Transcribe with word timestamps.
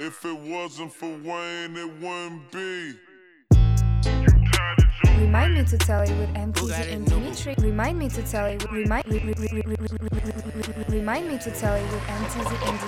If 0.00 0.24
it 0.24 0.38
wasn't 0.38 0.92
for 0.92 1.08
Wayne, 1.08 1.76
it 1.76 1.92
wouldn't 2.00 2.52
be. 2.52 2.94
Remind 5.18 5.54
me 5.54 5.64
to 5.64 5.76
tell 5.76 6.08
you 6.08 6.14
with 6.14 6.36
M. 6.36 6.52
Teezy 6.52 6.92
and 6.92 7.04
Dimitri. 7.04 7.56
Remind 7.58 7.98
me 7.98 8.08
to 8.10 8.22
tell 8.22 8.48
you. 8.48 8.58
Remind 8.70 9.04
remind 10.88 11.26
me 11.26 11.36
to 11.38 11.50
tell 11.50 11.76
you 11.76 11.84
with 11.86 12.08
M. 12.08 12.24
Teezy 12.26 12.56
and 12.68 12.78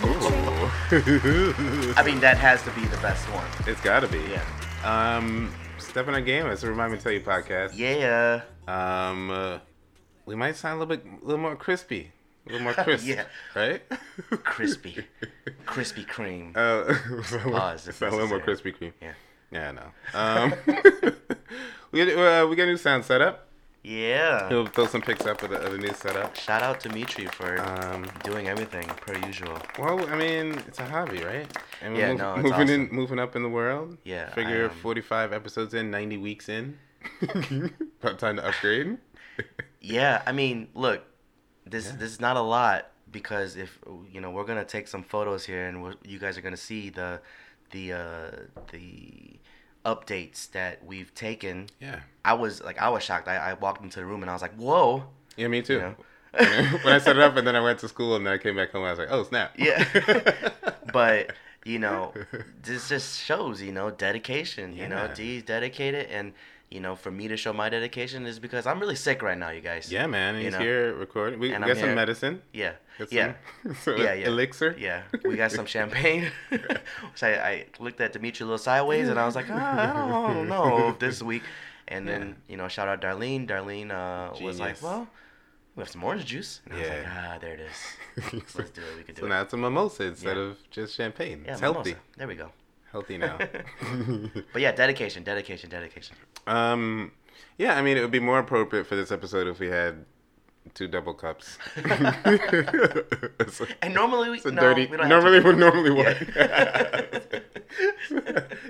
Dimitri. 0.92 1.94
I 1.96 2.04
mean, 2.04 2.20
that 2.20 2.38
has 2.38 2.62
to 2.62 2.70
be 2.70 2.84
the 2.86 2.98
best 2.98 3.28
one. 3.32 3.44
It's 3.66 3.80
got 3.80 4.00
to 4.00 4.06
be. 4.06 4.22
Yeah. 4.30 4.44
Um, 4.84 5.52
stepping 5.78 6.14
our 6.14 6.20
game. 6.20 6.46
It's 6.46 6.62
a 6.62 6.68
remind 6.68 6.92
me 6.92 6.98
to 6.98 7.02
tell 7.02 7.12
you 7.12 7.22
podcast. 7.22 7.76
Yeah. 7.76 8.42
Um, 8.68 9.32
uh, 9.32 9.58
we 10.26 10.36
might 10.36 10.54
sound 10.54 10.80
a 10.80 10.84
little 10.84 10.96
bit, 10.96 11.04
a 11.04 11.24
little 11.26 11.42
more 11.42 11.56
crispy 11.56 12.12
a 12.46 12.52
little 12.52 12.64
more 12.64 12.72
crisp. 12.84 13.06
Yeah. 13.06 13.24
Right. 13.54 13.82
Crispy. 14.44 15.04
Krispy 15.66 16.06
Kreme. 16.06 16.56
Uh, 16.56 17.50
Pause 17.50 17.88
if 17.88 17.94
sound 17.96 18.12
a 18.12 18.16
little 18.16 18.28
more. 18.28 18.40
Krispy 18.40 18.74
Kreme. 18.76 18.92
Yeah. 19.00 19.12
Yeah, 19.52 19.68
I 19.68 19.72
know. 19.72 19.90
Um, 20.14 20.54
we 21.92 22.04
got, 22.04 22.42
uh, 22.44 22.46
we 22.48 22.56
got 22.56 22.64
a 22.64 22.66
new 22.66 22.76
sound 22.76 23.04
setup. 23.04 23.46
Yeah. 23.82 24.48
He'll 24.50 24.66
throw 24.66 24.86
some 24.86 25.00
pics 25.00 25.24
up 25.26 25.42
of 25.42 25.50
the, 25.50 25.56
of 25.56 25.72
the 25.72 25.78
new 25.78 25.92
setup. 25.94 26.36
Shout 26.36 26.62
out 26.62 26.80
to 26.80 26.88
Dimitri 26.90 27.26
for 27.26 27.58
Um, 27.60 28.06
doing 28.24 28.46
everything 28.46 28.86
per 28.86 29.16
usual. 29.26 29.58
well, 29.78 30.06
I 30.10 30.16
mean, 30.16 30.52
it's 30.68 30.78
a 30.78 30.84
hobby, 30.84 31.22
right? 31.24 31.46
And 31.80 31.96
Yeah, 31.96 32.10
move- 32.10 32.18
no, 32.18 32.34
it's 32.34 32.42
moving 32.42 32.68
in, 32.68 32.82
awesome. 32.84 32.96
moving 32.96 33.18
up 33.18 33.34
in 33.36 33.42
the 33.42 33.48
world. 33.48 33.96
Yeah, 34.04 34.28
Figure 34.34 34.66
um, 34.66 34.70
45 34.70 35.32
episodes 35.32 35.72
in, 35.74 35.90
90 35.90 36.18
weeks 36.18 36.48
in. 36.50 36.78
About 38.02 38.18
time 38.18 38.36
to 38.36 38.46
upgrade. 38.46 38.98
Yeah, 39.80 40.22
I 40.26 40.32
mean, 40.32 40.68
look, 40.74 41.02
this 41.70 41.86
Yeah. 41.86 41.96
this 41.98 42.10
is 42.12 42.20
not 42.20 42.36
a 42.36 42.40
lot 42.42 42.88
because 43.10 43.56
if 43.56 43.78
you 44.12 44.20
know 44.20 44.30
we're 44.30 44.44
gonna 44.44 44.64
take 44.64 44.86
some 44.88 45.02
photos 45.02 45.44
here 45.46 45.66
and 45.66 45.96
you 46.04 46.18
guys 46.18 46.36
are 46.36 46.42
gonna 46.42 46.56
see 46.56 46.90
the 46.90 47.20
the 47.70 47.92
uh, 47.92 48.30
the 48.72 49.38
updates 49.84 50.50
that 50.52 50.84
we've 50.84 51.14
taken. 51.14 51.66
Yeah. 51.80 52.00
I 52.24 52.34
was 52.34 52.62
like, 52.62 52.78
I 52.78 52.88
was 52.90 53.02
shocked. 53.02 53.28
I, 53.28 53.36
I 53.36 53.54
walked 53.54 53.82
into 53.82 53.98
the 54.00 54.04
room 54.04 54.22
and 54.22 54.30
I 54.30 54.34
was 54.34 54.42
like, 54.42 54.54
whoa. 54.56 55.04
Yeah, 55.36 55.48
me 55.48 55.62
too. 55.62 55.78
know? 55.80 55.94
when 56.32 56.92
I 56.94 56.98
set 56.98 57.16
it 57.16 57.22
up 57.22 57.36
and 57.36 57.46
then 57.46 57.56
I 57.56 57.60
went 57.60 57.78
to 57.80 57.88
school 57.88 58.14
and 58.16 58.26
then 58.26 58.34
I 58.34 58.38
came 58.38 58.56
back 58.56 58.72
home, 58.72 58.84
I 58.84 58.90
was 58.90 58.98
like, 58.98 59.08
oh, 59.10 59.22
snap. 59.24 59.52
Yeah. 59.56 59.84
but 60.92 61.32
you 61.64 61.78
know, 61.78 62.12
this 62.62 62.88
just 62.88 63.20
shows 63.20 63.60
you 63.62 63.72
know 63.72 63.90
dedication. 63.90 64.74
You 64.76 64.88
know, 64.88 65.04
Yeah. 65.04 65.14
D's 65.14 65.42
dedicated, 65.44 66.06
and 66.10 66.32
you 66.70 66.78
know, 66.80 66.94
for 66.94 67.10
me 67.10 67.26
to 67.28 67.36
show 67.36 67.52
my 67.52 67.68
dedication 67.68 68.26
is 68.26 68.38
because 68.38 68.64
I'm 68.66 68.78
really 68.78 68.94
sick 68.94 69.22
right 69.22 69.36
now, 69.36 69.50
you 69.50 69.60
guys. 69.60 69.90
Yeah, 69.90 70.06
man. 70.06 70.36
You 70.36 70.42
He's 70.44 70.52
know? 70.52 70.58
here 70.60 70.94
recording. 70.94 71.40
We, 71.40 71.52
And 71.52 71.64
got 71.64 71.70
I'm 71.70 71.76
some 71.76 71.86
here- 71.86 71.94
medicine. 71.96 72.42
Yeah. 72.52 72.72
Got 72.98 73.12
Yeah. 73.12 73.34
Some, 73.82 73.96
Yeah, 73.98 74.14
yeah. 74.14 74.26
elixir. 74.28 74.76
Yeah, 74.78 75.02
we 75.24 75.34
got 75.36 75.50
some 75.50 75.66
champagne. 75.66 76.30
Which 76.50 77.22
I, 77.22 77.32
I 77.50 77.66
looked 77.80 78.00
at 78.00 78.12
Dimitri 78.12 78.44
a 78.44 78.46
little 78.46 78.58
sideways, 78.58 79.08
and 79.08 79.18
I 79.18 79.26
was 79.26 79.34
like, 79.34 79.46
ah, 79.50 79.90
I 80.30 80.32
don't 80.34 80.48
know 80.56 80.94
this 80.98 81.22
week. 81.22 81.42
And 81.88 82.06
then 82.06 82.36
you 82.48 82.56
know, 82.56 82.68
shout 82.68 82.86
out 82.88 83.00
Darlene. 83.00 83.48
Darlene 83.48 83.90
uh, 83.90 84.32
was 84.44 84.60
like, 84.60 84.80
well, 84.80 85.08
we 85.74 85.80
have 85.80 85.88
some 85.88 86.04
orange 86.04 86.24
juice. 86.24 86.60
And 86.66 86.74
I 86.74 86.78
was 86.80 86.88
like, 86.88 87.06
ah, 87.08 87.38
there 87.40 87.54
it 87.54 87.60
is. 87.60 88.32
Let's 88.54 88.70
do 88.70 88.82
it. 88.82 88.96
We 88.96 89.02
can 89.02 89.14
do 89.16 89.22
so 89.22 89.26
it. 89.26 89.28
So 89.28 89.34
now 89.34 89.42
it's 89.42 89.52
a 89.54 89.56
mimosa 89.56 90.04
instead 90.04 90.36
Yeah. 90.36 90.42
of 90.44 90.58
just 90.70 90.94
champagne. 90.94 91.42
Yeah, 91.44 91.52
it's 91.54 91.60
mimosa. 91.62 91.74
healthy. 91.90 91.94
There 92.16 92.28
we 92.28 92.36
go. 92.36 92.50
Healthy 92.92 93.18
now. 93.18 93.38
But 94.52 94.62
yeah, 94.62 94.72
dedication, 94.72 95.22
dedication, 95.22 95.70
dedication. 95.70 96.16
um, 96.46 97.12
yeah, 97.58 97.76
I 97.78 97.82
mean, 97.82 97.96
it 97.96 98.00
would 98.00 98.10
be 98.10 98.20
more 98.20 98.38
appropriate 98.38 98.86
for 98.86 98.96
this 98.96 99.10
episode 99.12 99.46
if 99.46 99.58
we 99.60 99.68
had 99.68 100.04
two 100.74 100.88
double 100.88 101.14
cups. 101.14 101.56
a, 101.76 101.84
And 103.82 103.94
normally 103.94 104.30
we 104.30 104.40
no, 104.44 104.60
dirty. 104.60 104.86
we 104.86 104.96
normally, 104.96 105.40
to- 105.40 105.46
would 105.46 105.58
normally 105.58 105.90
what? 105.90 106.16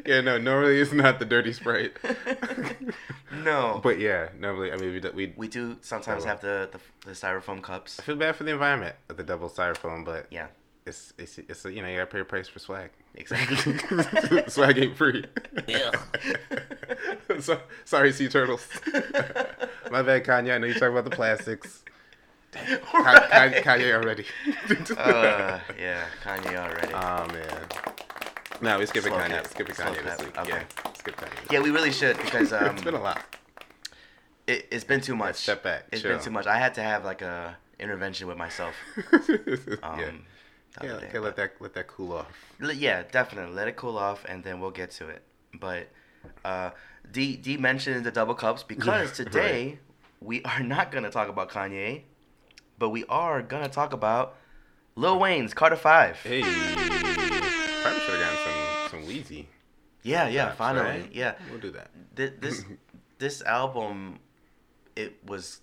yeah, 0.07 0.21
no, 0.21 0.39
normally 0.39 0.79
it's 0.81 0.93
not 0.93 1.19
the 1.19 1.25
dirty 1.25 1.53
sprite. 1.53 1.93
No, 3.45 3.81
But 3.83 3.99
yeah, 3.99 4.29
normally, 4.39 4.73
I 4.73 4.77
mean, 4.77 4.93
we 4.93 5.01
we 5.11 5.33
we 5.37 5.49
do 5.49 5.77
sometimes 5.81 6.25
have 6.25 6.41
the, 6.41 6.69
the 6.73 6.81
the 7.09 7.13
styrofoam 7.13 7.63
cups. 7.63 7.99
I 7.99 8.03
feel 8.03 8.17
bad 8.17 8.37
for 8.37 8.45
the 8.45 8.53
environment 8.53 8.97
of 9.09 9.17
the 9.17 9.23
double 9.25 9.49
styrofoam, 9.49 10.05
but 10.05 10.27
Yeah, 10.31 10.49
it's 10.87 11.13
it's 11.19 11.39
it's 11.39 11.65
you 11.65 11.81
know 11.83 11.89
you 11.89 11.97
gotta 11.97 12.11
pay 12.11 12.21
a 12.21 12.25
price 12.25 12.49
for 12.49 12.59
swag. 12.59 12.91
Exactly. 13.15 14.43
swag 14.49 14.79
ain't 14.79 14.97
free. 14.97 15.25
Yeah. 15.67 15.91
so, 17.41 17.61
sorry, 17.85 18.13
sea 18.13 18.29
turtles. 18.29 18.67
My 19.91 20.03
bad, 20.03 20.25
Kanye. 20.25 20.55
I 20.55 20.59
know 20.59 20.67
you 20.67 20.75
talking 20.75 20.89
about 20.89 21.05
the 21.05 21.11
plastics. 21.11 21.83
Ka- 22.53 22.79
Ka- 22.83 23.51
Kanye 23.63 23.93
already. 23.95 24.25
uh, 24.97 25.59
yeah, 25.79 26.05
Kanye 26.25 26.57
already. 26.57 26.93
oh 26.95 27.27
man. 27.33 27.67
No, 28.61 28.79
we 28.79 28.87
skipping 28.87 29.13
Slow 29.13 29.21
Kanye. 29.21 29.47
Slow 29.47 29.65
Kanye 29.67 29.75
clap. 30.03 30.19
this 30.19 30.27
week. 30.27 30.39
Okay. 30.39 30.49
Yeah, 30.51 30.93
skip 30.99 31.17
Kanye. 31.17 31.53
yeah, 31.53 31.61
we 31.61 31.71
really 31.71 31.93
should 31.93 32.17
because 32.19 32.53
um, 32.53 32.75
it's 32.75 32.83
been 32.83 32.95
a 32.95 33.01
lot. 33.03 33.23
it, 34.47 34.67
it's 34.71 34.85
been 34.85 35.01
too 35.01 35.15
much. 35.17 35.37
step 35.37 35.63
back, 35.63 35.85
It's 35.93 36.03
chill. 36.03 36.13
been 36.13 36.21
too 36.21 36.31
much. 36.31 36.47
I 36.47 36.59
had 36.59 36.75
to 36.75 36.83
have 36.83 37.05
like 37.05 37.23
a 37.23 37.57
intervention 37.79 38.27
with 38.27 38.37
myself. 38.37 38.75
Um, 39.83 39.99
yeah. 40.01 40.11
Yeah, 40.83 40.93
okay, 40.95 41.19
let 41.19 41.37
that 41.37 41.53
let 41.61 41.75
that 41.75 41.87
cool 41.89 42.13
off. 42.13 42.27
L- 42.63 42.73
Yeah, 42.73 43.03
definitely. 43.11 43.55
Let 43.55 43.69
it 43.69 43.77
cool 43.77 43.99
off, 43.99 44.25
and 44.29 44.43
then 44.45 44.61
we'll 44.61 44.71
get 44.71 44.91
to 44.93 45.09
it. 45.09 45.23
But 45.59 45.89
uh, 46.45 46.71
D 47.11 47.37
D 47.37 47.57
mentioned 47.57 48.05
the 48.05 48.11
double 48.11 48.35
cups 48.35 48.63
because 48.75 48.87
Right. 49.09 49.15
today 49.15 49.79
we 50.21 50.43
are 50.45 50.61
not 50.63 50.93
gonna 50.93 51.11
talk 51.11 51.29
about 51.29 51.51
Kanye, 51.51 52.03
but 52.79 52.91
we 52.91 53.05
are 53.07 53.43
gonna 53.43 53.69
talk 53.69 53.93
about 53.93 54.37
Lil 54.97 55.19
Wayne's 55.19 55.55
Carter 55.55 55.77
Five. 55.77 56.17
Hey, 56.23 56.43
probably 56.43 58.01
should 58.01 58.21
have 58.21 58.21
gotten 58.21 58.39
some 58.91 59.01
some 59.01 59.09
Weezy. 59.09 59.47
yeah, 60.03 60.29
yeah, 60.29 60.53
finally, 60.53 60.85
right? 61.03 61.13
yeah. 61.13 61.35
We'll 61.51 61.61
do 61.61 61.71
that. 61.73 61.91
Th- 62.17 62.33
this 62.41 62.65
this 63.19 63.43
album, 63.43 64.19
it 64.97 65.17
was 65.27 65.61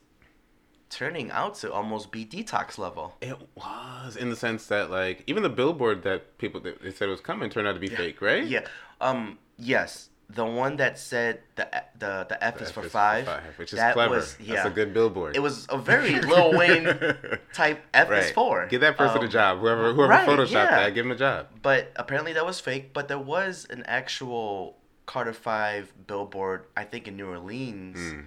turning 0.90 1.32
out 1.32 1.56
to 1.56 1.72
almost 1.72 2.12
be 2.12 2.26
detox 2.26 2.78
level. 2.78 3.16
It 3.22 3.38
was 3.56 4.16
in 4.16 4.30
the 4.30 4.36
sense 4.36 4.68
that 4.68 4.90
like 4.90 5.24
even 5.28 5.44
the 5.44 5.50
billboard 5.50 6.04
that 6.04 6.38
people 6.38 6.62
that 6.62 6.82
they 6.82 6.92
said 6.92 7.10
was 7.10 7.22
coming 7.22 7.50
turned 7.50 7.68
out 7.68 7.74
to 7.74 7.80
be 7.80 7.88
fake, 7.90 8.22
right? 8.22 8.44
Yeah. 8.46 8.66
Um. 9.02 9.38
Yes. 9.58 10.10
The 10.30 10.44
one 10.44 10.76
that 10.78 11.00
said 11.00 11.40
the 11.56 11.70
the 11.98 12.26
the 12.28 12.44
F 12.44 12.62
is 12.62 12.68
F 12.68 12.74
for 12.74 12.86
is 12.86 12.92
five. 12.92 13.30
which 13.56 13.72
is 13.72 13.80
that 13.80 13.94
clever. 13.94 14.16
Was, 14.16 14.36
yeah. 14.42 14.56
That's 14.56 14.68
a 14.68 14.72
good 14.72 14.94
billboard. 14.94 15.38
It 15.38 15.40
was 15.40 15.66
a 15.70 15.78
very 15.78 16.20
Lil 16.20 16.58
Wayne 16.58 16.84
type 17.54 17.82
F 17.94 18.08
is 18.08 18.12
right. 18.12 18.34
for. 18.34 18.68
Give 18.68 18.82
that 18.82 18.98
person 18.98 19.22
a 19.22 19.26
Um, 19.26 19.30
job. 19.30 19.60
Whoever 19.60 19.94
whoever 19.94 20.10
right, 20.10 20.28
photoshopped 20.28 20.52
yeah. 20.52 20.76
that, 20.84 20.94
give 20.94 21.06
him 21.06 21.14
a 21.14 21.16
job. 21.16 21.48
But 21.62 21.94
apparently 21.96 22.34
that 22.34 22.46
was 22.46 22.60
fake. 22.60 22.92
But 22.94 23.08
there 23.08 23.18
was 23.20 23.68
an 23.70 23.84
actual 23.88 24.76
Carter 25.06 25.32
Five 25.32 25.94
billboard, 26.08 26.66
I 26.76 26.84
think 26.84 27.08
in 27.08 27.16
New 27.16 27.30
Orleans. 27.30 27.98
Hmm. 27.98 28.20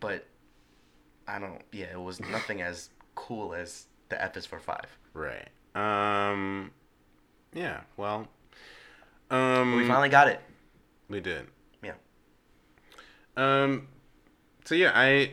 But 0.00 0.26
I 1.26 1.38
don't. 1.38 1.60
Yeah, 1.72 1.92
it 1.92 2.00
was 2.00 2.20
nothing 2.20 2.62
as 2.62 2.90
cool 3.14 3.54
as 3.54 3.86
the 4.08 4.22
F 4.22 4.36
is 4.36 4.46
for 4.46 4.58
five. 4.58 4.86
Right. 5.14 5.48
Um. 5.74 6.70
Yeah. 7.54 7.80
Well. 7.96 8.28
Um. 9.30 9.76
We 9.76 9.86
finally 9.86 10.08
got 10.08 10.28
it. 10.28 10.40
We 11.08 11.20
did. 11.20 11.46
Yeah. 11.82 11.94
Um. 13.36 13.88
So 14.64 14.74
yeah, 14.74 14.92
I. 14.94 15.30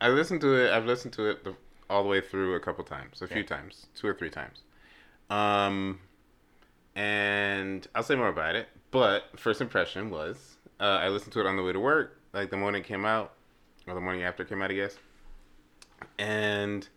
I 0.00 0.08
listened 0.08 0.40
to 0.42 0.54
it. 0.54 0.72
I've 0.72 0.86
listened 0.86 1.14
to 1.14 1.30
it 1.30 1.44
the, 1.44 1.54
all 1.88 2.02
the 2.02 2.08
way 2.08 2.20
through 2.20 2.54
a 2.54 2.60
couple 2.60 2.84
times, 2.84 3.22
a 3.22 3.28
few 3.28 3.42
times, 3.42 3.86
two 3.94 4.06
or 4.06 4.14
three 4.14 4.30
times. 4.30 4.62
Um. 5.30 6.00
And 6.96 7.86
I'll 7.94 8.02
say 8.02 8.14
more 8.14 8.28
about 8.28 8.54
it. 8.54 8.68
But 8.90 9.24
first 9.36 9.60
impression 9.60 10.10
was, 10.10 10.56
uh, 10.78 10.84
I 10.84 11.08
listened 11.08 11.32
to 11.32 11.40
it 11.40 11.46
on 11.46 11.56
the 11.56 11.64
way 11.64 11.72
to 11.72 11.80
work, 11.80 12.20
like 12.32 12.50
the 12.50 12.56
morning 12.56 12.82
it 12.82 12.86
came 12.86 13.04
out, 13.04 13.32
or 13.86 13.94
the 13.94 14.00
morning 14.00 14.22
after 14.22 14.44
came 14.44 14.62
out, 14.62 14.70
I 14.70 14.74
guess. 14.74 14.96
And 16.18 16.88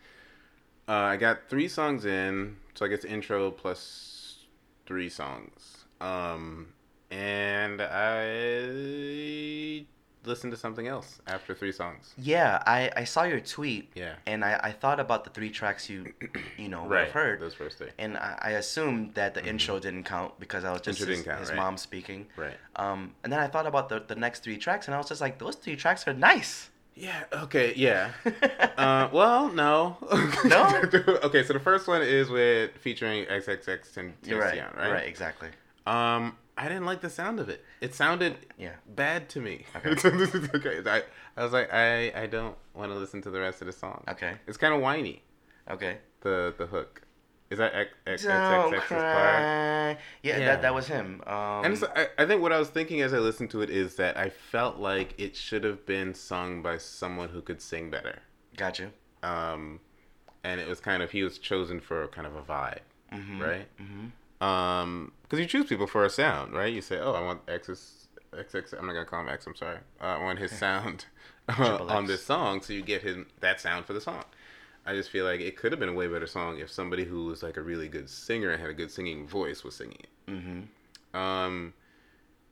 uh, 0.88 0.94
I 0.94 1.18
got 1.18 1.50
three 1.50 1.68
songs 1.68 2.06
in, 2.06 2.58
so 2.76 2.86
I 2.86 2.90
guess 2.90 3.04
intro 3.04 3.52
plus 3.52 4.46
three 4.86 5.10
songs. 5.10 5.86
Um, 6.00 6.68
and 7.12 7.82
I 7.82 9.86
listened 10.28 10.52
to 10.52 10.58
something 10.58 10.88
else 10.88 11.22
after 11.28 11.56
three 11.56 11.72
songs. 11.72 12.14
Yeah, 12.18 12.62
I, 12.66 12.92
I 12.96 13.04
saw 13.06 13.24
your 13.24 13.40
tweet. 13.40 13.92
Yeah. 13.96 14.16
And 14.26 14.44
I, 14.44 14.60
I 14.62 14.72
thought 14.72 15.00
about 15.00 15.24
the 15.24 15.30
three 15.30 15.50
tracks 15.50 15.90
you 15.90 16.14
you 16.58 16.70
know 16.70 16.84
would 16.84 17.00
have 17.00 17.12
heard. 17.12 17.40
Those 17.40 17.54
first 17.54 17.78
three. 17.78 17.90
And 17.98 18.18
I, 18.18 18.38
I 18.42 18.50
assumed 18.52 19.16
that 19.16 19.34
the 19.34 19.46
intro 19.46 19.80
didn't 19.80 20.04
count 20.04 20.40
because 20.40 20.64
I 20.64 20.72
was 20.72 20.82
just 20.82 21.00
Intro 21.00 21.16
his, 21.16 21.26
count, 21.26 21.40
his 21.40 21.50
right. 21.50 21.58
mom 21.58 21.78
speaking. 21.78 22.28
Right. 22.36 22.58
Um, 22.76 23.14
and 23.24 23.32
then 23.32 23.40
I 23.40 23.48
thought 23.48 23.68
about 23.68 23.90
the, 23.90 24.04
the 24.06 24.16
next 24.16 24.44
three 24.44 24.58
tracks, 24.58 24.88
and 24.88 24.96
I 24.96 24.98
was 24.98 25.08
just 25.08 25.22
like, 25.22 25.40
those 25.40 25.56
three 25.56 25.76
tracks 25.76 26.08
are 26.08 26.14
nice. 26.14 26.70
Yeah. 26.98 27.24
Okay. 27.32 27.74
Yeah. 27.76 28.12
uh, 28.78 29.10
well, 29.12 29.50
no. 29.50 29.98
No? 30.46 30.82
okay. 31.24 31.44
So 31.44 31.54
the 31.54 31.60
first 31.60 31.88
one 31.88 32.02
is 32.02 32.30
with 32.30 32.72
featuring 32.78 33.26
XXX 33.26 33.98
and 33.98 34.14
right. 34.30 34.62
Right? 34.76 34.92
Right. 34.92 35.08
Exactly. 35.08 35.50
Um, 35.86 36.38
I 36.58 36.68
didn't 36.68 36.86
like 36.86 37.02
the 37.02 37.10
sound 37.10 37.40
of 37.40 37.50
it. 37.50 37.64
It 37.82 37.94
sounded 37.94 38.36
Yeah. 38.58 38.74
bad 38.96 39.30
to 39.30 39.40
me. 39.40 39.66
Okay. 39.76 39.90
okay. 40.56 40.90
I, 40.90 41.04
I 41.38 41.44
was 41.44 41.54
like, 41.54 41.72
I, 41.72 42.12
I 42.24 42.26
don't 42.26 42.56
want 42.74 42.92
to 42.92 42.98
listen 42.98 43.22
to 43.22 43.30
the 43.30 43.40
rest 43.40 43.62
of 43.62 43.68
the 43.68 43.74
song. 43.74 44.04
Okay. 44.10 44.34
It's 44.48 44.58
kind 44.58 44.74
of 44.74 44.82
whiny. 44.82 45.22
Okay. 45.70 45.98
The 46.22 46.54
the 46.58 46.66
hook. 46.66 47.04
Is 47.50 47.60
that 47.60 47.74
X 47.74 47.92
X 48.06 48.26
X 48.26 48.28
Don't 48.28 48.74
X's 48.74 48.90
part? 48.90 49.02
cry. 49.02 49.90
Yeah, 49.92 50.38
Yeah. 50.38 50.40
that 50.48 50.62
that 50.64 50.76
was 50.76 50.88
him. 50.88 51.22
Um, 51.26 51.64
And 51.66 51.74
it's, 51.74 51.84
I, 51.84 52.08
I 52.18 52.26
think 52.26 52.42
what 52.42 52.52
I 52.52 52.60
was 52.60 52.70
thinking 52.70 53.02
as 53.02 53.14
I 53.14 53.20
listened 53.20 53.50
to 53.52 53.62
it 53.62 53.70
is 53.70 53.96
that 53.96 54.18
I 54.18 54.30
felt 54.30 54.78
like 54.78 55.14
it 55.18 55.36
should 55.36 55.64
have 55.64 55.86
been 55.86 56.14
sung 56.14 56.62
by 56.62 56.78
someone 56.78 57.30
who 57.30 57.42
could 57.42 57.62
sing 57.62 57.90
better. 57.90 58.20
Gotcha. 58.58 58.90
Um, 59.24 59.80
and 60.44 60.60
it 60.60 60.68
was 60.68 60.80
kind 60.82 61.02
of 61.02 61.12
he 61.12 61.24
was 61.24 61.38
chosen 61.38 61.80
for 61.80 62.08
kind 62.10 62.28
of 62.28 62.36
a 62.36 62.42
vibe, 62.42 62.80
Mm-hmm. 63.14 63.42
right? 63.42 63.68
Um, 64.42 65.12
because 65.24 65.40
you 65.40 65.46
choose 65.46 65.66
people 65.68 65.88
for 65.88 66.06
a 66.06 66.10
sound, 66.10 66.54
right? 66.54 66.72
You 66.72 66.82
say, 66.82 67.00
"Oh, 67.00 67.14
I 67.14 67.22
want 67.22 67.42
X's 67.48 68.08
XX." 68.34 68.78
I'm 68.78 68.86
not 68.86 68.94
gonna 68.94 69.06
call 69.06 69.22
him 69.22 69.30
X. 69.30 69.48
I'm 69.48 69.56
sorry. 69.56 69.78
Uh, 70.00 70.04
I 70.06 70.24
want 70.24 70.38
his 70.40 70.52
sound 70.66 71.06
uh, 71.50 71.86
on 71.88 72.06
this 72.06 72.24
song, 72.24 72.62
so 72.62 72.74
you 72.74 72.82
get 72.84 73.02
his 73.02 73.18
that 73.40 73.60
sound 73.60 73.86
for 73.86 73.94
the 73.94 74.02
song. 74.02 74.24
I 74.88 74.94
just 74.94 75.10
feel 75.12 75.26
like 75.26 75.42
it 75.42 75.58
could 75.58 75.74
have 75.74 75.80
been 75.80 75.90
a 75.90 75.94
way 75.94 76.08
better 76.08 76.26
song 76.28 76.60
if 76.60 76.72
somebody 76.72 77.04
who 77.04 77.26
was 77.26 77.44
like 77.44 77.58
a 77.58 77.62
really 77.62 77.90
good 77.90 78.10
singer 78.10 78.52
and 78.52 78.62
had 78.62 78.70
a 78.70 78.74
good 78.74 78.90
singing 78.90 79.28
voice 79.28 79.64
was 79.66 79.76
singing 79.76 79.98
it. 80.00 80.32
Mm-hmm. 80.32 81.18
Um, 81.18 81.74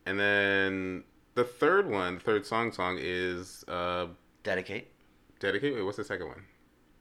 and 0.06 0.20
then 0.20 1.04
the 1.36 1.46
third 1.46 1.90
one, 1.90 2.16
the 2.16 2.20
third 2.22 2.46
song 2.46 2.74
song 2.74 2.98
is 3.00 3.64
uh, 3.70 4.08
Dedicate. 4.44 4.92
dedicate. 5.40 5.76
Wait, 5.76 5.84
what's 5.84 5.96
the 5.98 6.04
second 6.04 6.28
one? 6.28 6.44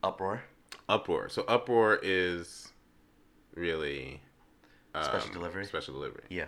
Uproar. 0.03 0.41
Uproar. 0.87 1.27
So 1.27 1.43
uproar 1.49 1.99
is 2.01 2.71
really 3.55 4.21
um, 4.93 5.03
Special 5.03 5.33
delivery? 5.33 5.65
Special 5.65 5.93
delivery 5.95 6.23
Yeah. 6.29 6.45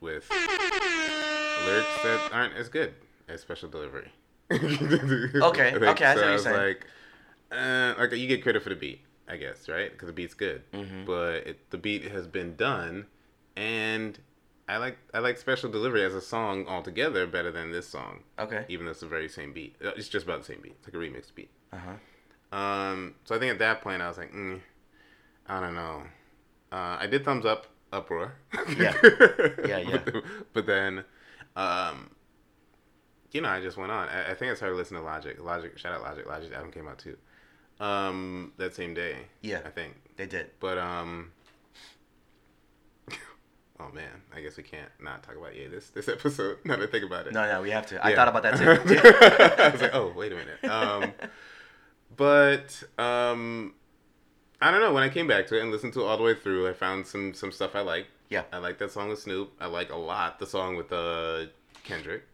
with 0.00 0.30
lyrics 0.30 2.02
that 2.04 2.28
aren't 2.32 2.54
as 2.54 2.68
good 2.68 2.94
as 3.28 3.40
special 3.40 3.68
delivery. 3.68 4.10
Okay, 4.52 5.74
okay, 5.74 5.74
So 5.74 5.74
I 5.74 6.14
see 6.14 6.20
what 6.20 6.26
you're 6.26 6.38
saying. 6.38 6.56
Like, 6.56 6.86
uh, 7.52 7.94
like 7.98 8.12
you 8.12 8.26
get 8.28 8.42
credit 8.42 8.62
for 8.62 8.68
the 8.70 8.76
beat, 8.76 9.00
I 9.28 9.36
guess, 9.36 9.68
right? 9.68 9.90
Because 9.90 10.06
the 10.06 10.12
beat's 10.12 10.34
good, 10.34 10.62
Mhm. 10.72 11.04
but 11.06 11.46
it, 11.46 11.70
the 11.70 11.78
beat 11.78 12.04
has 12.04 12.26
been 12.26 12.56
done, 12.56 13.06
and 13.56 14.18
I 14.68 14.76
like 14.76 14.98
I 15.12 15.18
like 15.18 15.36
special 15.38 15.70
delivery 15.70 16.04
as 16.04 16.14
a 16.14 16.20
song 16.20 16.66
altogether 16.68 17.26
better 17.26 17.50
than 17.50 17.72
this 17.72 17.88
song, 17.88 18.22
Okay. 18.38 18.64
even 18.68 18.84
though 18.86 18.92
it's 18.92 19.00
the 19.00 19.06
very 19.08 19.28
same 19.28 19.52
beat. 19.52 19.74
Uh, 19.84 19.90
It's 19.96 20.08
just 20.08 20.24
about 20.26 20.40
the 20.40 20.46
same 20.46 20.60
beat. 20.62 20.76
It's 20.78 20.86
like 20.86 20.94
a 20.94 20.98
remixed 20.98 21.34
beat. 21.34 21.50
Uh 21.72 21.76
huh. 21.78 22.56
Um, 22.56 23.14
so 23.24 23.34
I 23.34 23.38
think 23.38 23.52
at 23.52 23.58
that 23.60 23.80
point 23.82 24.00
I 24.02 24.08
was 24.08 24.18
like, 24.18 24.32
mm, 24.32 24.60
I 25.46 25.60
don't 25.60 25.74
know. 25.74 26.02
Uh, 26.72 26.96
I 27.00 27.06
did 27.08 27.24
thumbs 27.24 27.44
up 27.44 27.66
uproar. 27.92 28.34
Yeah. 28.76 28.94
Yeah, 29.66 29.78
yeah. 29.78 29.98
But, 30.04 30.24
but 30.52 30.66
then, 30.66 31.04
um, 31.56 32.10
you 33.32 33.40
know, 33.40 33.48
I 33.48 33.60
just 33.60 33.76
went 33.76 33.90
on. 33.92 34.08
I, 34.08 34.30
I 34.32 34.34
think 34.34 34.50
I 34.52 34.54
started 34.54 34.76
listening 34.76 35.00
to 35.02 35.06
Logic. 35.06 35.36
Logic, 35.42 35.76
shout 35.78 35.92
out 35.92 36.02
Logic. 36.02 36.26
Logic 36.26 36.52
album 36.52 36.70
came 36.72 36.88
out 36.88 36.98
too. 36.98 37.16
Um, 37.80 38.52
that 38.58 38.74
same 38.74 38.94
day. 38.94 39.16
Yeah. 39.40 39.60
I 39.64 39.70
think. 39.70 39.94
They 40.16 40.26
did. 40.26 40.50
But 40.60 40.78
um. 40.78 41.32
Oh 43.82 43.90
man, 43.94 44.20
I 44.36 44.42
guess 44.42 44.58
we 44.58 44.62
can't 44.62 44.90
not 45.02 45.22
talk 45.22 45.36
about 45.38 45.56
yeah 45.56 45.68
this 45.68 45.88
this 45.88 46.06
episode. 46.06 46.58
Now 46.66 46.76
that 46.76 46.86
I 46.86 46.92
think 46.92 47.02
about 47.02 47.26
it. 47.26 47.32
No, 47.32 47.50
no, 47.50 47.62
we 47.62 47.70
have 47.70 47.86
to. 47.86 48.04
I 48.04 48.14
thought 48.14 48.28
about 48.28 48.42
that 48.42 48.58
too. 48.58 48.70
I 49.62 49.70
was 49.70 49.80
like, 49.80 49.94
oh, 49.94 50.12
wait 50.14 50.32
a 50.32 50.36
minute. 50.36 50.62
Um, 50.64 51.14
but 52.14 52.82
um, 52.98 53.72
I 54.60 54.70
don't 54.70 54.82
know. 54.82 54.92
When 54.92 55.02
I 55.02 55.08
came 55.08 55.26
back 55.26 55.46
to 55.46 55.56
it 55.58 55.62
and 55.62 55.70
listened 55.70 55.94
to 55.94 56.00
it 56.02 56.04
all 56.04 56.18
the 56.18 56.22
way 56.22 56.34
through, 56.34 56.68
I 56.68 56.74
found 56.74 57.06
some 57.06 57.32
some 57.32 57.50
stuff 57.50 57.74
I 57.74 57.80
like. 57.80 58.06
Yeah. 58.28 58.42
I 58.52 58.58
like 58.58 58.76
that 58.78 58.92
song 58.92 59.08
with 59.08 59.20
Snoop. 59.20 59.52
I 59.58 59.66
like 59.66 59.90
a 59.90 59.96
lot 59.96 60.38
the 60.38 60.46
song 60.46 60.76
with 60.76 60.92
uh, 60.92 61.46
Kendrick, 61.82 62.24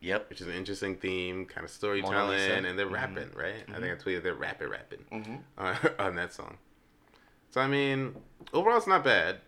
Yep. 0.00 0.28
which 0.30 0.40
is 0.40 0.46
an 0.46 0.52
interesting 0.54 0.96
theme, 0.96 1.46
kind 1.46 1.64
of 1.64 1.70
storytelling, 1.70 2.64
and 2.66 2.78
they're 2.78 2.86
Mhm. 2.86 2.92
rapping, 2.92 3.30
right? 3.34 3.64
I 3.68 3.80
think 3.80 3.92
I 3.92 3.96
tweeted 4.02 4.22
they're 4.22 4.34
rapping, 4.34 4.68
rapping 4.68 5.04
Mm-hmm. 5.10 5.36
uh, 5.58 5.74
on 5.98 6.14
that 6.16 6.32
song. 6.32 6.58
So 7.50 7.60
I 7.60 7.66
mean, 7.66 8.14
overall, 8.52 8.76
it's 8.76 8.86
not 8.86 9.02
bad. 9.04 9.40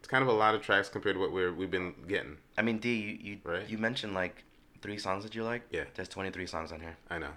It's 0.00 0.08
kind 0.08 0.22
of 0.22 0.28
a 0.28 0.32
lot 0.32 0.54
of 0.54 0.60
tracks 0.62 0.88
compared 0.90 1.16
to 1.16 1.20
what 1.20 1.32
we're 1.32 1.52
we've 1.52 1.70
been 1.70 1.94
getting. 2.06 2.36
I 2.58 2.62
mean, 2.62 2.78
D, 2.78 2.94
you 2.94 3.18
you, 3.30 3.38
Right. 3.42 3.68
you 3.68 3.78
mentioned 3.78 4.12
like 4.14 4.44
three 4.82 4.98
songs 4.98 5.24
that 5.24 5.34
you 5.34 5.42
like. 5.44 5.62
Yeah. 5.70 5.84
There's 5.94 6.08
23 6.10 6.46
songs 6.46 6.70
on 6.72 6.80
here. 6.80 6.96
I 7.10 7.18
know. 7.18 7.30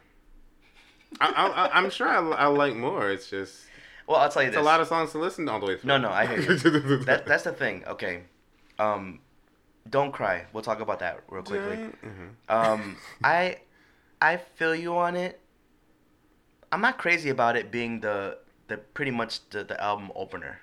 I, 1.22 1.28
I, 1.32 1.48
I, 1.48 1.78
I'm 1.78 1.90
sure 1.90 2.10
I, 2.10 2.18
I 2.18 2.48
like 2.48 2.76
more. 2.76 3.10
It's 3.10 3.30
just 3.30 3.62
Well, 4.06 4.18
I'll 4.18 4.30
tell 4.30 4.42
you 4.42 4.50
it's 4.50 4.58
this. 4.58 4.62
a 4.62 4.66
lot 4.66 4.82
of 4.82 4.88
songs 4.90 5.12
to 5.14 5.18
listen 5.20 5.48
all 5.48 5.62
the 5.62 5.66
way 5.66 5.78
through. 5.78 5.88
No, 5.88 5.98
no, 5.98 6.10
I 6.10 6.26
hear 6.26 6.42
you. 6.42 6.58
that 7.06 7.26
that's 7.26 7.44
the 7.46 7.54
thing. 7.54 7.86
Okay. 7.88 8.24
Um, 8.78 9.20
don't 9.90 10.12
cry. 10.12 10.46
We'll 10.54 10.64
talk 10.64 10.80
about 10.80 11.00
that 11.00 11.24
real 11.30 11.44
quickly. 11.44 11.78
Mhm. 11.78 12.30
Um, 12.50 12.98
I 13.24 13.58
I 14.22 14.38
feel 14.38 14.76
you 14.76 14.96
on 14.98 15.16
it. 15.16 15.40
I'm 16.72 16.82
not 16.82 16.98
crazy 16.98 17.30
about 17.30 17.56
it 17.56 17.72
being 17.72 18.02
the 18.02 18.40
the 18.68 18.78
pretty 18.78 19.12
much 19.12 19.48
the, 19.50 19.64
the 19.64 19.82
album 19.82 20.12
opener. 20.16 20.60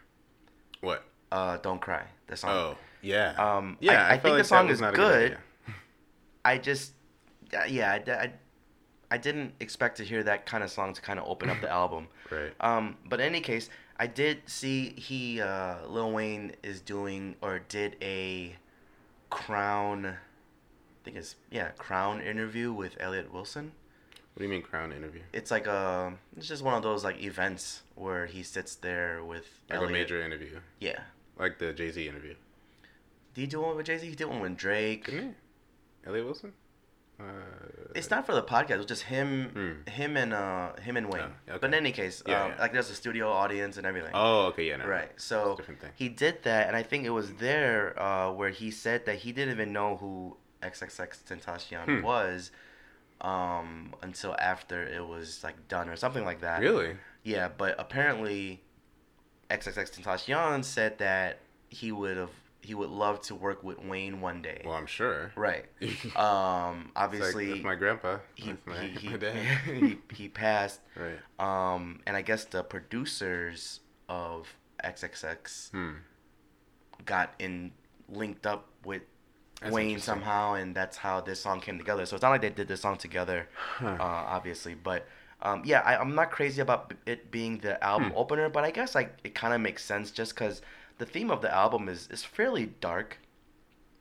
What? 0.80 1.04
Uh, 1.32 1.56
don't 1.58 1.80
cry. 1.80 2.04
The 2.26 2.36
song. 2.36 2.50
Oh, 2.50 2.78
yeah. 3.02 3.34
Um, 3.38 3.76
yeah, 3.80 4.06
I, 4.06 4.06
I, 4.06 4.10
felt 4.10 4.22
think 4.22 4.36
the 4.38 4.44
song 4.44 4.68
is 4.70 4.80
not 4.80 4.94
a 4.94 4.96
good. 4.96 5.38
I 6.44 6.58
just, 6.58 6.92
uh, 7.56 7.64
yeah, 7.64 7.92
I, 7.92 8.10
I, 8.10 8.32
I 9.10 9.18
didn't 9.18 9.54
expect 9.60 9.96
to 9.96 10.04
hear 10.04 10.22
that 10.22 10.46
kind 10.46 10.62
of 10.62 10.70
song 10.70 10.92
to 10.92 11.00
kind 11.00 11.18
of 11.18 11.26
open 11.26 11.50
up 11.50 11.60
the 11.60 11.70
album. 11.82 12.08
Right. 12.30 12.52
Um, 12.60 12.96
but 13.08 13.20
in 13.20 13.26
any 13.26 13.40
case, 13.40 13.70
I 13.98 14.06
did 14.06 14.42
see 14.46 14.90
he, 14.90 15.40
uh, 15.40 15.86
Lil 15.88 16.12
Wayne 16.12 16.52
is 16.62 16.80
doing 16.80 17.36
or 17.40 17.60
did 17.60 17.96
a 18.02 18.56
Crown, 19.34 20.06
I 20.06 20.14
think 21.04 21.16
it's 21.16 21.36
yeah, 21.50 21.68
Crown 21.76 22.20
interview 22.20 22.72
with 22.72 22.96
Elliot 23.00 23.32
Wilson. 23.32 23.72
What 24.32 24.38
do 24.40 24.44
you 24.44 24.50
mean 24.50 24.62
crown 24.62 24.92
interview? 24.92 25.20
It's 25.32 25.50
like 25.52 25.66
a, 25.68 26.12
it's 26.36 26.48
just 26.48 26.62
one 26.64 26.74
of 26.74 26.82
those 26.82 27.04
like 27.04 27.22
events 27.22 27.82
where 27.94 28.26
he 28.26 28.42
sits 28.42 28.74
there 28.76 29.22
with 29.24 29.46
Like 29.70 29.76
Elliot. 29.78 29.90
a 29.90 29.92
major 29.92 30.22
interview, 30.22 30.58
Yeah. 30.80 30.98
like 31.38 31.58
the 31.58 31.72
Jay 31.72 31.90
Z 31.92 32.08
interview. 32.08 32.34
Did 33.34 33.40
he 33.42 33.46
do 33.46 33.60
one 33.60 33.76
with 33.76 33.86
Jay 33.86 33.98
Z? 33.98 34.08
He 34.08 34.14
did 34.16 34.26
one 34.26 34.40
with 34.40 34.56
Drake. 34.56 35.06
Didn't 35.06 35.28
he? 36.02 36.08
Elliot 36.08 36.24
Wilson. 36.26 36.52
Uh, 37.20 37.24
It's 37.94 38.10
not 38.10 38.26
for 38.26 38.34
the 38.34 38.42
podcast. 38.42 38.78
It's 38.78 38.86
just 38.86 39.04
him, 39.04 39.50
Hmm. 39.50 39.90
him 39.90 40.16
and 40.16 40.32
uh, 40.32 40.74
him 40.80 40.96
and 40.96 41.08
Wayne. 41.12 41.22
Oh, 41.22 41.50
okay. 41.52 41.58
But 41.60 41.68
in 41.68 41.74
any 41.74 41.92
case, 41.92 42.22
Yeah, 42.26 42.42
um, 42.44 42.50
yeah. 42.52 42.60
like 42.60 42.72
there's 42.72 42.90
a 42.90 42.94
studio 42.94 43.30
audience 43.30 43.76
and 43.76 43.86
everything. 43.86 44.10
Oh, 44.14 44.46
okay, 44.46 44.64
yeah, 44.68 44.76
no, 44.76 44.86
right. 44.86 45.10
So 45.16 45.56
he 45.94 46.08
did 46.08 46.42
that, 46.42 46.66
and 46.66 46.76
I 46.76 46.82
think 46.82 47.04
it 47.04 47.10
was 47.10 47.34
there 47.34 48.00
uh, 48.00 48.32
where 48.32 48.50
he 48.50 48.70
said 48.72 49.06
that 49.06 49.16
he 49.16 49.30
didn't 49.32 49.54
even 49.54 49.72
know 49.72 49.96
who 49.96 50.36
XXXTentacion 50.62 51.84
Hmm. 51.84 52.02
was 52.02 52.50
um, 53.20 53.94
until 54.02 54.34
after 54.40 54.82
it 54.82 55.06
was 55.06 55.42
like 55.44 55.68
done 55.68 55.88
or 55.88 55.96
something 55.96 56.24
like 56.24 56.40
that. 56.40 56.60
Really? 56.60 56.96
Yeah, 57.22 57.48
but 57.48 57.76
apparently, 57.78 58.60
XXX 59.50 59.90
Tentacion 60.02 60.64
said 60.64 60.98
that 60.98 61.38
he 61.68 61.92
would 61.92 62.16
have 62.16 62.30
he 62.64 62.74
would 62.74 62.90
love 62.90 63.20
to 63.28 63.34
work 63.34 63.62
with 63.62 63.78
Wayne 63.78 64.20
one 64.20 64.40
day. 64.42 64.62
Well, 64.64 64.74
I'm 64.74 64.86
sure. 64.86 65.32
Right. 65.36 65.66
Um. 66.16 66.90
Obviously, 66.96 67.50
that's 67.50 67.64
my 67.64 67.74
grandpa. 67.74 68.18
he, 68.34 68.54
my, 68.66 68.80
he, 68.82 68.88
he, 69.02 69.08
my 69.10 69.16
dad. 69.16 69.36
he, 69.66 69.98
he 70.14 70.28
passed. 70.28 70.80
right. 70.96 71.20
Um. 71.38 72.00
And 72.06 72.16
I 72.16 72.22
guess 72.22 72.44
the 72.46 72.62
producers 72.62 73.80
of 74.08 74.54
XXX 74.82 75.70
Hmm. 75.70 75.92
got 77.04 77.34
in 77.38 77.72
linked 78.08 78.46
up 78.46 78.68
with 78.84 79.02
That's 79.60 79.72
Wayne 79.74 79.98
somehow, 80.00 80.54
and 80.54 80.74
that's 80.74 80.96
how 80.98 81.20
this 81.20 81.40
song 81.40 81.60
came 81.60 81.78
together. 81.78 82.06
So 82.06 82.16
it's 82.16 82.22
not 82.22 82.30
like 82.30 82.42
they 82.42 82.50
did 82.50 82.68
this 82.68 82.80
song 82.82 82.96
together, 82.96 83.48
Huh. 83.78 83.96
uh, 83.98 84.02
obviously. 84.36 84.74
But 84.74 85.06
um, 85.42 85.62
yeah, 85.64 85.80
I, 85.80 85.96
I'm 85.96 86.14
not 86.14 86.30
crazy 86.30 86.60
about 86.62 86.92
it 87.06 87.30
being 87.30 87.58
the 87.58 87.82
album 87.82 88.10
Hmm. 88.10 88.16
opener, 88.16 88.48
but 88.48 88.64
I 88.64 88.70
guess 88.70 88.94
like 88.94 89.16
it 89.24 89.34
kind 89.34 89.52
of 89.54 89.60
makes 89.60 89.84
sense 89.84 90.10
just 90.10 90.34
because 90.34 90.62
the 90.98 91.06
theme 91.06 91.30
of 91.30 91.40
the 91.42 91.52
album 91.54 91.88
is 91.88 92.08
is 92.10 92.24
fairly 92.24 92.66
dark, 92.80 93.18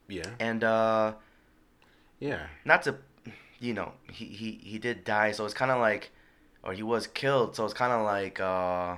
yeah. 0.08 0.30
and 0.38 0.62
uh, 0.64 1.14
Yeah. 2.20 2.46
not 2.64 2.82
to, 2.84 2.96
you 3.60 3.74
know, 3.74 3.92
he 4.10 4.24
he 4.26 4.52
he 4.62 4.78
did 4.78 5.04
die, 5.04 5.32
so 5.32 5.44
it's 5.44 5.54
kind 5.54 5.70
of 5.70 5.80
like, 5.80 6.10
or 6.62 6.72
he 6.72 6.82
was 6.82 7.06
killed, 7.06 7.56
so 7.56 7.64
it's 7.64 7.74
kind 7.74 7.92
of 7.92 8.02
like 8.04 8.40
uh, 8.40 8.96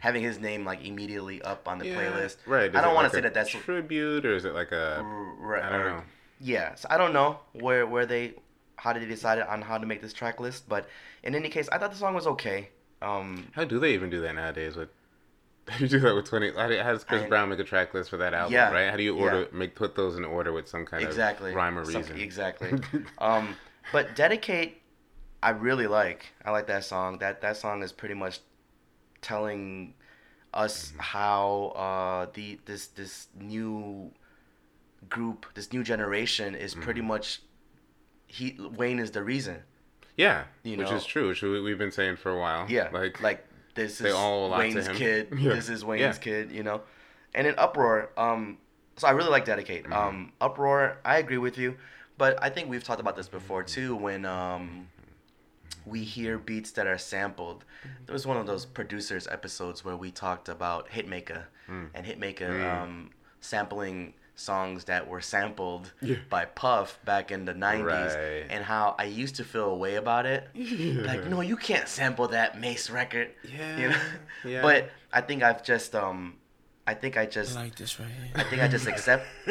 having 0.00 0.22
his 0.22 0.38
name 0.38 0.64
like 0.64 0.84
immediately 0.84 1.40
up 1.42 1.66
on 1.68 1.78
the 1.78 1.84
Mm. 1.86 1.88
Yeah, 1.94 1.98
playlist. 1.98 2.36
Right. 2.46 2.74
I 2.74 2.80
don't 2.80 2.94
want 2.94 3.04
like 3.04 3.12
to 3.12 3.16
say 3.18 3.22
that 3.22 3.34
that's 3.34 3.50
tribute, 3.50 4.24
or 4.26 4.34
is 4.34 4.44
it 4.44 4.54
like 4.54 4.72
a? 4.72 5.02
right. 5.40 5.62
I 5.62 5.70
don't 5.70 5.86
know. 5.86 6.02
Yeah, 6.40 6.74
so 6.76 6.86
I 6.90 6.98
don't 6.98 7.12
know 7.12 7.40
where 7.52 7.86
where 7.86 8.06
they 8.06 8.34
how 8.76 8.92
did 8.92 9.02
they 9.02 9.06
decide 9.08 9.40
on 9.40 9.62
how 9.62 9.76
to 9.78 9.86
make 9.86 10.00
this 10.02 10.12
track 10.12 10.38
list, 10.38 10.68
but 10.68 10.88
in 11.24 11.34
any 11.34 11.48
case, 11.48 11.68
I 11.72 11.78
thought 11.78 11.90
the 11.90 11.96
song 11.96 12.14
was 12.14 12.26
okay. 12.28 12.68
Um, 13.02 13.48
How 13.52 13.64
do 13.64 13.78
they 13.80 13.92
even 13.94 14.08
do 14.10 14.20
that 14.20 14.34
nowadays? 14.34 14.76
With 14.76 14.88
you 15.78 15.88
do 15.88 16.00
that 16.00 16.14
with 16.14 16.26
twenty? 16.26 16.52
How, 16.52 16.68
do- 16.68 16.78
how 16.80 16.92
does 16.92 17.04
Chris 17.04 17.22
I- 17.22 17.28
Brown 17.28 17.48
make 17.50 17.58
a 17.58 17.64
track 17.64 17.94
list 17.94 18.10
for 18.10 18.16
that 18.18 18.34
album? 18.34 18.52
Yeah, 18.52 18.70
Right. 18.70 18.90
How 18.90 18.96
do 18.96 19.02
you 19.02 19.16
yeah. 19.16 19.22
order 19.22 19.48
make 19.52 19.74
put 19.74 19.94
those 19.94 20.16
in 20.16 20.24
order 20.24 20.52
with 20.52 20.68
some 20.68 20.84
kind 20.86 21.02
exactly 21.04 21.50
of 21.50 21.56
rhyme 21.56 21.78
or 21.78 21.84
Some- 21.84 22.02
reason? 22.02 22.20
exactly. 22.20 22.72
um, 23.18 23.56
but 23.92 24.14
dedicate, 24.16 24.80
I 25.42 25.50
really 25.50 25.86
like. 25.86 26.26
I 26.44 26.50
like 26.50 26.66
that 26.68 26.84
song. 26.84 27.18
That 27.18 27.40
that 27.42 27.56
song 27.56 27.82
is 27.82 27.92
pretty 27.92 28.14
much 28.14 28.40
telling 29.20 29.94
us 30.54 30.88
Mm-hmm. 30.90 31.00
how 31.00 31.72
uh 31.76 32.30
the 32.32 32.58
this 32.64 32.86
this 32.88 33.28
new 33.38 34.10
group, 35.08 35.46
this 35.54 35.72
new 35.72 35.82
generation 35.82 36.54
is 36.54 36.74
pretty 36.74 37.00
Mm-hmm. 37.00 37.08
much 37.08 37.42
he 38.26 38.56
Wayne 38.76 38.98
is 38.98 39.10
the 39.12 39.22
reason. 39.22 39.58
yeah, 40.16 40.44
You 40.62 40.76
which 40.76 40.90
know. 40.90 40.96
is 40.96 41.04
true. 41.06 41.28
Which 41.28 41.42
we- 41.42 41.60
we've 41.60 41.78
been 41.78 41.92
saying 41.92 42.16
for 42.16 42.30
a 42.30 42.38
while. 42.38 42.66
Yeah, 42.68 42.88
Like 42.92 43.20
like 43.22 43.46
this 43.78 43.98
they 43.98 44.08
is 44.10 44.14
all 44.14 44.52
owe 44.52 44.56
to 44.56 44.58
Wayne's 44.58 44.88
kid. 44.88 45.28
Yeah. 45.38 45.54
This 45.54 45.68
is 45.68 45.84
Wayne's 45.84 46.00
Yeah. 46.16 46.22
kid. 46.22 46.52
You 46.52 46.62
know, 46.62 46.82
and 47.34 47.46
in 47.46 47.54
uproar, 47.58 48.10
um, 48.16 48.58
so 48.96 49.06
I 49.08 49.12
really 49.12 49.30
like 49.30 49.44
Dedicate. 49.44 49.84
Mm-hmm. 49.84 49.92
Um, 49.92 50.32
Uproar, 50.40 50.98
I 51.04 51.18
agree 51.18 51.38
with 51.38 51.56
you, 51.58 51.76
but 52.18 52.38
I 52.42 52.50
think 52.50 52.68
we've 52.68 52.82
talked 52.84 53.00
about 53.00 53.16
this 53.16 53.28
before 53.28 53.62
too. 53.62 53.94
When 53.96 54.24
um, 54.24 54.88
we 55.86 56.02
hear 56.04 56.36
beats 56.38 56.72
that 56.72 56.86
are 56.86 56.98
sampled, 56.98 57.64
there 58.06 58.12
was 58.12 58.26
one 58.26 58.36
of 58.36 58.46
those 58.46 58.66
producers 58.66 59.26
episodes 59.30 59.84
where 59.84 59.96
we 59.96 60.10
talked 60.10 60.48
about 60.48 60.88
Hitmaka 60.90 61.44
Mm. 61.70 61.90
and 61.94 62.06
Hitmaka 62.06 62.82
um, 62.82 63.10
sampling 63.40 64.14
songs 64.38 64.84
that 64.84 65.08
were 65.08 65.20
sampled 65.20 65.92
Yeah. 66.00 66.16
by 66.30 66.44
Puff 66.44 66.98
back 67.04 67.30
in 67.32 67.44
the 67.44 67.52
'90s, 67.54 68.14
Right. 68.14 68.46
and 68.48 68.64
how 68.64 68.94
I 68.98 69.04
used 69.04 69.34
to 69.36 69.44
feel 69.44 69.64
a 69.70 69.76
way 69.76 69.96
about 69.96 70.26
it. 70.26 70.48
Like, 70.54 71.24
no, 71.26 71.40
you 71.40 71.56
can't 71.56 71.88
sample 71.88 72.28
that 72.28 72.58
Mase 72.60 72.88
record. 72.88 73.30
Yeah, 73.42 73.76
You 73.78 73.88
know? 73.90 74.00
yeah. 74.44 74.62
But 74.62 74.90
I 75.12 75.20
think 75.22 75.42
I've 75.42 75.62
just 75.64 75.94
um, 75.94 76.36
I 76.86 76.94
think 76.94 77.16
I 77.16 77.22
I 77.22 77.26
just 77.26 77.54
like 77.56 77.74
this 77.74 77.98
right 77.98 78.08
here. 78.08 78.30
I 78.36 78.44
think 78.44 78.62
I 78.62 78.68
just 78.68 78.86
accept. 78.86 79.26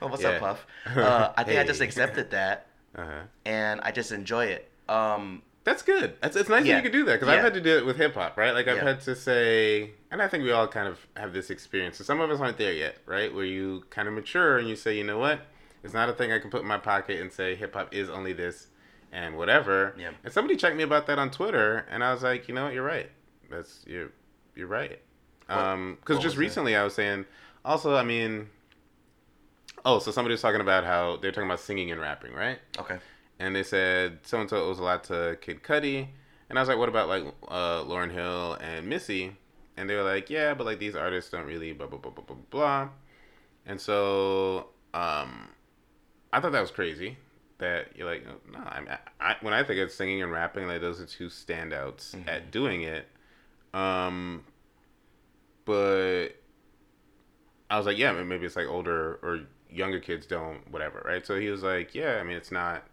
oh, 0.00 0.06
what's 0.08 0.22
Yeah. 0.22 0.30
up, 0.30 0.40
Puff? 0.40 0.66
Uh, 0.96 1.32
I 1.36 1.42
think 1.44 1.58
I 1.58 1.64
just 1.64 1.80
accepted 1.80 2.30
that, 2.30 2.66
Uh-huh. 2.96 3.22
and 3.44 3.80
I 3.82 3.90
just 3.90 4.12
enjoy 4.12 4.46
it. 4.46 4.70
Um, 4.88 5.42
That's 5.66 5.82
good. 5.82 6.14
It's, 6.22 6.36
it's 6.36 6.48
nice 6.48 6.64
Yeah. 6.64 6.74
that 6.76 6.84
you 6.84 6.90
can 6.90 6.98
do 7.00 7.04
that 7.06 7.14
because 7.18 7.26
Yeah. 7.28 7.34
I've 7.38 7.42
had 7.42 7.54
to 7.54 7.60
do 7.60 7.76
it 7.76 7.84
with 7.84 7.96
hip 7.96 8.14
hop, 8.14 8.36
right? 8.36 8.52
Like 8.54 8.68
I've 8.68 8.76
Yeah. 8.76 8.84
had 8.84 9.00
to 9.02 9.16
say, 9.16 9.90
and 10.12 10.22
I 10.22 10.28
think 10.28 10.44
we 10.44 10.52
all 10.52 10.68
kind 10.68 10.86
of 10.86 11.04
have 11.16 11.32
this 11.32 11.50
experience. 11.50 11.98
So 11.98 12.04
some 12.04 12.20
of 12.20 12.30
us 12.30 12.38
aren't 12.38 12.56
there 12.56 12.72
yet, 12.72 12.98
right? 13.04 13.34
Where 13.34 13.44
you 13.44 13.82
kind 13.90 14.06
of 14.06 14.14
mature 14.14 14.58
and 14.58 14.68
you 14.68 14.76
say, 14.76 14.96
you 14.96 15.02
know 15.02 15.18
what? 15.18 15.40
It's 15.82 15.92
not 15.92 16.08
a 16.08 16.12
thing 16.12 16.30
I 16.30 16.38
can 16.38 16.50
put 16.50 16.60
in 16.62 16.68
my 16.68 16.78
pocket 16.78 17.20
and 17.20 17.32
say 17.32 17.56
hip 17.56 17.74
hop 17.74 17.92
is 17.92 18.08
only 18.08 18.32
this 18.32 18.68
and 19.10 19.36
whatever. 19.36 19.92
Yeah. 19.98 20.10
And 20.22 20.32
somebody 20.32 20.56
checked 20.56 20.76
me 20.76 20.84
about 20.84 21.08
that 21.08 21.18
on 21.18 21.32
Twitter, 21.32 21.84
and 21.90 22.04
I 22.04 22.12
was 22.12 22.22
like, 22.22 22.46
you 22.46 22.54
know 22.54 22.66
what? 22.66 22.72
You're 22.74 22.84
right. 22.84 23.10
That's 23.50 23.82
you're 23.88 24.10
you're 24.54 24.66
right. 24.68 25.00
Um, 25.48 25.96
because 26.00 26.16
what 26.18 26.22
just 26.22 26.36
recently 26.36 26.76
I 26.76 26.84
was 26.84 26.94
saying, 26.94 27.24
also, 27.64 27.96
I 27.96 28.04
mean, 28.04 28.50
oh, 29.84 29.98
so 29.98 30.10
somebody 30.12 30.32
was 30.32 30.42
talking 30.42 30.60
about 30.60 30.84
how 30.84 31.16
they're 31.16 31.32
talking 31.32 31.48
about 31.48 31.60
singing 31.60 31.90
and 31.90 32.00
rapping, 32.00 32.32
right? 32.34 32.58
okay. 32.78 32.98
And 33.38 33.54
they 33.54 33.62
said 33.62 34.20
so 34.22 34.40
and 34.40 34.48
so 34.48 34.56
owes 34.56 34.78
a 34.78 34.82
lot 34.82 35.04
to 35.04 35.36
Kid 35.40 35.62
Cudi, 35.62 36.08
and 36.48 36.58
I 36.58 36.62
was 36.62 36.68
like, 36.68 36.78
what 36.78 36.88
about 36.88 37.08
like 37.08 37.24
uh, 37.48 37.82
Lauryn 37.84 38.12
Hill 38.12 38.54
and 38.54 38.88
Missy? 38.88 39.36
And 39.76 39.90
they 39.90 39.94
were 39.94 40.02
like, 40.02 40.30
yeah, 40.30 40.54
but 40.54 40.64
like 40.64 40.78
these 40.78 40.94
artists 40.94 41.30
don't 41.30 41.44
really 41.44 41.72
blah 41.72 41.86
blah 41.86 41.98
blah 41.98 42.12
blah 42.12 42.24
blah 42.24 42.36
blah. 42.50 42.88
And 43.66 43.80
so 43.80 44.68
um, 44.94 45.48
I 46.32 46.40
thought 46.40 46.52
that 46.52 46.60
was 46.60 46.70
crazy. 46.70 47.18
That 47.58 47.88
you're 47.96 48.06
like, 48.06 48.24
no, 48.52 48.58
I'm, 48.58 48.86
I, 49.18 49.36
when 49.40 49.54
I 49.54 49.62
think 49.62 49.80
of 49.80 49.90
singing 49.90 50.22
and 50.22 50.30
rapping, 50.30 50.66
like 50.68 50.82
those 50.82 51.00
are 51.00 51.06
two 51.06 51.28
standouts 51.28 52.14
at 52.28 52.50
doing 52.50 52.82
it. 52.82 53.06
Um, 53.72 54.44
but 55.64 56.28
I 57.70 57.78
was 57.78 57.86
like, 57.86 57.98
yeah, 57.98 58.12
maybe 58.12 58.46
it's 58.46 58.56
like 58.56 58.68
older 58.68 59.18
or 59.22 59.40
younger 59.70 60.00
kids 60.00 60.26
don't, 60.26 60.70
whatever, 60.70 61.02
right? 61.04 61.26
So 61.26 61.40
he 61.40 61.48
was 61.48 61.62
like, 61.62 61.94
yeah, 61.94 62.18
I 62.20 62.22
mean, 62.24 62.36
it's 62.36 62.52
not 62.52 62.84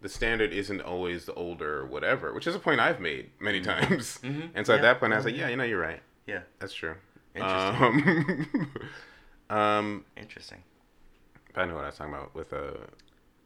the 0.00 0.08
standard 0.08 0.52
isn't 0.52 0.80
always 0.80 1.24
the 1.24 1.34
older 1.34 1.84
whatever, 1.86 2.32
which 2.32 2.46
is 2.46 2.54
a 2.54 2.58
point 2.58 2.80
I've 2.80 3.00
made 3.00 3.30
many 3.40 3.60
times. 3.60 4.18
Mhm. 4.22 4.50
And 4.54 4.66
so 4.66 4.72
Yeah. 4.72 4.78
at 4.78 4.82
that 4.82 5.00
point, 5.00 5.12
I 5.12 5.16
was 5.16 5.24
like, 5.24 5.36
yeah, 5.36 5.48
you 5.48 5.56
know, 5.56 5.64
you're 5.64 5.80
right. 5.80 6.00
Yeah. 6.26 6.40
That's 6.60 6.72
true. 6.74 6.94
Interesting. 7.34 8.46
Um, 8.60 8.70
um, 9.56 10.04
Interesting. 10.16 10.62
I 11.56 11.64
know 11.64 11.74
what 11.74 11.84
I 11.84 11.88
was 11.88 11.96
talking 11.96 12.14
about 12.14 12.34
with 12.34 12.52
uh, 12.52 12.72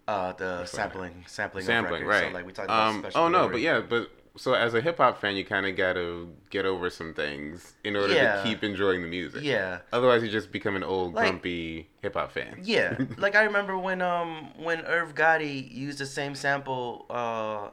Uh, 0.08 0.32
the 0.32 0.64
sampling, 0.66 1.24
sampling, 1.26 1.64
sampling, 1.64 2.02
of 2.02 2.08
records. 2.08 2.22
right? 2.22 2.30
So, 2.30 2.34
like 2.34 2.46
we 2.46 2.52
talked 2.52 2.66
about. 2.66 2.88
um, 2.88 2.98
special 3.00 3.20
oh 3.22 3.28
no, 3.28 3.48
but 3.48 3.60
yeah, 3.60 3.80
but 3.80 4.10
so 4.36 4.54
as 4.54 4.72
a 4.74 4.80
hip 4.80 4.96
hop 4.98 5.20
fan, 5.20 5.36
you 5.36 5.44
kind 5.44 5.66
of 5.66 5.76
got 5.76 5.92
to 5.94 6.32
get 6.50 6.64
over 6.64 6.88
some 6.90 7.12
things 7.14 7.74
in 7.84 7.96
order 7.96 8.14
Yeah. 8.14 8.36
to 8.36 8.42
keep 8.42 8.64
enjoying 8.64 9.02
the 9.02 9.08
music. 9.08 9.42
Yeah. 9.42 9.80
Otherwise, 9.92 10.22
you 10.22 10.30
just 10.30 10.50
become 10.52 10.74
an 10.76 10.82
old 10.82 11.14
Like- 11.14 11.28
grumpy 11.28 11.88
hip 12.00 12.14
hop 12.14 12.32
fan. 12.32 12.60
Yeah, 12.62 12.96
like 13.18 13.34
I 13.34 13.42
remember 13.44 13.76
when 13.78 14.00
um 14.02 14.52
when 14.56 14.80
Irv 14.86 15.14
Gotti 15.14 15.70
used 15.70 15.98
the 15.98 16.06
same 16.06 16.34
sample 16.34 17.06
uh 17.10 17.70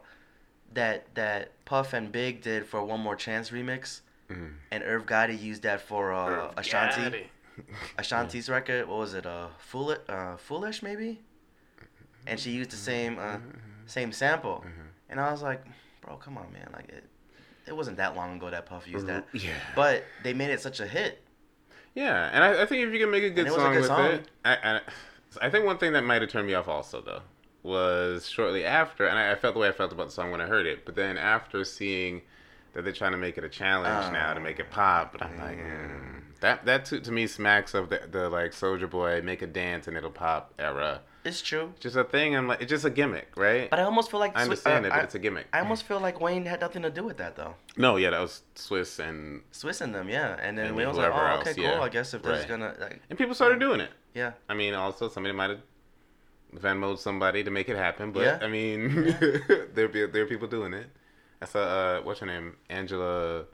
that 0.74 1.14
that 1.16 1.52
Puff 1.66 1.94
and 1.94 2.12
Big 2.12 2.42
did 2.42 2.66
for 2.66 2.84
One 2.84 3.00
More 3.00 3.16
Chance 3.16 3.50
remix, 3.52 4.02
Mhm. 4.30 4.54
and 4.72 4.84
Irv 4.84 5.06
Gotti 5.06 5.40
used 5.40 5.64
that 5.64 5.82
for 5.82 6.12
uh, 6.14 6.28
Irv 6.28 6.54
Ashanti 6.58 7.02
Gotti. 7.02 7.26
Ashanti's 7.98 8.50
record. 8.58 8.88
What 8.88 8.98
was 9.00 9.14
it? 9.14 9.26
Uh, 9.26 9.48
Foolish, 9.58 10.00
uh, 10.08 10.38
Foolish 10.38 10.82
maybe. 10.84 11.22
And 12.28 12.40
she 12.40 12.52
used 12.52 12.70
the 12.72 12.76
same 12.76 13.18
uh 13.18 13.38
same 13.86 14.12
sample, 14.12 14.64
and 15.10 15.20
I 15.20 15.32
was 15.32 15.42
like, 15.42 15.64
bro, 16.10 16.18
come 16.18 16.38
on, 16.38 16.52
man, 16.52 16.70
like 16.74 16.90
it. 16.90 17.04
It 17.68 17.76
wasn't 17.76 17.98
that 17.98 18.16
long 18.16 18.38
ago 18.38 18.50
that 18.50 18.66
Puff 18.66 18.88
used 18.88 19.06
that, 19.08 19.28
Yeah. 19.32 19.52
but 19.76 20.04
they 20.24 20.34
made 20.34 20.50
it 20.50 20.60
such 20.60 20.80
a 20.80 20.88
hit. 20.88 21.22
Yeah, 21.94 22.30
and 22.34 22.44
I, 22.44 22.64
I 22.64 22.66
think 22.66 22.88
if 22.88 22.94
you 22.94 23.00
can 23.00 23.12
make 23.12 23.24
a 23.24 23.30
good 23.30 23.48
it 23.48 23.52
was 23.52 23.58
a 23.58 23.60
song 23.60 23.74
good 23.74 23.80
with 23.82 23.88
song. 23.88 24.06
it, 24.06 24.28
I, 24.44 24.54
I, 24.56 24.82
I 25.42 25.50
think 25.50 25.66
one 25.66 25.78
thing 25.78 25.94
that 25.94 26.04
might 26.04 26.22
have 26.22 26.32
turned 26.32 26.48
me 26.48 26.54
off 26.56 26.68
also 26.68 27.02
though 27.02 27.22
was 27.62 28.28
shortly 28.28 28.66
after, 28.66 29.06
and 29.06 29.20
I, 29.20 29.32
I 29.34 29.36
felt 29.36 29.54
the 29.54 29.60
way 29.60 29.68
I 29.68 29.72
felt 29.72 29.92
about 29.92 30.08
the 30.08 30.12
song 30.14 30.32
when 30.32 30.42
I 30.42 30.48
heard 30.48 30.66
it, 30.66 30.86
but 30.86 30.96
then 30.96 31.18
after 31.18 31.64
seeing 31.64 32.22
that 32.74 32.84
they're 32.84 32.94
trying 32.94 33.12
to 33.12 33.18
make 33.18 33.38
it 33.38 33.44
a 33.44 33.50
challenge 33.50 34.06
Oh. 34.10 34.12
now 34.12 34.34
to 34.34 34.40
make 34.40 34.60
it 34.60 34.72
pop, 34.72 35.12
but 35.12 35.22
I'm 35.22 35.38
like, 35.38 35.58
mm. 35.60 36.22
that 36.40 36.66
that 36.66 36.86
to, 36.86 37.00
to 37.02 37.12
me 37.12 37.28
smacks 37.28 37.74
of 37.76 37.90
the, 37.90 38.02
the 38.10 38.30
like 38.30 38.52
Soulja 38.52 38.90
Boy 38.90 39.22
make 39.22 39.42
a 39.44 39.48
dance 39.48 39.88
and 39.88 39.96
it'll 39.98 40.10
pop 40.10 40.54
era. 40.58 41.02
It's 41.26 41.42
true, 41.42 41.74
Just 41.82 41.96
a 41.98 42.04
thing. 42.06 42.36
I'm 42.36 42.48
like, 42.48 42.62
it's 42.62 42.70
just 42.70 42.86
a 42.86 42.90
gimmick, 42.90 43.28
right? 43.36 43.70
but 43.70 43.78
I 43.80 43.84
almost 43.84 44.10
feel 44.10 44.20
like 44.22 44.38
I 44.38 44.44
understand 44.44 44.86
uh, 44.86 44.88
it, 44.88 44.92
but 44.92 45.00
I- 45.00 45.04
it's 45.04 45.16
a 45.16 45.20
gimmick. 45.20 45.48
I 45.52 45.60
almost 45.60 45.84
feel 45.84 46.00
like 46.00 46.22
Wayne 46.22 46.46
had 46.46 46.62
nothing 46.62 46.82
to 46.84 46.90
do 46.90 47.04
with 47.04 47.18
that 47.18 47.36
though. 47.36 47.56
no, 47.76 47.98
yeah, 47.98 48.12
that 48.12 48.20
was 48.22 48.42
Swizz 48.56 49.00
and 49.00 49.42
Swizz 49.52 49.82
in 49.82 49.92
them, 49.92 50.08
yeah. 50.10 50.38
And 50.42 50.58
then 50.58 50.68
And 50.68 50.76
Wayne 50.78 50.88
was 50.88 50.98
like, 50.98 51.12
"Oh, 51.14 51.40
okay, 51.40 51.50
else, 51.50 51.56
cool. 51.56 51.64
yeah. 51.66 51.82
I 51.82 51.90
guess 51.90 52.14
if 52.14 52.22
there's 52.24 52.40
Right. 52.40 52.48
gonna, 52.48 52.74
like, 52.80 53.02
and 53.10 53.18
people 53.20 53.36
started 53.36 53.60
doing 53.60 53.82
it. 53.82 53.92
yeah, 54.14 54.32
I 54.48 54.54
mean, 54.54 54.74
also 54.74 55.10
somebody 55.10 55.36
might 55.36 55.50
have 55.50 55.60
Venmoed 56.56 56.98
somebody 56.98 57.44
to 57.44 57.52
make 57.52 57.70
it 57.70 57.76
happen, 57.78 58.12
but 58.12 58.24
Yeah. 58.24 58.40
I 58.42 58.48
mean, 58.48 59.16
there 59.76 59.88
be 59.90 60.06
there 60.08 60.24
are 60.24 60.28
people 60.28 60.48
doing 60.48 60.74
it. 60.74 60.88
I 61.42 61.46
saw 61.46 61.60
uh, 61.60 62.02
what's 62.02 62.22
her 62.22 62.26
name, 62.26 62.56
Angela 62.70 63.46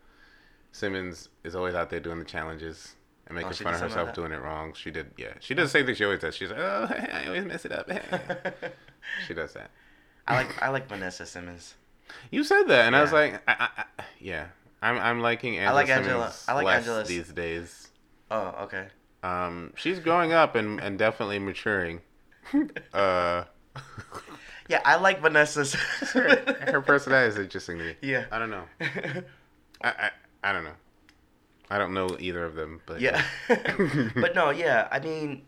Simmons 0.71 1.29
is 1.43 1.55
always 1.55 1.73
out 1.75 1.89
there 1.89 1.99
doing 1.99 2.19
the 2.19 2.25
challenges 2.25 2.95
and 3.27 3.35
making 3.35 3.51
Oh, 3.51 3.55
fun 3.55 3.73
of 3.73 3.79
herself 3.81 4.13
doing 4.13 4.31
it 4.31 4.41
wrong. 4.41 4.73
She 4.73 4.91
did, 4.91 5.11
yeah. 5.17 5.33
She 5.39 5.53
does 5.53 5.71
the 5.71 5.79
same 5.79 5.85
thing 5.85 5.95
she 5.95 6.03
always 6.05 6.19
does. 6.19 6.35
She's 6.35 6.49
like, 6.49 6.59
oh, 6.59 6.87
I 7.13 7.25
always 7.27 7.45
mess 7.45 7.65
it 7.65 7.71
up. 7.71 7.89
she 9.27 9.33
does 9.33 9.53
that. 9.53 9.71
I 10.27 10.35
like 10.37 10.61
I 10.63 10.69
like 10.69 10.87
Vanessa 10.89 11.25
Simmons. 11.25 11.75
You 12.31 12.43
said 12.43 12.63
that, 12.63 12.85
and 12.85 12.95
I 12.95 13.01
was 13.01 13.11
like, 13.11 13.41
I, 13.47 13.53
I, 13.59 13.69
I, 13.99 14.03
yeah, 14.19 14.47
I'm 14.81 14.97
I'm 14.97 15.21
liking 15.21 15.57
Angela 15.57 15.75
like 15.75 15.87
Simmons 15.87 16.07
Angela- 16.07 16.33
I 16.47 16.53
like 16.53 16.65
less 16.65 16.77
Angela's- 16.77 17.07
these 17.07 17.27
days. 17.29 17.87
Oh, 18.31 18.55
okay. 18.63 18.87
Um, 19.23 19.73
she's 19.75 19.99
growing 19.99 20.33
up 20.33 20.55
and 20.55 20.79
and 20.79 20.97
definitely 20.99 21.39
maturing. 21.39 22.01
uh. 22.93 23.43
Yeah, 24.67 24.81
I 24.83 24.95
like 24.95 25.21
Vanessa's. 25.21 25.73
her 25.75 26.81
personality 26.81 27.29
is 27.29 27.37
interesting 27.37 27.77
to 27.77 27.83
me. 27.83 27.95
Yeah. 28.01 28.25
I 28.31 28.39
don't 28.39 28.49
know. 28.49 28.63
I, 28.81 29.23
I 29.83 30.09
I 30.43 30.53
don't 30.53 30.63
know. 30.63 30.73
I 31.69 31.77
don't 31.77 31.93
know 31.93 32.15
either 32.19 32.45
of 32.45 32.55
them, 32.55 32.81
but 32.85 33.01
yeah, 33.01 33.23
but 33.47 34.35
no, 34.35 34.49
yeah. 34.65 34.87
I 34.91 34.99
mean, 34.99 35.43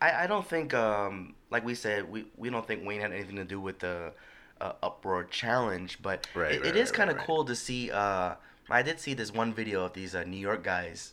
I 0.00 0.24
I 0.24 0.26
don't 0.26 0.46
think 0.46 0.74
um 0.74 1.34
like 1.50 1.64
we 1.64 1.74
said 1.74 2.10
we 2.10 2.26
we 2.36 2.50
don't 2.50 2.66
think 2.66 2.86
Wayne 2.86 3.00
had 3.00 3.12
anything 3.12 3.36
to 3.36 3.44
do 3.44 3.60
with 3.60 3.80
the 3.80 4.12
uh, 4.60 4.72
uproar 4.82 5.24
challenge, 5.24 5.98
but 6.02 6.26
Right, 6.34 6.52
it, 6.52 6.60
right, 6.60 6.68
it 6.68 6.76
is 6.76 6.90
right, 6.90 6.96
kind 6.96 7.10
of 7.10 7.18
cool 7.18 7.44
to 7.44 7.54
see. 7.54 7.90
Uh, 7.90 8.34
I 8.70 8.82
did 8.82 8.98
see 9.00 9.14
this 9.14 9.32
one 9.32 9.52
video 9.52 9.84
of 9.84 9.92
these 9.92 10.14
uh, 10.14 10.24
New 10.24 10.38
York 10.38 10.64
guys 10.64 11.12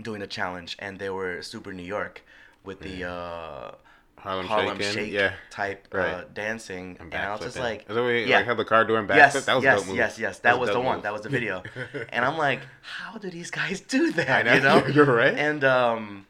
doing 0.00 0.22
a 0.22 0.26
challenge, 0.26 0.76
and 0.78 0.98
they 0.98 1.10
were 1.10 1.42
super 1.42 1.72
New 1.72 1.82
York 1.82 2.22
with 2.64 2.80
the 2.80 3.04
uh, 3.04 3.72
Harlem, 4.18 4.46
Harlem 4.46 4.78
Shaking, 4.78 4.92
Shake 4.92 5.12
yeah, 5.12 5.34
type 5.50 5.88
uh, 5.92 6.22
dancing, 6.34 6.96
and 6.98 7.12
and, 7.12 7.22
I 7.22 7.32
was 7.32 7.40
just 7.40 7.58
like, 7.58 7.82
is 7.82 7.88
that 7.88 7.94
what 7.94 8.06
we, 8.06 8.24
yeah. 8.24 8.38
like 8.38 8.46
have 8.46 8.56
the 8.56 8.64
car 8.64 8.84
door 8.84 8.98
and 8.98 9.08
backflip? 9.08 9.16
yes, 9.16 9.44
that 9.44 9.54
was 9.54 9.64
yes, 9.64 9.88
yes, 9.92 10.18
yes. 10.18 10.38
That, 10.40 10.54
a 10.54 10.58
was 10.58 10.68
the 10.68 10.74
dope 10.74 10.84
one. 10.84 10.96
move. 10.96 11.02
That 11.04 11.12
was 11.12 11.22
the 11.22 11.28
video. 11.28 11.62
and 12.08 12.24
I'm 12.24 12.36
like, 12.36 12.60
how 12.82 13.18
do 13.18 13.30
these 13.30 13.50
guys 13.50 13.80
do 13.80 14.10
that? 14.12 14.46
Know, 14.46 14.54
You 14.54 14.60
know, 14.60 14.86
you're 14.94 15.04
right. 15.04 15.34
And 15.34 15.62
um, 15.64 16.26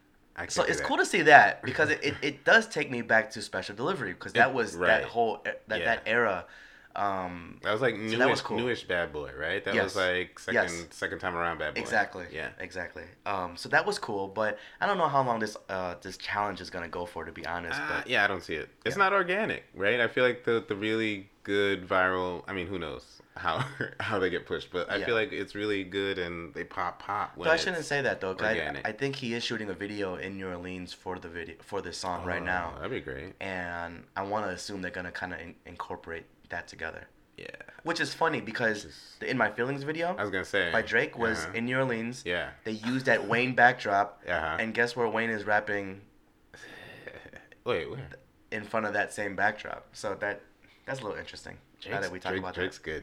so 0.49 0.65
it's 0.65 0.79
that. 0.79 0.87
cool 0.87 0.99
to 0.99 1.07
see 1.07 1.23
that 1.23 1.63
because 1.63 1.91
it, 1.91 2.01
it, 2.03 2.15
it 2.23 2.45
does 2.45 2.67
take 2.67 2.91
me 2.91 3.03
back 3.03 3.31
to 3.31 3.41
special 3.43 3.75
delivery 3.75 4.13
because 4.13 4.33
that 4.35 4.53
was 4.53 4.75
right. 4.75 4.89
that 4.89 5.05
whole 5.05 5.43
that 5.45 5.79
Yeah. 5.81 5.85
that 5.85 6.03
era. 6.07 6.45
Um, 6.97 7.59
That 7.63 7.73
was 7.73 7.83
like 7.83 7.97
newish, 7.97 8.19
that 8.19 8.29
was 8.29 8.41
cool. 8.41 8.57
newish 8.57 8.85
Bad 8.85 9.13
Boy, 9.13 9.31
right? 9.39 9.63
That 9.65 9.75
Yes. 9.75 9.85
was 9.85 9.97
like 9.97 10.39
second 10.39 10.55
Yes. 10.71 10.87
second 10.91 11.19
time 11.19 11.37
around 11.37 11.59
Bad 11.59 11.75
Boy. 11.75 11.81
exactly. 11.81 12.27
Yeah. 12.33 12.51
Exactly. 12.59 13.05
Um, 13.27 13.57
so 13.57 13.69
that 13.69 13.85
was 13.87 13.99
cool, 13.99 14.29
but 14.29 14.59
I 14.81 14.87
don't 14.87 14.99
know 14.99 15.09
how 15.09 15.23
long 15.23 15.39
this 15.39 15.57
uh 15.69 15.95
this 16.01 16.17
challenge 16.17 16.61
is 16.61 16.71
gonna 16.71 16.89
go 16.89 17.05
for, 17.07 17.25
to 17.25 17.33
be 17.33 17.47
honest. 17.47 17.79
Uh, 17.81 17.89
but 17.99 18.09
yeah, 18.09 18.25
I 18.25 18.27
don't 18.27 18.43
see 18.43 18.55
it. 18.55 18.69
It's 18.85 18.97
Yeah. 18.97 19.05
not 19.05 19.13
organic, 19.13 19.65
right? 19.75 20.01
I 20.01 20.09
feel 20.09 20.25
like 20.25 20.45
the 20.45 20.65
the 20.67 20.75
really 20.77 21.29
good 21.43 21.87
viral. 21.87 22.43
I 22.49 22.53
mean, 22.55 22.67
who 22.67 22.79
knows 22.79 23.21
how 23.37 23.63
how 24.01 24.19
they 24.19 24.31
get 24.31 24.47
pushed, 24.47 24.71
but 24.73 24.91
I 24.91 24.97
Yeah. 24.97 25.07
feel 25.07 25.15
like 25.15 25.31
it's 25.33 25.55
really 25.55 25.85
good 25.85 26.19
and 26.19 26.53
they 26.55 26.65
pop 26.65 26.99
pop. 27.03 27.37
When 27.37 27.47
But 27.47 27.53
I 27.53 27.57
shouldn't 27.57 27.85
say 27.85 28.01
that 28.03 28.21
though, 28.23 28.35
'cause 28.35 28.47
I. 28.49 28.81
I 28.85 28.93
think 28.93 29.17
he 29.17 29.35
is 29.35 29.45
shooting 29.45 29.69
a 29.71 29.75
video 29.75 30.17
in 30.17 30.39
New 30.39 30.49
Orleans 30.49 30.93
for 30.95 31.19
the 31.19 31.29
video 31.29 31.57
for 31.63 31.83
this 31.83 31.99
song 31.99 32.25
right 32.25 32.41
Oh, 32.43 32.45
now, 32.45 32.73
That'd 32.77 32.91
be 32.91 33.01
great. 33.01 33.35
and 33.41 34.05
I 34.17 34.23
want 34.23 34.47
to 34.47 34.51
assume 34.53 34.81
they're 34.83 34.91
gonna 34.91 35.13
kind 35.13 35.35
of 35.35 35.41
in- 35.41 35.55
incorporate 35.67 36.25
that 36.51 36.69
together. 36.69 37.07
Yeah. 37.37 37.47
Which 37.83 38.01
is 38.01 38.15
funny 38.15 38.41
because 38.41 38.85
Just- 38.85 39.21
the 39.21 39.31
In 39.31 39.37
My 39.37 39.51
Feelings 39.51 39.83
video 39.83 40.17
I 40.17 40.23
was 40.23 40.31
gonna 40.31 40.45
say. 40.45 40.71
by 40.73 40.83
Drake 40.83 41.19
was 41.19 41.45
Uh-huh. 41.45 41.53
in 41.55 41.67
New 41.67 41.77
Orleans. 41.79 42.23
Yeah. 42.25 42.51
They 42.65 42.73
used 42.73 43.07
that 43.07 43.27
Wayne 43.29 43.55
backdrop. 43.55 44.23
Uh-huh. 44.29 44.57
And 44.59 44.73
guess 44.75 44.97
where 44.97 45.07
Wayne 45.09 45.31
is 45.31 45.45
rapping 45.45 46.01
Wait, 47.65 47.91
where? 47.91 48.09
in 48.51 48.65
front 48.65 48.87
of 48.87 48.93
that 48.95 49.13
same 49.13 49.37
backdrop. 49.37 49.87
So 49.93 50.15
that 50.21 50.41
that's 50.87 51.01
a 51.01 51.03
little 51.03 51.19
interesting. 51.19 51.59
now 51.89 52.01
that 52.01 52.11
we 52.11 52.19
talk 52.21 52.31
Drake- 52.33 52.43
about 52.43 52.55
Drake's 52.55 52.79
that. 52.79 52.85
good. 52.85 53.03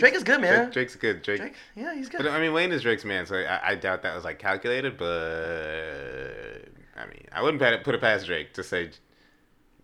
Drake 0.00 0.14
is 0.14 0.24
good, 0.24 0.40
man. 0.40 0.54
Drake- 0.64 0.72
Drake's 0.72 0.96
good. 0.96 1.22
Drake. 1.22 1.38
Drake, 1.40 1.54
yeah, 1.76 1.94
he's 1.94 2.08
good. 2.08 2.22
But 2.22 2.28
I 2.32 2.40
mean, 2.40 2.52
Wayne 2.54 2.72
is 2.72 2.80
Drake's 2.82 3.04
man, 3.04 3.26
so 3.26 3.36
I, 3.36 3.70
I 3.70 3.74
doubt 3.74 4.02
that 4.02 4.14
was 4.14 4.24
like 4.24 4.38
calculated. 4.38 4.96
But 4.96 6.68
I 6.96 7.06
mean, 7.06 7.26
I 7.32 7.42
wouldn't 7.42 7.60
put 7.84 7.94
it 7.94 8.00
past 8.00 8.26
Drake 8.26 8.54
to 8.54 8.62
say 8.64 8.90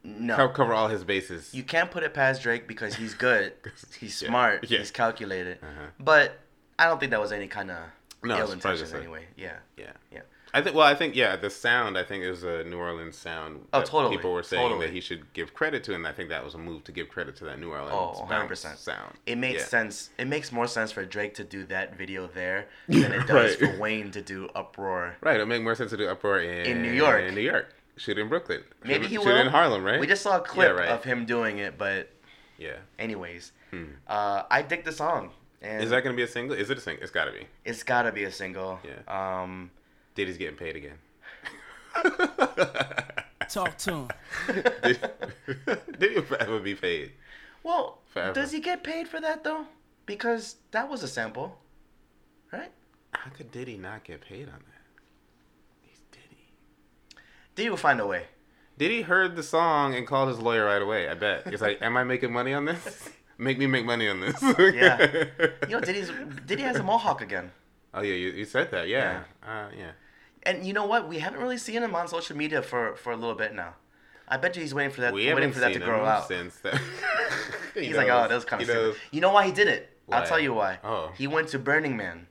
no, 0.05 0.37
co- 0.37 0.49
cover 0.49 0.73
all 0.75 0.89
his 0.89 1.05
bases. 1.05 1.53
you 1.55 1.63
can't 1.63 1.91
put 1.91 2.03
it 2.03 2.15
past 2.15 2.43
Drake 2.43 2.67
because 2.69 2.95
he's 2.95 3.15
good. 3.15 3.53
He's 4.01 4.17
smart. 4.17 4.71
yeah. 4.71 4.79
He's 4.79 4.91
calculated. 4.91 5.59
Uh-huh. 5.63 5.87
But 5.99 6.39
I 6.79 6.85
don't 6.87 6.99
think 7.01 7.11
that 7.11 7.21
was 7.21 7.33
any 7.33 7.49
kind 7.49 7.71
of 7.71 7.79
No, 8.23 8.37
ill 8.39 8.53
it's 8.53 8.63
probably 8.63 8.81
intentions 8.81 8.81
just 8.81 8.95
a- 8.95 8.99
anyway. 8.99 9.27
Yeah, 9.37 9.57
yeah. 9.77 9.93
yeah. 10.13 10.21
I 10.55 10.63
think. 10.63 10.75
Well, 10.75 10.87
I 10.87 10.95
think 10.95 11.15
yeah. 11.15 11.37
The 11.37 11.51
sound, 11.51 11.99
I 11.99 12.05
think, 12.05 12.25
is 12.25 12.43
a 12.43 12.65
New 12.65 12.79
Orleans 12.79 13.19
sound. 13.19 13.67
Oh, 13.75 13.81
that 13.81 13.87
totally, 13.87 14.17
People 14.17 14.33
were 14.33 14.43
saying 14.43 14.63
totally. 14.63 14.87
that 14.87 14.93
he 14.95 15.01
should 15.03 15.31
give 15.35 15.53
credit 15.53 15.85
to, 15.85 15.95
and 15.95 16.07
I 16.07 16.13
think 16.13 16.31
that 16.31 16.43
was 16.43 16.55
a 16.55 16.59
move 16.59 16.85
to 16.85 16.93
give 16.93 17.11
credit 17.11 17.37
to 17.37 17.45
that 17.45 17.61
New 17.61 17.71
Orleans 17.71 17.93
Oh, 17.93 18.25
bounce 18.27 18.65
100%. 18.65 18.77
sound. 18.79 19.15
It 19.27 19.37
makes 19.37 19.61
Yeah. 19.61 19.67
sense. 19.67 20.09
It 20.17 20.27
makes 20.27 20.51
more 20.51 20.67
sense 20.67 20.91
for 20.91 21.05
Drake 21.05 21.35
to 21.35 21.45
do 21.45 21.65
that 21.65 21.99
video 21.99 22.29
there 22.29 22.69
than 22.89 23.13
it 23.13 23.27
does 23.27 23.61
Right. 23.61 23.73
for 23.73 23.79
Wayne 23.79 24.11
to 24.13 24.23
do 24.23 24.49
Uproar. 24.55 25.17
Right. 25.21 25.35
It'll 25.35 25.47
make 25.47 25.63
more 25.63 25.75
sense 25.75 25.91
to 25.91 25.99
do 25.99 26.09
uproar 26.09 26.41
in 26.41 26.65
In 26.65 26.83
New 26.83 26.93
York. 26.93 27.25
In 27.25 27.35
New 27.35 27.43
York. 27.43 27.75
Shoot 27.99 28.19
in 28.19 28.29
Brooklyn. 28.29 28.63
Maybe 28.85 29.05
shoot, 29.05 29.11
he 29.11 29.17
shoot 29.17 29.25
will. 29.27 29.37
in 29.37 29.49
Harlem, 29.49 29.85
right? 29.85 30.01
We 30.01 30.07
just 30.07 30.23
saw 30.23 30.39
a 30.39 30.41
clip 30.41 30.77
right. 30.77 30.89
of 30.89 31.05
him 31.05 31.27
doing 31.27 31.59
it, 31.59 31.77
but 31.77 32.11
Yeah. 32.57 32.77
anyways, 32.99 33.53
Hmm. 33.71 33.85
uh, 34.07 34.45
I 34.51 34.63
dig 34.63 34.85
the 34.85 34.93
song. 34.93 35.33
And 35.61 35.83
Is 35.83 35.91
that 35.91 36.05
gonna 36.05 36.17
be 36.17 36.23
a 36.23 36.29
single? 36.29 36.57
Is 36.57 36.71
it 36.71 36.79
a 36.79 36.81
single? 36.81 37.03
It's 37.03 37.11
gotta 37.13 37.33
be. 37.33 37.47
It's 37.65 37.83
gotta 37.83 38.13
be 38.13 38.25
a 38.25 38.31
single. 38.33 38.79
Yeah. 38.85 39.03
Um, 39.43 39.71
Diddy's 40.15 40.39
getting 40.39 40.57
paid 40.57 40.77
again. 40.77 40.99
Talk 43.49 43.77
to 43.79 43.93
him. 43.93 44.09
Diddy 45.99 46.15
would 46.17 46.27
forever 46.27 46.61
be 46.61 46.75
paid. 46.75 47.13
well, 47.63 47.99
Forever. 48.13 48.33
does 48.35 48.53
he 48.53 48.61
get 48.61 48.85
paid 48.85 49.09
for 49.09 49.21
that 49.21 49.43
though? 49.43 49.67
Because 50.07 50.57
that 50.71 50.89
was 50.89 51.03
a 51.03 51.09
sample, 51.09 51.59
right? 52.53 52.71
How 53.15 53.31
could 53.31 53.51
Diddy 53.51 53.77
not 53.77 54.05
get 54.05 54.21
paid 54.21 54.49
on 54.49 54.63
that? 54.69 54.78
Diddy. 57.59 57.71
Will 57.71 57.77
find 57.77 58.01
a 58.01 58.07
way. 58.07 58.25
Diddy 58.79 59.03
heard 59.03 59.35
the 59.35 59.43
song 59.43 59.95
and 59.95 60.07
called 60.07 60.29
his 60.29 60.39
lawyer 60.39 60.65
right 60.65 60.81
away. 60.81 61.09
I 61.09 61.15
bet. 61.15 61.49
He's 61.49 61.61
like, 61.61 61.83
"Am 61.83 61.97
I 61.97 62.05
making 62.05 62.33
money 62.33 62.55
on 62.55 62.65
this? 62.65 63.11
Make 63.41 63.57
me 63.57 63.67
make 63.69 63.85
money 63.85 64.09
on 64.09 64.19
this." 64.21 64.41
Yeah. 64.75 65.27
You 65.69 65.75
know, 65.77 65.81
Diddy's 65.81 66.11
Diddy 66.47 66.63
has 66.63 66.77
a 66.77 66.83
mohawk 66.83 67.21
again. 67.21 67.53
Oh 67.95 68.01
yeah, 68.01 68.15
you, 68.15 68.31
you 68.31 68.45
said 68.45 68.71
that. 68.73 68.89
Yeah. 68.89 69.23
Uh, 69.43 69.69
yeah. 69.77 69.91
And 70.45 70.67
you 70.67 70.73
know 70.73 70.87
what? 70.87 71.09
We 71.09 71.19
haven't 71.19 71.41
really 71.41 71.59
seen 71.59 71.83
him 71.83 71.95
on 71.95 72.09
social 72.09 72.37
media 72.37 72.63
for, 72.63 72.97
for 72.97 73.13
a 73.13 73.17
little 73.17 73.35
bit 73.35 73.55
now. 73.55 73.75
I 74.29 74.37
bet 74.39 74.57
you 74.57 74.63
he's 74.63 74.75
waiting 74.75 74.93
for 74.93 75.03
that 75.03 75.13
We 75.13 75.21
waiting 75.27 75.37
haven't 75.37 75.53
for 75.55 75.61
that 75.61 75.69
to 75.69 75.75
seen 75.75 75.83
grow 75.85 76.01
him 76.01 76.07
out. 76.09 76.29
since 76.29 76.57
that. 76.61 76.81
He's 77.75 77.97
like, 77.97 78.09
oh, 78.09 78.27
that 78.29 78.35
was 78.35 78.45
kind 78.45 78.63
of 78.63 78.69
you 78.69 78.75
know. 78.75 78.95
You 79.11 79.21
know 79.21 79.33
why 79.33 79.47
he 79.47 79.53
did 79.53 79.69
it? 79.69 79.91
I'll 80.11 80.27
tell 80.27 80.41
you 80.41 80.53
why. 80.55 80.79
Oh. 80.83 81.13
He 81.17 81.27
went 81.27 81.49
to 81.49 81.59
Burning 81.59 81.97
Man. 81.97 82.27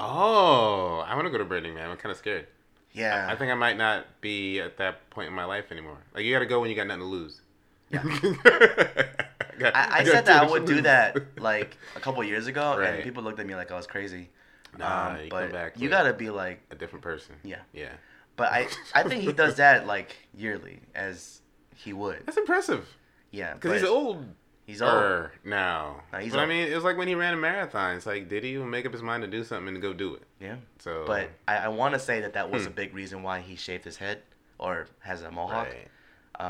Oh, 0.00 1.04
I 1.06 1.14
want 1.14 1.26
to 1.26 1.30
go 1.30 1.38
to 1.38 1.44
Burning 1.44 1.74
Man. 1.74 1.90
I'm 1.90 1.96
kind 1.96 2.10
of 2.12 2.18
scared. 2.18 2.46
Yeah. 2.92 3.26
I 3.30 3.36
think 3.36 3.50
I 3.52 3.54
might 3.54 3.76
not 3.76 4.06
be 4.20 4.60
at 4.60 4.76
that 4.78 5.08
point 5.10 5.28
in 5.28 5.34
my 5.34 5.44
life 5.44 5.66
anymore. 5.70 5.98
Like 6.14 6.24
you 6.24 6.32
got 6.34 6.40
to 6.40 6.46
go 6.46 6.60
when 6.60 6.70
you 6.70 6.76
got 6.76 6.86
nothing 6.86 7.00
to 7.02 7.06
lose. 7.06 7.40
Yeah. 7.90 8.02
got- 9.58 9.74
I, 9.76 9.98
I 10.00 10.04
said 10.04 10.26
that 10.26 10.42
I 10.42 10.50
would 10.50 10.64
do 10.64 10.80
that 10.82 11.16
like 11.40 11.76
a 11.96 12.00
couple 12.00 12.22
years 12.24 12.46
ago, 12.46 12.76
Right. 12.78 12.94
and 12.94 13.02
people 13.04 13.22
looked 13.22 13.40
at 13.40 13.46
me 13.46 13.54
like 13.54 13.70
I 13.70 13.76
was 13.76 13.86
crazy. 13.86 14.30
Nah, 14.78 15.10
Um, 15.16 15.24
you 15.24 15.30
but 15.30 15.42
come 15.44 15.52
back. 15.52 15.80
you 15.80 15.88
gotta 15.88 16.12
be 16.12 16.30
like, 16.30 16.60
a 16.70 16.74
different 16.74 17.02
person. 17.02 17.34
Yeah. 17.42 17.60
Yeah. 17.72 17.92
but 18.36 18.52
I 18.52 18.68
I 18.94 19.02
think 19.02 19.22
he 19.22 19.32
does 19.32 19.56
that 19.64 19.86
like 19.86 20.16
yearly, 20.34 20.80
as 20.94 21.40
he 21.74 21.92
would. 21.92 22.22
That's 22.26 22.36
impressive. 22.38 22.86
Yeah, 23.30 23.54
Because 23.54 23.80
he's 23.80 23.88
old. 23.90 24.24
He's 24.68 24.82
old. 24.82 24.92
er 24.92 25.32
now. 25.44 26.02
No, 26.12 26.18
he's 26.18 26.32
but 26.32 26.40
I 26.40 26.46
mean, 26.46 26.68
it 26.70 26.74
was 26.74 26.84
like 26.84 26.98
when 26.98 27.08
he 27.08 27.14
ran 27.14 27.32
a 27.32 27.38
marathon. 27.38 27.96
It's 27.96 28.04
like, 28.04 28.28
did 28.28 28.44
he 28.44 28.50
even 28.50 28.68
make 28.68 28.84
up 28.84 28.92
his 28.92 29.00
mind 29.00 29.22
to 29.22 29.26
do 29.26 29.42
something 29.42 29.68
and 29.74 29.80
go 29.80 29.94
do 29.94 30.14
it? 30.14 30.22
Yeah. 30.40 30.56
So, 30.78 31.04
But 31.06 31.30
I, 31.48 31.56
I 31.56 31.68
want 31.68 31.94
to 31.94 31.98
say 31.98 32.20
that 32.20 32.34
that 32.34 32.50
was 32.50 32.64
Hmm. 32.64 32.68
a 32.68 32.72
big 32.72 32.94
reason 32.94 33.22
why 33.22 33.40
he 33.40 33.56
shaved 33.56 33.84
his 33.84 33.96
head 33.96 34.22
or 34.58 34.86
has 35.00 35.22
a 35.22 35.30
mohawk. 35.30 35.68
right. 35.68 35.88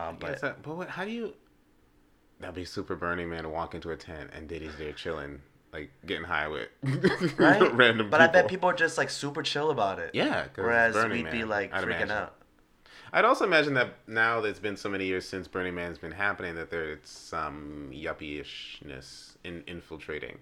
Um, 0.08 0.16
But, 0.18 0.40
that, 0.40 0.62
but 0.64 0.76
what, 0.76 0.88
how 0.88 1.04
do 1.04 1.12
you? 1.12 1.32
That'd 2.40 2.56
be 2.56 2.64
super 2.64 2.96
Burning 2.96 3.28
Man 3.30 3.44
to 3.44 3.48
walk 3.48 3.76
into 3.76 3.90
a 3.92 3.96
tent 3.96 4.30
and 4.34 4.48
Diddy's 4.48 4.74
there 4.76 4.92
chilling, 4.92 5.40
like 5.72 5.90
getting 6.04 6.24
high 6.24 6.48
with 6.48 6.68
right, 7.38 7.72
random. 7.72 8.10
But 8.10 8.20
I 8.20 8.26
bet 8.26 8.48
people 8.48 8.68
are 8.68 8.74
just 8.74 8.98
like 8.98 9.10
super 9.10 9.44
chill 9.44 9.70
about 9.70 10.00
it. 10.00 10.10
Yeah. 10.12 10.46
Whereas 10.56 10.96
we'd 11.08 11.30
be 11.30 11.44
like 11.44 11.72
I'd 11.72 11.84
freaking 11.84 11.86
imagine. 12.06 12.10
out. 12.10 12.34
I'd 13.12 13.24
also 13.24 13.44
imagine 13.44 13.74
that 13.74 13.94
now 14.06 14.40
that 14.40 14.48
it's 14.48 14.58
been 14.60 14.76
so 14.76 14.88
many 14.88 15.06
years 15.06 15.26
since 15.28 15.48
Burning 15.48 15.74
Man's 15.74 15.98
been 15.98 16.12
happening, 16.12 16.54
that 16.56 16.70
there's 16.70 16.98
some 17.04 17.90
yuppie-ishness 17.92 19.36
in 19.44 19.62
infiltrating 19.66 20.38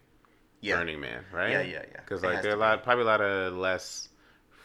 Yeah. 0.61 0.76
Burning 0.76 1.00
Man, 1.00 1.24
right? 1.33 1.50
Yeah, 1.50 1.61
yeah, 1.62 1.83
yeah. 1.92 2.00
Because 2.00 2.22
like 2.22 2.42
there 2.42 2.52
are 2.52 2.57
a 2.57 2.59
lot, 2.59 2.83
probably 2.83 3.05
a 3.05 3.07
lot 3.07 3.20
of 3.20 3.55
less 3.55 4.09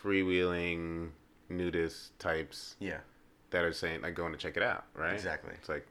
freewheeling 0.04 1.10
nudist 1.50 2.18
types 2.20 2.76
Yeah. 2.80 3.00
that 3.52 3.64
are 3.64 3.74
saying 3.74 4.02
like 4.02 4.16
going 4.16 4.32
to 4.32 4.38
check 4.38 4.58
it 4.58 4.64
out, 4.64 4.86
right? 4.96 5.14
Exactly. 5.14 5.54
It's 5.60 5.70
like 5.70 5.86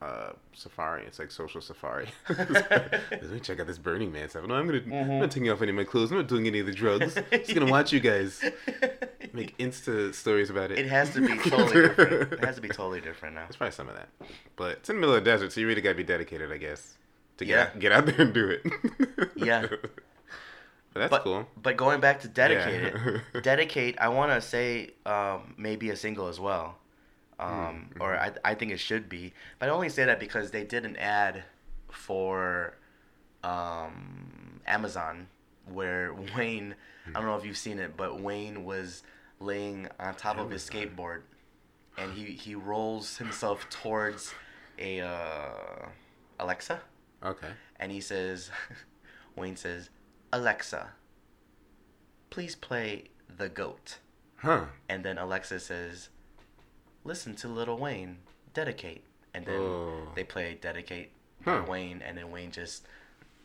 uh, 0.00 0.30
safari. 0.52 1.04
It's 1.06 1.18
like 1.18 1.30
social 1.30 1.60
safari. 1.60 2.06
Let 2.28 3.30
me 3.32 3.40
check 3.40 3.58
out 3.60 3.66
this 3.66 3.78
Burning 3.78 4.12
Man 4.12 4.28
stuff. 4.28 4.46
No, 4.46 4.54
I'm 4.54 4.66
gonna. 4.66 4.82
I'm 4.96 5.18
not 5.18 5.32
taking 5.32 5.50
off 5.50 5.60
any 5.60 5.70
of 5.70 5.76
my 5.76 5.82
clothes. 5.82 6.12
I'm 6.12 6.18
not 6.18 6.28
doing 6.28 6.46
any 6.46 6.60
of 6.60 6.66
the 6.66 6.72
drugs. 6.72 7.14
Just 7.32 7.52
gonna 7.52 7.70
watch 7.70 7.92
you 7.92 7.98
guys 7.98 8.40
make 9.38 9.56
Insta 9.58 10.14
stories 10.14 10.50
about 10.50 10.70
it. 10.70 10.78
It 10.78 10.86
has 10.86 11.12
to 11.14 11.20
be 11.20 11.36
totally 11.50 11.82
different. 11.88 12.32
It 12.34 12.44
has 12.44 12.56
to 12.56 12.60
be 12.62 12.68
totally 12.68 13.00
different 13.00 13.34
now. 13.34 13.42
There's 13.44 13.56
probably 13.56 13.72
some 13.72 13.88
of 13.88 13.94
that, 13.96 14.08
but 14.56 14.72
it's 14.78 14.88
in 14.90 14.96
the 14.96 15.00
middle 15.00 15.14
of 15.14 15.24
the 15.24 15.30
desert, 15.30 15.52
so 15.52 15.60
you 15.60 15.66
really 15.66 15.80
gotta 15.80 15.94
be 15.94 16.04
dedicated, 16.04 16.52
I 16.52 16.56
guess, 16.58 16.96
to 17.38 17.44
get 17.44 17.52
Yeah. 17.54 17.62
out, 17.62 17.78
get 17.78 17.92
out 17.92 18.06
there 18.06 18.20
and 18.20 18.34
do 18.34 18.48
it. 18.50 18.62
Yeah. 19.36 19.66
but 19.70 19.80
that's 20.94 21.10
but, 21.10 21.22
cool. 21.22 21.46
But 21.62 21.76
going 21.76 22.00
back 22.00 22.20
to 22.20 22.28
dedicate 22.28 22.92
Yeah. 22.94 23.18
it, 23.34 23.42
dedicate. 23.42 23.98
I 24.00 24.08
want 24.08 24.32
to 24.32 24.40
say 24.40 24.90
um, 25.06 25.54
maybe 25.56 25.90
a 25.90 25.96
single 25.96 26.28
as 26.28 26.40
well, 26.40 26.76
Hmm, 27.38 27.44
um, 27.44 27.90
or 28.00 28.12
mm-hmm. 28.14 28.36
I 28.44 28.50
I 28.50 28.54
think 28.54 28.72
it 28.72 28.80
should 28.80 29.08
be. 29.08 29.32
But 29.58 29.68
I 29.68 29.72
only 29.72 29.88
say 29.90 30.04
that 30.04 30.18
because 30.18 30.50
they 30.50 30.64
did 30.64 30.84
an 30.84 30.96
ad 30.96 31.44
for 31.88 32.74
um, 33.44 34.60
Amazon 34.66 35.28
where 35.66 36.14
Wayne. 36.36 36.74
I 37.08 37.12
don't 37.12 37.24
know 37.26 37.36
if 37.36 37.44
you've 37.44 37.56
seen 37.56 37.78
it, 37.78 37.96
but 37.96 38.20
Wayne 38.20 38.64
was 38.64 39.02
laying 39.40 39.88
on 40.00 40.14
top 40.14 40.38
of 40.38 40.50
his 40.50 40.68
skateboard, 40.68 41.22
and 41.96 42.12
he 42.12 42.24
he 42.32 42.54
rolls 42.54 43.18
himself 43.18 43.68
towards 43.70 44.34
a 44.78 45.00
uh, 45.00 45.88
Alexa 46.38 46.80
Okay. 47.24 47.50
and 47.80 47.90
he 47.90 48.00
says, 48.00 48.50
Wayne 49.36 49.56
says, 49.56 49.90
Alexa, 50.32 50.90
please 52.30 52.54
play 52.54 53.04
The 53.34 53.48
Goat. 53.48 53.98
Huh. 54.36 54.66
And 54.88 55.04
then 55.04 55.18
Alexa 55.18 55.58
says, 55.60 56.10
listen 57.04 57.34
to 57.36 57.48
Little 57.48 57.76
Wayne, 57.76 58.18
Dedicate. 58.54 59.02
And 59.34 59.44
then 59.46 59.60
Oh. 59.60 60.08
they 60.14 60.22
play 60.24 60.56
Dedicate 60.60 61.10
Huh. 61.44 61.64
Wayne, 61.68 62.02
and 62.02 62.16
then 62.16 62.30
Wayne 62.30 62.50
just 62.52 62.86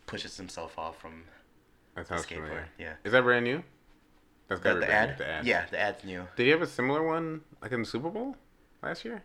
pushes 0.05 0.37
himself 0.37 0.77
off 0.77 0.99
from 0.99 1.23
That 1.95 2.07
the 2.07 2.15
skateboard. 2.15 2.27
familiar. 2.27 2.69
Yeah. 2.77 2.93
Is 3.03 3.11
that 3.11 3.23
brand 3.23 3.45
new? 3.45 3.63
That's 4.47 4.61
gotta 4.61 4.79
be 4.81 4.85
the 4.85 4.91
ad? 4.91 5.17
The 5.17 5.27
ad. 5.27 5.45
Yeah, 5.45 5.65
the 5.71 5.79
ad's 5.79 6.03
new. 6.03 6.27
Did 6.35 6.43
he 6.43 6.49
have 6.49 6.61
a 6.61 6.67
similar 6.67 7.05
one 7.05 7.41
like 7.61 7.71
in 7.71 7.81
the 7.81 7.85
Super 7.87 8.09
Bowl 8.09 8.35
last 8.81 9.03
year? 9.05 9.23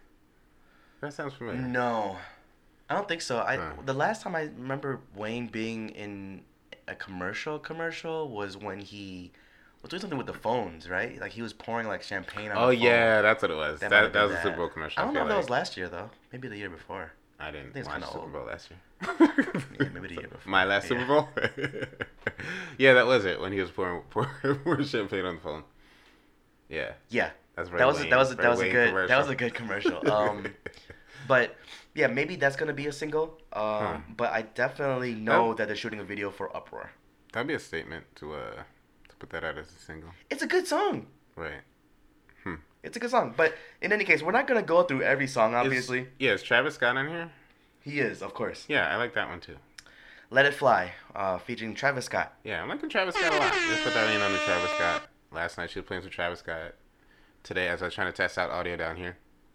That 1.01 1.13
sounds 1.13 1.35
familiar. 1.35 1.61
No, 1.61 2.17
I 2.89 2.95
don't 2.95 3.07
think 3.09 3.23
so. 3.23 3.39
I 3.39 3.57
Huh. 3.57 3.73
the 3.85 3.93
last 3.95 4.23
time 4.23 4.35
I 4.35 4.43
remember 4.43 5.01
Wayne 5.15 5.47
being 5.49 5.91
in 5.91 6.43
a 6.87 6.95
commercial 6.95 7.59
commercial 7.59 8.29
was 8.31 8.57
when 8.57 8.81
he 8.81 9.31
was 9.83 9.91
doing 9.91 10.01
something 10.01 10.19
with 10.19 10.27
the 10.27 10.33
phones, 10.35 10.89
right? 10.89 11.21
Like 11.21 11.33
he 11.33 11.43
was 11.43 11.53
pouring 11.53 11.87
like 11.87 12.03
champagne 12.03 12.51
on. 12.51 12.57
Oh 12.57 12.71
the 12.71 12.77
phone. 12.77 12.85
yeah, 12.85 13.23
that's 13.23 13.43
what 13.43 13.51
it 13.51 13.57
was. 13.57 13.81
That 13.81 13.91
That, 13.91 14.13
that, 14.13 14.23
was 14.23 14.33
a 14.33 14.35
been 14.37 14.43
Super 14.45 14.57
Bowl 14.57 14.69
commercial. 14.69 15.01
I 15.01 15.05
don't 15.05 15.15
know 15.15 15.21
feel 15.21 15.27
if 15.29 15.33
that 15.33 15.37
was 15.39 15.51
last 15.51 15.77
year 15.77 15.89
though. 15.89 16.11
Maybe 16.33 16.49
the 16.49 16.57
year 16.57 16.71
before. 16.71 17.13
I 17.39 17.51
didn't 17.51 17.73
think 17.75 17.87
it's 17.87 17.89
watch 17.89 18.05
Super 18.07 18.19
old. 18.21 18.33
Bowl 18.33 18.45
last 18.47 18.71
year. 18.71 18.81
Yeah, 19.03 19.89
maybe 19.95 20.09
the 20.09 20.15
year 20.15 20.29
before. 20.29 20.51
My 20.51 20.65
last. 20.65 20.89
Super 20.89 21.07
Bowl. 21.07 21.29
yeah, 22.79 22.95
that 22.95 23.07
was 23.07 23.25
it 23.25 23.41
when 23.41 23.53
he 23.53 23.61
was 23.61 23.71
pouring 23.71 24.03
pouring, 24.11 24.31
pouring 24.65 24.85
champagne 24.87 25.25
on 25.25 25.37
the 25.37 25.41
phone. 25.41 25.65
Yeah, 26.69 26.93
Yeah, 27.09 27.31
that's 27.57 27.69
very 27.71 27.79
that 27.79 27.87
was 27.87 28.01
a, 28.01 28.09
that 28.09 28.19
was 28.19 28.33
a, 28.33 28.35
that 28.35 28.51
was 28.51 28.61
a 28.61 28.69
good 28.71 28.89
commercial. 28.89 29.09
that 29.09 29.19
was 29.19 29.29
a 29.31 29.35
good 29.35 29.55
commercial. 29.55 30.11
Um, 30.11 30.47
but 31.27 31.57
yeah, 31.95 32.07
maybe 32.09 32.37
that's 32.37 32.57
gonna 32.57 32.75
be 32.75 32.87
a 32.89 32.93
single. 32.93 33.39
Um, 33.53 34.05
but 34.17 34.33
I 34.33 34.43
definitely 34.43 35.15
know 35.15 35.51
Oh. 35.51 35.55
that 35.55 35.67
they're 35.69 35.77
shooting 35.77 36.01
a 36.01 36.05
video 36.05 36.31
for 36.31 36.55
Uproar. 36.55 36.91
That'd 37.33 37.47
be 37.49 37.55
a 37.55 37.59
statement 37.59 38.05
to 38.17 38.35
uh 38.35 38.51
to 39.09 39.17
put 39.19 39.31
that 39.31 39.45
out 39.45 39.57
as 39.59 39.69
a 39.71 39.79
single, 39.79 40.11
It's 40.31 40.43
a 40.43 40.47
good 40.47 40.67
song. 40.67 41.07
right? 41.37 41.63
Hmm. 42.45 42.57
It's 42.83 42.97
a 42.97 43.01
good 43.01 43.11
song. 43.11 43.33
But 43.37 43.55
in 43.81 43.93
any 43.93 44.05
case, 44.05 44.23
we're 44.23 44.33
not 44.33 44.47
gonna 44.47 44.63
go 44.63 44.83
through 44.83 45.03
every 45.03 45.27
song. 45.27 45.55
Is- 45.55 45.57
Obviously, 45.65 46.09
yeah. 46.19 46.33
Is 46.33 46.43
Travis 46.43 46.75
Scott 46.75 46.97
on 46.99 47.09
here? 47.09 47.31
He 47.89 48.01
is, 48.01 48.23
of 48.23 48.35
course. 48.35 48.65
Yeah, 48.69 48.87
I 48.93 48.97
like 48.97 49.15
that 49.15 49.29
one 49.29 49.41
too. 49.41 49.57
Let 50.31 50.45
It 50.45 50.53
Fly, 50.55 50.93
uh, 51.15 51.39
featuring 51.39 51.75
Travis 51.75 52.05
Scott. 52.05 52.35
Yeah, 52.45 52.63
I'm 52.63 52.69
liking 52.69 52.91
Travis 52.91 53.15
Scott 53.15 53.33
a 53.33 53.39
lot. 53.39 53.53
Just 53.71 53.83
put 53.85 53.95
that 53.95 54.15
in 54.15 54.21
on 54.21 54.31
the 54.33 54.39
Travis 54.41 54.71
Scott. 54.73 55.09
Last 55.33 55.57
night 55.57 55.71
she 55.71 55.79
was 55.79 55.87
playing 55.87 56.03
some 56.03 56.11
Travis 56.11 56.41
Scott. 56.41 56.75
Today, 57.45 57.69
as 57.69 57.81
I 57.83 57.87
was 57.87 57.95
trying 57.95 58.09
to 58.13 58.17
test 58.17 58.37
out 58.37 58.51
audio 58.51 58.77
down 58.77 58.97
here. 58.97 59.17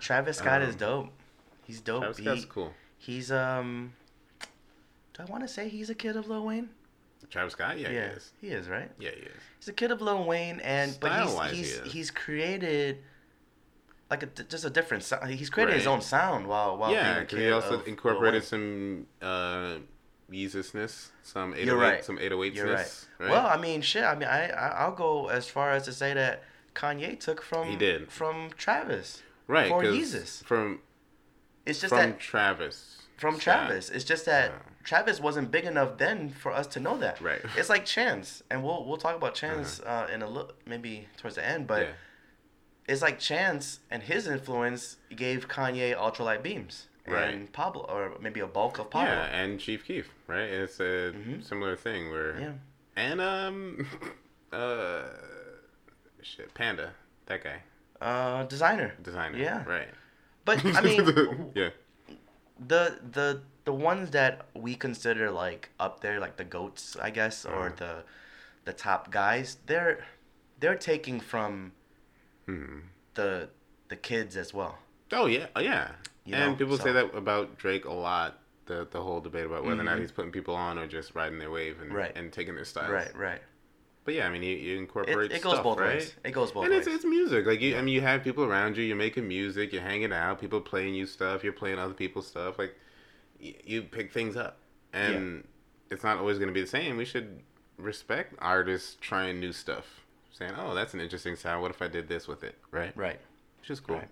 Travis 0.00 0.38
Scott 0.38 0.62
is 0.62 0.74
Um, 0.74 0.78
dope. 0.78 1.08
He's 1.64 1.80
dope. 1.80 2.00
Travis 2.02 2.18
He- 2.18 2.24
Scott's 2.24 2.44
cool. 2.44 2.72
He's 2.98 3.32
um. 3.32 3.92
Do 5.14 5.22
I 5.22 5.24
want 5.26 5.42
to 5.42 5.48
say 5.48 5.68
he's 5.68 5.88
a 5.90 5.94
kid 5.94 6.16
of 6.16 6.28
Lil 6.28 6.44
Wayne? 6.46 6.70
Travis 7.30 7.52
Scott, 7.52 7.78
yeah, 7.78 7.88
he 7.88 7.94
is. 7.96 8.32
he 8.40 8.48
is 8.48 8.68
right. 8.68 8.90
Yeah, 8.98 9.10
he 9.10 9.20
is. 9.22 9.32
He's 9.60 9.68
a 9.68 9.72
kid 9.72 9.90
of 9.92 10.00
Lil 10.02 10.24
Wayne, 10.24 10.58
and 10.60 10.96
but 11.00 11.12
Style-wise, 11.12 11.50
he's 11.52 11.58
he 11.58 11.62
he's, 11.78 11.86
is. 11.86 11.92
he's 11.92 12.10
created 12.10 12.98
like 14.10 14.22
a, 14.24 14.26
just 14.26 14.64
a 14.64 14.70
different 14.70 15.04
sound. 15.04 15.30
He's 15.30 15.50
created 15.50 15.74
his 15.76 15.86
own 15.86 16.00
sound 16.00 16.46
while 16.46 16.76
while 16.76 16.92
yeah, 16.92 17.14
being 17.14 17.22
a 17.22 17.26
kid 17.26 17.38
he 17.38 17.50
also 17.50 17.80
incorporated 17.82 18.42
some 18.44 19.06
uh, 19.22 19.76
Yeezus-ness, 20.30 21.12
some 21.22 21.54
808, 21.54 21.74
right. 21.76 22.04
some 22.04 22.18
808 22.18 22.54
You're 22.54 22.72
right. 22.74 23.06
right? 23.18 23.30
Well, 23.30 23.46
I 23.46 23.56
mean, 23.56 23.82
shit. 23.82 24.04
I 24.04 24.14
mean, 24.14 24.28
I, 24.28 24.48
I 24.48 24.68
I'll 24.84 24.94
go 24.94 25.28
as 25.28 25.46
far 25.48 25.70
as 25.72 25.84
to 25.84 25.92
say 25.92 26.12
that 26.14 26.42
Kanye 26.74 27.18
took 27.18 27.40
from 27.42 27.68
He 27.68 27.76
did. 27.76 28.10
from 28.10 28.50
Travis. 28.56 29.22
right, 29.46 29.68
for 29.68 29.82
Yeezus. 29.82 30.44
From 30.44 30.80
It's 31.66 31.80
just 31.80 31.90
from 31.90 31.98
that 32.10 32.20
Travis. 32.20 33.02
from. 33.16 33.38
Travis. 33.38 33.90
It's 33.90 34.04
just 34.04 34.24
that 34.26 34.50
Yeah. 34.50 34.58
Travis 34.82 35.20
wasn't 35.20 35.50
big 35.50 35.64
enough 35.66 35.98
then 35.98 36.30
for 36.30 36.52
us 36.52 36.66
to 36.68 36.80
know 36.80 36.96
that. 36.98 37.20
Right. 37.20 37.44
Uh-huh. 37.44 37.58
It's 37.58 37.68
like 37.68 37.84
Chance, 37.84 38.42
and 38.50 38.64
we'll 38.64 38.84
we'll 38.86 38.96
talk 38.96 39.14
about 39.16 39.34
Chance 39.34 39.80
uh, 39.80 40.08
in 40.12 40.22
a 40.22 40.28
little 40.28 40.52
maybe 40.66 41.06
towards 41.16 41.36
the 41.36 41.46
end, 41.46 41.66
but 41.66 41.82
yeah. 41.82 41.92
It's 42.90 43.02
like 43.02 43.18
Chance 43.20 43.80
and 43.92 44.02
his 44.02 44.26
influence 44.26 44.96
gave 45.14 45.46
Kanye 45.48 45.96
ultralight 45.96 46.42
beams 46.42 46.88
and 47.06 47.52
Pablo, 47.52 47.82
or 47.94 48.12
maybe 48.20 48.40
a 48.40 48.46
bulk 48.46 48.78
of 48.80 48.90
Pablo. 48.90 49.10
Yeah, 49.14 49.24
and 49.40 49.58
Chief 49.60 49.84
Keef, 49.84 50.06
right? 50.26 50.48
It's 50.62 50.78
a 50.80 51.12
Mhm. 51.14 51.42
similar 51.50 51.76
thing 51.76 52.10
where 52.10 52.32
Yeah. 52.44 52.52
and 52.96 53.20
um 53.20 53.86
uh 54.52 55.02
shit, 56.22 56.52
Panda, 56.54 56.88
that 57.26 57.40
guy, 57.44 57.62
Uh, 58.00 58.44
Desiigner. 58.46 58.90
Desiigner. 59.02 59.38
Yeah. 59.38 59.62
Right. 59.76 59.88
But 60.44 60.56
I 60.64 60.80
mean, 60.88 61.52
yeah. 61.54 61.70
the 62.72 62.82
the 63.16 63.28
the 63.68 63.72
ones 63.90 64.10
that 64.18 64.46
we 64.54 64.74
consider 64.74 65.30
like 65.30 65.68
up 65.78 66.00
there, 66.00 66.18
like 66.18 66.36
the 66.42 66.44
goats, 66.56 66.96
I 66.96 67.10
guess, 67.10 67.44
or 67.44 67.66
Uh-huh. 67.66 67.76
the 67.82 67.92
the 68.64 68.72
top 68.72 69.10
guys, 69.10 69.58
they're 69.66 69.96
they're 70.60 70.80
taking 70.92 71.20
from 71.20 71.72
Hmm. 72.56 72.78
the 73.14 73.48
the 73.88 73.96
kids 73.96 74.36
as 74.36 74.52
well. 74.54 74.78
Oh 75.12 75.26
yeah, 75.26 75.46
oh, 75.56 75.60
yeah. 75.60 75.92
You 76.24 76.34
and 76.34 76.52
know, 76.52 76.56
people 76.56 76.78
say 76.78 76.92
that 76.92 77.14
about 77.14 77.58
Drake 77.58 77.84
a 77.84 77.92
lot. 77.92 78.38
The 78.66 78.86
the 78.90 79.00
whole 79.02 79.20
debate 79.20 79.46
about 79.46 79.64
whether 79.64 79.80
or 79.80 79.84
not 79.84 79.96
Mhm. 79.98 80.00
he's 80.02 80.12
putting 80.12 80.30
people 80.32 80.54
on 80.54 80.78
or 80.78 80.86
just 80.86 81.14
riding 81.14 81.38
their 81.38 81.50
wave 81.50 81.80
and 81.80 81.92
Right. 81.92 82.16
and 82.16 82.32
taking 82.32 82.54
their 82.54 82.64
style. 82.64 82.90
Right, 82.90 83.14
right. 83.16 83.40
But 84.04 84.14
yeah, 84.14 84.26
I 84.26 84.30
mean, 84.30 84.42
you, 84.42 84.56
you 84.56 84.76
It, 84.76 84.78
incorporate 84.78 85.32
it 85.32 85.42
goes 85.42 85.52
stuff, 85.54 85.64
both 85.64 85.78
right? 85.78 85.94
ways. 85.96 86.14
It 86.24 86.30
goes 86.30 86.52
both 86.52 86.64
and 86.64 86.72
ways. 86.74 86.86
it's, 86.86 86.96
it's 86.96 87.04
music. 87.04 87.46
Like 87.46 87.60
you, 87.60 87.76
I 87.76 87.82
mean, 87.82 87.94
you 87.94 88.00
have 88.00 88.22
people 88.24 88.44
around 88.44 88.76
you. 88.76 88.84
You're 88.84 88.96
making 88.96 89.26
music. 89.28 89.72
You're 89.72 89.82
hanging 89.82 90.12
out. 90.12 90.40
People 90.40 90.60
playing 90.60 90.94
you 90.94 91.06
stuff. 91.06 91.42
You're 91.44 91.52
playing 91.52 91.78
other 91.78 91.94
people's 91.94 92.26
stuff. 92.28 92.58
Like 92.58 92.74
y- 93.42 93.56
you 93.64 93.82
pick 93.82 94.12
things 94.12 94.36
up, 94.36 94.58
and 94.92 95.46
it's 95.90 96.02
not 96.04 96.18
always 96.18 96.38
going 96.38 96.48
to 96.48 96.54
be 96.54 96.60
the 96.62 96.66
same. 96.66 96.96
We 96.96 97.04
should 97.04 97.42
respect 97.76 98.34
artists 98.38 98.96
trying 99.00 99.40
new 99.40 99.52
stuff. 99.52 99.99
Saying, 100.32 100.52
"Oh, 100.56 100.74
that's 100.74 100.94
an 100.94 101.00
interesting 101.00 101.36
sound. 101.36 101.62
What 101.62 101.70
if 101.70 101.82
I 101.82 101.88
did 101.88 102.08
this 102.08 102.28
with 102.28 102.42
it?" 102.44 102.56
Right? 102.70 102.96
right. 102.96 103.20
Which 103.60 103.70
is 103.70 103.80
cool. 103.80 103.96
Right. 103.96 104.08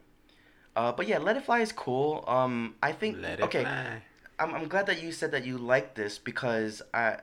Uh, 0.76 0.92
but 0.92 1.08
yeah, 1.08 1.18
Let 1.18 1.36
It 1.36 1.44
Fly 1.44 1.60
is 1.60 1.72
cool. 1.72 2.24
Um, 2.26 2.74
I 2.82 2.92
think 2.92 3.18
Let 3.20 3.40
it 3.40 3.44
okay. 3.44 3.62
fly. 3.62 4.02
I'm, 4.38 4.54
I'm 4.54 4.68
glad 4.68 4.86
that 4.86 5.02
you 5.02 5.10
said 5.12 5.32
that 5.32 5.44
you 5.44 5.58
liked 5.58 5.96
this 5.96 6.18
because 6.18 6.82
I 6.94 7.18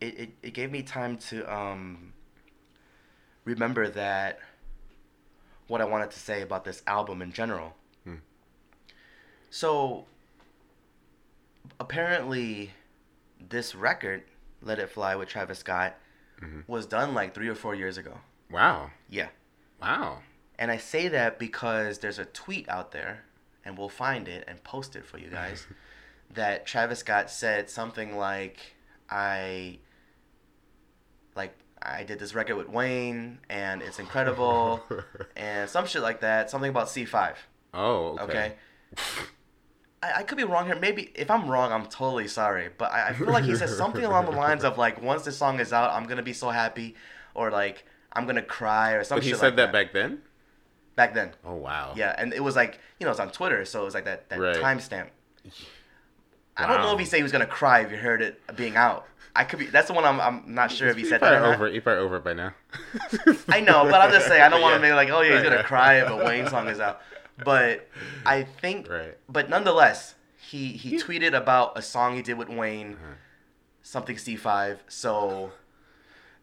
it, 0.00 0.18
it, 0.18 0.30
it 0.42 0.54
gave 0.54 0.70
me 0.70 0.82
time 0.82 1.18
to 1.18 1.52
um 1.52 2.12
remember 3.44 3.88
that 3.88 4.40
what 5.68 5.80
I 5.80 5.84
wanted 5.84 6.10
to 6.12 6.18
say 6.18 6.42
about 6.42 6.64
this 6.64 6.82
album 6.86 7.22
in 7.22 7.32
general. 7.32 7.74
Hmm. 8.04 8.16
So 9.50 10.06
apparently 11.80 12.70
this 13.48 13.74
record, 13.74 14.22
Let 14.62 14.78
It 14.78 14.90
Fly 14.90 15.16
with 15.16 15.28
Travis 15.28 15.58
Scott, 15.58 15.96
Mhm. 16.40 16.64
was 16.66 16.86
done 16.86 17.14
like 17.14 17.34
three 17.34 17.48
or 17.48 17.54
four 17.54 17.74
years 17.74 17.96
ago. 17.98 18.18
Wow. 18.50 18.90
Yeah. 19.08 19.28
Wow. 19.80 20.22
And 20.58 20.70
I 20.70 20.76
say 20.76 21.08
that 21.08 21.38
because 21.38 21.98
there's 21.98 22.18
a 22.18 22.24
tweet 22.24 22.68
out 22.68 22.92
there, 22.92 23.24
and 23.64 23.76
we'll 23.76 23.88
find 23.88 24.28
it 24.28 24.44
and 24.46 24.62
post 24.64 24.96
it 24.96 25.04
for 25.04 25.18
you 25.18 25.28
guys, 25.28 25.66
that 26.34 26.66
Travis 26.66 26.98
Scott 27.00 27.30
said 27.30 27.68
something 27.70 28.16
like, 28.16 28.58
I 29.08 29.78
like 31.34 31.54
I 31.82 32.02
did 32.04 32.18
this 32.18 32.34
record 32.34 32.56
with 32.56 32.68
Wayne 32.68 33.38
and 33.48 33.82
it's 33.82 33.98
incredible 33.98 34.82
and 35.36 35.68
some 35.70 35.86
shit 35.86 36.02
like 36.02 36.20
that. 36.20 36.50
Something 36.50 36.70
about 36.70 36.88
C 36.88 37.04
five. 37.04 37.38
Oh, 37.74 38.18
okay. 38.18 38.22
Okay. 38.24 38.54
I, 40.02 40.12
I 40.18 40.22
could 40.22 40.36
be 40.38 40.44
wrong 40.44 40.66
here. 40.66 40.76
Maybe 40.76 41.10
if 41.14 41.30
I'm 41.30 41.48
wrong, 41.48 41.72
I'm 41.72 41.86
totally 41.86 42.28
sorry. 42.28 42.68
But 42.76 42.92
I, 42.92 43.08
I 43.08 43.12
feel 43.12 43.28
like 43.32 43.44
he 43.44 43.54
said 43.56 43.68
something 43.82 44.04
along 44.04 44.26
the 44.26 44.32
lines 44.32 44.64
of 44.64 44.78
like, 44.78 45.00
once 45.02 45.24
this 45.24 45.36
song 45.36 45.58
is 45.60 45.72
out, 45.72 45.90
I'm 45.92 46.06
gonna 46.06 46.22
be 46.22 46.32
so 46.32 46.50
happy, 46.50 46.94
or 47.34 47.50
like 47.50 47.84
I'm 48.12 48.26
gonna 48.26 48.42
cry, 48.42 48.92
or 48.92 49.04
something. 49.04 49.22
But 49.22 49.34
he 49.34 49.38
said 49.38 49.46
like 49.48 49.56
that 49.56 49.72
back 49.72 49.92
then. 49.92 50.22
back 50.96 51.14
then. 51.14 51.32
Oh 51.44 51.54
wow. 51.54 51.94
Yeah, 51.96 52.14
and 52.18 52.32
it 52.32 52.42
was 52.42 52.56
like 52.56 52.78
you 53.00 53.04
know 53.06 53.10
it's 53.10 53.20
on 53.20 53.30
Twitter, 53.30 53.64
so 53.64 53.82
it 53.82 53.84
was 53.84 53.94
like 53.94 54.04
that 54.04 54.28
that 54.28 54.38
Right. 54.38 54.56
timestamp. 54.56 55.08
I 56.58 56.66
don't 56.66 56.80
know 56.82 56.92
if 56.94 56.98
he 56.98 57.04
said 57.04 57.18
he 57.18 57.22
was 57.22 57.32
gonna 57.32 57.46
cry 57.46 57.80
if 57.80 57.90
you 57.90 57.98
heard 57.98 58.22
it 58.22 58.40
being 58.56 58.76
out. 58.76 59.06
I 59.34 59.44
could 59.44 59.58
be. 59.58 59.66
That's 59.66 59.88
the 59.88 59.92
one 59.92 60.04
I'm. 60.04 60.18
I'm 60.18 60.54
not 60.54 60.70
sure 60.70 60.88
if 60.88 60.96
he 60.96 61.04
said 61.04 61.20
that. 61.20 61.28
probably 61.40 61.48
Or 61.48 61.54
over. 61.54 61.68
He's 61.70 61.82
probably 61.82 62.02
over 62.04 62.16
it 62.16 62.24
by 62.24 62.32
now. 62.32 62.54
I 63.50 63.60
know, 63.60 63.84
but 63.84 64.00
I'm 64.00 64.10
just 64.10 64.26
saying 64.28 64.40
I 64.40 64.48
don't 64.48 64.62
want 64.62 64.80
to 64.80 64.86
Yeah. 64.86 64.94
make 64.94 65.10
like, 65.10 65.10
oh 65.10 65.20
yeah, 65.20 65.34
he's 65.34 65.42
gonna 65.42 65.62
cry 65.62 65.96
if 66.00 66.08
a 66.08 66.16
Wayne 66.16 66.48
song 66.48 66.68
is 66.68 66.80
out. 66.80 67.02
But 67.44 67.88
I 68.24 68.42
think, 68.44 68.88
Right. 68.88 69.16
but 69.28 69.48
nonetheless, 69.48 70.14
he 70.38 70.72
he 70.72 70.96
Yeah. 70.96 71.02
tweeted 71.04 71.34
about 71.36 71.76
a 71.78 71.82
song 71.82 72.16
he 72.16 72.22
did 72.22 72.38
with 72.38 72.48
Wayne, 72.48 72.94
Uh-huh. 72.94 73.14
something 73.82 74.16
C5. 74.16 74.78
So 74.88 75.52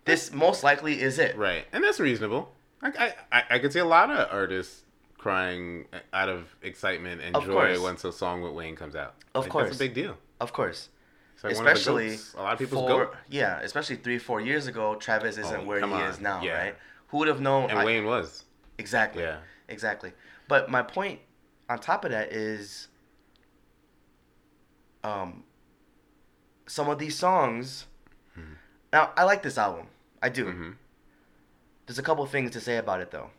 this 0.05 0.31
most 0.31 0.63
likely 0.63 1.01
is 1.01 1.17
it. 1.19 1.35
Right, 1.37 1.65
and 1.71 1.83
that's 1.83 1.99
reasonable. 1.99 2.53
I 2.81 2.87
I, 3.31 3.37
I, 3.39 3.43
I 3.55 3.59
could 3.59 3.73
see 3.73 3.79
a 3.79 3.85
lot 3.85 4.11
of 4.11 4.27
artists 4.31 4.83
crying 5.17 5.87
out 6.11 6.27
of 6.29 6.55
excitement 6.61 7.21
and 7.21 7.35
Of 7.35 7.45
joy 7.45 7.53
course. 7.75 7.79
once 7.79 8.03
a 8.03 8.11
song 8.11 8.41
with 8.41 8.51
Wayne 8.53 8.75
comes 8.75 8.95
out. 8.95 9.15
Of 9.33 9.43
Like, 9.45 9.51
course. 9.51 9.65
that's 9.69 9.77
a 9.77 9.79
big 9.79 9.93
deal. 9.93 10.17
Of 10.41 10.51
course. 10.53 10.89
Like 11.43 11.55
one 11.57 11.65
of 11.67 11.73
the 11.73 11.79
especially 11.79 12.17
a 12.37 12.41
lot 12.41 12.53
of 12.53 12.59
people's 12.59 12.89
for, 12.89 13.05
goat. 13.05 13.15
Yeah, 13.29 13.59
especially 13.61 13.97
three, 13.97 14.17
four 14.17 14.39
years 14.39 14.67
ago, 14.67 14.95
Travis 14.95 15.37
isn't 15.37 15.61
Oh, 15.61 15.63
where 15.65 15.77
he 15.77 15.81
come 15.81 15.93
is 16.03 16.19
now, 16.21 16.41
Yeah. 16.41 16.57
right? 16.57 16.75
Who 17.09 17.17
would 17.17 17.27
have 17.27 17.41
known? 17.41 17.69
And 17.69 17.79
I- 17.79 17.83
Wayne 17.85 18.05
was. 18.05 18.45
Exactly. 18.77 19.23
Yeah. 19.23 19.37
Exactly. 19.67 20.13
But 20.47 20.69
my 20.69 20.81
point 20.81 21.19
on 21.69 21.79
top 21.79 22.05
of 22.05 22.11
that 22.11 22.31
is 22.33 22.87
um 25.03 25.43
some 26.67 26.89
of 26.89 26.99
these 26.99 27.17
songs 27.17 27.85
Hmm. 28.35 28.53
Now, 28.91 29.11
I 29.15 29.25
like 29.25 29.43
this 29.43 29.59
album. 29.59 29.85
I 30.21 30.29
do. 30.29 30.45
hmm 30.51 30.71
There's 31.85 31.99
a 31.99 32.03
couple 32.03 32.25
things 32.25 32.49
to 32.51 32.59
say 32.59 32.77
about 32.77 32.99
it 33.01 33.11
though. 33.11 33.29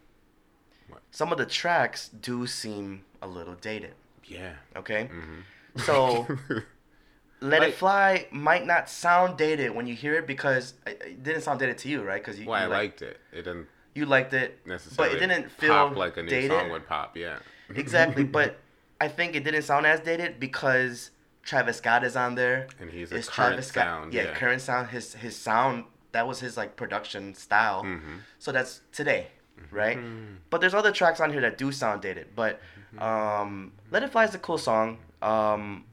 What? 0.89 1.03
Some 1.11 1.33
of 1.33 1.39
the 1.39 1.47
tracks 1.47 2.09
do 2.11 2.47
seem 2.47 3.05
a 3.21 3.27
little 3.27 3.55
dated, 3.55 3.95
Yeah. 4.25 4.53
okay? 4.77 5.07
hmm 5.07 5.41
So 5.81 6.27
Let 7.41 7.61
Like- 7.61 7.69
It 7.71 7.75
Fly 7.75 8.27
might 8.31 8.65
not 8.67 8.89
sound 8.89 9.37
dated 9.37 9.75
when 9.75 9.87
you 9.89 9.95
hear 9.97 10.15
it 10.15 10.27
because 10.29 10.75
it 10.87 11.23
didn't 11.25 11.43
sound 11.43 11.59
dated 11.59 11.79
to 11.79 11.89
you, 11.89 12.03
right? 12.03 12.23
Because 12.23 12.39
you, 12.39 12.47
well, 12.47 12.63
I 12.63 12.67
like- 12.67 12.71
liked 12.79 13.03
it. 13.03 13.19
It 13.33 13.43
didn't 13.43 13.67
you 13.95 14.07
liked 14.07 14.33
it, 14.35 14.59
necessarily 14.67 15.15
but 15.15 15.23
it 15.23 15.27
didn't 15.27 15.51
feel 15.51 15.71
pop 15.71 15.97
like 15.97 16.17
a 16.17 16.23
new 16.23 16.29
dated. 16.29 16.51
song 16.51 16.71
would 16.71 16.87
pop. 16.87 17.17
Yeah. 17.17 17.39
Exactly, 17.75 18.25
but 18.25 18.59
I 19.01 19.09
think 19.09 19.35
it 19.35 19.43
didn't 19.45 19.63
sound 19.63 19.87
as 19.87 20.01
dated 20.01 20.39
because 20.39 21.11
Travis 21.43 21.79
Scott 21.79 22.05
is 22.05 22.15
on 22.15 22.35
there. 22.35 22.67
and 22.81 22.91
he's 22.91 23.11
a 23.11 23.17
It's 23.17 23.29
current 23.29 23.53
Travis 23.53 23.69
Scott. 23.69 23.85
sound. 23.87 24.13
yeah, 24.15 24.25
Yeah. 24.25 24.35
current 24.35 24.61
sound. 24.61 24.89
His 24.91 25.15
his 25.15 25.35
sound 25.35 25.85
that 26.13 26.27
was 26.29 26.41
his 26.41 26.57
like 26.57 26.77
production 26.77 27.35
style. 27.35 27.83
hmm 27.83 28.19
So 28.39 28.53
that's 28.53 28.83
today, 28.93 29.29
right? 29.71 29.99
Mhm. 29.99 30.37
But 30.51 30.61
there's 30.61 30.75
other 30.75 30.93
tracks 30.93 31.21
on 31.21 31.33
here 31.33 31.41
that 31.41 31.57
do 31.59 31.73
sound 31.73 32.03
dated. 32.03 32.29
But 32.37 32.61
um, 32.99 33.73
Let 33.91 34.03
It 34.03 34.13
Fly 34.13 34.25
is 34.25 34.35
a 34.35 34.39
cool 34.39 34.59
song. 34.59 34.99
Um, 35.23 35.85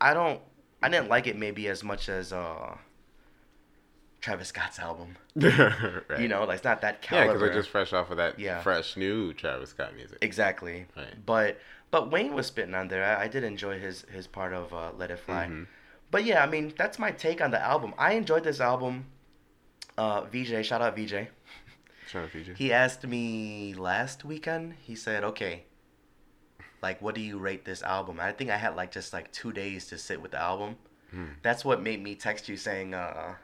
I 0.00 0.12
don't. 0.14 0.40
I 0.82 0.88
didn't 0.88 1.08
like 1.08 1.26
it 1.26 1.36
maybe 1.38 1.68
as 1.68 1.82
much 1.82 2.08
as 2.08 2.32
uh, 2.32 2.76
Travis 4.22 4.48
Scott's 4.48 4.78
album. 4.78 5.16
right. 5.36 6.18
You 6.18 6.28
know, 6.28 6.44
like 6.44 6.56
it's 6.56 6.64
not 6.64 6.80
that 6.80 7.02
caliber. 7.02 7.26
Yeah, 7.26 7.32
because 7.34 7.40
they're 7.48 7.60
just 7.60 7.68
fresh 7.70 7.92
off 7.92 8.10
of 8.10 8.16
that 8.16 8.38
Yeah. 8.38 8.62
fresh 8.62 8.96
new 8.96 9.34
Travis 9.34 9.70
Scott 9.70 9.94
music. 9.94 10.18
Exactly. 10.22 10.86
Right. 10.96 11.14
But 11.26 11.58
but 11.90 12.10
Wayne 12.10 12.32
was 12.34 12.46
spitting 12.46 12.74
on 12.74 12.88
there. 12.88 13.04
I, 13.04 13.24
I 13.24 13.28
did 13.28 13.44
enjoy 13.44 13.78
his 13.78 14.02
his 14.12 14.26
part 14.26 14.54
of 14.54 14.72
uh, 14.72 14.92
Let 14.96 15.10
It 15.10 15.18
Fly. 15.18 15.46
Mhm. 15.50 15.66
But 16.10 16.24
yeah, 16.24 16.42
I 16.42 16.46
mean 16.46 16.72
that's 16.78 16.98
my 16.98 17.10
take 17.10 17.42
on 17.42 17.50
the 17.50 17.60
album. 17.60 17.92
I 17.98 18.14
enjoyed 18.14 18.44
this 18.44 18.60
album. 18.60 19.06
Uh, 19.98 20.22
VJ, 20.22 20.64
shout 20.64 20.80
out 20.80 20.96
VJ. 20.96 21.28
Shout 22.06 22.24
out 22.24 22.30
Fiji. 22.30 22.54
He 22.56 22.72
asked 22.72 23.06
me 23.06 23.74
last 23.74 24.24
weekend. 24.24 24.74
He 24.82 24.94
said, 24.94 25.24
"Okay, 25.24 25.64
like, 26.82 27.00
what 27.02 27.14
do 27.14 27.20
you 27.20 27.38
rate 27.38 27.64
this 27.64 27.82
album? 27.82 28.18
I 28.20 28.32
think 28.32 28.50
I 28.50 28.56
had 28.56 28.76
like 28.76 28.90
just 28.92 29.12
like 29.12 29.32
two 29.32 29.52
days 29.52 29.86
to 29.88 29.98
sit 29.98 30.20
with 30.20 30.30
the 30.32 30.38
album. 30.40 30.76
Hmm. 31.10 31.26
That's 31.42 31.64
what 31.64 31.82
made 31.82 32.02
me 32.02 32.14
text 32.14 32.48
you 32.48 32.56
saying 32.56 32.92
uh, 32.94 33.34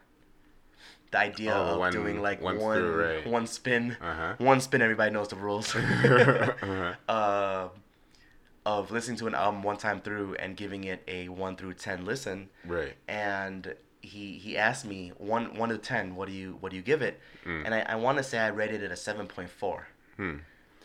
the 1.11 1.19
idea 1.19 1.55
Oh, 1.55 1.75
of 1.75 1.79
one- 1.79 1.93
doing 1.93 2.21
like 2.23 2.41
one 2.43 2.59
one 2.59 2.79
through, 2.79 3.05
right. 3.05 3.27
one 3.27 3.47
spin, 3.47 3.97
Uh-huh. 4.01 4.35
one 4.39 4.61
spin. 4.61 4.83
Everybody 4.83 5.11
knows 5.13 5.29
the 5.29 5.37
rules. 5.37 5.75
Uh-huh. 5.77 6.95
uh, 7.09 7.69
of 8.67 8.91
listening 8.91 9.17
to 9.17 9.27
an 9.27 9.35
album 9.35 9.63
one 9.63 9.77
time 9.77 10.01
through 10.01 10.35
and 10.35 10.57
giving 10.57 10.85
it 10.85 11.03
a 11.09 11.29
one 11.29 11.57
through 11.57 11.73
ten 11.75 12.05
listen 12.05 12.51
Right. 12.67 12.95
and 13.09 13.75
he 14.03 14.39
he 14.39 14.59
asked 14.59 14.85
me 14.85 15.13
one 15.17 15.57
one 15.57 15.71
to 15.71 15.79
ten 15.79 16.15
what 16.17 16.29
do 16.29 16.35
you 16.35 16.57
what 16.61 16.71
do 16.71 16.77
you 16.77 16.83
give 16.83 17.01
it 17.03 17.19
Mm. 17.47 17.65
and 17.65 17.75
i, 17.75 17.81
I 17.81 17.95
want 17.97 18.19
to 18.19 18.25
say 18.25 18.39
i 18.39 18.49
rated 18.49 18.83
it 18.83 18.91
a 18.91 18.95
7.4 18.95 19.81
Hmm. 20.17 20.37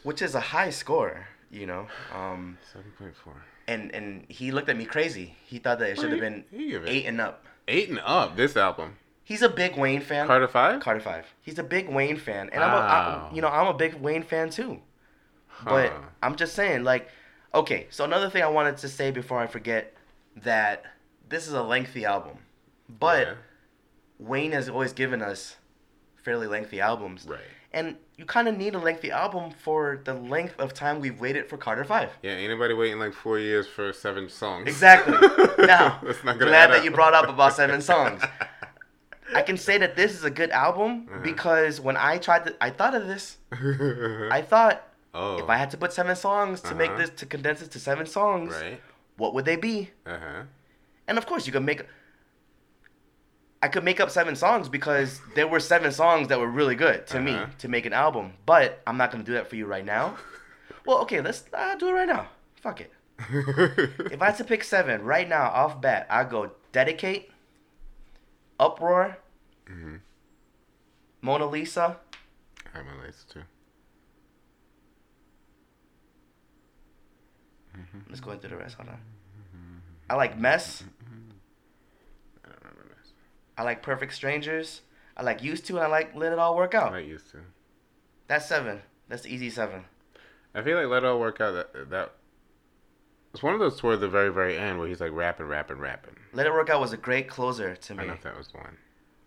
which 0.04 0.22
is 0.22 0.34
a 0.34 0.40
high 0.40 0.70
score 0.70 1.28
you 1.52 1.66
know 1.66 1.88
um 2.14 2.58
Seven 2.72 2.92
point 2.98 3.16
four. 3.18 3.34
and 3.68 3.94
and 3.94 4.26
he 4.30 4.52
looked 4.52 4.70
at 4.70 4.78
me 4.78 4.86
crazy 4.86 5.36
he 5.46 5.60
thought 5.60 5.80
that 5.80 5.90
it 5.90 6.00
should 6.00 6.12
have 6.12 6.22
been 6.22 6.46
eight 6.88 7.06
and 7.06 7.20
up 7.20 7.46
Eight 7.68 7.90
and 7.90 8.00
up. 8.04 8.36
This 8.36 8.58
album. 8.58 8.98
He's 9.24 9.42
a 9.42 9.50
big 9.50 9.76
wayne 9.78 10.02
fan 10.02 10.28
Carter 10.28 10.48
Five. 10.48 10.82
carter 10.82 11.00
five 11.00 11.26
he's 11.42 11.58
a 11.60 11.64
big 11.64 11.90
wayne 11.90 12.18
fan 12.18 12.50
and 12.52 12.64
i'm 12.64 12.74
a, 12.74 13.34
you 13.36 13.42
know 13.42 13.48
i'm 13.48 13.68
a 13.68 13.74
big 13.74 13.96
wayne 13.96 14.24
fan 14.24 14.50
too 14.50 14.80
but 15.64 15.92
Huh. 15.92 16.00
i'm 16.22 16.36
just 16.36 16.54
saying 16.56 16.84
like 16.84 17.08
okay 17.54 17.88
so 17.90 18.04
another 18.04 18.30
thing 18.30 18.44
i 18.44 18.48
wanted 18.48 18.78
to 18.78 18.90
say 18.90 19.12
before 19.12 19.40
i 19.40 19.48
forget 19.48 19.94
that 20.36 20.84
this 21.30 21.48
is 21.48 21.54
a 21.54 21.64
lengthy 21.64 22.06
album 22.06 22.38
but 22.90 23.28
Yeah. 23.28 23.34
Wayne 24.20 24.52
has 24.54 24.70
always 24.70 24.94
given 24.94 25.22
us 25.22 25.58
fairly 26.24 26.48
lengthy 26.48 26.80
albums. 26.80 27.26
Right. 27.28 27.42
And 27.74 27.98
you 28.16 28.24
kind 28.26 28.48
of 28.48 28.56
need 28.56 28.74
a 28.76 28.78
lengthy 28.80 29.12
album 29.12 29.52
for 29.52 30.00
the 30.06 30.14
length 30.14 30.58
of 30.60 30.74
time 30.74 31.02
we've 31.02 31.20
waited 31.20 31.50
for 31.50 31.58
Carter 31.58 31.84
5. 31.84 32.10
Yeah. 32.22 32.32
Anybody 32.32 32.74
waiting 32.74 33.00
like 33.00 33.14
four 33.14 33.38
years 33.40 33.68
for 33.68 33.92
seven 33.92 34.30
songs? 34.30 34.68
Exactly. 34.68 35.14
now, 35.66 36.00
That's 36.04 36.24
not 36.24 36.38
gonna 36.40 36.52
glad 36.52 36.70
that 36.70 36.78
up. 36.80 36.84
you 36.86 36.92
brought 36.92 37.14
up 37.14 37.28
about 37.28 37.54
seven 37.54 37.82
songs. 37.82 38.22
I 39.36 39.42
can 39.42 39.58
say 39.58 39.78
that 39.78 39.96
this 39.96 40.12
is 40.14 40.24
a 40.24 40.30
good 40.32 40.52
album 40.52 41.08
Uh-huh. 41.10 41.20
because 41.24 41.80
when 41.82 41.98
I 41.98 42.18
tried 42.18 42.46
to, 42.46 42.56
I 42.62 42.70
thought 42.70 42.94
of 42.96 43.08
this. 43.08 43.38
I 44.32 44.42
thought 44.42 44.82
oh. 45.14 45.38
if 45.38 45.50
I 45.50 45.58
had 45.58 45.70
to 45.72 45.78
put 45.78 45.94
seven 45.94 46.16
songs 46.16 46.62
to 46.62 46.76
make 46.76 46.90
Uh-huh. 46.92 47.00
this, 47.02 47.10
to 47.22 47.26
condense 47.26 47.62
it 47.62 47.72
to 47.72 47.80
seven 47.80 48.06
songs, 48.06 48.54
Right. 48.54 48.82
what 49.18 49.34
would 49.34 49.46
they 49.46 49.56
be? 49.56 49.92
Uh 50.06 50.18
huh. 50.18 50.42
And 51.08 51.18
of 51.18 51.26
course, 51.26 51.46
you 51.48 51.54
could 51.54 51.64
make. 51.64 51.82
I 53.62 53.70
could 53.70 53.84
make 53.86 54.00
up 54.02 54.10
seven 54.10 54.36
songs 54.36 54.68
because 54.68 55.22
there 55.36 55.48
were 55.48 55.60
seven 55.62 55.92
songs 55.92 56.28
that 56.28 56.38
were 56.40 56.50
really 56.50 56.76
good 56.76 57.08
to 57.08 57.20
me 57.22 57.34
Uh-huh. 57.34 57.46
to 57.60 57.68
make 57.70 57.86
an 57.86 57.94
album. 57.94 58.34
But 58.46 58.82
I'm 58.88 58.98
not 58.98 59.12
gonna 59.12 59.24
do 59.24 59.34
that 59.34 59.48
for 59.50 59.56
you 59.56 59.66
right 59.66 59.86
now. 59.86 60.18
well, 60.86 60.98
okay, 61.04 61.22
let's 61.22 61.44
uh, 61.54 61.76
do 61.76 61.88
it 61.90 61.94
right 61.94 62.08
now. 62.08 62.28
Fuck 62.62 62.82
it. 62.82 62.92
If 64.12 64.22
I 64.22 64.26
had 64.26 64.38
to 64.38 64.44
pick 64.44 64.64
seven 64.64 65.04
right 65.04 65.28
now 65.30 65.46
off 65.62 65.80
bat, 65.80 66.08
I 66.10 66.24
go 66.26 66.52
dedicate, 66.74 67.32
uproar, 68.60 69.18
Mhm. 69.68 70.00
Mona 71.22 71.46
Lisa, 71.46 72.00
I 72.74 72.78
have 72.78 72.86
my 72.86 73.06
list 73.06 73.32
too. 73.32 73.44
Mhm. 77.76 78.04
Let's 78.10 78.22
go 78.22 78.32
into 78.32 78.48
the 78.48 78.58
rest. 78.58 78.76
Hold 78.76 78.90
on. 78.90 79.00
I 80.10 80.16
like 80.16 80.38
mess. 80.38 80.84
I 80.84 82.50
don't 82.50 82.58
remember 82.62 82.84
this. 83.00 83.14
I 83.58 83.64
like 83.64 83.82
perfect 83.82 84.14
strangers. 84.14 84.82
I 85.16 85.24
like 85.24 85.42
used 85.42 85.66
to, 85.68 85.78
and 85.78 85.84
I 85.86 85.88
like 85.88 86.14
let 86.14 86.34
it 86.34 86.40
all 86.40 86.56
work 86.56 86.74
out. 86.76 86.90
I 86.92 86.98
like 86.98 87.08
used 87.08 87.32
to. 87.32 87.40
That's 88.28 88.46
seven. 88.48 88.82
That's 89.08 89.24
the 89.24 89.34
easy 89.34 89.50
seven. 89.50 89.86
I 90.56 90.62
feel 90.62 90.78
like 90.78 90.88
Let 90.88 91.04
It 91.04 91.08
All 91.08 91.20
Work 91.20 91.42
Out. 91.42 91.52
That 91.54 91.90
that. 91.90 92.12
It's 93.34 93.42
one 93.42 93.54
of 93.56 93.60
those 93.60 93.80
towards 93.80 94.02
the 94.02 94.08
very 94.08 94.30
very 94.30 94.58
end 94.58 94.78
where 94.80 94.88
he's 94.88 95.02
like 95.02 95.12
rapping, 95.12 95.48
rapping, 95.48 95.80
rapping. 95.80 96.16
Let 96.34 96.46
it 96.46 96.54
work 96.54 96.70
out 96.70 96.80
was 96.80 96.94
a 96.94 96.98
great 96.98 97.28
closer 97.28 97.76
to 97.76 97.94
me. 97.96 98.00
I 98.00 98.02
don't 98.04 98.08
know 98.10 98.14
if 98.16 98.22
that 98.24 98.38
was 98.38 98.50
the 98.50 98.58
one. 98.58 98.78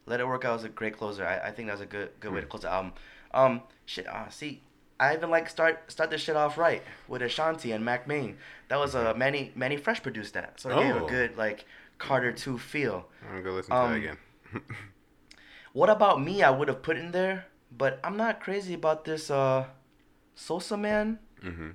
Let 0.06 0.20
It 0.20 0.26
Work 0.26 0.44
Out 0.44 0.54
was 0.54 0.64
a 0.64 0.68
great 0.68 0.96
closer. 0.96 1.26
I, 1.26 1.48
I 1.48 1.50
think 1.50 1.66
that 1.68 1.72
was 1.72 1.80
a 1.80 1.86
good 1.86 2.10
good 2.20 2.32
way 2.32 2.40
to 2.40 2.46
close 2.46 2.62
the 2.62 2.70
album. 2.72 2.92
Um, 3.34 3.62
shit. 3.84 4.06
Uh, 4.06 4.28
see, 4.28 4.62
I 4.98 5.14
even 5.14 5.30
like 5.30 5.48
start 5.48 5.90
start 5.90 6.10
this 6.10 6.20
shit 6.22 6.36
off 6.36 6.56
right 6.56 6.82
with 7.08 7.22
Ashanti 7.22 7.72
and 7.72 7.84
Mack 7.84 8.06
Maine. 8.06 8.36
That 8.68 8.78
was 8.78 8.94
uh, 8.94 9.12
Mannie 9.16 9.52
Mannie 9.54 9.76
Fresh 9.76 10.02
produced 10.02 10.34
that, 10.34 10.60
so 10.60 10.70
it 10.70 10.82
gave 10.82 10.96
Oh. 10.96 11.06
a 11.06 11.08
good 11.08 11.36
like 11.36 11.66
Carter 11.98 12.32
Two 12.32 12.56
feel. 12.58 13.06
I'm 13.22 13.30
gonna 13.30 13.42
go 13.42 13.52
listen 13.52 13.70
to 13.72 13.76
Um, 13.76 13.90
that 13.92 13.96
again. 13.98 14.18
What 15.72 15.90
about 15.90 16.22
me? 16.22 16.42
I 16.42 16.48
would 16.48 16.68
have 16.68 16.80
put 16.80 16.96
in 16.96 17.12
there, 17.12 17.48
but 17.70 18.00
I'm 18.02 18.16
not 18.16 18.40
crazy 18.40 18.72
about 18.72 19.04
this 19.04 19.30
uh, 19.30 19.66
Sosamann 20.34 21.18
mm-hmm. 21.44 21.70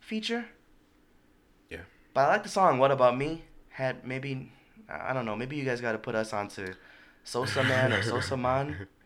feature. 0.00 0.46
Yeah. 1.70 1.82
But 2.12 2.22
I 2.22 2.28
like 2.28 2.42
the 2.42 2.48
song. 2.48 2.80
What 2.80 2.90
about 2.90 3.16
me? 3.16 3.44
Had 3.68 4.04
maybe 4.04 4.50
I 4.88 5.12
don't 5.12 5.24
know. 5.26 5.36
Maybe 5.36 5.54
you 5.56 5.64
guys 5.64 5.80
got 5.80 5.92
to 5.92 5.98
put 5.98 6.16
us 6.16 6.32
onto 6.32 6.74
Sosamann 7.24 7.92
or 7.98 8.02
Sosamann. 8.02 8.86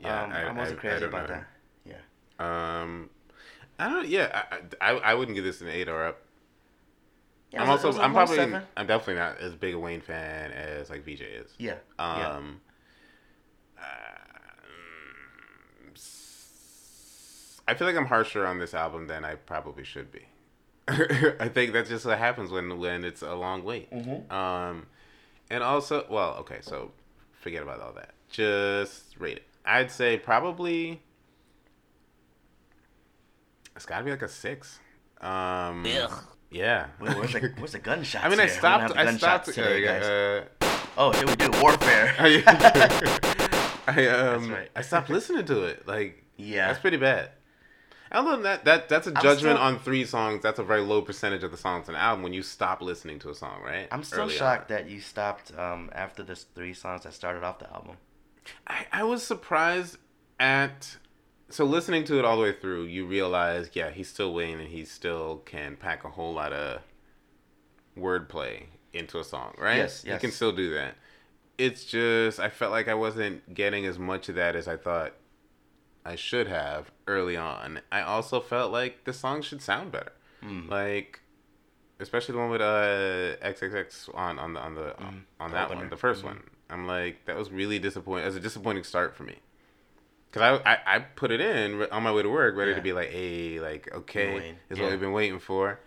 Yeah, 0.00 0.22
um, 0.22 0.30
I, 0.32 0.42
I, 0.42 0.52
wasn't 0.52 0.76
I- 0.76 0.78
I 0.78 0.80
crazy 0.80 1.00
don't 1.00 1.08
about 1.08 1.28
know. 1.28 1.34
that. 1.34 1.46
Yeah. 2.38 2.80
Um, 2.82 3.10
I 3.80 3.88
don't. 3.88 4.06
Yeah, 4.06 4.44
I, 4.80 4.90
I, 4.92 4.96
I 4.98 5.14
wouldn't 5.14 5.34
give 5.34 5.42
this 5.42 5.60
an 5.60 5.66
eight 5.66 5.88
or 5.88 6.04
up. 6.06 6.20
Yeah, 7.50 7.62
I'm 7.64 7.68
it 7.68 7.72
was 7.72 7.82
a- 7.82 7.86
also. 7.86 7.88
it 7.88 7.88
was 7.88 7.98
a 7.98 8.02
I'm 8.04 8.12
probably. 8.12 8.36
seven. 8.36 8.62
I'm 8.76 8.86
definitely 8.86 9.14
not 9.16 9.38
as 9.40 9.56
big 9.56 9.74
a 9.74 9.78
Wayne 9.80 10.00
fan 10.00 10.52
as 10.52 10.88
like 10.88 11.04
VJ 11.04 11.22
is. 11.22 11.50
Yeah. 11.58 11.74
yeah. 11.98 12.28
Um. 12.28 12.60
um, 13.78 15.92
s- 15.94 17.60
I 17.66 17.74
feel 17.74 17.86
like 17.86 17.96
I'm 17.96 18.06
harsher 18.06 18.46
on 18.46 18.58
this 18.58 18.74
album 18.74 19.06
than 19.08 19.24
I 19.24 19.34
probably 19.34 19.84
should 19.84 20.10
be. 20.12 20.26
I 20.88 21.48
think 21.48 21.72
that's 21.72 21.88
just 21.88 22.06
what 22.06 22.18
happens 22.18 22.50
when 22.50 22.78
when 22.78 23.04
it's 23.04 23.22
a 23.22 23.34
long 23.34 23.64
wait. 23.64 23.90
Mhm. 23.90 24.30
Um, 24.32 24.86
and 25.50 25.62
also, 25.62 26.06
well, 26.08 26.34
okay, 26.40 26.58
so 26.60 26.92
forget 27.40 27.62
about 27.62 27.80
all 27.80 27.92
that. 27.94 28.10
Just 28.30 29.18
rate 29.18 29.38
it. 29.38 29.44
I'd 29.64 29.90
say 29.90 30.16
probably 30.18 31.02
it's 33.76 33.86
got 33.86 33.98
to 33.98 34.04
be 34.04 34.10
like 34.10 34.22
a 34.22 34.28
six. 34.28 34.78
Um, 35.20 35.84
yeah. 36.50 36.86
Wait, 37.00 37.16
where's 37.16 37.32
the 37.32 37.52
where's 37.58 37.72
the 37.72 37.78
gunshots? 37.78 38.24
I 38.24 38.28
mean, 38.28 38.40
I 38.40 38.46
here? 38.46 38.56
We 38.56 38.60
don't 38.62 38.80
have 38.80 38.90
stopped. 38.90 38.96
I 38.96 39.16
stopped. 39.16 39.44
today, 39.46 39.86
uh, 39.86 40.40
guys. 40.60 40.80
oh, 40.96 41.12
here 41.12 41.26
we 41.26 41.36
do 41.36 41.50
warfare. 41.60 42.14
I 43.86 44.06
um 44.08 44.50
right. 44.52 44.68
I 44.76 44.82
stopped 44.82 45.10
listening 45.10 45.44
to 45.46 45.64
it. 45.64 45.86
Like 45.86 46.24
Yeah. 46.36 46.68
that's 46.68 46.80
pretty 46.80 46.96
bad. 46.98 47.30
Other 48.10 48.30
than 48.32 48.42
that, 48.42 48.64
that 48.64 48.88
that's 48.88 49.06
a 49.06 49.12
judgment 49.12 49.56
still- 49.56 49.58
on 49.58 49.78
three 49.78 50.04
songs. 50.04 50.42
That's 50.42 50.58
a 50.58 50.64
very 50.64 50.80
low 50.80 51.02
percentage 51.02 51.42
of 51.42 51.50
the 51.50 51.56
songs 51.56 51.88
in 51.88 51.94
an 51.94 52.00
album 52.00 52.22
when 52.22 52.32
you 52.32 52.42
stop 52.42 52.80
listening 52.80 53.18
to 53.20 53.30
a 53.30 53.34
song, 53.34 53.60
right? 53.62 53.86
I'm 53.92 54.02
still 54.02 54.22
Early 54.22 54.34
shocked 54.34 54.70
on. 54.70 54.76
that 54.78 54.88
you 54.90 55.00
stopped 55.00 55.56
um, 55.58 55.90
after 55.94 56.22
the 56.22 56.34
three 56.36 56.74
songs 56.74 57.02
that 57.04 57.12
started 57.14 57.42
off 57.44 57.58
the 57.58 57.70
album. 57.72 57.96
I, 58.66 58.86
I 58.92 59.04
was 59.04 59.22
surprised 59.22 59.98
at 60.40 60.96
so 61.50 61.64
listening 61.64 62.04
to 62.04 62.18
it 62.18 62.24
all 62.24 62.36
the 62.36 62.42
way 62.42 62.52
through, 62.52 62.84
you 62.84 63.06
realize, 63.06 63.70
yeah, 63.72 63.90
he's 63.90 64.08
still 64.08 64.32
Wayne 64.34 64.58
and 64.60 64.68
he 64.68 64.84
still 64.84 65.38
can 65.46 65.76
pack 65.76 66.04
a 66.04 66.10
whole 66.10 66.34
lot 66.34 66.52
of 66.52 66.80
wordplay 67.96 68.64
into 68.92 69.18
a 69.18 69.24
song, 69.24 69.54
right? 69.58 69.76
Yes, 69.76 70.02
He 70.02 70.08
yes. 70.08 70.20
can 70.20 70.30
still 70.30 70.52
do 70.52 70.74
that. 70.74 70.94
It's 71.56 71.84
just 71.84 72.38
I 72.38 72.48
felt 72.48 72.70
like 72.70 72.88
I 72.88 72.94
wasn't 72.94 73.52
getting 73.52 73.84
as 73.86 73.98
much 73.98 74.28
of 74.28 74.36
that 74.36 74.54
as 74.56 74.68
I 74.68 74.76
thought 74.76 75.14
I 76.08 76.16
should 76.16 76.46
have 76.48 76.90
early 77.06 77.36
on. 77.36 77.80
I 77.92 78.00
also 78.02 78.40
felt 78.40 78.72
like 78.72 79.04
the 79.04 79.12
song 79.12 79.42
should 79.42 79.60
sound 79.62 79.92
better. 79.92 80.12
Mm. 80.42 80.68
Like 80.68 81.20
especially 82.00 82.32
the 82.34 82.38
one 82.38 82.50
with 82.50 82.60
uh 82.60 83.36
XXX 83.44 84.14
on 84.14 84.38
on 84.38 84.54
the 84.54 84.60
on 84.60 84.74
the 84.74 84.94
on 85.00 85.50
the 85.50 85.54
that 85.54 85.66
opener. 85.66 85.80
one, 85.80 85.90
the 85.90 85.96
1st 85.96 86.22
one. 86.24 86.42
I'm 86.70 86.86
like 86.86 87.24
that 87.26 87.36
was 87.36 87.50
really 87.50 87.78
disappointing. 87.78 88.26
As 88.26 88.36
a 88.36 88.40
disappointing 88.40 88.84
start 88.84 89.16
for 89.16 89.24
me. 89.24 89.36
Cause 90.32 90.42
I, 90.42 90.72
I, 90.74 90.78
I 90.96 90.98
put 91.00 91.30
it 91.30 91.40
in 91.40 91.82
on 91.90 92.02
my 92.02 92.12
way 92.12 92.22
to 92.22 92.28
work, 92.28 92.54
ready 92.56 92.72
Yeah. 92.72 92.76
to 92.76 92.82
be 92.82 92.92
like, 92.92 93.10
hey, 93.10 93.60
like 93.60 93.88
okay, 93.94 94.54
is 94.70 94.76
yeah. 94.78 94.84
what 94.84 94.90
we've 94.92 95.00
been 95.00 95.12
waiting 95.12 95.38
for. 95.40 95.80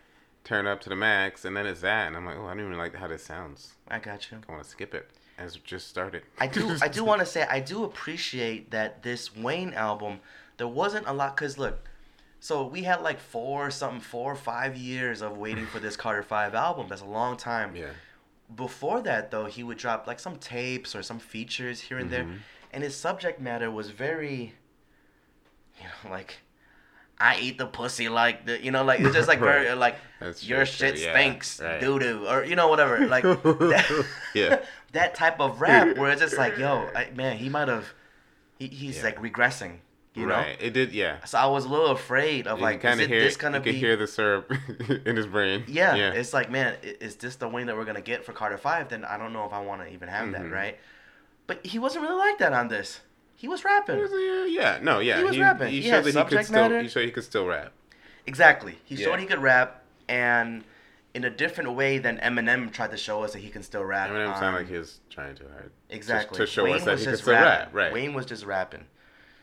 Turn 0.43 0.65
up 0.65 0.81
to 0.81 0.89
the 0.89 0.95
max, 0.95 1.45
and 1.45 1.55
then 1.55 1.67
it's 1.67 1.81
that, 1.81 2.07
and 2.07 2.17
I'm 2.17 2.25
like, 2.25 2.36
oh, 2.38 2.45
I 2.47 2.55
don't 2.55 2.65
even 2.65 2.77
like 2.77 2.95
how 2.95 3.07
this 3.07 3.23
sounds. 3.23 3.73
I 3.88 3.99
got 3.99 4.31
you. 4.31 4.39
I 4.47 4.51
want 4.51 4.63
to 4.63 4.69
skip 4.69 4.95
it 4.95 5.12
as 5.41 5.56
it 5.56 5.63
just 5.63 5.88
started. 5.88 6.23
I 6.39 6.47
do 6.47 6.77
I 6.82 6.88
do 6.88 7.04
want 7.04 7.19
to 7.19 7.25
say 7.36 7.41
I 7.49 7.60
do 7.60 7.84
appreciate 7.84 8.71
that 8.71 9.04
this 9.04 9.36
Wayne 9.36 9.73
album 9.73 10.19
there 10.58 10.67
wasn't 10.67 11.08
a 11.08 11.13
lot 11.13 11.36
cuz 11.36 11.58
look 11.58 11.77
so 12.39 12.65
we 12.65 12.84
had 12.84 13.01
like 13.01 13.19
four 13.19 13.69
something 13.71 13.99
four 14.01 14.32
or 14.32 14.36
five 14.36 14.75
years 14.75 15.21
of 15.21 15.38
waiting 15.38 15.65
for 15.67 15.80
this 15.80 15.95
Carter 15.95 16.23
5 16.23 16.54
album 16.56 16.88
that's 16.89 17.01
a 17.01 17.06
long 17.19 17.38
time 17.38 17.75
yeah, 17.75 17.93
before 18.56 19.01
that 19.01 19.32
though 19.32 19.45
he 19.45 19.63
would 19.63 19.77
drop 19.77 20.08
like 20.08 20.19
some 20.19 20.38
tapes 20.38 20.95
or 20.95 21.01
some 21.04 21.19
features 21.19 21.82
here 21.82 21.97
and 21.97 22.10
there 22.10 22.23
Mhm. 22.25 22.39
and 22.73 22.84
his 22.84 22.95
subject 22.95 23.39
matter 23.39 23.69
was 23.71 23.89
very 23.89 24.54
you 25.80 25.86
know 25.88 26.12
like 26.12 26.38
I 27.19 27.38
eat 27.39 27.58
the 27.60 27.67
pussy 27.67 28.10
like 28.10 28.45
the 28.47 28.63
you 28.65 28.71
know 28.71 28.84
like 28.84 28.99
it's 28.99 29.13
just 29.13 29.27
like 29.27 29.39
very 29.51 29.73
like 29.75 29.95
That's 30.19 30.43
your 30.43 30.60
true, 30.65 30.65
shit 30.65 30.95
true, 30.95 31.04
yeah, 31.06 31.13
stinks 31.13 31.60
right. 31.62 31.80
doo 31.80 31.99
doo 31.99 32.25
or 32.27 32.43
you 32.43 32.56
know 32.56 32.67
whatever 32.67 33.06
like 33.08 33.23
that, 33.73 34.06
Yeah. 34.34 34.60
That 34.93 35.15
type 35.15 35.39
of 35.39 35.62
rap 35.65 35.97
where 35.97 36.12
it's 36.12 36.21
just 36.21 36.38
like 36.38 36.58
yo 36.58 36.89
I, 36.95 37.10
man 37.15 37.38
he 37.38 37.49
might 37.49 37.67
have 37.67 37.86
he, 38.60 38.67
he's 38.67 38.97
Yeah. 38.97 39.04
like 39.06 39.19
regressing 39.21 39.77
You 40.13 40.25
know. 40.27 40.36
right. 40.36 40.58
It 40.60 40.73
did. 40.73 40.91
Yeah. 40.91 41.23
So 41.25 41.38
I 41.38 41.45
was 41.47 41.63
a 41.65 41.69
little 41.69 41.88
afraid 41.88 42.45
of 42.45 42.60
You 42.60 42.63
like, 42.65 42.82
kind 42.82 42.99
is 42.99 43.06
of 43.06 43.12
it 43.12 43.15
hear. 43.15 43.23
this 43.23 43.38
gonna 43.38 43.58
you 43.60 43.63
be? 43.63 43.71
could 43.71 43.80
hear 43.80 43.95
the 43.95 44.08
syrup 44.08 44.51
in 45.06 45.15
his 45.15 45.25
brain. 45.25 45.63
yeah, 45.67 45.95
Yeah. 45.95 46.12
it's 46.12 46.34
like, 46.34 46.51
man, 46.51 46.75
is 46.84 47.15
this 47.15 47.38
the 47.38 47.47
Wayne 47.47 47.67
that 47.67 47.77
we're 47.77 47.86
gonna 47.86 48.01
get 48.01 48.25
for 48.25 48.34
Carter 48.34 48.58
Five? 48.58 48.89
Then 48.89 49.06
I 49.06 49.17
don't 49.17 49.32
know 49.34 49.45
if 49.45 49.54
I 49.54 49.62
want 49.62 49.82
to 49.82 49.88
even 49.93 50.10
have 50.10 50.27
Mhm. 50.27 50.34
that, 50.34 50.51
right? 50.51 50.77
But 51.47 51.65
he 51.65 51.80
wasn't 51.80 52.04
really 52.04 52.17
like 52.17 52.38
that 52.39 52.51
on 52.54 52.67
this. 52.67 52.99
He 53.36 53.47
was 53.47 53.63
rapping. 53.65 53.97
It 53.97 54.01
was, 54.01 54.12
uh, 54.12 54.45
yeah. 54.49 54.80
No. 54.82 54.99
Yeah. 54.99 55.17
He 55.17 55.23
was 55.23 55.39
rapping. 55.39 55.69
He 55.69 55.82
He 55.82 55.89
showed 55.89 56.04
that 56.04 56.06
he 56.08 56.12
could 56.12 56.13
subject 56.13 56.45
still. 56.47 56.62
matter. 56.62 56.82
He 56.82 56.89
showed 56.89 57.06
he 57.06 57.12
could 57.12 57.23
still 57.23 57.47
rap. 57.47 57.71
Exactly. 58.27 58.77
He 58.84 58.95
Yeah. 58.95 59.06
showed 59.08 59.19
he 59.19 59.25
could 59.25 59.39
rap, 59.41 59.82
and 60.08 60.63
in 61.13 61.24
a 61.26 61.30
different 61.30 61.74
way 61.74 61.97
than 61.97 62.17
Eminem 62.19 62.71
tried 62.71 62.91
to 62.91 62.97
show 62.97 63.24
us 63.24 63.34
that 63.34 63.39
he 63.39 63.50
can 63.50 63.63
still 63.63 63.84
rap. 63.84 64.10
Eminem 64.10 64.34
on- 64.34 64.39
sounded 64.39 64.60
like 64.60 64.67
he 64.69 64.78
was 64.78 65.00
trying 65.10 65.36
too 65.36 65.47
hard. 65.52 65.71
Exactly. 65.89 66.38
To, 66.38 66.45
show 66.47 66.63
Wayne 66.63 66.76
us 66.76 66.84
that 66.86 67.00
he 67.00 67.06
just 67.06 67.24
still 67.24 67.34
rap. 67.34 67.69
Right. 67.74 67.91
Wayne 67.93 68.13
was 68.13 68.26
just 68.26 68.45
rapping. 68.45 68.86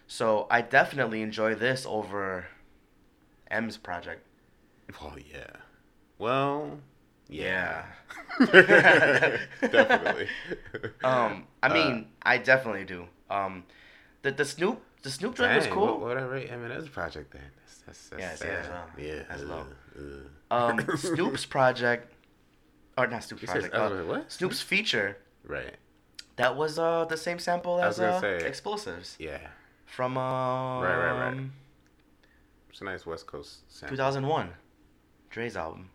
So 0.06 0.46
I 0.50 0.62
definitely 0.62 1.20
enjoy 1.22 1.54
this 1.54 1.84
over 1.86 2.46
M's 3.50 3.76
project. 3.76 4.24
Oh 5.02 5.14
yeah. 5.32 5.50
Well. 6.18 6.78
Yeah. 7.28 7.84
Yeah. 8.40 9.36
Definitely. 9.60 10.28
Um, 11.04 11.44
I 11.62 11.68
Uh, 11.68 11.74
mean, 11.74 12.06
I 12.22 12.38
definitely 12.38 12.84
do. 12.84 13.06
Um, 13.30 13.64
the 14.22 14.30
the 14.32 14.44
Snoop 14.46 14.80
the 15.02 15.10
Snoop 15.10 15.34
joint 15.36 15.54
was 15.56 15.66
cool. 15.66 15.86
What, 15.86 16.00
what 16.00 16.16
I 16.18 16.22
rate 16.22 16.50
Eminem's 16.50 16.88
project 16.88 17.32
then? 17.32 17.42
That's, 17.88 18.08
that's, 18.10 18.22
that's 18.22 18.22
Yeah, 18.22 18.34
see, 18.34 18.54
that's 18.54 18.68
sad. 18.68 18.86
Yeah. 18.98 19.22
That's 19.28 19.42
uh, 19.42 19.46
low. 19.46 19.66
uh. 20.50 20.54
Um, 20.54 20.80
Snoop's 20.96 21.44
project, 21.46 22.12
or 22.96 23.06
not 23.06 23.24
Snoop's 23.24 23.42
You 23.42 23.48
project. 23.48 23.74
I 23.74 23.88
was 23.88 23.92
uh, 24.00 24.04
what? 24.04 24.32
Snoop's 24.32 24.60
feature. 24.60 25.16
Right. 25.44 25.74
That 26.36 26.56
was 26.56 26.78
uh 26.78 27.04
the 27.06 27.16
same 27.16 27.38
sample 27.38 27.80
I 27.80 27.86
was 27.88 27.98
as 27.98 28.14
uh, 28.14 28.20
say- 28.20 28.46
Explosives 28.46 29.16
Yeah. 29.18 29.38
from 29.86 30.16
um 30.16 30.82
right, 30.84 31.12
right. 31.32 31.40
It's 32.70 32.80
a 32.80 32.84
nice 32.84 33.04
West 33.06 33.26
Coast 33.26 33.60
sound. 33.74 33.90
2001, 33.90 34.50
Dre's 35.30 35.56
album. 35.56 35.90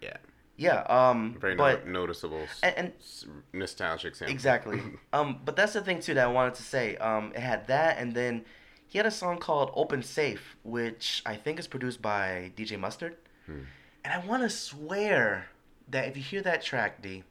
Yeah. 0.00 0.16
Yeah. 0.56 0.80
Um. 0.88 1.36
Very 1.40 1.54
but 1.54 1.86
no- 1.86 1.92
noticeable. 2.00 2.46
and, 2.62 2.74
and 2.78 2.92
s- 3.00 3.26
nostalgic 3.52 4.14
sound. 4.16 4.30
Exactly. 4.30 4.80
um, 5.12 5.40
but 5.44 5.54
that's 5.56 5.74
the 5.74 5.82
thing 5.82 6.00
too 6.00 6.14
that 6.14 6.24
I 6.24 6.32
wanted 6.32 6.54
to 6.54 6.62
say. 6.62 6.96
Um, 6.96 7.32
it 7.34 7.40
had 7.40 7.66
that, 7.66 7.98
and 7.98 8.14
then 8.14 8.44
he 8.88 8.98
had 8.98 9.06
a 9.06 9.10
song 9.10 9.38
called 9.38 9.70
"Open 9.74 10.02
Safe," 10.02 10.56
which 10.64 11.22
I 11.24 11.36
think 11.36 11.58
is 11.60 11.66
produced 11.66 12.02
by 12.02 12.52
DJ 12.56 12.78
Mustard. 12.78 13.16
Hmm. 13.46 13.60
And 14.04 14.14
I 14.14 14.26
want 14.26 14.42
to 14.42 14.50
swear 14.50 15.46
that 15.88 16.08
if 16.08 16.16
you 16.16 16.22
hear 16.22 16.42
that 16.42 16.62
track, 16.62 17.02
D, 17.02 17.22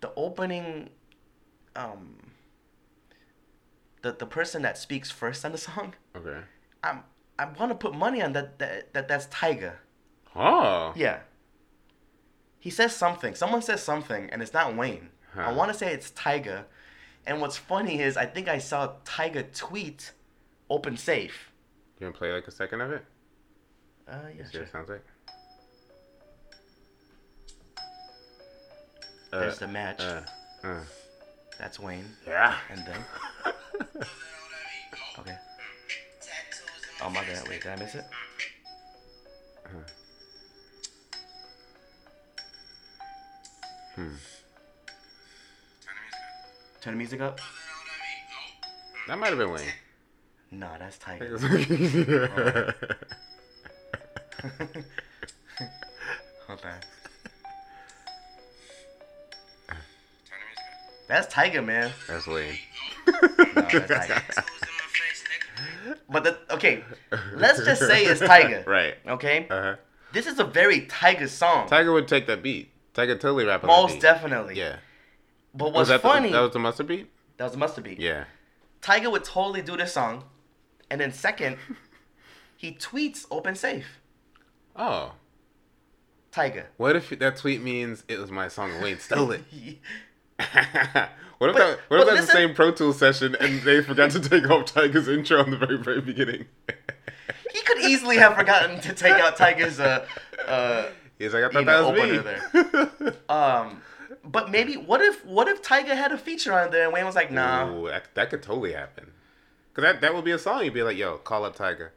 the 0.00 0.10
opening, 0.16 0.90
um, 1.76 2.16
the 4.02 4.12
the 4.12 4.26
person 4.26 4.62
that 4.62 4.78
speaks 4.78 5.10
first 5.10 5.44
on 5.44 5.52
the 5.52 5.58
song, 5.58 5.94
Okay. 6.16 6.40
I'm 6.82 7.04
I 7.38 7.44
want 7.44 7.70
to 7.70 7.74
put 7.76 7.94
money 7.94 8.22
on 8.22 8.32
that 8.32 8.58
that, 8.58 8.94
that 8.94 9.08
that's 9.08 9.26
Tyga. 9.26 9.74
Oh. 10.34 10.92
Yeah. 10.96 11.20
He 12.58 12.70
says 12.70 12.94
something. 12.94 13.34
Someone 13.34 13.62
says 13.62 13.82
something, 13.82 14.28
and 14.30 14.42
it's 14.42 14.52
not 14.52 14.74
Wayne. 14.74 15.10
I 15.36 15.52
want 15.52 15.70
to 15.72 15.78
say 15.78 15.92
it's 15.92 16.10
Tyga. 16.10 16.64
And 17.28 17.42
what's 17.42 17.58
funny 17.58 18.00
is 18.00 18.16
I 18.16 18.24
think 18.24 18.48
I 18.48 18.56
saw 18.56 18.94
Tyga 19.04 19.44
tweet 19.54 20.12
"Open 20.70 20.96
Safe." 20.96 21.52
You 22.00 22.06
want 22.06 22.14
to 22.16 22.18
play 22.18 22.32
like 22.32 22.48
a 22.48 22.50
second 22.50 22.80
of 22.80 22.90
it? 22.90 23.04
Uh, 24.10 24.16
yeah, 24.36 24.44
See 24.46 24.52
sure. 24.52 24.60
what 24.62 24.68
it 24.68 24.72
sounds 24.72 24.88
like? 24.88 25.04
Uh, 29.30 29.40
There's 29.40 29.58
the 29.58 29.68
match. 29.68 30.00
uh, 30.00 30.22
uh. 30.64 30.80
That's 31.58 31.78
Wayne. 31.78 32.06
Yeah. 32.26 32.56
And 32.70 32.86
then, 32.86 33.04
okay. 35.18 35.36
Oh 37.02 37.10
my 37.10 37.20
bad. 37.24 37.46
Wait, 37.46 37.62
did 37.62 37.72
I 37.72 37.76
miss 37.76 37.94
it? 37.94 38.04
Hmm. 43.94 44.14
Turn 46.88 46.94
the 46.94 46.98
music 47.00 47.20
up. 47.20 47.38
That 49.08 49.18
might 49.18 49.28
have 49.28 49.36
been 49.36 49.50
Wayne. 49.52 49.60
No, 50.50 50.68
that's 50.78 50.96
Tyga. 50.96 51.38
Hold 56.46 56.60
on. 56.64 56.72
That's 61.08 61.34
Tyga, 61.34 61.62
man. 61.62 61.92
That's 62.08 62.26
Wayne. 62.26 62.56
No, 63.06 63.12
that's 63.54 63.90
Tyga. 64.08 64.44
But 66.08 66.24
the, 66.24 66.38
okay, 66.52 66.84
let's 67.34 67.62
just 67.66 67.82
say 67.86 68.06
it's 68.06 68.22
Tyga. 68.22 68.66
Right. 68.66 68.94
Okay, 69.06 69.46
Uh 69.50 69.62
huh. 69.62 69.76
this 70.14 70.26
is 70.26 70.38
a 70.38 70.44
very 70.44 70.86
Tyga 70.86 71.28
song. 71.28 71.68
Tyga 71.68 71.92
would 71.92 72.08
take 72.08 72.26
that 72.28 72.42
beat. 72.42 72.70
Tyga 72.94 73.20
totally 73.20 73.44
rap 73.44 73.62
on 73.62 73.68
that 73.68 73.76
Most 73.76 73.92
beat. 73.92 74.00
definitely. 74.00 74.54
Yeah. 74.56 74.76
But 75.58 75.66
Was 75.72 75.74
what's 75.74 75.88
that 75.90 76.00
funny? 76.02 76.28
The, 76.28 76.34
that 76.36 76.40
was 76.42 76.52
the 76.52 76.58
mustard 76.60 76.86
beat. 76.86 77.10
that 77.36 77.44
was 77.44 77.54
a 77.54 77.58
must 77.58 77.82
be. 77.82 77.96
Yeah. 77.98 78.24
Tyga 78.80 79.10
would 79.10 79.24
totally 79.24 79.60
do 79.60 79.76
this 79.76 79.92
song, 79.92 80.24
and 80.90 81.00
then 81.00 81.12
second, 81.12 81.56
he 82.56 82.72
tweets 82.72 83.26
"Open 83.30 83.54
Safe." 83.56 84.00
Oh. 84.76 85.12
Tyga. 86.32 86.66
What 86.76 86.94
if 86.94 87.10
that 87.18 87.36
tweet 87.36 87.60
means 87.62 88.04
it 88.06 88.18
was 88.20 88.30
my 88.30 88.46
song 88.48 88.80
Wayne 88.80 88.98
stole 89.00 89.32
it? 89.32 89.42
what 91.38 91.50
if 91.50 91.56
But- 91.56 91.56
that? 91.56 91.78
What 91.88 92.00
if 92.00 92.06
that's 92.06 92.10
listen- 92.20 92.26
the 92.26 92.26
same 92.32 92.54
Pro 92.54 92.70
Tools 92.70 92.98
session 92.98 93.34
and 93.40 93.60
they 93.62 93.82
forgot 93.82 94.10
to 94.12 94.20
take 94.20 94.48
off 94.48 94.72
Tyga's 94.72 95.08
intro 95.08 95.42
in 95.42 95.50
the 95.50 95.56
very 95.56 95.78
very 95.78 96.00
beginning? 96.00 96.44
he 97.52 97.60
could 97.62 97.78
easily 97.78 98.18
have 98.18 98.36
forgotten 98.36 98.80
to 98.80 98.92
take 98.94 99.14
out 99.14 99.36
Tyga's 99.36 99.80
uh, 99.80 100.06
uh, 100.46 100.86
He's 101.18 101.34
like, 101.34 101.42
I 101.42 101.46
You 101.46 101.52
thought 101.52 101.64
know, 101.64 101.92
that 101.92 102.52
was 102.54 102.92
me. 103.02 103.10
There. 103.10 103.14
Um. 103.28 103.82
But 104.30 104.50
maybe 104.50 104.76
what 104.76 105.00
if 105.00 105.24
what 105.24 105.48
if 105.48 105.62
Tyga 105.62 105.96
had 105.96 106.12
a 106.12 106.18
feature 106.18 106.52
on 106.52 106.70
there 106.70 106.84
and 106.84 106.92
Wayne 106.92 107.06
was 107.06 107.14
like, 107.14 107.30
nah. 107.30 107.68
Ooh, 107.68 107.88
that, 107.88 108.14
that 108.14 108.28
could 108.30 108.42
totally 108.42 108.72
happen. 108.72 109.12
Cause 109.72 109.82
that 109.82 110.00
that 110.02 110.14
would 110.14 110.24
be 110.24 110.32
a 110.32 110.38
song. 110.38 110.64
You'd 110.64 110.74
be 110.74 110.82
like, 110.82 110.98
yo, 110.98 111.16
call 111.18 111.44
up 111.44 111.56
Tyga, 111.56 111.90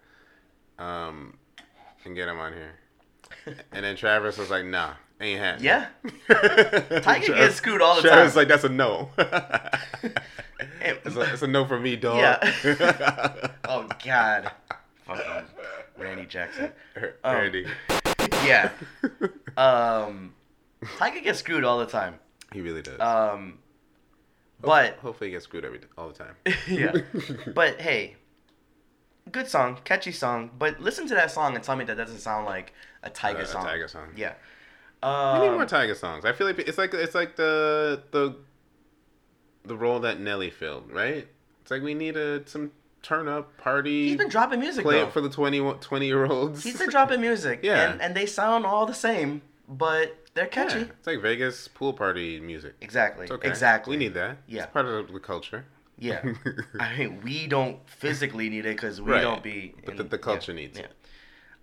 um, 0.79 1.37
and 2.05 2.15
get 2.15 2.27
him 2.27 2.39
on 2.39 2.53
here. 2.53 2.75
And 3.71 3.83
then 3.83 3.95
Travis 3.95 4.37
was 4.37 4.51
like, 4.51 4.65
nah, 4.65 4.93
ain't 5.19 5.39
happening. 5.39 5.65
Yeah. 5.65 5.87
Tyga 6.29 7.27
gets 7.27 7.55
screwed 7.55 7.81
all 7.81 7.95
the 7.95 8.03
Travis 8.03 8.33
time. 8.33 8.37
like, 8.37 8.47
that's 8.47 8.63
a 8.63 8.69
no. 8.69 9.09
It's, 10.83 11.15
a, 11.15 11.21
it's 11.33 11.41
a 11.41 11.47
no 11.47 11.65
for 11.65 11.79
me, 11.79 11.95
dog. 11.95 12.17
Yeah. 12.17 13.47
oh 13.67 13.87
God. 14.05 14.51
Fucking 15.05 15.45
Randy 15.97 16.25
Jackson. 16.27 16.71
Um, 17.23 17.35
Randy. 17.35 17.65
Yeah. 18.45 18.69
Um. 19.57 20.33
Tyga 20.83 21.23
gets 21.23 21.39
screwed 21.39 21.63
all 21.63 21.79
the 21.79 21.85
time. 21.85 22.15
He 22.53 22.61
really 22.61 22.81
does. 22.81 22.99
Um. 22.99 23.59
But 24.59 24.97
Hopefully 24.97 25.29
he 25.29 25.31
gets 25.33 25.45
screwed 25.45 25.65
every 25.65 25.79
all 25.97 26.09
the 26.09 26.13
time. 26.13 26.35
yeah. 26.69 26.93
But 27.55 27.81
hey, 27.81 28.15
good 29.31 29.47
song, 29.47 29.79
catchy 29.83 30.11
song. 30.11 30.51
But 30.57 30.79
listen 30.79 31.07
to 31.07 31.15
that 31.15 31.31
song 31.31 31.55
and 31.55 31.63
tell 31.63 31.75
me 31.75 31.85
that 31.85 31.97
doesn't 31.97 32.19
sound 32.19 32.45
like 32.45 32.73
a 33.03 33.09
Tyga 33.09 33.39
Uh, 33.39 33.39
a 33.39 33.45
song. 33.47 33.65
Tyga 33.65 33.89
song. 33.89 34.07
Yeah. 34.15 34.33
We 35.03 35.07
need 35.09 35.47
Um, 35.49 35.53
more 35.55 35.65
Tyga 35.65 35.95
songs. 35.95 36.25
I 36.25 36.33
feel 36.33 36.45
like 36.45 36.59
it's 36.59 36.77
like 36.77 36.93
it's 36.93 37.15
like 37.15 37.35
the 37.35 38.03
the 38.11 38.35
the 39.65 39.75
role 39.75 39.99
that 40.01 40.19
Nelly 40.19 40.51
filled, 40.51 40.91
right? 40.91 41.27
It's 41.63 41.71
like 41.71 41.81
we 41.81 41.93
need 41.95 42.15
a 42.17 42.47
some 42.47 42.71
turn 43.01 43.27
up 43.27 43.57
party. 43.57 44.09
He's 44.09 44.17
been 44.17 44.29
dropping 44.29 44.59
music 44.59 44.83
play 44.83 44.99
though. 44.99 45.07
it 45.07 45.13
for 45.13 45.21
the 45.21 45.29
20, 45.29 45.59
20 45.79 46.05
year 46.05 46.25
olds. 46.25 46.63
He's 46.63 46.77
been 46.77 46.89
dropping 46.91 47.19
music. 47.21 47.61
Yeah. 47.63 47.91
And, 47.93 48.01
and 48.01 48.15
they 48.15 48.27
sound 48.27 48.67
all 48.67 48.85
the 48.85 48.93
same, 48.93 49.41
but 49.67 50.15
they're 50.33 50.47
catchy. 50.47 50.79
Yeah, 50.79 50.85
it's 50.97 51.07
like 51.07 51.21
Vegas 51.21 51.67
pool 51.67 51.93
party 51.93 52.39
music. 52.39 52.75
Exactly. 52.81 53.27
Okay. 53.29 53.47
Exactly. 53.47 53.91
We 53.97 54.03
need 54.03 54.13
that. 54.15 54.37
Yeah. 54.47 54.63
It's 54.63 54.71
part 54.73 54.85
of 54.85 55.11
the 55.11 55.19
culture. 55.19 55.65
Yeah. 55.97 56.21
I 56.79 56.97
mean, 56.97 57.21
we 57.21 57.47
don't 57.47 57.77
physically 57.89 58.49
need 58.49 58.65
it 58.65 58.75
because 58.75 59.01
we 59.01 59.11
Right. 59.11 59.21
don't 59.21 59.43
be. 59.43 59.73
But 59.85 59.91
in- 59.91 59.97
the- 59.97 60.03
the 60.05 60.17
culture 60.17 60.51
yeah, 60.51 60.55
needs 60.55 60.77
yeah. 60.79 60.85
it. 60.85 60.91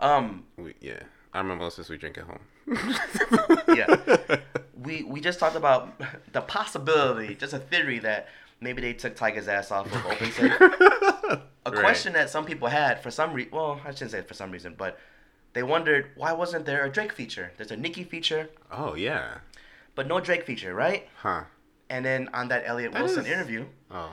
Um. 0.00 0.44
We, 0.57 0.74
yeah. 0.81 1.00
Our 1.35 1.44
mimosas 1.44 1.88
we 1.90 1.96
drink 1.98 2.18
at 2.18 2.24
home. 2.24 2.40
Yeah. 3.74 4.37
We 4.81 5.03
we 5.03 5.20
just 5.20 5.40
talked 5.40 5.57
about 5.57 6.01
the 6.32 6.40
possibility, 6.40 7.34
just 7.34 7.53
a 7.53 7.59
theory 7.59 7.99
that 7.99 8.28
maybe 8.61 8.80
they 8.80 8.93
took 8.93 9.16
Tyga's 9.16 9.49
ass 9.49 9.72
off 9.72 9.86
of 9.93 10.07
Open 10.07 10.30
Safe. 10.30 10.53
A 10.61 11.40
Right. 11.66 11.80
question 11.80 12.12
that 12.12 12.30
some 12.30 12.45
people 12.47 12.68
had 12.68 13.03
for 13.03 13.11
some 13.11 13.32
reason. 13.34 13.51
Well, 13.53 13.80
I 13.84 13.90
shouldn't 13.90 14.12
say 14.12 14.22
for 14.22 14.34
some 14.34 14.53
reason, 14.53 14.76
but 14.78 14.97
they 15.59 15.64
wondered 15.64 16.11
why 16.14 16.32
wasn't 16.32 16.64
there 16.66 16.84
a 16.84 16.88
Drake 16.90 17.12
feature? 17.12 17.50
There's 17.56 17.72
a 17.72 17.76
Nicki 17.76 18.04
feature, 18.04 18.48
Oh 18.70 18.94
yeah. 18.94 19.38
but 19.96 20.06
no 20.06 20.20
Drake 20.20 20.44
feature, 20.46 20.72
right? 20.72 21.09
Huh. 21.16 21.42
And 21.90 22.04
then 22.04 22.28
on 22.32 22.46
that 22.48 22.62
Elliott 22.64 22.92
That 22.92 23.02
Wilson 23.02 23.26
is- 23.26 23.32
interview, 23.32 23.64
Oh. 23.90 24.12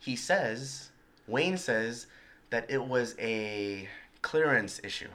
he 0.00 0.16
says, 0.16 0.90
Wayne 1.28 1.58
says 1.58 2.08
that 2.50 2.66
it 2.68 2.82
was 2.84 3.14
a 3.20 3.88
clearance 4.22 4.80
issue. 4.82 5.10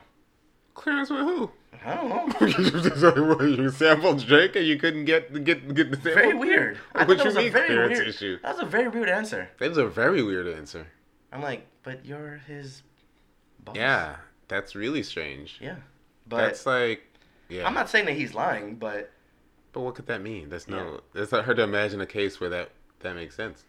Clearance 0.75 1.09
with 1.09 1.19
who? 1.19 1.51
I 1.85 1.93
don't 1.95 2.07
know. 2.09 3.47
You 3.61 3.69
sampled 3.69 4.25
Drake 4.25 4.55
and 4.55 4.65
you 4.65 4.77
couldn't 4.77 5.03
get 5.03 5.43
get 5.43 5.59
get 5.75 5.91
the 5.91 5.97
sample. 5.97 6.13
Very 6.21 6.33
weird. 6.35 6.77
I 6.95 7.03
What 7.03 7.17
you 7.17 7.25
was 7.25 7.35
a 7.35 7.39
mean 7.41 7.51
very 7.51 7.67
clearance 7.67 7.97
weird. 7.99 8.07
issue? 8.07 8.39
That 8.43 8.53
was 8.55 8.63
a 8.63 8.65
very 8.77 8.87
weird 8.87 9.09
answer. 9.09 9.49
That 9.59 9.67
was 9.69 9.77
a 9.77 9.87
very 9.87 10.23
weird 10.23 10.47
answer. 10.47 10.87
I'm 11.33 11.41
like, 11.41 11.67
but 11.83 12.05
you're 12.05 12.37
his 12.47 12.81
boss. 13.65 13.75
Yeah, 13.75 14.15
that's 14.49 14.75
really 14.75 15.01
strange. 15.03 15.57
Yeah. 15.61 15.75
But 16.27 16.37
that's 16.37 16.65
like, 16.65 17.03
yeah. 17.47 17.65
I'm 17.65 17.73
not 17.73 17.89
saying 17.89 18.05
that 18.07 18.13
he's 18.15 18.33
lying, 18.33 18.75
but 18.75 19.09
But 19.71 19.79
what 19.81 19.95
could 19.95 20.07
that 20.07 20.21
mean? 20.21 20.49
That's 20.49 20.67
no. 20.67 20.99
Yeah. 21.15 21.21
It's 21.23 21.31
not 21.31 21.45
hard 21.45 21.57
to 21.57 21.63
imagine 21.63 22.01
a 22.01 22.05
case 22.05 22.39
where 22.41 22.49
that 22.49 22.71
that 22.99 23.15
makes 23.15 23.35
sense. 23.35 23.63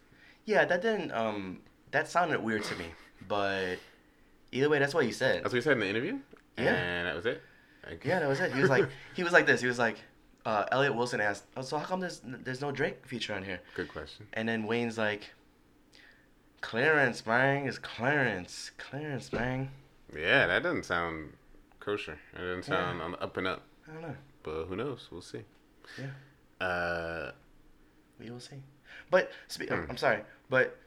yeah, 0.45 0.65
that 0.65 0.81
didn't 0.81 1.11
um 1.13 1.61
that 1.91 2.07
sounded 2.09 2.43
weird 2.43 2.63
to 2.65 2.75
me. 2.75 2.85
But 3.27 3.77
either 4.51 4.67
way, 4.69 4.79
that's 4.79 4.93
what 4.93 5.05
he 5.05 5.11
said. 5.13 5.43
That's 5.43 5.53
what 5.53 5.57
he 5.57 5.61
said 5.61 5.73
in 5.73 5.79
the 5.79 5.87
interview. 5.87 6.19
Yeah. 6.57 6.73
And 6.75 7.07
that 7.07 7.15
was 7.15 7.25
it. 7.25 7.41
Like- 7.87 8.03
Yeah, 8.05 8.19
that 8.19 8.27
was 8.29 8.39
it. 8.41 8.51
He 8.53 8.61
was 8.61 8.69
like 8.69 8.87
he 9.15 9.23
was 9.23 9.31
like 9.33 9.45
this. 9.47 9.61
He 9.61 9.67
was 9.67 9.79
like 9.79 9.97
uh, 10.45 10.65
Elliott 10.71 10.95
Wilson 10.95 11.21
asked, 11.21 11.45
"Oh, 11.55 11.61
so 11.61 11.77
how 11.77 11.85
come 11.85 11.99
there's 11.99 12.19
there's 12.23 12.61
no 12.61 12.71
Drake 12.71 13.05
feature 13.05 13.33
on 13.33 13.43
here?" 13.43 13.59
Good 13.75 13.89
question. 13.89 14.27
And 14.33 14.49
then 14.49 14.65
Wayne's 14.65 14.97
like, 14.97 15.31
"Clarence, 16.61 17.25
man, 17.25 17.67
is 17.67 17.77
Clarence, 17.79 18.71
Clarence, 18.77 19.31
man." 19.31 19.69
Yeah, 20.15 20.47
that 20.47 20.63
doesn't 20.63 20.85
sound 20.85 21.33
kosher. 21.79 22.17
That 22.33 22.39
doesn't 22.41 22.67
Yeah. 22.67 22.79
sound 22.79 23.01
on 23.01 23.11
the 23.11 23.21
up 23.21 23.37
and 23.37 23.47
up. 23.47 23.61
I 23.87 23.93
don't 23.93 24.01
know. 24.01 24.15
But 24.43 24.65
who 24.65 24.75
knows? 24.75 25.07
We'll 25.11 25.21
see. 25.21 25.43
Yeah. 25.97 26.65
Uh, 26.65 27.31
We 28.19 28.29
will 28.29 28.39
see. 28.39 28.61
But 29.09 29.31
spe- 29.47 29.69
Hmm. 29.69 29.89
I'm 29.89 29.97
sorry, 29.97 30.21
but 30.49 30.77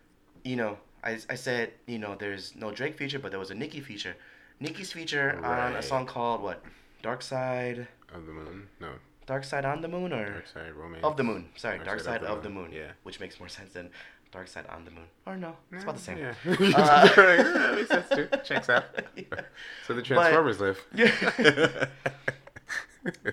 you 0.45 0.57
know, 0.57 0.79
I, 1.03 1.19
I 1.29 1.35
said 1.35 1.73
you 1.87 1.99
know 1.99 2.15
there's 2.15 2.55
no 2.55 2.71
Drake 2.71 2.97
feature, 2.97 3.19
but 3.19 3.31
there 3.33 3.41
was 3.41 3.51
a 3.51 3.55
Nicki 3.55 3.81
feature. 3.81 4.15
Nicki's 4.61 4.93
feature 4.93 5.37
on 5.45 5.75
a 5.75 5.83
song 5.83 6.07
called 6.07 6.43
what? 6.43 6.63
Dark 7.03 7.23
Side, 7.23 7.89
of 8.15 8.25
the 8.27 8.33
moon. 8.33 8.69
No, 8.81 8.91
Dark 9.27 9.45
Side 9.45 9.65
on 9.65 9.81
the 9.81 9.89
Moon, 9.89 10.13
or 10.13 10.31
Dark 10.31 10.47
Side 10.47 10.73
Romance. 10.75 11.05
of 11.05 11.17
the 11.17 11.25
Moon. 11.25 11.49
Sorry, 11.57 11.77
Dark 11.79 11.87
Dark, 11.89 12.01
Side 12.01 12.21
Side, 12.21 12.31
of 12.31 12.43
the 12.43 12.51
Moon. 12.51 12.71
Yeah. 12.73 12.91
which 13.03 13.21
makes 13.21 13.39
more 13.39 13.49
sense 13.49 13.73
than 13.73 13.91
Dark 14.33 14.49
Side 14.49 14.67
on 14.69 14.85
the 14.85 14.91
Moon. 14.91 15.05
Or 15.27 15.37
no, 15.37 15.57
it's 15.73 15.83
about 15.85 15.97
the 15.97 16.03
same. 16.03 16.19
Yeah. 16.19 16.35
Uh, 16.45 17.07
that 17.17 17.75
makes 17.75 17.89
sense 17.89 18.09
too. 18.09 18.29
Checks 18.45 18.69
out. 18.69 18.85
Yeah. 19.17 19.41
So 19.87 19.95
the 19.95 20.03
Transformers 20.03 20.61
live. 20.61 20.85
Yeah. 20.95 21.87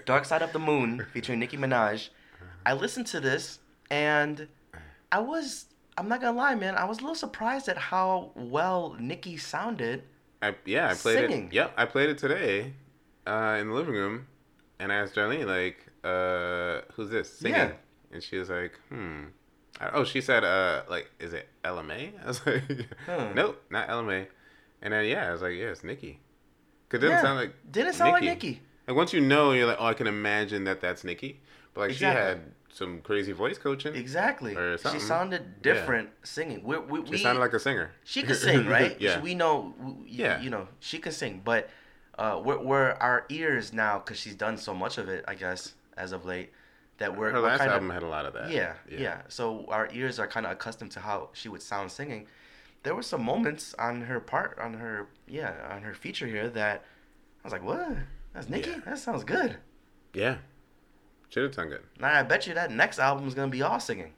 Dark 0.05 0.25
Side 0.25 0.41
of 0.41 0.53
the 0.53 0.59
Moon 0.59 1.05
featuring 1.13 1.39
Nicki 1.39 1.57
Minaj. 1.57 2.09
I 2.65 2.73
listened 2.73 3.07
to 3.07 3.19
this 3.19 3.59
and 3.89 4.47
I 5.11 5.19
was 5.19 5.65
I'm 5.97 6.07
not 6.07 6.21
gonna 6.21 6.37
lie, 6.37 6.55
man, 6.55 6.75
I 6.75 6.85
was 6.85 6.99
a 6.99 7.01
little 7.01 7.15
surprised 7.15 7.67
at 7.67 7.77
how 7.77 8.31
well 8.35 8.95
Nicki 8.99 9.37
sounded. 9.37 10.03
I, 10.41 10.55
yeah, 10.65 10.89
I 10.89 10.93
played 10.93 11.17
Singing. 11.19 11.47
it. 11.47 11.53
Yep, 11.53 11.73
I 11.77 11.85
played 11.85 12.09
it 12.09 12.17
today 12.17 12.73
uh, 13.27 13.57
in 13.59 13.67
the 13.67 13.73
living 13.73 13.93
room, 13.93 14.27
and 14.81 14.91
I 14.91 14.95
asked 14.95 15.15
Darlene 15.15 15.45
like, 15.45 15.77
uh, 16.03 16.81
"Who's 16.95 17.09
this 17.09 17.31
singing?" 17.31 17.57
Yeah. 17.57 17.71
And 18.13 18.21
she 18.23 18.37
was 18.37 18.49
like, 18.49 18.73
"Hmm." 18.89 19.25
I- 19.79 19.91
Oh, 19.93 20.03
she 20.03 20.19
said, 20.21 20.43
"Uh, 20.43 20.83
like, 20.89 21.09
is 21.19 21.33
it 21.33 21.47
LMA?" 21.63 22.11
I 22.23 22.27
was 22.27 22.45
like, 22.45 22.63
Huh. 23.05 23.29
"Nope, 23.33 23.61
not 23.69 23.87
LMA." 23.87 24.27
And 24.81 24.93
then 24.93 25.05
yeah, 25.05 25.29
I 25.29 25.31
was 25.31 25.41
like, 25.41 25.53
"Yeah, 25.55 25.71
it's 25.73 25.83
Nicki." 25.83 26.19
Cause 26.89 26.97
it 26.97 27.01
didn't 27.01 27.11
Yeah, 27.17 27.21
sound 27.21 27.39
like 27.39 27.53
didn't 27.71 27.93
sound 27.93 28.11
like 28.13 28.23
Nicki. 28.23 28.61
Like 28.87 28.97
once 28.97 29.13
you 29.13 29.21
know, 29.21 29.53
you're 29.53 29.67
like, 29.67 29.77
"Oh, 29.79 29.85
I 29.85 29.93
can 29.93 30.07
imagine 30.07 30.65
that 30.65 30.81
that's 30.81 31.03
Nicki." 31.03 31.39
But 31.73 31.81
like 31.81 31.91
Exactly. 31.91 32.21
she 32.21 32.27
had 32.27 32.39
some 32.73 33.01
crazy 33.01 33.31
voice 33.31 33.57
coaching. 33.57 33.95
Exactly. 33.95 34.55
Or 34.55 34.77
She 34.77 34.99
sounded 34.99 35.61
different 35.61 36.09
singing. 36.23 36.63
We, 36.63 36.77
we, 36.79 37.05
She 37.05 37.11
we, 37.11 37.17
sounded 37.17 37.39
like 37.41 37.53
a 37.53 37.59
singer. 37.59 37.91
she 38.03 38.23
could 38.23 38.35
sing, 38.37 38.65
right? 38.67 38.95
yeah. 39.05 39.21
We 39.21 39.35
know, 39.35 39.73
we, 39.79 39.93
Yeah. 40.07 40.41
you 40.41 40.49
know, 40.49 40.67
she 40.79 40.97
could 40.99 41.13
sing, 41.13 41.41
but 41.45 41.69
uh, 42.21 42.39
we're, 42.43 42.61
we're 42.61 42.91
our 42.99 43.25
ears 43.29 43.73
now 43.73 43.97
because 43.99 44.19
she's 44.19 44.35
done 44.35 44.57
so 44.57 44.73
much 44.73 44.97
of 44.97 45.09
it, 45.09 45.25
I 45.27 45.33
guess, 45.35 45.73
as 45.97 46.11
of 46.11 46.23
late, 46.25 46.51
that 46.99 47.17
we're, 47.17 47.31
Her 47.31 47.41
we're 47.41 47.47
last 47.47 47.59
kind 47.59 47.71
album 47.71 47.89
had 47.89 48.03
a 48.03 48.07
lot 48.07 48.25
of 48.25 48.33
that. 48.33 48.51
yeah, 48.51 48.73
yeah, 48.89 49.21
So 49.27 49.65
our 49.69 49.89
ears 49.91 50.19
are 50.19 50.27
kind 50.27 50.45
of 50.45 50.51
accustomed 50.51 50.91
to 50.91 50.99
how 50.99 51.29
she 51.33 51.49
would 51.49 51.61
sound 51.63 51.91
singing. 51.91 52.27
There 52.83 52.93
were 52.95 53.01
some 53.03 53.23
moments 53.23 53.73
on 53.79 54.01
her 54.01 54.19
part, 54.19 54.59
on 54.59 54.73
her 54.75 55.07
yeah, 55.27 55.53
on 55.71 55.81
her 55.81 55.93
feature 55.93 56.27
here 56.27 56.49
that 56.49 56.83
I 57.43 57.47
was 57.47 57.53
like, 57.53 57.63
what? 57.63 57.97
That's 58.33 58.49
Nicki. 58.49 58.69
Yeah. 58.71 58.79
That 58.85 58.99
sounds 58.99 59.23
good. 59.23 59.57
Yeah. 60.13 60.37
Should 61.29 61.43
have 61.43 61.55
done 61.55 61.69
good. 61.69 61.83
Now 61.99 62.19
I 62.19 62.23
bet 62.23 62.45
you 62.47 62.53
that 62.53 62.71
next 62.71 62.99
album 62.99 63.27
is 63.27 63.33
gonna 63.33 63.51
be 63.51 63.61
all 63.61 63.79
singing. 63.79 64.13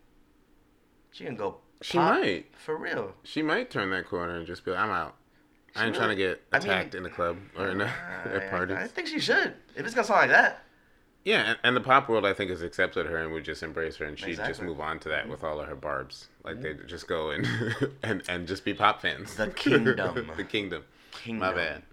She 1.12 1.26
can 1.26 1.36
go. 1.36 1.58
She 1.82 1.98
might. 1.98 2.46
for 2.58 2.76
real. 2.78 3.14
She 3.24 3.42
might 3.42 3.70
turn 3.70 3.90
that 3.92 4.08
corner 4.08 4.36
and 4.38 4.48
just 4.48 4.64
be 4.66 4.72
like, 4.72 4.80
I'm 4.80 4.90
out. 4.90 5.16
I 5.76 5.86
ain't 5.86 5.96
trying 5.96 6.16
to 6.16 6.24
really- 6.24 6.36
get 6.36 6.42
I 6.52 6.60
mean- 6.60 6.68
attacked 6.70 6.96
in 6.96 7.04
the 7.04 7.10
club 7.10 7.38
or 7.58 7.68
in 7.70 7.82
a, 7.82 7.86
at 8.26 8.50
parties. 8.50 8.78
I, 8.78 8.88
think 8.88 9.08
she 9.08 9.20
should. 9.20 9.54
If 9.76 9.86
it's 9.86 9.96
gonna 9.96 10.06
sound 10.06 10.22
like 10.22 10.30
that. 10.30 10.64
yeah, 11.24 11.42
and, 11.50 11.60
and 11.64 11.76
the 11.76 11.82
pop 11.82 12.10
world, 12.10 12.26
I 12.26 12.34
think, 12.34 12.52
has 12.52 12.62
accepted 12.62 13.06
her 13.08 13.18
and 13.18 13.32
would 13.34 13.44
just 13.44 13.64
embrace 13.64 13.96
her, 13.98 14.06
and 14.06 14.18
she'd 14.20 14.38
just 14.38 14.62
move 14.62 14.80
on 14.80 15.00
to 15.00 15.10
that 15.10 15.28
with 15.28 15.44
all 15.44 15.60
of 15.60 15.68
her 15.68 15.76
barbs. 15.76 16.28
Like 16.44 16.56
mm-hmm. 16.56 16.64
they'd 16.64 16.88
just 16.88 17.08
go 17.08 17.32
and 17.32 17.48
and 18.04 18.24
and 18.28 18.48
just 18.48 18.64
be 18.66 18.74
pop 18.74 19.02
fans. 19.02 19.36
The 19.36 19.48
kingdom. 19.56 20.32
the 20.38 20.44
kingdom. 20.44 20.84
Kingdom. 21.12 21.40
My 21.40 21.54
bad. 21.54 21.84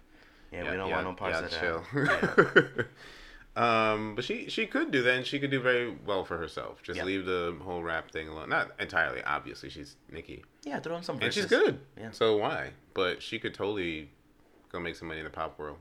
Yeah, 0.51 0.69
we 0.69 0.77
don't 0.77 0.91
want 0.91 1.05
no 1.05 1.13
parts 1.13 1.39
yeah, 1.39 1.45
of 1.45 1.83
that. 1.93 2.75
chill. 2.75 2.85
Um, 3.55 4.15
but 4.15 4.23
she 4.23 4.49
she 4.49 4.65
could 4.65 4.91
do 4.91 5.01
that, 5.03 5.13
and 5.13 5.25
she 5.25 5.37
could 5.39 5.51
do 5.51 5.59
very 5.59 5.91
well 6.05 6.23
for 6.23 6.37
herself. 6.37 6.81
Just 6.83 6.97
Yeah. 6.97 7.03
leave 7.03 7.25
the 7.25 7.57
whole 7.61 7.83
rap 7.83 8.09
thing 8.11 8.29
alone. 8.29 8.49
Not 8.49 8.71
entirely, 8.79 9.21
obviously. 9.23 9.69
She's 9.69 9.97
Nicki, 10.09 10.45
Yeah, 10.63 10.79
throw 10.79 10.95
in 10.95 11.03
some 11.03 11.15
and 11.15 11.23
verses. 11.25 11.43
she's 11.43 11.49
good. 11.49 11.81
Yeah. 11.97 12.11
So 12.11 12.37
why? 12.37 12.71
But 12.93 13.21
she 13.21 13.39
could 13.39 13.53
totally 13.53 14.09
go 14.71 14.79
make 14.79 14.95
some 14.95 15.09
money 15.09 15.19
in 15.19 15.25
the 15.25 15.29
pop 15.31 15.59
world 15.59 15.79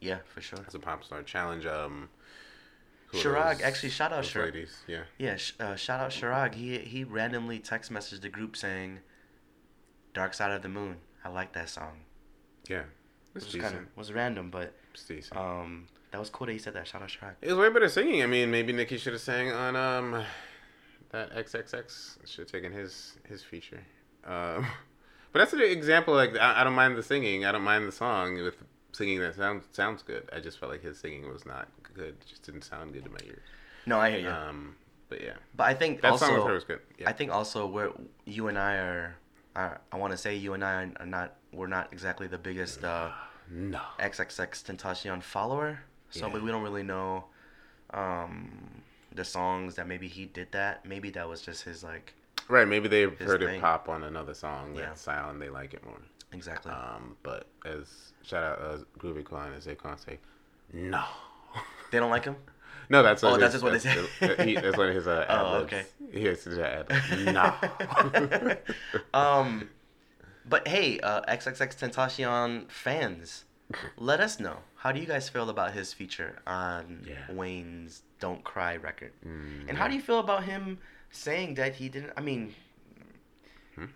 Yeah, 0.00 0.18
for 0.26 0.42
sure. 0.42 0.58
as 0.66 0.74
a 0.74 0.78
pop 0.78 1.04
star. 1.04 1.22
Challenge 1.22 1.64
um. 1.64 2.10
who 3.06 3.18
are 3.18 3.22
Chirag, 3.22 3.52
those- 3.58 3.62
actually, 3.62 3.90
shout 3.90 4.12
out 4.12 4.24
those 4.24 4.32
Chirag. 4.32 4.44
ladies. 4.52 4.82
Yeah. 4.86 5.04
Yeah, 5.16 5.36
sh- 5.36 5.54
uh, 5.58 5.76
shout 5.76 6.00
out 6.00 6.10
Chirag. 6.10 6.54
He 6.54 6.78
he 6.80 7.02
randomly 7.04 7.60
text 7.60 7.90
messaged 7.90 8.20
the 8.20 8.28
group 8.28 8.56
saying, 8.56 8.98
"Dark 10.12 10.34
Side 10.34 10.50
of 10.50 10.60
the 10.62 10.68
Moon." 10.68 10.98
I 11.24 11.28
like 11.30 11.54
that 11.54 11.70
song. 11.70 12.04
Yeah. 12.68 12.80
It 12.80 12.86
It's 13.36 13.44
was 13.46 13.54
decent. 13.54 13.72
kind 13.72 13.86
of 13.88 13.96
was 13.96 14.12
random, 14.12 14.50
but 14.50 14.74
It's 14.92 15.04
decent. 15.04 15.38
um, 15.40 15.86
that 16.10 16.18
was 16.18 16.30
cool 16.30 16.46
that 16.46 16.52
he 16.52 16.58
said 16.58 16.74
that. 16.74 16.86
Shout 16.86 17.02
out 17.02 17.08
Chirag. 17.08 17.34
It 17.40 17.48
was 17.48 17.56
way 17.56 17.68
better 17.70 17.88
singing. 17.88 18.22
I 18.22 18.26
mean, 18.26 18.50
maybe 18.50 18.72
Nicki 18.72 18.98
should 18.98 19.12
have 19.12 19.22
sang 19.22 19.50
on 19.52 19.76
um 19.76 20.24
that 21.10 21.34
XXX. 21.34 22.26
Should 22.26 22.42
have 22.42 22.50
taken 22.50 22.72
his 22.72 23.16
his 23.28 23.42
feature. 23.42 23.82
Um, 24.24 24.66
but 25.32 25.40
that's 25.40 25.52
an 25.52 25.60
example. 25.60 26.14
Like 26.14 26.36
I, 26.36 26.60
I 26.60 26.64
don't 26.64 26.74
mind 26.74 26.96
the 26.96 27.02
singing. 27.02 27.44
I 27.44 27.52
don't 27.52 27.64
mind 27.64 27.86
the 27.86 27.92
song 27.92 28.42
with 28.42 28.56
singing 28.92 29.20
that 29.20 29.34
sounds 29.34 29.64
sounds 29.72 30.02
good. 30.02 30.28
I 30.32 30.40
just 30.40 30.58
felt 30.58 30.72
like 30.72 30.82
his 30.82 30.98
singing 30.98 31.30
was 31.30 31.44
not 31.44 31.68
good. 31.94 32.16
It 32.20 32.26
just 32.26 32.42
didn't 32.42 32.62
sound 32.62 32.92
good 32.92 33.04
to 33.04 33.10
my 33.10 33.18
ears. 33.26 33.42
No, 33.84 34.00
I 34.00 34.10
hear 34.10 34.20
you. 34.20 34.30
Um, 34.30 34.76
but 35.08 35.22
yeah, 35.22 35.34
but 35.54 35.64
I 35.64 35.74
think 35.74 36.00
that 36.00 36.12
also 36.12 36.26
song 36.26 36.34
with 36.36 36.46
her 36.46 36.54
was 36.54 36.64
good. 36.64 36.80
Yeah. 36.98 37.08
I 37.08 37.12
think 37.12 37.30
also 37.30 37.66
where 37.66 37.90
you 38.24 38.48
and 38.48 38.58
I 38.58 38.74
are, 38.76 39.16
are 39.54 39.80
I 39.92 39.96
want 39.96 40.12
to 40.12 40.16
say 40.16 40.34
you 40.36 40.54
and 40.54 40.64
I 40.64 40.88
are 40.98 41.06
not 41.06 41.36
we're 41.52 41.68
not 41.68 41.92
exactly 41.92 42.26
the 42.26 42.38
biggest 42.38 42.82
uh, 42.82 43.10
no. 43.50 43.80
XXXTentacion 44.00 45.22
follower, 45.22 45.80
so 46.16 46.26
Yeah. 46.26 46.34
we 46.34 46.40
we 46.40 46.50
don't 46.50 46.62
really 46.62 46.82
know 46.82 47.24
um, 47.94 48.82
the 49.14 49.24
songs 49.24 49.74
that 49.76 49.86
maybe 49.86 50.08
he 50.08 50.26
did 50.26 50.52
that. 50.52 50.84
Maybe 50.84 51.10
that 51.10 51.28
was 51.28 51.40
just 51.42 51.64
his 51.64 51.82
like 51.84 52.14
Right. 52.48 52.66
Maybe 52.68 52.88
they've 52.88 53.18
heard 53.18 53.40
thing. 53.40 53.56
it 53.56 53.60
pop 53.60 53.88
on 53.88 54.02
another 54.04 54.34
song 54.34 54.74
Yeah. 54.74 54.86
that 54.86 54.98
style 54.98 55.30
and 55.30 55.40
they 55.40 55.48
like 55.48 55.74
it 55.74 55.84
more. 55.84 56.00
exactly. 56.32 56.72
Um, 56.72 57.16
but 57.22 57.46
as 57.64 58.12
shout 58.22 58.44
out 58.44 58.60
uh, 58.60 58.78
Groovy 58.98 59.24
as 59.56 59.64
they 59.64 59.74
can't 59.74 60.00
say, 60.00 60.18
no. 60.72 61.04
they 61.90 61.98
don't 61.98 62.10
like 62.10 62.24
him. 62.24 62.36
No, 62.88 63.02
that's 63.02 63.24
Oh, 63.24 63.36
that's 63.36 63.52
his, 63.54 63.62
just 63.62 63.64
what 63.64 63.82
they 63.82 63.90
that's, 64.26 64.38
say. 64.38 64.46
he, 64.46 64.54
that's 64.54 64.76
one 64.76 64.88
of 64.90 64.94
his 64.94 65.06
uh, 65.08 65.24
ad 65.28 65.40
Oh, 65.44 65.54
okay. 65.64 65.86
He 66.12 66.24
has 66.26 66.44
to 66.44 66.54
do 66.54 66.62
ad. 66.62 66.86
No. 67.34 68.58
um, 69.14 69.68
but 70.48 70.68
hey, 70.68 71.00
uh, 71.00 71.22
XXXTentacion 71.22 72.70
fans, 72.70 73.44
let 73.96 74.20
us 74.20 74.38
know. 74.38 74.58
How 74.86 74.92
do 74.92 75.00
you 75.00 75.06
guys 75.06 75.28
feel 75.28 75.50
about 75.50 75.72
his 75.72 75.92
feature 75.92 76.38
on 76.46 77.04
Yeah. 77.04 77.16
Wayne's 77.32 78.02
"Don't 78.20 78.44
Cry" 78.44 78.76
record? 78.76 79.12
Mm, 79.26 79.68
And 79.68 79.76
how 79.76 79.88
do 79.88 79.96
you 79.96 80.00
feel 80.00 80.20
about 80.20 80.44
him 80.44 80.78
saying 81.10 81.54
that 81.54 81.74
he 81.74 81.88
didn't? 81.88 82.12
I 82.16 82.20
mean, 82.20 82.54
Hmm? 83.74 83.86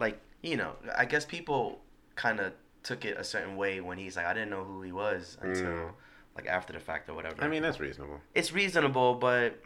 like 0.00 0.18
you 0.42 0.56
know, 0.56 0.74
I 0.96 1.04
guess 1.04 1.24
people 1.24 1.80
kind 2.16 2.40
of 2.40 2.54
took 2.82 3.04
it 3.04 3.16
a 3.16 3.22
certain 3.22 3.54
way 3.56 3.80
when 3.80 3.98
he's 3.98 4.16
like, 4.16 4.26
I 4.26 4.34
didn't 4.34 4.50
know 4.50 4.64
who 4.64 4.82
he 4.82 4.90
was 4.90 5.38
until 5.40 5.66
Mm. 5.70 5.92
like 6.34 6.48
after 6.48 6.72
the 6.72 6.80
fact 6.80 7.08
or 7.08 7.14
whatever. 7.14 7.40
I 7.44 7.46
mean, 7.46 7.62
that's 7.62 7.78
reasonable. 7.78 8.20
it's 8.34 8.50
reasonable, 8.52 9.14
but 9.14 9.62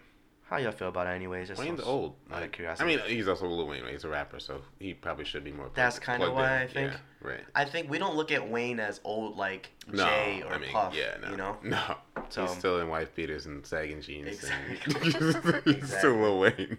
how 0.51 0.59
y'all 0.59 0.72
feel 0.72 0.89
about 0.89 1.07
it 1.07 1.11
anyways? 1.20 1.49
Just 1.49 1.59
Wayne's 1.59 1.81
old. 1.81 2.16
Out 2.31 2.43
of 2.43 2.51
Like, 2.61 2.81
I 2.83 2.85
mean, 2.85 2.99
he's 3.07 3.27
also 3.29 3.47
Lil 3.49 3.66
Wayne. 3.66 3.87
He's 3.87 4.05
a 4.05 4.09
rapper, 4.11 4.39
so 4.41 4.61
he 4.79 4.93
probably 4.93 5.24
should 5.24 5.43
be 5.43 5.53
more. 5.53 5.70
That's 5.72 5.99
kinda 5.99 6.31
why 6.31 6.57
in. 6.57 6.62
I 6.64 6.66
think- 6.66 6.93
Yeah, 6.93 6.99
right. 7.27 7.45
I 7.55 7.64
think 7.64 7.91
we 7.91 7.99
don't 7.99 8.16
look 8.16 8.33
at 8.33 8.49
Wayne 8.49 8.81
as 8.81 9.01
old 9.05 9.37
like 9.37 9.70
No, 9.93 10.05
Jay 10.07 10.43
or 10.47 10.55
I 10.55 10.59
mean, 10.59 10.70
Puff. 10.70 10.95
yeah, 10.95 11.16
no, 11.22 11.31
You 11.31 11.37
know. 11.37 11.57
no. 11.62 11.97
So- 12.31 12.47
he's 12.47 12.57
still 12.57 12.81
in 12.81 12.89
wife 12.89 13.14
beaters 13.14 13.47
and 13.47 13.66
sagging 13.66 14.01
jeans. 14.01 14.29
Exactly. 14.29 14.77
Exactly. 15.74 15.81
still 15.83 16.14
Lil 16.16 16.39
Wayne. 16.41 16.79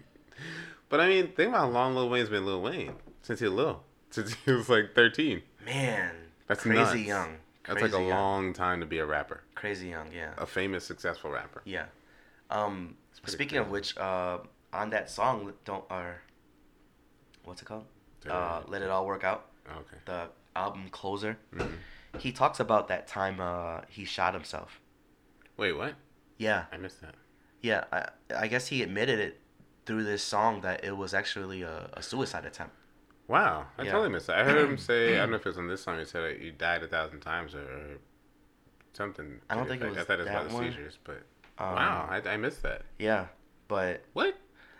But 0.88 1.00
I 1.00 1.08
mean, 1.08 1.28
think 1.32 1.50
about 1.50 1.60
how 1.60 1.68
long 1.68 1.94
Lil 1.94 2.08
Wayne's 2.08 2.28
been 2.30 2.46
Lil 2.46 2.62
Wayne 2.62 2.94
since 3.22 3.40
he 3.40 3.46
was 3.46 3.54
little, 3.54 3.84
since 4.10 4.34
he 4.44 4.52
was 4.52 4.68
like 4.68 4.94
thirteen. 4.94 5.42
Man, 5.64 6.14
That's 6.46 6.62
crazy 6.62 6.78
nuts. 6.78 6.94
young. 6.96 7.36
That's 7.66 7.80
Crazy 7.80 7.94
like 7.94 8.02
a 8.02 8.06
young. 8.08 8.18
long 8.18 8.52
time 8.54 8.80
to 8.80 8.86
be 8.86 8.98
a 8.98 9.04
rapper, 9.04 9.42
Crazy 9.54 9.88
young, 9.88 10.10
yeah. 10.10 10.30
a 10.38 10.46
famous, 10.46 10.86
successful 10.86 11.30
rapper. 11.30 11.60
Yeah. 11.66 11.84
Um, 12.48 12.96
speaking 13.26 13.58
of 13.58 13.68
which, 13.70 13.94
uh, 13.98 14.38
on 14.72 14.88
that 14.88 15.10
song, 15.10 15.52
don't 15.66 15.84
or 15.90 16.22
what's 17.44 17.60
it 17.60 17.66
called? 17.66 17.84
Uh, 18.26 18.62
Let 18.66 18.80
it 18.80 18.88
all 18.88 19.06
work 19.06 19.22
out. 19.24 19.46
Okay. 19.70 19.98
the 20.06 20.28
album 20.58 20.88
closer. 20.90 21.38
Mhm. 21.54 21.78
He 22.18 22.32
talks 22.32 22.58
about 22.60 22.88
that 22.88 23.06
time 23.06 23.38
uh, 23.40 23.82
he 23.88 24.04
shot 24.04 24.34
himself. 24.34 24.80
Wait, 25.56 25.72
what? 25.72 25.94
Yeah, 26.38 26.64
I 26.72 26.76
missed 26.76 27.00
that. 27.00 27.14
yeah. 27.62 27.84
I, 27.92 28.08
I 28.44 28.46
guess 28.48 28.68
he 28.68 28.82
admitted 28.82 29.18
it 29.18 29.40
through 29.86 30.04
this 30.04 30.22
song 30.22 30.60
that 30.62 30.84
it 30.84 30.96
was 30.96 31.12
actually 31.14 31.62
a, 31.62 31.90
a 31.94 32.02
suicide 32.02 32.44
attempt. 32.44 32.74
Wow, 33.26 33.66
I 33.76 33.82
Yeah. 33.82 33.90
totally 33.92 34.10
missed 34.10 34.26
that. 34.28 34.38
I 34.38 34.44
heard 34.44 34.68
him 34.68 34.78
say, 34.90 35.14
I 35.16 35.20
don't 35.20 35.30
know 35.30 35.36
if 35.36 35.46
it 35.46 35.48
was 35.48 35.58
on 35.58 35.68
this 35.68 35.82
song, 35.82 35.98
he 35.98 36.04
said 36.04 36.40
you 36.40 36.52
died 36.52 36.82
a 36.82 36.88
thousand 36.88 37.20
times 37.20 37.54
or, 37.54 37.60
or 37.62 37.98
something. 38.92 39.40
I 39.50 39.54
don't 39.54 39.66
think 39.68 39.82
it 39.82 39.88
was 39.88 39.98
I 39.98 40.04
thought 40.04 40.14
it 40.20 40.24
was 40.24 40.26
that 40.28 40.40
about 40.46 40.52
one. 40.52 40.64
the 40.66 40.70
seizures, 40.72 40.98
but 41.04 41.22
Um, 41.58 41.74
wow, 41.74 42.08
I, 42.10 42.16
I 42.34 42.36
missed 42.36 42.62
that. 42.62 42.82
Yeah, 42.98 43.26
but 43.68 44.02
What? 44.12 44.36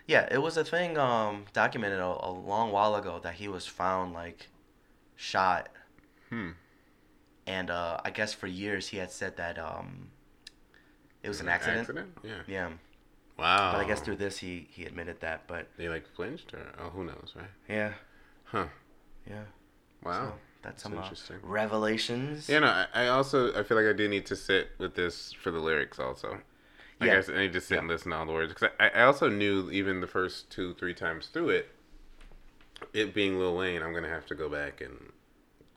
yeah, 0.07 0.29
it 0.31 0.39
was 0.39 0.57
a 0.57 0.65
thing 0.65 0.97
um, 0.99 1.45
documented 1.53 1.99
a, 2.01 2.05
a 2.07 2.31
long 2.31 2.71
while 2.73 2.95
ago 2.95 3.19
that 3.23 3.35
he 3.35 3.49
was 3.49 3.67
found 3.67 4.13
like 4.15 4.49
shot, 5.19 5.69
Hmm. 6.31 6.51
and 7.47 7.71
uh, 7.71 8.01
I 8.05 8.11
guess 8.11 8.33
for 8.33 8.47
years 8.47 8.89
he 8.89 8.99
had 8.99 9.11
said 9.11 9.37
that 9.37 9.59
um, 9.59 10.09
it 11.23 11.29
was 11.29 11.41
an 11.41 11.49
accident. 11.49 11.89
Yeah. 12.23 12.33
Yeah, 12.47 12.69
Wow. 13.39 13.73
but 13.73 13.81
I 13.81 13.89
guess 13.89 14.01
through 14.01 14.17
this 14.17 14.39
he 14.39 14.69
he 14.71 14.85
admitted 14.85 15.21
that. 15.21 15.47
But 15.47 15.69
they 15.77 15.89
like 15.89 16.07
flinched 16.15 16.55
or 16.55 16.73
oh 16.81 16.91
who 16.91 17.05
knows, 17.05 17.35
right? 17.37 17.51
yeah, 17.69 17.93
Huh. 18.45 18.67
yeah. 19.29 19.45
Wow. 20.05 20.13
So 20.13 20.33
that's 20.63 20.83
some 20.83 20.97
uh, 20.97 21.03
interesting. 21.03 21.37
revelations. 21.43 22.49
Yeah, 22.49 22.61
no, 22.61 22.69
I, 22.69 22.87
I 22.95 23.09
also 23.09 23.53
I 23.59 23.63
feel 23.65 23.77
like 23.77 23.87
I 23.87 23.93
do 23.97 24.09
need 24.09 24.27
to 24.27 24.37
sit 24.37 24.71
with 24.79 24.95
this 24.95 25.33
for 25.33 25.51
the 25.51 25.59
lyrics 25.61 25.99
also. 25.99 26.39
I 27.01 27.07
Yeah. 27.07 27.17
guess 27.17 27.29
I 27.29 27.37
need 27.37 27.53
to 27.53 27.61
sit 27.61 27.75
Yeah. 27.75 27.81
and 27.81 27.89
listen 27.89 28.11
to 28.13 28.17
all 28.19 28.27
the 28.27 28.33
words 28.33 28.53
because 28.53 28.71
I, 28.81 28.89
I 28.91 29.03
also 29.05 29.29
knew 29.29 29.71
even 29.71 30.01
the 30.01 30.07
first 30.07 30.51
two 30.51 30.75
three 30.75 30.95
times 30.95 31.29
through 31.29 31.51
it, 31.51 31.69
it 32.93 33.15
being 33.15 33.39
Lil 33.39 33.57
Wayne, 33.57 33.83
I'm 33.83 33.93
gonna 33.93 34.09
have 34.09 34.27
to 34.27 34.35
go 34.35 34.49
back 34.49 34.81
and 34.81 35.13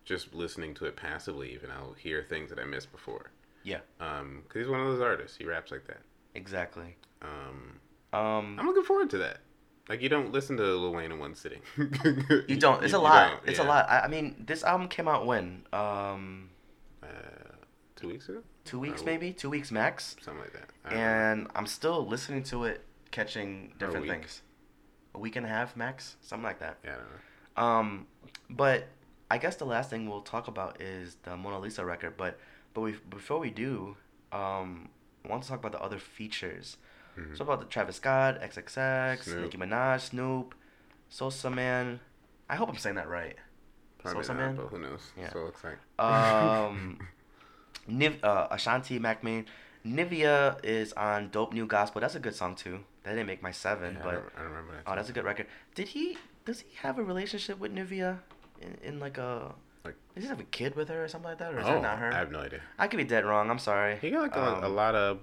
just 0.05 0.33
listening 0.33 0.73
to 0.75 0.85
it 0.85 0.95
passively. 0.95 1.53
Even 1.53 1.71
I'll 1.71 1.93
hear 1.93 2.23
things 2.27 2.49
that 2.49 2.59
I 2.59 2.63
missed 2.65 2.91
before. 2.91 3.31
Yeah. 3.63 3.79
Um, 3.99 4.41
because 4.43 4.61
he's 4.61 4.69
one 4.71 4.79
of 4.81 4.87
those 4.87 5.01
artists. 5.01 5.37
He 5.37 5.45
raps 5.45 5.71
like 5.71 5.85
that. 5.87 6.01
Exactly. 6.33 6.95
Um, 7.21 7.79
Um, 8.13 8.57
I'm 8.59 8.65
looking 8.65 8.83
forward 8.83 9.09
to 9.11 9.17
that. 9.19 9.37
Like 9.89 10.01
you 10.01 10.09
don't 10.09 10.31
listen 10.31 10.57
to 10.57 10.63
Lil 10.63 10.93
Wayne 10.93 11.11
in 11.11 11.19
one 11.19 11.35
sitting. 11.35 11.61
you 11.77 12.55
don't. 12.57 12.83
It's 12.83 12.93
a 12.93 12.99
lot. 12.99 13.41
It's 13.45 13.59
yeah. 13.59 13.65
a 13.65 13.67
lot. 13.67 13.89
I, 13.89 14.01
I 14.01 14.07
mean, 14.07 14.43
this 14.47 14.63
album 14.63 14.87
came 14.87 15.07
out 15.07 15.25
when? 15.25 15.63
Um, 15.73 16.49
Uh, 17.03 17.07
two 17.95 18.07
weeks 18.07 18.29
ago, 18.29 18.41
two 18.63 18.79
weeks 18.79 19.03
maybe, 19.03 19.33
two 19.33 19.49
weeks 19.49 19.71
max. 19.71 20.15
something 20.21 20.41
like 20.41 20.53
that. 20.53 20.69
And 20.93 21.47
I'm 21.55 21.67
still 21.67 22.05
listening 22.07 22.43
to 22.43 22.63
it, 22.65 22.83
catching 23.11 23.73
different 23.79 24.07
things. 24.07 24.41
A 25.13 25.19
week 25.19 25.35
and 25.35 25.45
a 25.45 25.49
half 25.49 25.75
max, 25.75 26.15
something 26.21 26.43
like 26.43 26.59
that. 26.59 26.77
yeah, 26.83 26.91
I 26.91 26.95
don't 26.95 27.05
know. 27.09 27.63
Um, 27.63 28.07
but 28.49 28.87
I 29.29 29.37
guess 29.37 29.55
the 29.57 29.65
last 29.65 29.89
thing 29.89 30.09
we'll 30.09 30.21
talk 30.21 30.47
about 30.47 30.81
is 30.81 31.17
the 31.23 31.35
Mona 31.35 31.59
Lisa 31.59 31.83
record. 31.85 32.15
But 32.17 32.39
but 32.73 32.81
we 32.81 32.93
before 33.09 33.39
we 33.39 33.49
do, 33.49 33.97
um, 34.31 34.89
I 35.25 35.29
want 35.29 35.43
to 35.43 35.49
talk 35.49 35.59
about 35.59 35.73
the 35.73 35.81
other 35.81 35.99
features. 35.99 36.77
Mhm. 37.17 37.37
So 37.37 37.43
about 37.43 37.59
the 37.59 37.65
Travis 37.65 37.97
Scott, 37.97 38.39
XXX, 38.41 39.23
Snoop. 39.23 39.41
Nicki 39.41 39.57
Minaj, 39.57 39.99
Snoop, 39.99 40.55
Sosamann. 41.11 41.99
I 42.49 42.55
hope 42.55 42.69
I'm 42.69 42.77
saying 42.77 42.95
that 42.95 43.09
right. 43.09 43.35
Probably 43.99 44.23
Sosa 44.23 44.33
not, 44.33 44.39
Man? 44.41 44.55
but 44.55 44.67
who 44.67 44.79
knows? 44.79 45.11
Yeah. 45.17 45.31
So 45.31 45.39
it 45.39 45.45
looks 45.45 45.63
like. 45.63 45.77
Um, 45.99 46.99
Niv- 47.89 48.23
uh, 48.23 48.47
Ashanti 48.49 48.97
Mack 48.99 49.23
Maine. 49.23 49.45
Nivea 49.85 50.59
is 50.63 50.93
on 50.93 51.29
Dope 51.29 51.53
New 51.53 51.65
Gospel. 51.65 52.01
That's 52.01 52.15
a 52.15 52.19
good 52.19 52.35
song 52.35 52.55
too. 52.55 52.79
That 53.03 53.11
didn't 53.11 53.27
make 53.27 53.41
my 53.41 53.51
seven, 53.51 53.95
Yeah, 53.95 54.01
but 54.03 54.13
I 54.37 54.41
don't 54.41 54.51
remember 54.51 54.73
that. 54.73 54.83
oh, 54.85 54.95
that's 54.95 55.09
a 55.09 55.13
good 55.13 55.23
record. 55.25 55.47
Did 55.75 55.87
he? 55.89 56.17
Does 56.45 56.59
he 56.61 56.67
have 56.77 56.99
a 56.99 57.03
relationship 57.03 57.59
with 57.59 57.73
Nivea? 57.73 58.19
In, 58.61 58.77
in 58.83 58.99
like 58.99 59.17
a 59.17 59.53
Like- 59.83 59.95
does 60.13 60.23
he 60.23 60.29
have 60.29 60.39
a 60.39 60.43
kid 60.43 60.75
with 60.75 60.89
her 60.89 61.03
or 61.03 61.07
something 61.07 61.29
like 61.29 61.39
that, 61.39 61.53
or 61.53 61.59
is 61.59 61.65
oh, 61.67 61.73
that 61.73 61.81
not 61.81 61.97
her? 61.99 62.13
I 62.13 62.17
have 62.17 62.31
no 62.31 62.39
idea. 62.39 62.61
I 62.77 62.87
could 62.87 62.97
be 62.97 63.03
dead 63.03 63.25
wrong. 63.25 63.49
I'm 63.49 63.57
sorry. 63.59 63.97
He 63.99 64.11
got 64.11 64.21
like 64.21 64.35
a, 64.35 64.39
a 64.39 64.65
Um, 64.67 64.75
lot 64.75 64.93
of 64.93 65.19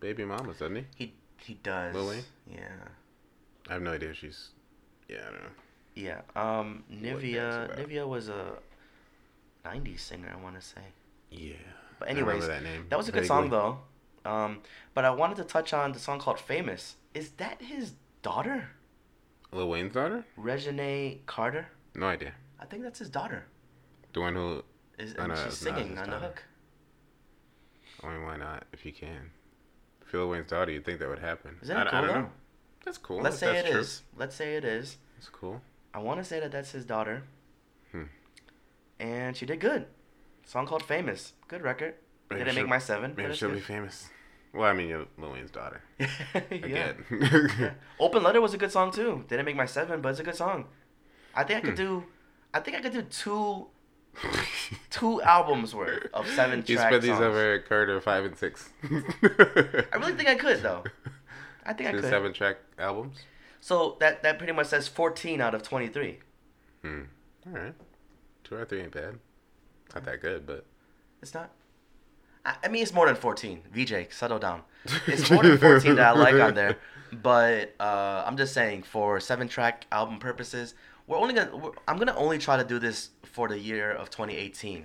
baby 0.00 0.24
mamas, 0.24 0.58
doesn't 0.58 0.74
he? 0.76 0.84
He 0.96 1.14
he 1.40 1.54
does. 1.62 1.94
Wayne? 1.94 2.24
Yeah. 2.52 2.68
I 3.68 3.74
have 3.74 3.82
no 3.82 3.92
idea 3.92 4.12
she's. 4.12 4.48
Yeah, 5.08 5.18
I 5.28 5.30
don't 5.30 5.42
know. 5.42 5.50
Yeah. 5.94 6.20
Um, 6.34 6.84
Nivea. 6.92 7.78
Nivea 7.78 8.06
was 8.08 8.28
a 8.28 8.54
'90s 9.64 10.00
singer. 10.00 10.32
I 10.36 10.42
want 10.42 10.56
to 10.56 10.62
say. 10.66 10.80
Yeah. 11.30 11.54
But 11.98 12.08
anyways, 12.08 12.46
that 12.46 12.62
name. 12.62 12.86
That 12.88 12.96
was 12.98 13.08
a 13.08 13.12
good 13.12 13.26
song 13.26 13.50
though. 13.50 13.78
Um, 14.24 14.60
but 14.94 15.04
I 15.04 15.10
wanted 15.10 15.36
to 15.38 15.44
touch 15.44 15.72
on 15.72 15.92
the 15.92 15.98
song 15.98 16.18
called 16.18 16.38
"Famous." 16.38 16.96
Is 17.14 17.30
that 17.32 17.62
his 17.62 17.92
daughter, 18.22 18.70
Lil 19.52 19.68
Wayne's 19.68 19.94
daughter? 19.94 20.24
Reginae 20.38 21.24
Carter? 21.26 21.68
No 21.94 22.06
idea. 22.06 22.32
I 22.60 22.66
think 22.66 22.82
that's 22.82 22.98
his 22.98 23.08
daughter. 23.10 23.46
The 24.12 24.20
one 24.20 24.34
who. 24.34 24.62
Is 24.98 25.14
Oh, 25.18 25.26
no, 25.26 25.34
she's 25.36 25.56
singing 25.56 25.96
on 25.98 26.10
the 26.10 26.18
hook. 26.18 26.42
I 28.02 28.08
mean, 28.12 28.24
why 28.24 28.36
not? 28.36 28.64
If 28.72 28.84
you 28.84 28.92
can. 28.92 29.30
If 30.04 30.12
you're 30.12 30.22
Lil 30.22 30.30
Wayne's 30.32 30.50
daughter, 30.50 30.72
you'd 30.72 30.84
think 30.84 30.98
that 31.00 31.08
would 31.08 31.18
happen. 31.18 31.56
Isn't 31.62 31.76
I, 31.76 31.82
it 31.82 31.86
I 31.86 31.90
cool 31.90 32.00
don't 32.00 32.08
though? 32.08 32.20
know. 32.22 32.30
That's 32.84 32.98
cool. 32.98 33.20
Let's 33.20 33.38
say 33.38 33.58
it 33.58 33.64
that's 33.64 33.76
is. 33.76 34.02
Let's 34.16 34.34
say 34.34 34.56
it 34.56 34.64
is. 34.64 34.96
That's 35.16 35.28
cool. 35.28 35.60
I 35.94 35.98
want 35.98 36.18
to 36.20 36.24
say 36.24 36.40
that 36.40 36.50
that's 36.52 36.70
his 36.72 36.84
daughter. 36.84 37.22
Hmm. 37.92 38.04
And 39.00 39.36
she 39.36 39.46
did 39.46 39.60
good. 39.60 39.86
Song 40.48 40.66
called 40.66 40.82
"Famous." 40.82 41.34
Good 41.46 41.62
record. 41.62 41.94
Maybe 42.30 42.40
Didn't 42.40 42.54
make 42.56 42.62
she'll- 42.62 42.68
my 42.68 42.78
seven. 42.78 43.14
Maybe 43.16 43.34
she'll 43.34 43.50
be 43.50 43.60
famous. 43.60 44.08
Well, 44.54 44.64
I 44.68 44.72
mean, 44.72 44.88
you're 44.88 45.04
Lil 45.18 45.32
Wayne's 45.32 45.50
daughter. 45.50 45.82
yeah. 46.00 46.06
Again. 46.50 47.04
Yeah. 47.10 47.70
Open 48.00 48.22
Letter 48.22 48.40
was 48.40 48.54
a 48.54 48.58
good 48.58 48.72
song 48.72 48.90
too. 48.90 49.24
Didn't 49.28 49.44
make 49.44 49.56
my 49.56 49.66
seven, 49.66 50.00
but 50.00 50.08
it's 50.08 50.20
a 50.20 50.24
good 50.24 50.34
song. 50.36 50.64
I 51.34 51.44
think 51.44 51.58
I 51.58 51.60
could 51.60 51.78
Hmm. 51.78 51.84
do. 51.84 52.04
I 52.54 52.60
think 52.60 52.76
I 52.76 52.80
could 52.80 52.92
do 52.94 53.02
two 53.02 53.66
two 54.90 55.20
albums 55.22 55.74
worth 55.74 56.06
of 56.14 56.26
seven 56.28 56.64
You 56.66 56.76
track 56.76 56.88
spread 56.88 57.02
these 57.02 57.10
songs. 57.10 57.20
over 57.24 57.58
Carter 57.60 58.00
five 58.00 58.24
and 58.24 58.36
six. 58.36 58.70
I 58.82 59.96
really 59.98 60.14
think 60.14 60.28
I 60.30 60.34
could 60.34 60.62
though. 60.62 60.82
I 61.66 61.74
think 61.74 61.90
I 61.90 61.92
Two 61.92 62.00
could. 62.00 62.08
seven 62.10 62.32
track 62.32 62.56
albums. 62.78 63.18
So 63.60 63.96
that 64.00 64.22
that 64.22 64.38
pretty 64.38 64.54
much 64.54 64.68
says 64.68 64.88
fourteen 64.88 65.40
out 65.42 65.54
of 65.54 65.62
twenty 65.62 65.88
three. 65.88 66.20
Hmm. 66.82 67.02
All 67.46 67.52
right. 67.52 67.74
Two 68.44 68.54
or 68.56 68.64
three 68.64 68.80
ain't 68.80 68.92
bad. 68.92 69.18
Not 69.94 70.04
that 70.04 70.20
good, 70.20 70.46
but 70.46 70.64
It's 71.22 71.34
not. 71.34 71.50
I, 72.44 72.54
I 72.64 72.68
mean, 72.68 72.82
it's 72.82 72.92
more 72.94 73.06
than 73.06 73.16
fourteen. 73.16 73.62
VJ, 73.72 74.10
settle 74.12 74.38
down. 74.38 74.62
It's 75.06 75.30
more 75.30 75.42
than 75.42 75.58
fourteen 75.58 75.96
that 75.96 76.16
I 76.16 76.18
like 76.18 76.34
on 76.40 76.54
there, 76.54 76.76
but 77.22 77.74
uh, 77.80 78.22
I'm 78.26 78.36
just 78.36 78.54
saying 78.54 78.82
for 78.84 79.18
seven 79.20 79.48
track 79.48 79.86
album 79.90 80.18
purposes, 80.18 80.74
we're 81.06 81.18
only 81.18 81.34
gonna. 81.34 81.56
We're, 81.56 81.72
I'm 81.88 81.98
gonna 81.98 82.16
only 82.16 82.38
try 82.38 82.56
to 82.56 82.64
do 82.64 82.78
this 82.78 83.10
for 83.24 83.48
the 83.48 83.58
year 83.58 83.90
of 83.92 84.10
2018. 84.10 84.84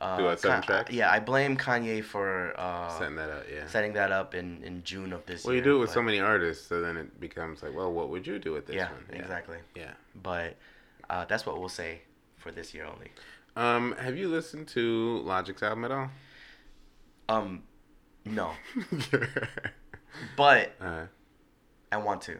Uh, 0.00 0.16
Do 0.16 0.24
what, 0.24 0.40
seven 0.40 0.62
Ka- 0.62 0.66
tracks? 0.66 0.92
Yeah, 0.92 1.10
I 1.12 1.20
blame 1.20 1.58
Kanye 1.58 2.02
for 2.02 2.58
uh, 2.58 2.88
setting 2.98 3.16
that 3.16 3.28
up, 3.30 3.44
yeah. 3.52 3.66
setting 3.66 3.92
that 3.92 4.10
up 4.10 4.34
in, 4.34 4.62
in 4.64 4.82
June 4.82 5.12
of 5.12 5.26
this 5.26 5.44
Well, 5.44 5.52
year. 5.54 5.60
Well, 5.62 5.66
you 5.68 5.72
do 5.72 5.76
it 5.76 5.80
with 5.80 5.90
but- 5.90 5.94
so 5.94 6.02
many 6.02 6.20
artists, 6.20 6.66
so 6.66 6.80
then 6.80 6.96
it 6.96 7.20
becomes 7.20 7.62
like, 7.62 7.74
well, 7.76 7.92
what 7.92 8.08
would 8.08 8.26
you 8.26 8.38
do 8.38 8.52
with 8.52 8.66
this 8.66 8.76
Yeah, 8.76 8.88
one? 8.92 9.04
exactly. 9.20 9.58
Yeah. 9.76 9.90
But 10.22 10.56
uh, 11.10 11.26
that's 11.26 11.44
what 11.44 11.60
we'll 11.60 11.68
say 11.68 12.00
for 12.38 12.50
this 12.50 12.72
year 12.72 12.86
only. 12.86 13.10
Um, 13.60 13.94
have 13.98 14.16
you 14.16 14.28
listened 14.28 14.68
to 14.68 15.18
Logic's 15.24 15.62
album 15.62 15.84
at 15.84 15.90
all? 15.90 16.10
Um, 17.28 17.62
no, 18.24 18.52
but 20.36 20.74
uh, 20.80 21.02
I 21.92 21.96
want 21.98 22.22
to. 22.22 22.38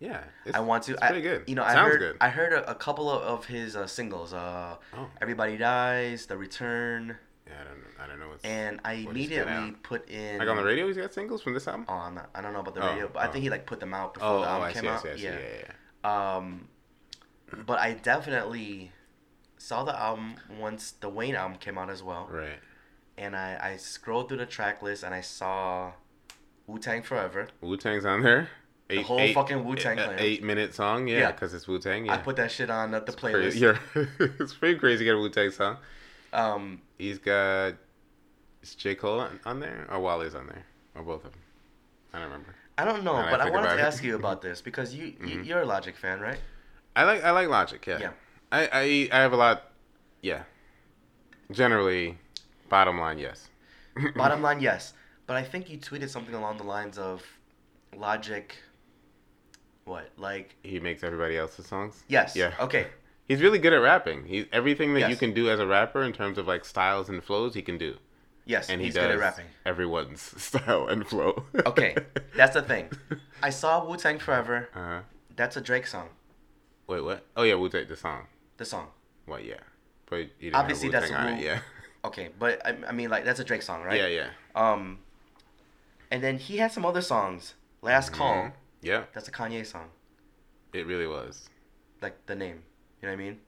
yeah. 0.00 0.24
I 0.52 0.60
want 0.60 0.84
to. 0.84 0.92
It's 0.94 1.02
I, 1.02 1.06
pretty 1.08 1.22
good. 1.22 1.44
You 1.46 1.54
know, 1.54 1.62
I 1.62 1.74
heard 1.74 1.98
good. 1.98 2.16
I 2.20 2.28
heard 2.28 2.52
a, 2.52 2.70
a 2.70 2.74
couple 2.74 3.10
of, 3.10 3.22
of 3.22 3.44
his 3.46 3.76
uh, 3.76 3.86
singles. 3.86 4.32
Uh, 4.32 4.76
Oh. 4.96 5.08
Everybody 5.20 5.56
Dies, 5.56 6.26
The 6.26 6.36
Return, 6.36 7.16
yeah, 7.46 7.52
I 7.60 7.64
don't. 7.64 7.82
I 8.02 8.06
don't 8.08 8.18
know 8.18 8.28
what's. 8.30 8.44
and 8.44 8.80
I 8.84 9.02
what 9.02 9.10
immediately 9.12 9.72
put 9.82 10.08
in 10.08 10.38
like 10.38 10.48
on 10.48 10.56
the 10.56 10.64
radio, 10.64 10.86
he's 10.88 10.96
got 10.96 11.12
singles 11.14 11.42
from 11.42 11.54
this 11.54 11.68
album. 11.68 11.84
Oh, 11.88 11.94
I'm 11.94 12.14
not, 12.14 12.30
I 12.34 12.40
don't 12.40 12.52
know 12.52 12.60
about 12.60 12.74
the 12.74 12.82
Oh, 12.82 12.88
radio, 12.92 13.08
but 13.12 13.20
I 13.22 13.28
oh. 13.28 13.32
think 13.32 13.44
he 13.44 13.50
like 13.50 13.66
put 13.66 13.78
them 13.78 13.94
out 13.94 14.14
before 14.14 14.28
Oh, 14.28 14.40
the 14.40 14.46
oh, 14.46 14.50
album 14.50 14.68
I 14.68 14.72
came 14.72 14.82
see, 14.82 14.88
I 14.88 14.94
out. 14.94 15.02
see, 15.02 15.10
I 15.10 15.16
see. 15.16 15.22
yeah. 15.24 15.38
Yeah, 15.38 15.68
yeah. 16.04 16.36
Um, 16.36 16.68
but 17.66 17.78
I 17.78 17.92
definitely 17.94 18.90
saw 19.62 19.84
the 19.84 19.98
album 19.98 20.34
once 20.58 20.90
the 20.90 21.08
Wayne 21.08 21.34
album 21.36 21.56
came 21.58 21.78
out 21.78 21.88
as 21.90 22.02
well, 22.02 22.26
Right. 22.30 22.58
and 23.16 23.36
I 23.36 23.48
I 23.72 23.76
scrolled 23.76 24.28
through 24.28 24.38
the 24.38 24.46
track 24.46 24.82
list 24.82 25.02
and 25.04 25.14
I 25.14 25.20
saw 25.20 25.92
Wu 26.66 26.78
Tang 26.78 27.02
Forever. 27.02 27.48
Wu 27.60 27.76
Tang's 27.76 28.04
on 28.04 28.22
there. 28.22 28.48
Eight, 28.90 29.06
whole 29.06 29.20
eight- 29.20 29.32
fucking 29.34 29.64
Wu-Tang 29.64 29.98
a- 29.98 30.04
Clan. 30.04 30.18
Eight 30.18 30.42
minute 30.42 30.74
song, 30.74 31.06
yeah, 31.08 31.18
Yeah. 31.20 31.32
because 31.32 31.54
it's 31.54 31.66
Wu 31.66 31.78
Tang. 31.78 32.04
Yeah. 32.04 32.12
I 32.14 32.18
put 32.18 32.36
that 32.36 32.50
shit 32.50 32.68
on 32.68 32.90
the, 32.90 33.00
the 33.00 33.12
playlist. 33.12 33.58
Crazy. 33.58 33.60
Yeah. 33.94 34.36
it's 34.38 34.52
pretty 34.52 34.78
crazy 34.78 34.98
to 34.98 35.04
get 35.04 35.14
a 35.14 35.18
Wu 35.18 35.30
Tang 35.30 35.50
song. 35.50 35.78
Um, 36.32 36.82
He's 36.98 37.18
got. 37.18 37.74
Is 38.62 38.74
J 38.74 38.94
Cole 38.94 39.20
on, 39.20 39.40
on 39.46 39.60
there 39.60 39.86
or 39.90 39.98
Wale's 40.00 40.34
on 40.34 40.46
there 40.46 40.64
or 40.94 41.02
both 41.04 41.24
of 41.24 41.32
them? 41.32 41.40
I 42.12 42.18
don't 42.18 42.26
remember. 42.30 42.54
I 42.76 42.84
don't 42.84 43.02
know, 43.02 43.14
Now 43.14 43.22
that 43.22 43.28
I 43.28 43.30
but 43.30 43.40
I 43.40 43.50
wanted 43.50 43.68
to 43.68 43.78
it. 43.78 43.80
ask 43.80 44.04
you 44.04 44.14
about 44.16 44.42
this 44.42 44.60
because 44.60 44.94
you, 44.94 45.06
you 45.06 45.14
Mhm. 45.38 45.46
you're 45.46 45.60
a 45.62 45.66
Logic 45.66 45.96
fan, 45.96 46.20
right? 46.20 46.40
I 46.94 47.04
like 47.04 47.24
I 47.24 47.30
like 47.30 47.48
Logic. 47.48 47.84
Yeah. 47.86 47.98
Yeah. 47.98 48.10
I, 48.52 48.68
I 48.72 49.08
I 49.18 49.20
have 49.22 49.32
a 49.32 49.36
lot. 49.36 49.72
Yeah. 50.20 50.42
Generally, 51.50 52.18
bottom 52.68 52.98
line, 53.00 53.18
yes. 53.18 53.48
Bottom 54.16 54.40
line, 54.40 54.60
yes, 54.60 54.94
but 55.26 55.36
I 55.36 55.42
think 55.42 55.68
you 55.68 55.76
tweeted 55.78 56.08
something 56.08 56.34
along 56.34 56.56
the 56.58 56.64
lines 56.64 56.96
of 56.96 57.22
Logic. 57.94 58.54
What 59.84 60.10
like 60.16 60.54
he 60.62 60.78
makes 60.80 61.02
everybody 61.02 61.36
else's 61.36 61.66
songs. 61.66 62.04
yes? 62.08 62.36
Yeah. 62.36 62.52
Okay. 62.60 62.86
He's 63.28 63.40
really 63.42 63.58
good 63.58 63.72
at 63.72 63.78
rapping. 63.82 64.24
He 64.24 64.46
everything 64.52 64.94
that 64.94 65.08
you 65.10 65.16
can 65.16 65.32
do 65.34 65.48
as 65.50 65.58
a 65.60 65.66
rapper 65.66 66.02
in 66.02 66.12
terms 66.12 66.38
of 66.38 66.46
like 66.46 66.64
styles 66.64 67.08
and 67.08 67.22
flows, 67.22 67.54
he 67.54 67.62
can 67.62 67.78
do. 67.78 67.96
Yes, 68.44 68.68
And 68.68 68.80
he 68.80 68.86
he's 68.86 68.94
does 68.94 69.04
good 69.06 69.12
at 69.12 69.18
rapping. 69.18 69.46
everyone's 69.64 70.20
style 70.42 70.88
and 70.88 71.06
flow. 71.06 71.44
Okay, 71.66 71.96
that's 72.36 72.54
the 72.54 72.62
thing. 72.62 72.90
I 73.42 73.50
saw 73.50 73.84
Wu 73.84 73.96
Tang 73.96 74.18
Forever. 74.18 74.68
Uh-huh. 74.74 75.00
That's 75.36 75.56
a 75.56 75.60
Drake 75.60 75.86
song. 75.86 76.08
Wait, 76.88 77.02
what? 77.02 77.24
Oh 77.36 77.42
yeah, 77.44 77.54
Wu 77.54 77.68
Tang 77.68 77.86
the 77.88 77.96
song. 77.96 78.26
The 78.62 78.66
song. 78.66 78.86
Well, 79.26 79.40
yeah, 79.40 79.54
but 80.08 80.28
Obviously, 80.54 80.88
that's 80.88 81.10
on 81.10 81.30
it. 81.30 81.42
Yeah, 81.42 81.58
Okay, 82.04 82.28
but 82.38 82.64
I, 82.64 82.76
I 82.86 82.92
mean, 82.92 83.10
like 83.10 83.24
that's 83.24 83.40
a 83.40 83.44
Drake 83.44 83.62
song, 83.62 83.82
right? 83.82 83.98
yeah, 83.98 84.06
yeah. 84.06 84.28
Um, 84.54 85.00
and 86.12 86.22
then 86.22 86.38
he 86.38 86.58
had 86.58 86.70
some 86.70 86.86
other 86.86 87.00
songs. 87.02 87.54
Last 87.80 88.12
Call. 88.12 88.34
Mhm. 88.34 88.52
Yeah, 88.80 89.02
That's 89.14 89.26
a 89.26 89.32
Kanye 89.32 89.66
song. 89.66 89.88
it 90.72 90.86
really 90.86 91.08
was. 91.08 91.48
Like 92.00 92.24
the 92.26 92.36
name. 92.36 92.62
You 93.00 93.08
know 93.08 93.14
what 93.16 93.20
I 93.20 93.24
mean? 93.24 93.40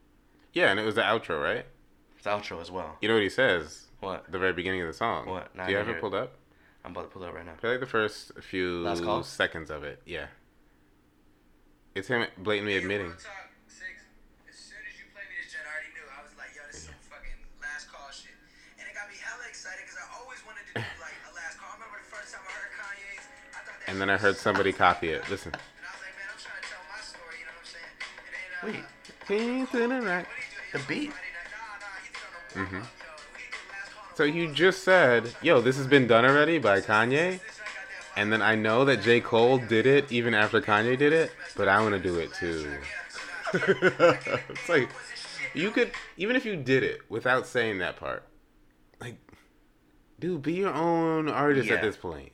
Yeah, 0.53 0.73
and 0.73 0.81
it 0.81 0.85
was 0.85 0.97
the 0.97 1.03
outro, 1.03 1.41
right? 1.41 1.65
It's 2.17 2.25
the 2.25 2.31
outro 2.31 2.61
as 2.61 2.73
well. 2.73 2.97
You 3.01 3.07
know 3.07 3.15
what 3.15 3.23
he 3.23 3.29
says? 3.29 3.87
What? 4.01 4.25
The 4.33 4.39
very 4.41 4.53
beginning 4.53 4.81
of 4.81 4.89
the 4.89 4.95
song. 4.95 5.27
What? 5.27 5.55
Do 5.55 5.71
you 5.71 5.77
I 5.77 5.79
have 5.79 5.89
it 5.89 6.01
pulled 6.01 6.17
up? 6.17 6.35
I'm 6.85 6.91
about 6.91 7.03
to 7.03 7.09
pull 7.09 7.23
it 7.23 7.29
up 7.29 7.35
right 7.37 7.47
now. 7.47 7.53
Play 7.61 7.71
like 7.71 7.79
the 7.81 7.87
first 7.87 8.33
few 8.43 8.81
Last 8.81 9.05
Call? 9.05 9.23
seconds 9.23 9.71
of 9.71 9.85
it. 9.85 10.03
Yeah. 10.07 10.27
It's 11.95 12.09
him 12.09 12.27
blatantly 12.37 12.77
admitting. 12.77 13.12
Did 23.87 24.01
on 24.01 24.09
the 24.09 24.18
warm-up, 31.61 32.70
Mhm. 32.70 32.82
yo. 32.82 32.87
He 33.37 33.45
did 33.51 33.59
last 33.70 33.85
call 33.85 33.99
on 33.99 34.01
the 34.01 34.07
beat 34.11 34.16
So 34.16 34.24
you 34.24 34.53
just 34.53 34.85
said, 34.85 35.35
"Yo, 35.43 35.61
this 35.61 35.76
has 35.76 35.87
been 35.87 36.07
done 36.07 36.24
already 36.24 36.59
by 36.59 36.80
Kanye," 36.80 37.41
This 37.41 37.41
joint 37.41 37.41
got 37.41 37.64
that 37.66 38.12
and 38.16 38.32
then 38.32 38.43
I 38.43 38.55
know 38.55 38.85
that 38.85 39.03
J. 39.03 39.20
Cole 39.20 39.59
did 39.59 39.87
it 39.87 40.11
even 40.12 40.35
after 40.35 40.61
Kanye 40.61 40.97
did 40.97 41.12
it, 41.12 41.32
but 41.57 41.66
I 41.68 41.80
want 41.80 41.95
to 41.95 42.01
do 42.01 42.18
it 42.18 42.32
too. 42.35 42.70
it's 43.55 44.68
like 44.68 44.89
you 45.53 45.70
could 45.70 45.91
even 46.16 46.35
if 46.37 46.45
you 46.45 46.57
did 46.57 46.82
it 46.82 47.01
without 47.09 47.47
saying 47.47 47.78
that 47.78 47.97
part, 47.97 48.24
like, 49.01 49.16
dude, 50.18 50.43
be 50.43 50.55
your 50.55 50.72
own 50.72 51.28
artist 51.28 51.68
Yeah. 51.68 51.74
at 51.76 51.82
this 51.82 51.97
point. 51.97 52.32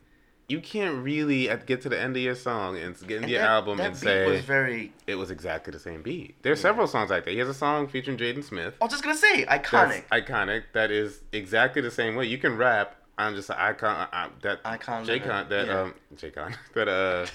You 0.50 0.60
can't 0.60 1.04
really 1.04 1.46
get 1.66 1.80
to 1.82 1.88
the 1.88 2.00
end 2.00 2.16
of 2.16 2.22
your 2.22 2.34
song 2.34 2.76
and 2.76 2.94
get 3.00 3.02
into 3.02 3.16
And 3.22 3.30
your 3.30 3.40
that- 3.40 3.48
album 3.50 3.78
that 3.78 3.84
and 3.86 3.94
beat 3.94 4.00
say 4.00 4.26
was 4.30 4.40
very. 4.40 4.92
it 5.06 5.14
was 5.14 5.30
exactly 5.30 5.70
the 5.72 5.78
same 5.78 6.02
beat. 6.02 6.34
There's 6.42 6.60
several 6.60 6.88
songs 6.88 7.08
like 7.10 7.24
that. 7.24 7.30
He 7.30 7.38
has 7.38 7.48
a 7.48 7.54
song 7.54 7.86
featuring 7.86 8.16
Jaden 8.18 8.42
Smith. 8.42 8.74
I 8.80 8.84
was 8.84 8.90
just 8.92 9.04
gonna 9.04 9.16
say 9.16 9.44
iconic. 9.46 10.04
iconic. 10.08 10.64
That 10.72 10.90
is 10.90 11.20
exactly 11.32 11.82
the 11.82 11.90
same 11.90 12.16
way. 12.16 12.26
You 12.26 12.38
can 12.38 12.56
rap 12.56 12.96
on 13.16 13.36
just 13.36 13.48
an 13.50 13.56
icon. 13.58 14.08
Uh, 14.12 14.28
that 14.42 14.60
Icon 14.64 15.06
living, 15.06 15.28
That 15.28 15.66
yeah. 15.68 15.80
um 15.82 15.94
Jaycon. 16.16 16.54
That 16.74 16.88
uh 16.88 17.26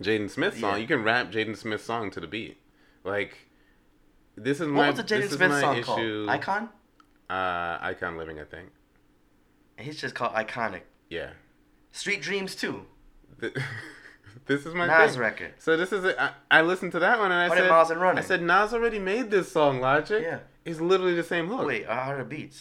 Jaden 0.00 0.28
Smith 0.30 0.58
song. 0.58 0.72
Yeah. 0.72 0.76
You 0.78 0.86
can 0.86 1.02
rap 1.02 1.30
Jaden 1.32 1.56
Smith 1.56 1.82
song 1.82 2.10
to 2.10 2.20
the 2.20 2.26
beat. 2.26 2.58
Like 3.04 3.38
this 4.36 4.60
is 4.60 4.66
what 4.66 4.74
my 4.74 4.88
was 4.90 4.96
the 4.98 5.02
this 5.02 5.12
Jaden 5.18 5.22
is 5.24 5.32
Smith 5.32 5.50
my 5.50 5.60
song 5.62 5.76
issue. 5.78 6.26
called? 6.26 6.28
Icon. 6.28 6.68
Uh, 7.30 7.78
icon 7.80 8.18
living. 8.18 8.38
I 8.38 8.44
think. 8.44 8.68
He's 9.78 9.98
just 10.00 10.14
called 10.14 10.34
iconic. 10.34 10.82
Yeah. 11.08 11.30
Street 11.92 12.20
Dreams 12.22 12.54
too. 12.54 12.86
This 14.46 14.66
is 14.66 14.74
my 14.74 14.86
Nas 14.88 15.12
thing. 15.12 15.20
record. 15.20 15.54
So 15.58 15.76
this 15.76 15.92
is 15.92 16.04
it. 16.04 16.16
I, 16.18 16.30
I 16.50 16.62
listened 16.62 16.90
to 16.92 16.98
that 16.98 17.20
one 17.20 17.30
and 17.30 17.40
I 17.40 17.48
What 17.48 17.54
did 17.54 17.62
said, 17.62 17.70
Miles 17.70 17.90
and 17.92 18.00
Running? 18.00 18.18
I 18.18 18.26
said 18.26 18.42
Nas 18.42 18.74
already 18.74 18.98
made 18.98 19.30
this 19.30 19.52
song. 19.52 19.80
Logic. 19.80 20.20
Yeah. 20.20 20.38
It's 20.64 20.80
literally 20.80 21.14
the 21.14 21.22
same 21.22 21.46
hook. 21.46 21.64
Wait, 21.68 21.86
I 21.86 22.06
heard 22.06 22.20
the 22.20 22.24
beats. 22.24 22.58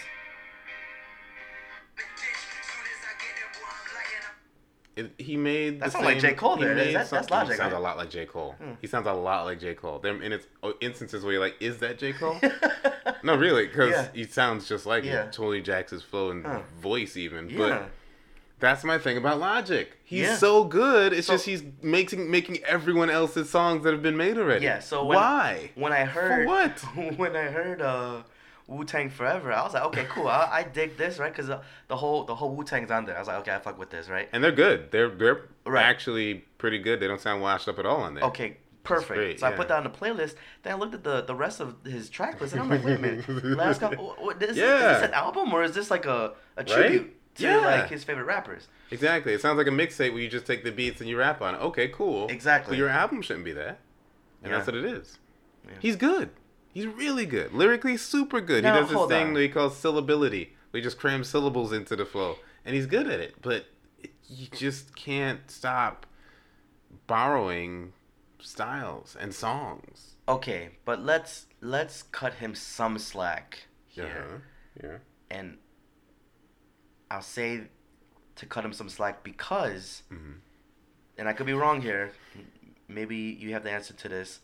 It, 4.96 5.14
he 5.18 5.38
made 5.38 5.80
That 5.80 5.86
the 5.86 5.92
sounds 5.92 6.06
like 6.06 6.20
J. 6.20 6.34
Cole 6.34 6.58
he 6.58 6.66
there. 6.66 6.76
made 6.76 6.94
That- 6.96 7.08
some- 7.08 7.18
that's 7.18 7.30
Logic, 7.32 7.54
He 7.54 7.58
sounds 7.58 7.72
right? 7.72 7.80
a 7.80 7.82
lot 7.82 7.96
like 7.98 8.10
J. 8.10 8.26
Cole. 8.26 8.56
Hmm. 8.62 8.74
He 8.82 8.88
sounds 8.88 9.08
a 9.08 9.14
lot 9.14 9.46
like 9.46 9.60
J. 9.60 9.74
Cole. 9.74 10.00
There, 10.00 10.14
and 10.14 10.34
it's 10.34 10.46
oh, 10.62 10.74
instances 10.82 11.24
where 11.24 11.32
you're 11.34 11.42
like, 11.42 11.56
is 11.62 11.78
that 11.78 11.98
J. 11.98 12.12
Cole? 12.12 12.38
no, 13.24 13.36
really, 13.36 13.68
because 13.68 13.92
Yeah. 13.92 14.08
he 14.14 14.26
sounds 14.26 14.68
just 14.68 14.86
like 14.86 15.06
Yeah. 15.06 15.24
it. 15.24 15.34
Totally 15.34 15.62
jacks 15.62 15.92
his 15.92 16.04
flow 16.04 16.32
and 16.32 16.46
Huh. 16.46 16.60
voice 16.80 17.16
even. 17.16 17.50
Yeah. 17.50 17.58
But 17.58 17.90
that's 18.62 18.84
my 18.86 18.98
thing 18.98 19.18
about 19.18 19.40
Logic. 19.40 19.92
He's 20.06 20.22
Yeah. 20.22 20.36
so 20.38 20.64
good. 20.64 21.12
It's 21.12 21.28
So- 21.28 21.34
just 21.34 21.46
he's 21.46 21.64
making 21.82 22.32
making 22.32 22.64
everyone 22.64 23.10
else's 23.10 23.50
songs 23.50 23.84
that 23.84 23.92
have 23.92 24.02
been 24.02 24.16
made 24.18 24.38
already. 24.38 24.64
Yeah, 24.64 24.80
so 24.80 25.04
when- 25.06 25.18
why? 25.18 25.72
when 25.76 25.92
I 25.92 26.06
heard 26.06 26.46
For 26.46 26.48
what? 26.48 26.80
when 27.18 27.36
I 27.36 27.44
heard 27.50 27.82
uh 27.82 28.22
Wu 28.68 28.86
Tang 28.86 29.10
Forever, 29.10 29.52
I 29.52 29.64
was 29.64 29.74
like, 29.74 29.84
okay, 29.86 30.06
cool. 30.10 30.30
I, 30.30 30.48
I 30.50 30.64
dig 30.64 30.96
this, 30.96 31.20
right? 31.20 31.30
Because 31.34 31.50
uh, 31.50 31.62
the 31.90 31.98
whole 31.98 32.24
the 32.24 32.36
whole 32.36 32.56
Wu 32.56 32.64
Tang's 32.64 32.90
on 32.90 33.04
there. 33.06 33.18
I 33.18 33.20
was 33.20 33.28
like, 33.28 33.40
okay, 33.40 33.52
I 33.54 33.60
fuck 33.60 33.78
with 33.78 33.90
this, 33.90 34.08
right? 34.08 34.30
And 34.32 34.42
they're 34.42 34.54
good. 34.54 34.92
They're 34.92 35.10
they're 35.10 35.42
Right. 35.66 35.84
actually 35.84 36.46
pretty 36.58 36.80
good. 36.80 37.00
They 37.02 37.08
don't 37.08 37.20
sound 37.20 37.42
washed 37.42 37.68
up 37.68 37.80
at 37.80 37.86
all 37.86 37.98
on 37.98 38.14
there. 38.16 38.24
Okay, 38.26 38.58
perfect. 38.84 39.14
great, 39.14 39.40
so 39.42 39.48
I 39.48 39.52
put 39.52 39.68
that 39.68 39.78
on 39.78 39.84
the 39.84 39.90
playlist. 39.90 40.36
Then 40.64 40.74
I 40.74 40.76
looked 40.78 40.94
at 40.96 41.04
the, 41.04 41.22
the 41.22 41.36
rest 41.36 41.60
of 41.60 41.76
his 41.86 42.10
track 42.10 42.40
list, 42.40 42.54
and 42.54 42.62
I'm 42.62 42.70
like, 42.70 42.84
wait 42.84 42.96
a 42.96 43.00
minute, 43.00 43.28
last 43.44 43.80
couple, 43.82 44.08
what, 44.08 44.22
what, 44.22 44.44
is, 44.44 44.56
Yeah. 44.58 44.76
is 44.96 45.02
this 45.02 45.08
an 45.10 45.14
album 45.14 45.54
or 45.54 45.64
is 45.64 45.74
this 45.76 45.92
like 45.92 46.06
a, 46.06 46.34
a 46.58 46.64
tribute 46.64 47.14
to 47.36 47.44
Yeah. 47.44 47.58
like 47.58 47.90
his 47.90 48.04
favorite 48.04 48.26
rappers? 48.26 48.68
Exactly. 48.92 49.34
It 49.34 49.42
sounds 49.42 49.58
like 49.58 49.68
a 49.68 49.72
mixtape 49.72 50.12
where 50.14 50.22
you 50.22 50.28
just 50.30 50.46
take 50.46 50.64
the 50.64 50.72
beats 50.72 51.00
and 51.02 51.10
you 51.10 51.18
rap 51.18 51.42
on 51.42 51.56
it. 51.56 51.60
Okay, 51.60 51.88
cool. 51.90 52.28
Exactly. 52.30 52.72
But 52.74 52.78
your 52.78 52.90
album 52.90 53.22
shouldn't 53.22 53.46
be 53.46 53.54
that. 53.54 53.80
And 54.44 54.52
Yeah. 54.52 54.58
that's 54.58 54.68
what 54.68 54.76
it 54.76 54.86
is. 54.86 55.18
Yeah. 55.66 55.72
He's 55.80 55.96
good. 55.96 56.32
He's 56.74 56.88
really 56.88 57.26
good. 57.26 57.54
Lyrically, 57.54 57.98
super 57.98 58.42
good. 58.42 58.64
Now, 58.64 58.74
he 58.76 58.80
does 58.82 58.90
this 58.90 59.08
thing 59.08 59.28
on. 59.28 59.34
that 59.34 59.42
he 59.42 59.50
calls 59.50 59.82
syllability. 59.82 60.50
We 60.72 60.82
just 60.82 60.98
cram 60.98 61.24
syllables 61.24 61.72
into 61.74 61.96
the 61.96 62.06
flow. 62.06 62.38
And 62.66 62.76
he's 62.76 62.86
good 62.86 63.08
at 63.08 63.20
it. 63.20 63.36
But 63.42 63.66
you 64.28 64.48
just 64.48 64.96
can't 64.96 65.50
stop 65.52 66.06
borrowing 67.08 67.94
styles 68.40 69.16
and 69.20 69.34
songs. 69.34 70.16
Okay, 70.28 70.70
but 70.86 71.02
let's 71.04 71.48
let's 71.62 72.04
cut 72.04 72.36
him 72.36 72.56
some 72.56 72.98
slack 72.98 73.68
here, 73.86 74.26
Uh-huh. 74.28 74.38
Yeah. 74.84 74.98
and 75.30 75.58
I'll 77.12 77.22
say 77.22 77.64
to 78.38 78.46
cut 78.46 78.64
him 78.64 78.72
some 78.72 78.88
slack 78.88 79.22
because, 79.22 80.04
Mhm. 80.10 80.36
and 81.18 81.28
I 81.28 81.34
could 81.34 81.46
be 81.46 81.54
wrong 81.54 81.82
here. 81.82 82.14
Maybe 82.88 83.18
you 83.18 83.52
have 83.52 83.64
the 83.64 83.72
answer 83.72 83.94
to 83.94 84.08
this. 84.10 84.40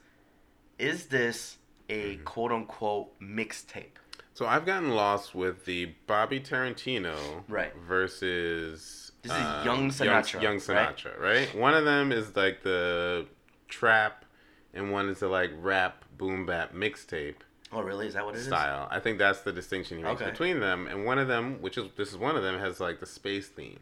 Is 0.78 1.08
this 1.08 1.58
a 1.90 2.16
Mm-hmm. 2.16 2.24
quote 2.26 2.52
unquote 2.52 3.20
mixtape? 3.22 3.96
So 4.34 4.46
I've 4.46 4.66
gotten 4.66 4.92
lost 4.92 5.34
with 5.34 5.64
the 5.66 5.96
Bobby 6.08 6.40
Tarantino 6.42 7.44
Right. 7.48 7.74
versus 7.76 9.12
This 9.24 9.32
is 9.32 9.66
Young 9.66 9.90
Sinatra, 9.90 10.42
Young, 10.42 10.56
right? 10.68 10.96
Sinatra, 10.96 11.20
right? 11.20 11.56
One 11.56 11.74
of 11.74 11.86
them 11.86 12.12
is 12.12 12.36
like 12.36 12.62
the 12.64 13.28
trap, 13.70 14.26
and 14.74 14.92
one 14.92 15.08
is 15.10 15.20
the 15.20 15.28
like 15.30 15.52
rap 15.56 16.04
boom 16.18 16.46
bap 16.46 16.74
mixtape 16.74 17.38
Oh, 17.72 17.82
really? 17.82 18.08
Is 18.08 18.14
that 18.14 18.26
what 18.26 18.36
it 18.36 18.40
is? 18.40 18.46
style. 18.48 18.88
I 18.90 19.00
think 19.00 19.18
that's 19.18 19.42
the 19.42 19.52
distinction 19.52 19.98
he 19.98 20.04
makes 20.04 20.22
Okay. 20.22 20.32
between 20.32 20.60
them. 20.62 20.88
And 20.88 21.06
one 21.06 21.20
of 21.20 21.28
them, 21.28 21.62
which 21.62 21.78
is 21.78 21.86
this 21.98 22.10
is 22.12 22.18
one 22.18 22.36
of 22.38 22.44
them, 22.44 22.60
has 22.60 22.80
like 22.80 23.00
the 23.00 23.06
space 23.06 23.48
theme, 23.50 23.80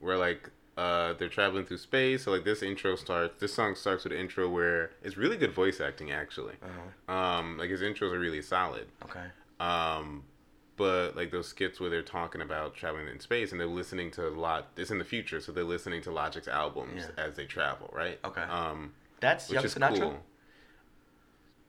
where 0.00 0.16
like 0.16 0.50
uh 0.78 1.12
they're 1.14 1.28
traveling 1.28 1.66
through 1.66 1.76
space. 1.78 2.24
So 2.24 2.30
like 2.32 2.44
this 2.44 2.62
intro 2.62 2.96
starts. 2.96 3.38
This 3.40 3.52
song 3.52 3.74
starts 3.74 4.04
with 4.04 4.14
an 4.14 4.18
intro 4.18 4.48
where 4.48 4.92
it's 5.02 5.16
really 5.18 5.36
good 5.36 5.52
voice 5.52 5.80
acting 5.80 6.10
actually. 6.10 6.54
Uh-huh. 6.62 7.12
Um, 7.14 7.58
like 7.58 7.68
his 7.70 7.82
intros 7.82 8.12
are 8.12 8.18
really 8.18 8.40
solid. 8.42 8.86
Okay. 9.04 9.26
Um, 9.60 10.24
but 10.78 11.14
like 11.14 11.30
those 11.30 11.46
skits 11.48 11.78
where 11.78 11.90
they're 11.90 12.02
talking 12.02 12.40
about 12.40 12.74
traveling 12.74 13.06
in 13.08 13.20
space 13.20 13.52
and 13.52 13.60
they're 13.60 13.66
listening 13.68 14.10
to 14.12 14.26
a 14.26 14.30
lot. 14.30 14.68
It's 14.78 14.90
in 14.90 14.96
the 14.96 15.04
future, 15.04 15.38
so 15.40 15.52
they're 15.52 15.62
listening 15.64 16.00
to 16.02 16.10
Logic's 16.10 16.48
albums 16.48 17.02
Yeah. 17.16 17.24
as 17.26 17.36
they 17.36 17.44
travel, 17.44 17.90
right? 17.92 18.18
Okay. 18.24 18.40
Um, 18.42 18.94
That's 19.20 19.50
which 19.50 19.56
Young 19.56 19.64
is 19.66 19.74
Sinatra. 19.74 20.00
cool. 20.00 20.22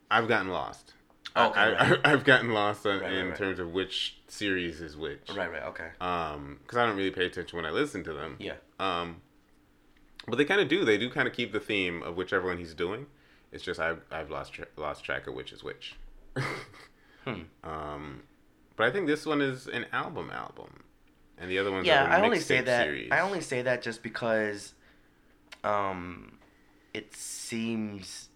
I've 0.09 0.27
gotten 0.29 0.49
lost. 0.49 0.93
Okay, 1.35 1.59
I, 1.59 1.71
right. 1.71 1.99
I, 2.05 2.09
have 2.09 2.23
gotten 2.23 2.51
lost 2.51 2.85
on, 2.85 2.99
Right, 2.99 3.13
in 3.13 3.29
right. 3.29 3.37
terms 3.37 3.59
of 3.59 3.71
which 3.71 4.17
series 4.27 4.81
is 4.81 4.95
which. 4.95 5.29
Right. 5.35 5.51
Right. 5.51 5.63
Okay. 5.63 5.89
Um, 5.99 6.59
because 6.61 6.77
I 6.77 6.85
don't 6.85 6.95
really 6.95 7.11
pay 7.11 7.25
attention 7.25 7.57
when 7.57 7.65
I 7.65 7.71
listen 7.71 8.03
to 8.03 8.13
them. 8.13 8.37
Yeah. 8.39 8.55
Um, 8.79 9.21
but 10.27 10.37
they 10.37 10.45
kind 10.45 10.61
of 10.61 10.67
do. 10.67 10.85
They 10.85 10.97
do 10.97 11.09
kind 11.09 11.27
of 11.27 11.33
keep 11.33 11.51
the 11.51 11.59
theme 11.59 12.03
of 12.03 12.17
whichever 12.17 12.47
one 12.47 12.57
he's 12.57 12.73
doing. 12.73 13.07
It's 13.51 13.63
just 13.63 13.79
I've 13.79 14.01
I've 14.11 14.29
lost 14.29 14.53
tra- 14.53 14.67
lost 14.77 15.03
track 15.03 15.27
of 15.27 15.33
which 15.33 15.51
is 15.51 15.63
which. 15.63 15.95
Hmm. 17.25 17.43
Um, 17.63 18.23
but 18.75 18.87
I 18.87 18.91
think 18.91 19.07
this 19.07 19.25
one 19.25 19.41
is 19.41 19.67
an 19.67 19.85
album 19.93 20.29
album, 20.29 20.83
and 21.37 21.49
the 21.49 21.57
other 21.57 21.71
one's 21.71 21.87
yeah, 21.87 22.03
I 22.03 22.21
only 22.21 22.39
say 22.39 22.61
that. 22.61 22.85
Series. 22.85 23.11
I 23.11 23.21
only 23.21 23.39
say 23.39 23.61
that 23.61 23.81
just 23.81 24.03
because, 24.03 24.73
um, 25.63 26.37
it 26.93 27.15
seems 27.15 28.27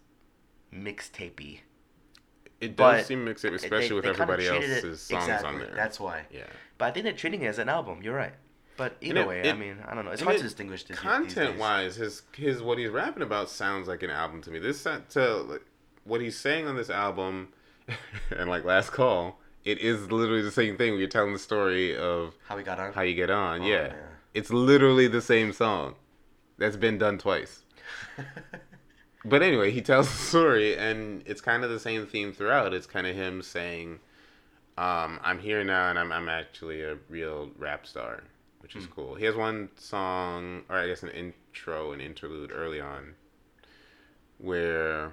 mixtapey. 0.72 1.60
It 2.60 2.76
but 2.76 2.98
does 2.98 3.06
seem 3.06 3.24
mixed 3.24 3.44
up, 3.44 3.52
especially 3.52 3.88
They- 3.88 3.94
with 3.94 4.04
they 4.04 4.10
everybody 4.10 4.46
it- 4.46 4.52
else's 4.52 5.00
songs 5.02 5.24
exactly, 5.24 5.48
on 5.50 5.58
there. 5.60 5.72
That's 5.74 5.98
why. 6.00 6.26
yeah. 6.30 6.44
But 6.76 6.86
I 6.86 6.90
think 6.92 7.04
they're 7.04 7.12
treating 7.12 7.42
it 7.42 7.46
as 7.48 7.58
an 7.58 7.68
album. 7.68 8.00
You're 8.02 8.14
right. 8.16 8.34
But 8.76 8.96
either 9.00 9.20
it- 9.22 9.26
way, 9.28 9.50
I 9.50 9.54
mean, 9.54 9.78
I 9.86 9.94
don't 9.94 10.04
know. 10.04 10.12
It's 10.12 10.22
hard 10.22 10.36
it- 10.36 10.38
to 10.38 10.44
distinguish 10.44 10.84
this. 10.84 10.98
Content 10.98 11.58
wise, 11.58 11.96
his 11.96 12.22
his 12.36 12.62
what 12.62 12.78
he's 12.78 12.90
rapping 12.90 13.22
about 13.22 13.50
sounds 13.50 13.88
like 13.88 14.02
an 14.02 14.10
album 14.10 14.40
to 14.42 14.50
me. 14.50 14.58
This 14.60 14.82
to 14.84 15.34
like, 15.48 15.62
what 16.04 16.20
he's 16.20 16.36
saying 16.38 16.66
on 16.68 16.76
this 16.76 16.88
album, 16.90 17.48
and 18.30 18.48
like 18.48 18.64
Last 18.64 18.90
Call, 18.92 19.40
it 19.64 19.78
is 19.78 20.10
literally 20.10 20.42
the 20.42 20.50
same 20.52 20.76
thing. 20.76 20.96
You're 20.96 21.08
telling 21.08 21.32
the 21.32 21.38
story 21.40 21.96
of 21.96 22.34
How 22.48 22.56
we 22.56 22.62
got 22.62 22.78
on? 22.78 22.92
how 22.92 23.02
you 23.02 23.14
get 23.14 23.30
on. 23.30 23.62
Oh, 23.62 23.66
yeah. 23.66 23.86
yeah. 23.88 23.92
it's 24.34 24.50
literally 24.50 25.08
the 25.08 25.20
same 25.22 25.52
song 25.52 25.96
that's 26.56 26.76
been 26.76 26.98
done 26.98 27.18
twice. 27.18 27.62
But 29.24 29.42
anyway, 29.42 29.70
he 29.70 29.80
tells 29.82 30.08
the 30.10 30.16
story, 30.16 30.76
and 30.76 31.22
it's 31.26 31.40
kind 31.40 31.64
of 31.64 31.70
the 31.70 31.80
same 31.80 32.06
theme 32.06 32.32
throughout. 32.32 32.72
It's 32.74 32.86
kind 32.86 33.06
of 33.06 33.14
him 33.16 33.42
saying, 33.42 34.00
um, 34.76 35.18
"I'm 35.22 35.38
here 35.40 35.64
now, 35.64 35.90
and 35.90 35.98
I'm 35.98 36.12
I'm 36.12 36.28
actually 36.28 36.82
a 36.82 36.96
real 37.08 37.50
rap 37.58 37.86
star," 37.86 38.22
which 38.60 38.76
is 38.76 38.86
cool. 38.86 39.14
He 39.16 39.24
has 39.24 39.34
one 39.34 39.70
song, 39.76 40.62
or 40.68 40.76
I 40.76 40.86
guess 40.86 41.02
an 41.02 41.10
intro, 41.10 41.92
an 41.92 42.00
interlude 42.00 42.52
early 42.54 42.80
on, 42.80 43.14
where 44.38 45.12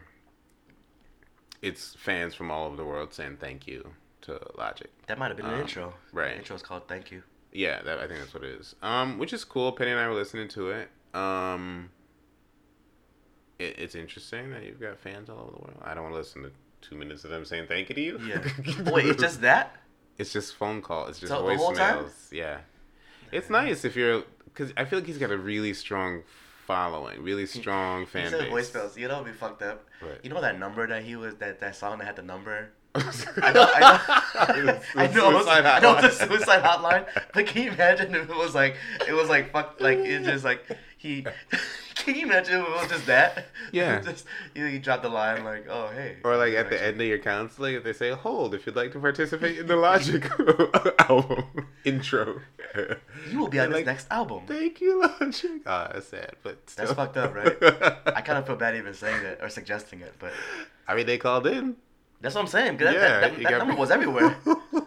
it's 1.62 1.96
fans 1.96 2.36
from 2.36 2.52
all 2.52 2.68
over 2.68 2.76
the 2.76 2.86
world 2.86 3.14
saying 3.14 3.38
thank 3.40 3.66
you 3.68 3.94
to 4.22 4.40
Logic. 4.58 4.90
that 5.08 5.18
might 5.18 5.28
have 5.30 5.38
been 5.38 5.46
an 5.48 5.54
Um, 5.56 5.62
intro. 5.62 5.94
right. 6.12 6.44
The 6.46 6.54
is 6.54 6.62
called 6.62 6.88
Thank 6.88 7.12
You. 7.12 7.24
Yeah, 7.52 7.82
that, 7.84 8.00
I 8.00 8.08
think 8.08 8.20
that's 8.20 8.34
what 8.34 8.44
it 8.44 8.60
is. 8.60 8.76
Um, 8.82 9.18
which 9.18 9.32
is 9.34 9.44
cool. 9.46 9.72
Penny 9.72 9.92
and 9.92 10.00
I 10.00 10.08
were 10.08 10.14
listening 10.14 10.48
to 10.50 10.70
it. 10.72 10.90
Um, 11.14 11.90
it, 13.60 13.76
it's 13.80 13.96
interesting 13.96 14.52
that 14.52 14.64
you've 14.64 14.80
got 14.80 14.98
fans 14.98 15.30
all 15.30 15.40
over 15.42 15.52
the 15.52 15.58
world. 15.60 15.78
I 15.84 15.94
don't 15.94 16.04
want 16.04 16.16
to 16.16 16.20
listen 16.20 16.44
to 16.44 16.52
two 16.82 16.96
minutes 16.96 17.24
of 17.24 17.30
them 17.32 17.46
saying 17.46 17.66
thank 17.68 17.90
you 17.90 17.96
to 17.96 18.02
you. 18.02 18.20
Yeah. 18.28 18.40
Wait, 18.92 19.06
it's 19.08 19.22
just 19.22 19.42
that? 19.42 19.76
It's 20.18 20.32
just 20.32 20.56
phone 20.56 20.82
call. 20.82 21.08
It's 21.08 21.20
just 21.20 21.32
So 21.32 21.46
the 21.48 21.58
whole 21.58 21.74
time? 21.74 21.98
voicemails. 22.06 22.32
Yeah, 22.32 22.60
it's 23.32 23.50
nice 23.50 23.84
if 23.86 23.96
you're 23.96 24.24
because 24.46 24.72
I 24.78 24.86
feel 24.86 25.00
like 25.00 25.08
he's 25.08 25.18
got 25.18 25.32
a 25.32 25.38
really 25.38 25.74
strong 25.74 26.24
following, 26.66 27.22
really 27.22 27.46
strong 27.46 28.02
He 28.02 28.06
fan 28.08 28.30
said 28.32 28.50
base. 28.52 28.72
voicemails. 28.72 28.98
You 28.98 29.08
know 29.08 29.24
be 29.24 29.32
fucked 29.32 29.62
up? 29.62 29.86
You 30.24 30.30
know 30.30 30.42
that 30.42 30.58
number 30.60 30.88
that 30.88 31.04
he 31.04 31.16
was 31.16 31.36
that 31.36 31.60
that 31.60 31.76
song 31.76 31.98
that 32.00 32.06
had 32.06 32.16
the 32.16 32.22
number. 32.24 32.70
I 32.96 33.52
know, 33.52 33.68
I 33.74 33.80
know, 33.82 34.80
I 34.96 35.08
know, 35.08 35.30
it 35.32 35.34
was, 35.34 35.44
suicide 35.44 35.66
I 35.66 35.80
know 35.82 35.98
it's 35.98 36.22
a 36.22 36.26
hotline. 36.26 36.28
suicide 36.30 36.64
hotline. 36.64 37.06
But 37.34 37.46
can 37.48 37.64
you 37.64 37.72
imagine 37.72 38.16
if 38.16 38.30
it 38.30 38.36
was 38.38 38.56
like, 38.56 38.78
it 39.06 39.12
was 39.12 39.28
like 39.28 39.52
fuck, 39.52 39.82
like 39.82 39.98
it's 39.98 40.26
just 40.26 40.46
like 40.46 40.64
he. 40.98 41.26
Can 42.06 42.16
you 42.16 42.28
imagine 42.28 42.62
if 42.62 42.68
it 42.68 42.72
was 42.72 42.88
just 42.90 43.06
that? 43.08 43.46
Yeah. 43.72 44.00
just 44.00 44.26
you, 44.54 44.64
know, 44.64 44.70
you 44.70 44.80
drop 44.80 45.02
the 45.02 45.10
line 45.10 45.44
like, 45.44 45.66
oh 45.70 45.88
hey. 45.88 46.18
Or 46.24 46.38
like 46.38 46.54
at 46.54 46.70
the 46.70 46.82
end 46.82 47.02
of 47.02 47.08
your 47.08 47.18
counseling, 47.18 47.74
if 47.76 47.84
they 47.84 47.94
say, 47.94 48.12
"Hold, 48.12 48.54
if 48.54 48.66
you'd 48.68 48.76
like 48.76 48.92
to 48.94 49.00
participate 49.00 49.58
in 49.58 49.66
the 49.68 49.76
Logic 49.76 50.24
album 51.10 51.68
intro." 51.84 52.42
You 53.32 53.40
will 53.40 53.48
be 53.48 53.60
on 53.60 53.70
this 53.70 53.78
like, 53.78 53.86
next 53.86 54.08
album. 54.12 54.44
Thank 54.48 54.82
you, 54.82 55.02
Logic. 55.02 55.62
Ah, 55.66 55.90
that's 55.94 56.08
sad, 56.10 56.34
but 56.44 56.70
still. 56.70 56.86
That's 56.86 56.96
fucked 56.96 57.18
up, 57.18 57.34
right? 57.34 57.56
I 58.16 58.22
kind 58.22 58.38
of 58.38 58.46
feel 58.46 58.56
bad 58.58 58.76
even 58.76 58.94
saying 58.94 59.24
it 59.26 59.40
or 59.42 59.50
suggesting 59.50 60.02
it, 60.02 60.14
but 60.20 60.32
I 60.88 60.96
mean, 60.96 61.06
they 61.08 61.18
called 61.18 61.48
in. 61.48 61.76
that's 62.22 62.36
what 62.36 62.42
I'm 62.42 62.48
saying. 62.48 62.78
'cause 62.78 62.86
that, 62.88 62.94
Yeah, 62.94 63.00
that, 63.00 63.22
that, 63.22 63.38
you 63.40 63.44
that 63.48 63.58
number 63.60 63.76
was 63.76 63.90
everywhere. 63.92 64.38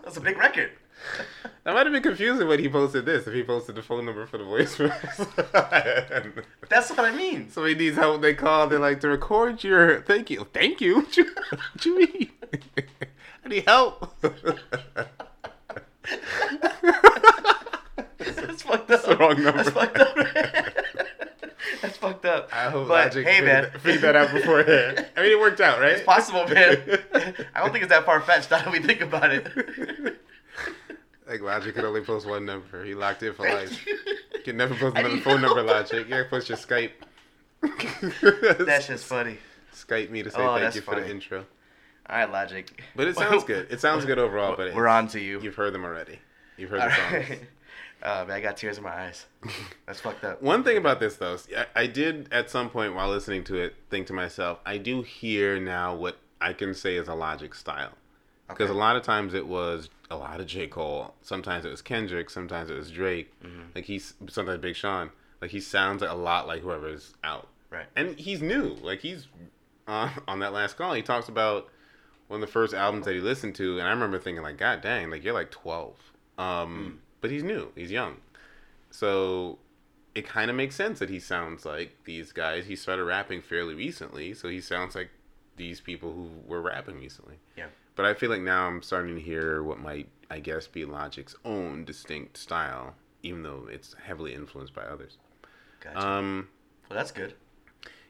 That's 0.05 0.19
a 0.19 0.21
big 0.21 0.37
record. 0.39 0.71
That 1.64 1.74
might 1.74 1.84
have 1.84 1.92
been 1.92 2.02
confusing 2.02 2.48
when 2.48 2.61
he 2.61 2.68
posted 2.70 3.04
this. 3.04 3.26
If 3.26 3.34
he 3.34 3.42
posted 3.42 3.74
the 3.74 3.82
phone 3.82 4.06
number 4.06 4.24
for 4.26 4.38
the 4.38 4.44
voicemail, 4.44 4.88
That's 6.70 6.88
what 6.88 7.00
I 7.00 7.11
mean. 7.14 7.50
somebody 7.50 7.74
needs 7.74 7.96
help. 7.96 8.22
They 8.22 8.32
call. 8.32 8.68
They're 8.68 8.78
like 8.78 9.00
to 9.00 9.09
record 9.09 9.62
your 9.62 10.00
thank 10.00 10.30
you. 10.30 10.46
Thank 10.54 10.80
you. 10.80 11.00
What 11.09 11.16
you, 11.18 11.26
what 11.50 11.84
you 11.84 11.98
mean? 11.98 12.30
I 13.44 13.48
need 13.48 13.64
help. 13.66 14.14
That's 18.18 18.62
fucked 18.62 18.80
up. 18.82 18.86
That's 18.86 19.04
the 19.04 19.16
wrong 19.18 19.42
number. 19.42 19.62
That's 19.62 19.70
fucked 19.70 19.98
up. 19.98 20.14
That's 21.82 21.96
fucked 21.98 22.24
up. 22.24 22.48
I 22.52 22.70
hope 22.70 22.88
but 22.88 23.06
Logic 23.06 23.26
hey, 23.26 23.40
man, 23.42 23.70
figured 23.80 24.02
that 24.02 24.16
out 24.16 24.32
beforehand. 24.32 25.06
I 25.16 25.22
mean, 25.22 25.32
it 25.32 25.38
worked 25.38 25.61
out, 25.61 25.80
right? 25.80 25.92
It's 25.92 26.04
possible, 26.04 26.46
man. 26.48 26.82
I 27.54 27.61
don't 27.61 27.72
think 27.72 27.84
it's 27.84 27.90
that 27.92 28.04
far 28.06 28.20
fetched. 28.22 28.50
Now 28.50 28.59
that 28.59 28.72
we 28.72 28.78
think 28.80 29.00
about 29.02 29.30
it. 29.32 30.18
Like 31.29 31.41
Logic 31.43 31.74
could 31.74 31.85
only 31.85 32.01
post 32.01 32.26
one 32.26 32.47
number. 32.47 32.85
He 32.85 32.95
locked 32.95 33.22
in 33.22 33.35
for 33.35 33.43
life. 33.49 33.87
you. 33.87 33.99
Can 34.45 34.57
never 34.57 34.74
post 34.74 34.97
another 34.97 35.18
phone 35.18 35.43
number. 35.43 35.62
Logic. 35.62 36.05
You 36.05 36.11
gotta 36.11 36.24
post 36.24 36.49
your 36.49 36.59
Skype. 36.59 36.93
That's 38.66 38.87
just 38.87 39.05
funny. 39.05 39.39
Skype 39.74 40.11
me 40.11 40.22
to 40.22 40.31
say 40.31 40.39
Oh, 40.41 40.57
thank 40.59 40.74
you 40.74 40.81
for 40.81 40.95
the 40.97 41.09
intro. 41.11 41.45
All 42.09 42.16
right, 42.16 42.31
Logic. 42.31 42.83
But 42.97 43.09
it 43.09 43.16
sounds 43.16 43.45
good. 43.45 43.66
It 43.70 43.81
sounds 43.81 44.05
good 44.05 44.18
overall. 44.18 44.57
But 44.57 44.74
We're 44.74 44.89
on 44.89 45.09
to 45.09 45.20
you. 45.20 45.41
You've 45.41 45.57
heard 45.57 45.74
them 45.74 45.85
already. 45.85 46.18
You've 46.57 46.70
heard 46.70 46.81
All 46.81 46.89
the 46.89 46.95
songs. 46.95 47.12
right. 47.31 47.41
Uh, 48.01 48.24
man, 48.29 48.37
I 48.37 48.41
got 48.41 48.57
tears 48.57 48.79
in 48.79 48.85
my 48.85 48.93
eyes. 48.95 49.26
That's 49.85 49.99
fucked 49.99 50.22
up. 50.22 50.41
One 50.41 50.62
thing 50.62 50.76
about 50.76 51.01
this 51.01 51.16
though, 51.16 51.37
I, 51.57 51.66
I 51.83 51.87
did 51.89 52.29
at 52.33 52.49
some 52.49 52.70
point 52.70 52.95
while 52.95 53.09
listening 53.09 53.43
to 53.45 53.57
it 53.57 53.74
think 53.91 54.07
to 54.07 54.12
myself, 54.12 54.61
I 54.64 54.79
do 54.79 55.03
hear 55.03 55.59
now 55.59 55.97
what 55.97 56.16
I 56.41 56.53
can 56.53 56.74
say 56.74 56.95
is 56.95 57.09
a 57.09 57.14
Logic 57.14 57.53
style. 57.57 57.91
Because 58.49 58.70
Okay. 58.70 58.76
a 58.78 58.80
lot 58.80 58.96
of 58.96 59.03
times 59.03 59.34
it 59.34 59.46
was 59.46 59.90
a 60.11 60.16
lot 60.16 60.40
of 60.40 60.46
J. 60.46 60.66
Cole. 60.66 61.14
Sometimes 61.22 61.64
it 61.64 61.68
was 61.70 61.82
Kendrick. 61.82 62.30
Sometimes 62.30 62.70
it 62.70 62.74
was 62.76 62.90
Drake. 62.90 63.30
Mm-hmm. 63.42 63.61
Like 63.74 63.84
he's 63.84 64.14
sometimes 64.28 64.61
Big 64.61 64.74
Sean. 64.76 65.11
Like 65.40 65.51
he 65.51 65.61
sounds 65.61 66.03
a 66.03 66.14
lot 66.14 66.46
like 66.46 66.62
whoever's 66.62 67.14
out. 67.22 67.49
Right. 67.70 67.86
And 67.94 68.18
he's 68.18 68.40
new. 68.42 68.76
Like 68.82 69.01
he's 69.01 69.26
uh, 69.86 70.11
on 70.28 70.38
that 70.40 70.53
last 70.53 70.76
call. 70.78 70.94
He 70.94 71.03
talks 71.03 71.28
about 71.28 71.68
one 72.28 72.42
of 72.42 72.46
the 72.46 72.53
first 72.53 72.74
albums 72.74 73.05
that 73.07 73.14
he 73.14 73.20
listened 73.20 73.55
to, 73.57 73.78
and 73.78 73.86
I 73.86 73.90
remember 73.90 74.18
thinking 74.18 74.42
like, 74.42 74.57
God 74.59 74.80
dang, 74.82 75.11
like 75.11 75.22
you're 75.24 75.34
like 75.34 75.51
12. 75.51 75.94
Um, 76.38 77.01
But 77.20 77.30
he's 77.30 77.42
new. 77.42 77.70
He's 77.74 77.90
young. 77.90 78.16
So 78.90 79.59
it 80.14 80.26
kind 80.26 80.51
of 80.51 80.57
makes 80.57 80.74
sense 80.74 80.99
that 80.99 81.11
he 81.11 81.20
sounds 81.20 81.64
like 81.64 81.96
these 82.05 82.32
guys. 82.32 82.66
He 82.66 82.76
started 82.76 83.05
rapping 83.05 83.42
fairly 83.42 83.74
recently, 83.74 84.34
so 84.34 84.49
he 84.49 84.61
sounds 84.61 84.94
like 84.94 85.11
these 85.57 85.80
people 85.80 86.12
who 86.12 86.30
were 86.46 86.61
rapping 86.61 86.99
recently. 87.01 87.36
Yeah. 87.57 87.66
But 87.99 88.07
I 88.07 88.14
feel 88.14 88.30
like 88.30 88.42
now 88.42 88.68
I'm 88.68 88.80
starting 88.80 89.16
to 89.16 89.20
hear 89.20 89.61
what 89.61 89.80
might, 89.80 90.09
I 90.30 90.38
guess, 90.38 90.68
be 90.68 90.84
Logic's 90.84 91.34
own 91.44 91.84
distinct 91.84 92.36
style, 92.36 92.94
even 93.24 93.42
though 93.42 93.66
it's 93.68 93.96
heavily 94.05 94.34
influenced 94.34 94.72
by 94.72 94.82
others. 94.82 95.18
Gotcha. 95.80 95.99
Um, 96.07 96.46
well, 96.88 96.96
that's 96.96 97.11
good. 97.11 97.34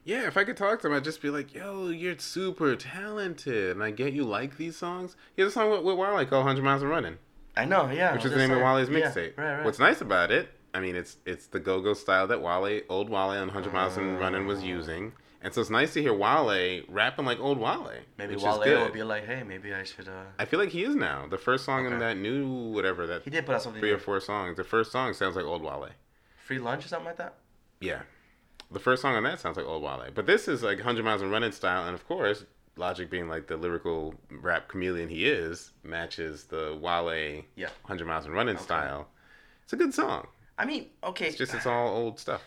yeah, 0.04 0.26
if 0.26 0.36
I 0.36 0.44
could 0.44 0.58
talk 0.58 0.82
to 0.82 0.88
him, 0.88 0.92
I'd 0.92 1.04
just 1.04 1.22
be 1.22 1.30
like, 1.30 1.54
"Yo, 1.54 1.88
you're 1.88 2.18
super 2.18 2.76
talented, 2.76 3.70
and 3.76 3.82
I 3.82 3.90
get 3.90 4.12
you 4.12 4.24
like 4.24 4.58
these 4.58 4.76
songs." 4.76 5.16
He 5.34 5.40
has 5.40 5.52
a 5.52 5.54
song 5.54 5.70
with, 5.70 5.80
with 5.82 5.96
Wale 5.96 6.22
called 6.26 6.44
"100 6.44 6.62
Miles 6.62 6.82
and 6.82 6.90
Running," 6.90 7.16
I 7.56 7.64
know. 7.64 7.88
Yeah. 7.90 8.12
which 8.12 8.26
is 8.26 8.30
the 8.30 8.36
name 8.36 8.50
just 8.50 8.60
of 8.60 8.66
saying. 8.66 8.76
Wale's 8.76 8.90
Yeah, 8.90 9.10
mixtape. 9.10 9.38
Right. 9.38 9.56
Right. 9.56 9.64
What's 9.64 9.78
nice 9.78 10.02
about 10.02 10.30
it, 10.30 10.50
I 10.74 10.80
mean, 10.80 10.96
it's 10.96 11.16
it's 11.24 11.46
the 11.46 11.60
go-go 11.60 11.94
style 11.94 12.26
that 12.26 12.42
Wale, 12.42 12.82
old 12.90 13.08
Wale 13.08 13.30
on 13.30 13.46
100 13.46 13.72
Miles 13.72 13.96
and 13.96 14.20
Running 14.20 14.46
was 14.46 14.62
using, 14.62 15.14
and 15.42 15.54
so 15.54 15.60
it's 15.60 15.70
nice 15.70 15.92
to 15.94 16.02
hear 16.02 16.12
Wale 16.14 16.82
rapping 16.88 17.24
like 17.24 17.38
old 17.40 17.58
Wale. 17.58 17.90
Maybe 18.18 18.34
which 18.34 18.42
Wale 18.44 18.60
is 18.62 18.64
good. 18.64 18.86
will 18.86 18.92
be 18.92 19.02
like, 19.02 19.24
hey, 19.26 19.42
maybe 19.42 19.72
I 19.74 19.84
should. 19.84 20.08
uh 20.08 20.24
I 20.38 20.44
feel 20.44 20.58
like 20.60 20.70
he 20.70 20.84
is 20.84 20.94
now. 20.94 21.26
The 21.28 21.38
first 21.38 21.64
song 21.64 21.86
in 21.86 21.98
that 22.00 22.16
new 22.16 22.46
whatever 22.72 23.06
that 23.06 23.22
He 23.22 23.30
did 23.30 23.46
put 23.46 23.54
out 23.54 23.62
something. 23.62 23.80
three 23.80 23.90
or 23.90 23.94
new. 23.94 24.00
four 24.00 24.20
songs. 24.20 24.56
The 24.56 24.64
first 24.64 24.92
song 24.92 25.12
sounds 25.14 25.36
like 25.36 25.44
old 25.44 25.62
Wale. 25.62 25.90
Free 26.44 26.58
lunch 26.58 26.84
or 26.84 26.88
something 26.88 27.06
like 27.06 27.18
that. 27.18 27.34
Yeah. 27.80 28.02
The 28.70 28.80
first 28.80 29.00
song 29.02 29.14
on 29.14 29.22
that 29.24 29.40
sounds 29.40 29.56
like 29.56 29.66
old 29.66 29.82
Wale. 29.82 30.08
But 30.14 30.26
this 30.26 30.48
is 30.48 30.62
like 30.62 30.78
100 30.78 31.04
Miles 31.04 31.22
and 31.22 31.30
Running 31.30 31.52
style. 31.52 31.86
And 31.86 31.94
of 31.94 32.06
course, 32.06 32.44
Logic 32.76 33.10
being 33.10 33.28
like 33.28 33.46
the 33.48 33.56
lyrical 33.56 34.14
rap 34.30 34.68
chameleon 34.68 35.08
he 35.08 35.26
is, 35.28 35.72
matches 35.82 36.44
the 36.44 36.78
Wale 36.80 37.42
Yeah. 37.56 37.68
100 37.82 38.06
Miles 38.06 38.24
and 38.26 38.34
Running 38.34 38.56
Okay. 38.56 38.64
style. 38.64 39.08
It's 39.64 39.72
a 39.72 39.76
good 39.76 39.92
song. 39.94 40.26
I 40.58 40.64
mean, 40.64 40.86
okay. 41.04 41.26
It's 41.28 41.36
just, 41.36 41.54
it's 41.54 41.66
all 41.66 41.88
old 41.88 42.18
stuff. 42.18 42.42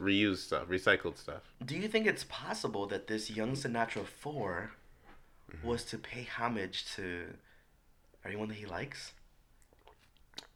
Reused 0.00 0.38
stuff, 0.38 0.68
recycled 0.68 1.18
stuff. 1.18 1.42
Do 1.64 1.76
you 1.76 1.86
think 1.88 2.06
it's 2.06 2.24
possible 2.24 2.86
that 2.86 3.06
this 3.08 3.30
Young 3.30 3.52
Sinatra 3.52 4.04
4 4.06 4.72
Mm-hmm. 5.52 5.68
was 5.68 5.84
to 5.84 5.96
pay 5.98 6.24
homage 6.24 6.86
to 6.96 7.26
anyone 8.24 8.48
that 8.48 8.56
he 8.56 8.66
likes? 8.66 9.12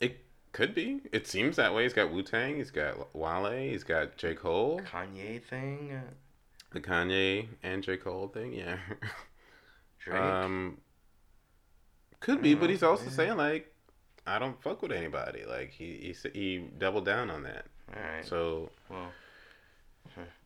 It 0.00 0.24
could 0.50 0.74
be. 0.74 1.00
It 1.12 1.28
seems 1.28 1.54
that 1.56 1.72
way. 1.72 1.84
He's 1.84 1.92
got 1.92 2.10
Wu 2.12 2.22
Tang, 2.24 2.56
he's 2.56 2.72
got 2.72 3.14
Wale, 3.14 3.52
he's 3.70 3.84
got 3.84 4.16
J. 4.16 4.34
Cole, 4.34 4.80
Kanye 4.80 5.40
thing? 5.40 6.00
The 6.72 6.80
Kanye 6.80 7.46
and 7.62 7.84
J. 7.84 7.98
Cole 7.98 8.26
thing, 8.28 8.52
yeah. 8.52 8.78
Drake? 10.00 10.20
Um, 10.20 10.78
could 12.18 12.42
be, 12.42 12.54
but 12.54 12.68
he's 12.68 12.82
also 12.82 13.08
saying 13.10 13.36
like, 13.36 13.72
I 14.26 14.40
don't 14.40 14.60
fuck 14.60 14.82
with 14.82 14.90
anybody. 14.92 15.44
Like 15.48 15.70
he 15.70 16.14
he 16.22 16.30
he 16.32 16.58
doubled 16.78 17.04
down 17.04 17.30
on 17.30 17.44
that. 17.44 17.66
Alright. 17.96 18.24
So 18.26 18.70
well, 18.88 19.08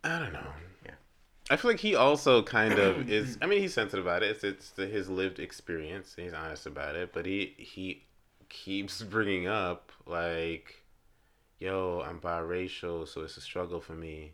I 0.02 0.18
don't 0.18 0.32
know. 0.32 0.46
Yeah. 0.84 0.92
I 1.50 1.56
feel 1.56 1.70
like 1.70 1.80
he 1.80 1.94
also 1.94 2.42
kind 2.42 2.78
of 2.78 3.10
is. 3.10 3.38
I 3.42 3.46
mean, 3.46 3.60
he's 3.60 3.74
sensitive 3.74 4.06
about 4.06 4.22
it. 4.22 4.30
It's 4.30 4.44
it's 4.44 4.70
the, 4.70 4.86
his 4.86 5.08
lived 5.08 5.38
experience. 5.38 6.14
and 6.16 6.24
He's 6.24 6.34
honest 6.34 6.66
about 6.66 6.96
it, 6.96 7.12
but 7.12 7.26
he 7.26 7.54
he 7.58 8.04
keeps 8.48 9.02
bringing 9.14 9.46
up 9.46 9.92
like, 10.06 10.82
"Yo, 11.58 12.02
I'm 12.06 12.20
biracial, 12.20 13.06
so 13.06 13.22
it's 13.22 13.36
a 13.36 13.40
struggle 13.40 13.80
for 13.80 13.94
me." 13.94 14.32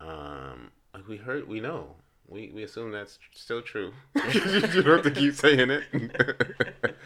Um, 0.00 0.70
like 0.94 1.08
we 1.08 1.16
heard, 1.16 1.48
we 1.48 1.60
know, 1.60 1.96
we 2.28 2.50
we 2.54 2.62
assume 2.62 2.92
that's 2.92 3.18
still 3.34 3.62
true. 3.62 3.92
you 4.32 4.82
don't 4.82 4.86
have 4.86 5.02
to 5.02 5.10
keep 5.10 5.34
saying 5.34 5.70
it. 5.70 5.84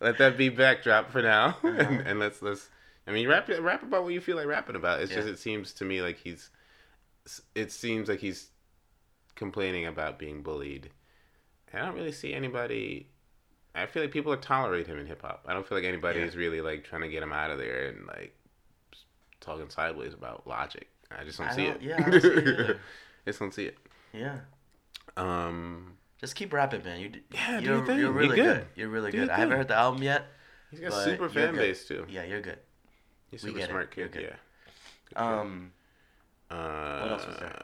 Let 0.00 0.18
that 0.18 0.38
be 0.38 0.48
backdrop 0.48 1.10
for 1.10 1.20
now, 1.20 1.56
and, 1.62 2.00
and 2.06 2.20
let's 2.20 2.40
let's. 2.40 2.70
I 3.08 3.12
mean, 3.12 3.26
rap 3.26 3.48
rap 3.60 3.82
about 3.82 4.04
what 4.04 4.12
you 4.12 4.20
feel 4.20 4.36
like 4.36 4.46
rapping 4.46 4.76
about. 4.76 5.00
It's 5.00 5.12
just 5.12 5.26
it 5.26 5.38
seems 5.38 5.72
to 5.74 5.84
me 5.84 6.02
like 6.02 6.18
he's. 6.18 6.50
It 7.54 7.72
seems 7.72 8.08
like 8.08 8.20
he's 8.20 8.48
complaining 9.34 9.86
about 9.86 10.18
being 10.18 10.42
bullied 10.42 10.90
I 11.72 11.78
don't 11.80 11.94
really 11.94 12.12
see 12.12 12.32
anybody. 12.34 13.08
I 13.74 13.86
feel 13.86 14.02
like 14.02 14.10
people 14.10 14.32
are 14.32 14.36
tolerating 14.38 14.92
him 14.94 15.00
in 15.00 15.06
hip 15.06 15.20
hop. 15.22 15.44
I 15.46 15.52
don't 15.52 15.66
feel 15.66 15.76
like 15.78 15.84
anybody 15.86 16.20
Yeah. 16.20 16.24
is 16.26 16.36
really 16.36 16.60
like 16.62 16.82
trying 16.84 17.02
to 17.02 17.08
get 17.08 17.22
him 17.22 17.32
out 17.32 17.50
of 17.50 17.58
there 17.58 17.88
and 17.88 18.06
like 18.06 18.34
talking 19.40 19.68
sideways 19.68 20.14
about 20.14 20.46
Logic. 20.46 20.88
I 21.10 21.24
just 21.24 21.38
don't 21.38 21.48
I 21.48 21.54
see 21.54 21.66
don't- 21.66 21.76
it. 21.76 21.82
yeah, 21.82 22.04
I 22.06 22.10
don't 22.10 22.20
see 22.22 22.28
it. 22.28 22.70
I 23.26 23.30
just 23.30 23.38
don't 23.38 23.54
see 23.54 23.64
it. 23.66 23.78
Yeah. 24.14 24.38
Um, 25.16 25.92
Just 26.20 26.34
keep 26.34 26.52
rapping, 26.52 26.82
man. 26.84 27.00
You, 27.00 27.12
Yeah, 27.32 27.60
do 27.60 27.64
you're, 27.66 27.76
your 27.76 27.86
thing. 27.86 27.98
you're 27.98 28.12
really 28.12 28.36
good. 28.36 28.44
good. 28.56 28.66
You're 28.74 28.88
really 28.88 29.10
Do 29.12 29.18
good. 29.20 29.30
I 29.30 29.36
haven't 29.36 29.56
heard 29.56 29.68
the 29.68 29.74
album 29.76 30.02
yet. 30.02 30.26
he's 30.70 30.80
got 30.80 30.92
super 31.04 31.28
fan 31.28 31.52
good. 31.54 31.60
base 31.60 31.86
too. 31.86 32.06
Yeah, 32.08 32.24
you're 32.24 32.40
good. 32.40 32.58
He's 33.30 33.42
we 33.42 33.50
super 33.50 33.58
get 33.60 33.68
smart 33.70 33.96
You're 33.96 34.08
kid. 34.08 34.12
good. 34.22 34.34
Yeah. 35.12 35.40
Um, 35.40 35.72
Uh, 36.50 37.00
What 37.00 37.12
else 37.12 37.26
was 37.26 37.36
there? 37.36 37.54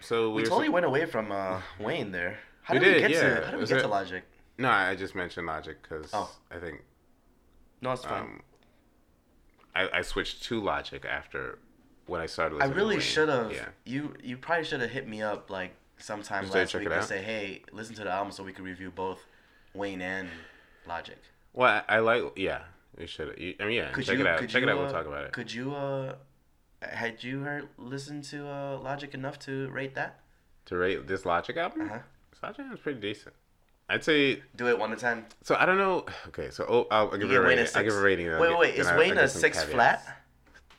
So 0.00 0.30
we 0.30 0.42
were 0.42 0.48
totally 0.48 0.68
went 0.68 0.86
away 0.86 1.06
from 1.06 1.32
uh, 1.32 1.60
Wayne 1.80 2.12
there. 2.12 2.38
How 2.62 2.74
We 2.74 2.80
did, 2.80 2.94
we 2.94 3.00
get 3.00 3.10
yeah. 3.10 3.20
to 3.20 3.44
How 3.46 3.50
did 3.52 3.60
we 3.60 3.66
get 3.66 3.78
it- 3.78 3.82
to 3.82 3.88
Logic? 3.88 4.24
No, 4.58 4.68
I 4.70 4.94
just 4.96 5.14
mentioned 5.14 5.46
Logic 5.46 5.76
because 5.82 6.10
Oh. 6.12 6.30
I 6.50 6.58
think 6.58 6.82
No, 7.80 7.92
it's 7.92 8.04
fine. 8.04 8.22
um, 8.22 8.42
I, 9.74 9.88
I 9.98 10.02
switched 10.02 10.42
to 10.44 10.60
Logic 10.60 11.04
after 11.04 11.58
when 12.06 12.20
I 12.20 12.26
started. 12.26 12.60
I 12.62 12.66
really 12.66 13.00
should 13.00 13.28
have. 13.28 13.52
Yeah. 13.52 13.68
You 13.84 14.14
you 14.22 14.36
probably 14.36 14.64
should 14.64 14.80
have 14.80 14.90
hit 14.90 15.06
me 15.06 15.22
up 15.22 15.50
like 15.50 15.74
sometime 15.98 16.42
Just 16.44 16.54
last 16.54 16.74
week 16.74 16.88
to 16.88 17.02
say, 17.02 17.22
hey, 17.22 17.62
listen 17.72 17.94
to 17.96 18.04
the 18.04 18.10
album 18.10 18.32
so 18.32 18.42
we 18.42 18.52
could 18.52 18.64
review 18.64 18.90
both 18.90 19.20
Wayne 19.74 20.00
and 20.02 20.28
Logic. 20.86 21.18
Well, 21.52 21.82
I, 21.88 21.96
I 21.96 21.98
like. 22.00 22.22
Yeah, 22.36 22.62
we 22.98 23.06
should. 23.06 23.28
I 23.60 23.64
mean, 23.64 23.72
yeah. 23.76 23.90
Could 23.92 24.04
check 24.04 24.18
you, 24.18 24.24
it 24.24 24.26
out. 24.26 24.40
Check 24.48 24.62
you, 24.62 24.68
it 24.68 24.70
out. 24.70 24.76
Uh, 24.78 24.80
We'll 24.82 24.90
talk 24.90 25.06
about 25.06 25.24
it. 25.24 25.32
Could 25.32 25.52
you 25.52 25.74
uh, 25.74 26.14
had 26.82 27.22
you 27.24 27.40
heard 27.40 27.68
listened 27.78 28.24
to 28.24 28.46
uh 28.48 28.78
Logic 28.78 29.12
enough 29.14 29.38
to 29.40 29.68
rate 29.70 29.94
that? 29.94 30.20
to 30.66 30.76
rate 30.76 31.06
this 31.06 31.24
Logic 31.24 31.56
album, 31.56 31.82
Uh 31.82 31.88
huh. 31.88 31.98
this 32.30 32.42
Logic 32.42 32.58
album 32.60 32.74
is 32.74 32.80
pretty 32.80 33.00
decent. 33.00 33.34
I'd 33.88 34.04
say. 34.04 34.42
Do 34.56 34.68
it 34.68 34.78
one 34.78 34.90
to 34.90 34.96
ten. 34.96 35.24
So 35.42 35.56
I 35.58 35.64
don't 35.66 35.78
know. 35.78 36.04
Okay, 36.28 36.50
so 36.50 36.66
oh, 36.68 36.86
I'll, 36.90 37.10
I'll 37.10 37.18
give 37.18 37.30
You 37.30 37.36
it 37.36 37.38
a 37.38 37.42
rating. 37.42 37.66
I'll 37.74 37.82
give 37.84 37.94
a 37.94 38.00
rating. 38.00 38.28
I'll 38.30 38.40
Wait, 38.40 38.58
wait, 38.58 38.74
is 38.74 38.90
Wayne 38.92 39.16
a 39.16 39.26
six 39.28 39.58
caveats. 39.64 39.72
flat? 39.74 40.14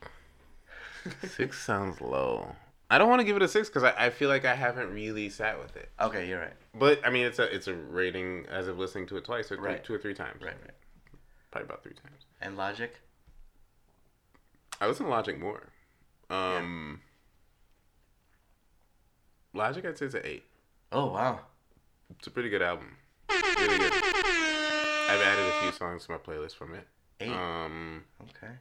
Six 1.28 1.60
sounds 1.64 2.02
low. 2.02 2.56
I 2.90 2.98
don't 2.98 3.10
want 3.10 3.20
to 3.22 3.24
give 3.24 3.36
it 3.36 3.42
a 3.42 3.48
six 3.48 3.70
because 3.70 3.84
I, 3.84 3.94
I 3.98 4.10
feel 4.10 4.30
like 4.30 4.46
I 4.46 4.54
haven't 4.54 4.92
really 4.94 5.30
sat 5.30 5.60
with 5.60 5.76
it. 5.78 5.90
Okay, 6.00 6.28
you're 6.28 6.40
right. 6.40 6.54
But 6.76 7.00
I 7.06 7.10
mean, 7.10 7.26
it's 7.26 7.40
a 7.40 7.44
it's 7.56 7.68
a 7.68 7.74
rating 7.74 8.46
as 8.52 8.68
of 8.68 8.78
listening 8.78 9.08
to 9.08 9.18
it 9.18 9.24
twice 9.26 9.52
or 9.52 9.56
three, 9.58 9.66
Right. 9.66 9.84
two 9.84 9.94
or 9.94 9.98
three 10.00 10.14
times. 10.14 10.42
Right, 10.44 10.54
right. 10.62 10.74
Probably 11.52 11.66
about 11.68 11.84
three 11.84 11.94
times. 11.94 12.26
And 12.42 12.56
Logic? 12.58 12.94
I 14.82 14.88
listen 14.88 15.06
to 15.06 15.12
Logic 15.12 15.40
more. 15.40 15.70
Um, 16.30 17.02
Logic, 19.54 19.84
I'd 19.86 19.98
say 19.98 20.06
it's 20.06 20.16
an 20.16 20.22
eight. 20.24 20.44
Oh 20.92 21.08
wow. 21.08 21.40
It's 22.18 22.28
a 22.28 22.32
pretty 22.32 22.50
good 22.50 22.62
album. 22.62 22.96
Really 23.30 23.78
good. 23.78 23.94
I've 23.94 25.22
added 25.22 25.46
a 25.48 25.62
few 25.62 25.72
songs 25.72 26.06
to 26.06 26.12
my 26.12 26.18
playlist 26.18 26.56
from 26.56 26.76
it. 26.76 26.88
Eight. 27.20 27.30
Um, 27.32 28.04
okay. 28.24 28.54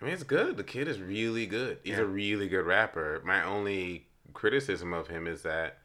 I 0.00 0.04
mean, 0.04 0.14
it's 0.14 0.22
good. 0.22 0.56
The 0.56 0.64
kid 0.64 0.88
is 0.88 1.00
really 1.00 1.46
good. 1.46 1.78
He's 1.84 1.96
Yeah. 1.96 2.02
a 2.02 2.06
really 2.06 2.48
good 2.48 2.64
rapper. 2.64 3.20
My 3.24 3.44
only 3.44 4.06
criticism 4.32 4.92
of 4.92 5.08
him 5.08 5.26
is 5.26 5.42
that 5.42 5.78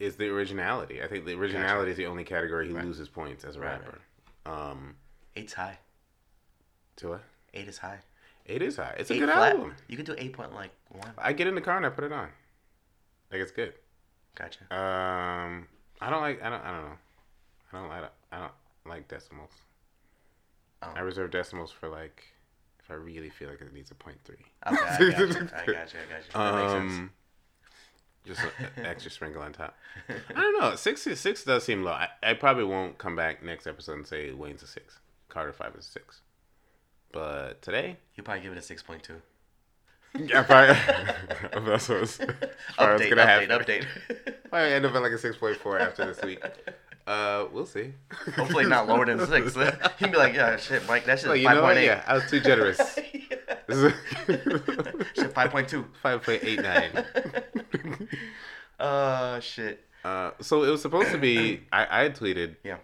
is 0.00 0.16
the 0.16 0.28
originality. 0.28 1.02
I 1.02 1.06
think 1.06 1.24
the 1.24 1.34
originality 1.34 1.92
is 1.92 1.96
the 1.96 2.06
only 2.06 2.24
category 2.24 2.66
he 2.68 2.74
Right. 2.74 2.84
loses 2.84 3.08
points 3.08 3.44
as 3.44 3.56
a 3.56 3.60
Right, 3.60 3.80
rapper. 3.80 4.00
Um, 4.44 4.96
Eight's 5.36 5.52
high. 5.54 5.78
to 6.96 7.08
what? 7.08 7.22
Eight 7.52 7.68
is 7.68 7.78
high. 7.78 7.98
Eight 8.46 8.62
is 8.62 8.76
high. 8.76 8.94
It's 8.98 9.10
a 9.10 9.14
eight 9.14 9.20
good 9.20 9.30
flat. 9.30 9.52
album. 9.52 9.74
You 9.88 9.96
can 9.96 10.04
do 10.04 10.14
eight 10.18 10.32
point 10.32 10.54
like 10.54 10.70
one. 10.90 11.12
I 11.18 11.32
get 11.32 11.46
in 11.46 11.54
the 11.54 11.60
car 11.60 11.76
and 11.76 11.86
I 11.86 11.88
put 11.90 12.04
it 12.04 12.12
on. 12.12 12.28
Like 13.32 13.40
it's 13.40 13.52
good. 13.52 13.74
Gotcha. 14.36 14.60
Um, 14.74 15.66
I 16.00 16.10
don't 16.10 16.20
like. 16.20 16.42
I 16.42 16.50
don't. 16.50 16.62
I 16.64 16.70
don't 16.72 16.84
know. 16.84 16.96
I 17.72 17.78
don't 17.80 17.88
like. 17.88 18.10
I 18.32 18.38
don't 18.38 18.52
like 18.86 19.08
decimals. 19.08 19.50
Oh. 20.82 20.92
I 20.94 21.00
reserve 21.00 21.30
decimals 21.30 21.70
for 21.72 21.88
like 21.88 22.22
if 22.80 22.90
I 22.90 22.94
really 22.94 23.30
feel 23.30 23.48
like 23.48 23.60
it 23.60 23.72
needs 23.72 23.90
a 23.90 23.94
point 23.94 24.18
three. 24.24 24.36
Okay, 24.66 24.76
I 24.76 24.96
got 24.98 25.00
you. 25.00 25.06
I 25.06 25.10
got 25.10 25.32
you. 25.32 25.48
I 25.56 25.66
got 25.66 25.92
you. 25.92 26.32
That 26.34 26.54
makes 26.54 26.72
sense. 26.72 26.92
Um, 26.92 27.10
just 28.26 28.40
an 28.76 28.84
extra 28.84 29.10
sprinkle 29.10 29.42
on 29.42 29.52
top. 29.52 29.76
I 30.08 30.40
don't 30.40 30.60
know. 30.60 30.74
Six 30.76 31.02
six 31.18 31.44
does 31.44 31.64
seem 31.64 31.82
low. 31.82 31.92
I, 31.92 32.08
I 32.22 32.34
probably 32.34 32.64
won't 32.64 32.98
come 32.98 33.16
back 33.16 33.42
next 33.42 33.66
episode 33.66 33.94
and 33.94 34.06
say 34.06 34.32
Wayne's 34.32 34.62
a 34.62 34.66
six, 34.66 34.98
Carter 35.28 35.52
five 35.52 35.74
is 35.76 35.86
a 35.86 35.90
six. 35.90 36.20
But 37.12 37.62
today, 37.62 37.96
You 38.16 38.22
probably 38.22 38.42
give 38.42 38.52
it 38.52 38.58
a 38.58 38.62
six 38.62 38.82
point 38.82 39.02
two. 39.02 39.20
I 40.16 40.42
probably 40.42 40.74
that's 41.70 41.88
what 41.88 42.00
was, 42.02 42.18
Update, 42.18 42.28
what's 42.78 43.08
gonna 43.08 43.22
update, 43.22 43.26
happen. 43.26 43.48
update. 43.50 43.86
I 44.52 44.62
end 44.72 44.84
up 44.86 44.94
at 44.94 45.02
like 45.02 45.12
a 45.12 45.18
six 45.18 45.36
point 45.36 45.56
four 45.56 45.78
after 45.78 46.06
this 46.06 46.22
week. 46.22 46.42
Uh, 47.06 47.46
we'll 47.52 47.66
see. 47.66 47.92
Hopefully 48.36 48.64
not 48.66 48.86
lower 48.88 49.04
than 49.04 49.18
six. 49.26 49.54
He'd 49.98 50.10
be 50.12 50.16
like, 50.16 50.34
yeah, 50.34 50.56
shit, 50.56 50.86
Mike, 50.88 51.04
that 51.04 51.18
shit 51.18 51.28
Like, 51.28 51.36
is 51.38 51.42
you 51.42 51.48
five 51.48 51.56
know 51.56 51.62
point 51.62 51.78
eight. 51.78 51.86
Yeah, 51.86 52.02
I 52.06 52.14
was 52.14 52.30
too 52.30 52.40
generous. 52.40 52.78
Shit, 55.14 55.32
five 55.34 55.50
point 55.50 55.68
two. 55.68 55.84
five 56.02 56.22
point 56.22 56.42
eight 56.44 56.62
nine. 56.62 57.04
Uh, 58.78 59.40
shit. 59.40 59.84
Uh, 60.04 60.30
so 60.40 60.62
it 60.64 60.70
was 60.70 60.82
supposed 60.82 61.10
to 61.10 61.18
be. 61.18 61.62
I, 61.72 61.86
I 62.00 62.02
had 62.04 62.16
tweeted 62.16 62.56
Yeah. 62.64 62.76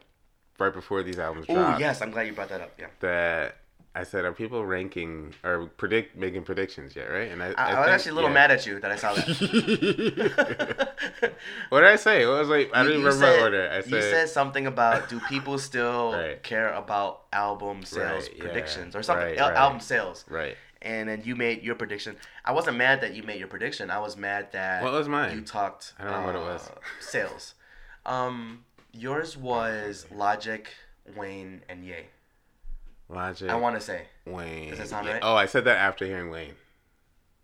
Right 0.61 0.73
before 0.73 1.03
these 1.03 1.19
albums 1.19 1.47
Oh 1.49 1.55
dropped 1.55 1.81
yes, 1.81 2.01
I'm 2.03 2.11
glad 2.11 2.27
you 2.29 2.35
brought 2.35 2.51
that 2.51 2.61
up. 2.61 2.73
Yeah. 2.79 2.87
that 3.01 3.57
I 3.93 4.05
said, 4.05 4.25
"Are 4.25 4.33
people 4.33 4.65
ranking 4.65 5.35
or 5.43 5.67
predict 5.67 6.17
making 6.17 6.45
predictions 6.45 6.95
yet?" 6.95 7.11
Right? 7.11 7.33
And 7.33 7.43
I, 7.43 7.47
I, 7.47 7.51
I, 7.51 7.53
was 7.53 7.57
think- 7.87 7.95
actually 7.95 8.11
a 8.13 8.15
little 8.15 8.31
yeah. 8.31 8.35
mad 8.35 8.51
at 8.53 8.65
you 8.67 8.79
that 8.79 8.93
I 8.93 8.97
saw 8.97 9.15
that. 9.15 9.27
what 11.71 11.81
did 11.81 11.89
I 11.89 11.97
say? 11.97 12.25
What 12.27 12.39
was 12.39 12.49
like? 12.49 12.71
I 12.73 12.83
You- 12.83 12.89
don't 12.89 12.99
even 13.01 13.05
remember 13.07 13.27
said- 13.27 13.37
my 13.39 13.43
order. 13.43 13.69
I 13.71 13.81
said, 13.81 13.91
you 13.93 14.03
said, 14.03 14.29
something 14.29 14.67
about 14.69 15.09
do 15.09 15.19
people 15.21 15.59
still 15.59 16.13
Right. 16.21 16.41
care 16.43 16.73
about 16.73 17.23
album 17.33 17.85
sales 17.85 18.29
Right, 18.29 18.37
yeah, 18.37 18.45
predictions 18.45 18.95
or 18.97 19.03
something 19.03 19.27
right, 19.27 19.39
al- 19.39 19.49
right. 19.51 19.57
album 19.59 19.81
sales 19.81 20.25
right. 20.29 20.57
and 20.83 21.09
then 21.09 21.23
you 21.25 21.35
made 21.37 21.63
your 21.63 21.75
prediction 21.77 22.17
i 22.45 22.51
wasn't 22.53 22.77
mad 22.77 23.01
that 23.03 23.15
you 23.15 23.23
made 23.23 23.39
your 23.39 23.47
prediction 23.49 23.89
i 23.91 23.99
was 24.01 24.17
mad 24.17 24.51
that 24.53 24.83
What 24.83 24.93
was 24.93 25.07
mine? 25.09 25.35
you 25.37 25.43
talked 25.43 25.93
I 25.99 26.05
don't 26.05 26.13
remember 26.13 26.41
what 26.41 26.51
it 26.51 26.53
was. 26.55 26.69
uh, 26.69 26.73
sales 27.01 27.55
um 28.05 28.65
yours 28.93 29.37
was 29.37 30.07
logic 30.15 30.69
wayne 31.17 31.63
and 31.69 31.85
ye 31.85 31.95
Logic. 33.09 33.49
i 33.51 33.55
want 33.57 33.75
to 33.77 33.81
say 33.81 34.03
Wayne. 34.27 34.71
Does 34.71 34.79
that 34.79 34.89
sound 34.89 35.07
Yeah. 35.07 35.15
right? 35.15 35.23
Oh, 35.25 35.35
I 35.35 35.47
said 35.47 35.65
that 35.65 35.77
after 35.79 36.07
hearing 36.07 36.31
Wayne. 36.31 36.55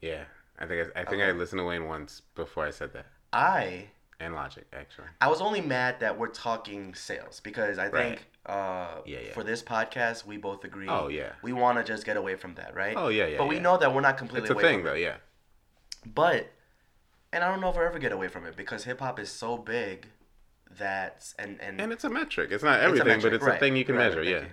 Yeah, 0.01 0.25
I 0.59 0.67
think 0.67 0.93
I, 0.95 1.01
I 1.01 1.05
think 1.05 1.21
I 1.23 1.33
listened 1.33 1.59
to 1.59 1.65
Wayne 1.65 1.87
once 1.87 2.23
before 2.37 2.65
I 2.65 2.71
said 2.71 2.93
that, 2.93 3.07
i 3.33 3.87
and 4.21 4.35
Logic 4.35 4.65
actually. 4.73 5.09
I 5.21 5.29
was 5.29 5.41
only 5.41 5.61
mad 5.61 6.01
that 6.01 6.17
we're 6.17 6.29
talking 6.29 6.95
sales 6.95 7.41
because 7.41 7.79
I 7.79 7.89
think 7.89 8.27
uh, 8.47 9.01
Yeah, 9.05 9.19
yeah. 9.27 9.33
for 9.33 9.43
this 9.43 9.63
podcast 9.63 10.25
we 10.25 10.37
both 10.37 10.65
agree. 10.65 10.89
Oh, 10.89 11.09
yeah. 11.09 11.33
We 11.43 11.53
want 11.53 11.79
to 11.79 11.85
just 11.85 12.07
get 12.07 12.17
away 12.17 12.37
from 12.37 12.55
that, 12.55 12.75
right? 12.75 12.95
Oh, 12.97 13.09
yeah, 13.09 13.27
yeah, 13.27 13.39
But 13.39 13.49
we 13.49 13.59
know 13.59 13.77
that 13.77 13.93
we're 13.93 14.01
not 14.01 14.17
completely 14.17 14.49
It's 14.49 14.59
a 14.59 14.63
thing 14.63 14.85
though. 14.85 14.95
it. 14.95 15.01
Yeah. 15.01 15.17
But 16.07 16.49
and 17.33 17.43
I 17.43 17.51
don't 17.51 17.61
know 17.61 17.71
if 17.71 17.77
we'll 17.77 17.85
ever 17.87 17.99
get 17.99 18.13
away 18.13 18.29
from 18.29 18.47
it 18.47 18.57
because 18.57 18.85
hip 18.85 19.01
hop 19.01 19.19
is 19.19 19.29
so 19.31 19.59
big 19.59 20.07
that 20.79 21.33
and 21.39 21.61
and, 21.61 21.81
And 21.81 21.93
it's 21.93 22.05
a 22.05 22.11
metric. 22.11 22.51
It's 22.53 22.65
not 22.65 22.79
it's 22.81 22.85
everything, 22.87 23.21
but 23.21 23.33
it's 23.33 23.45
right, 23.45 23.57
a 23.57 23.61
thing 23.61 23.77
you 23.77 23.85
can 23.85 23.97
right, 23.97 24.09
measure. 24.09 24.25
thank 24.25 24.53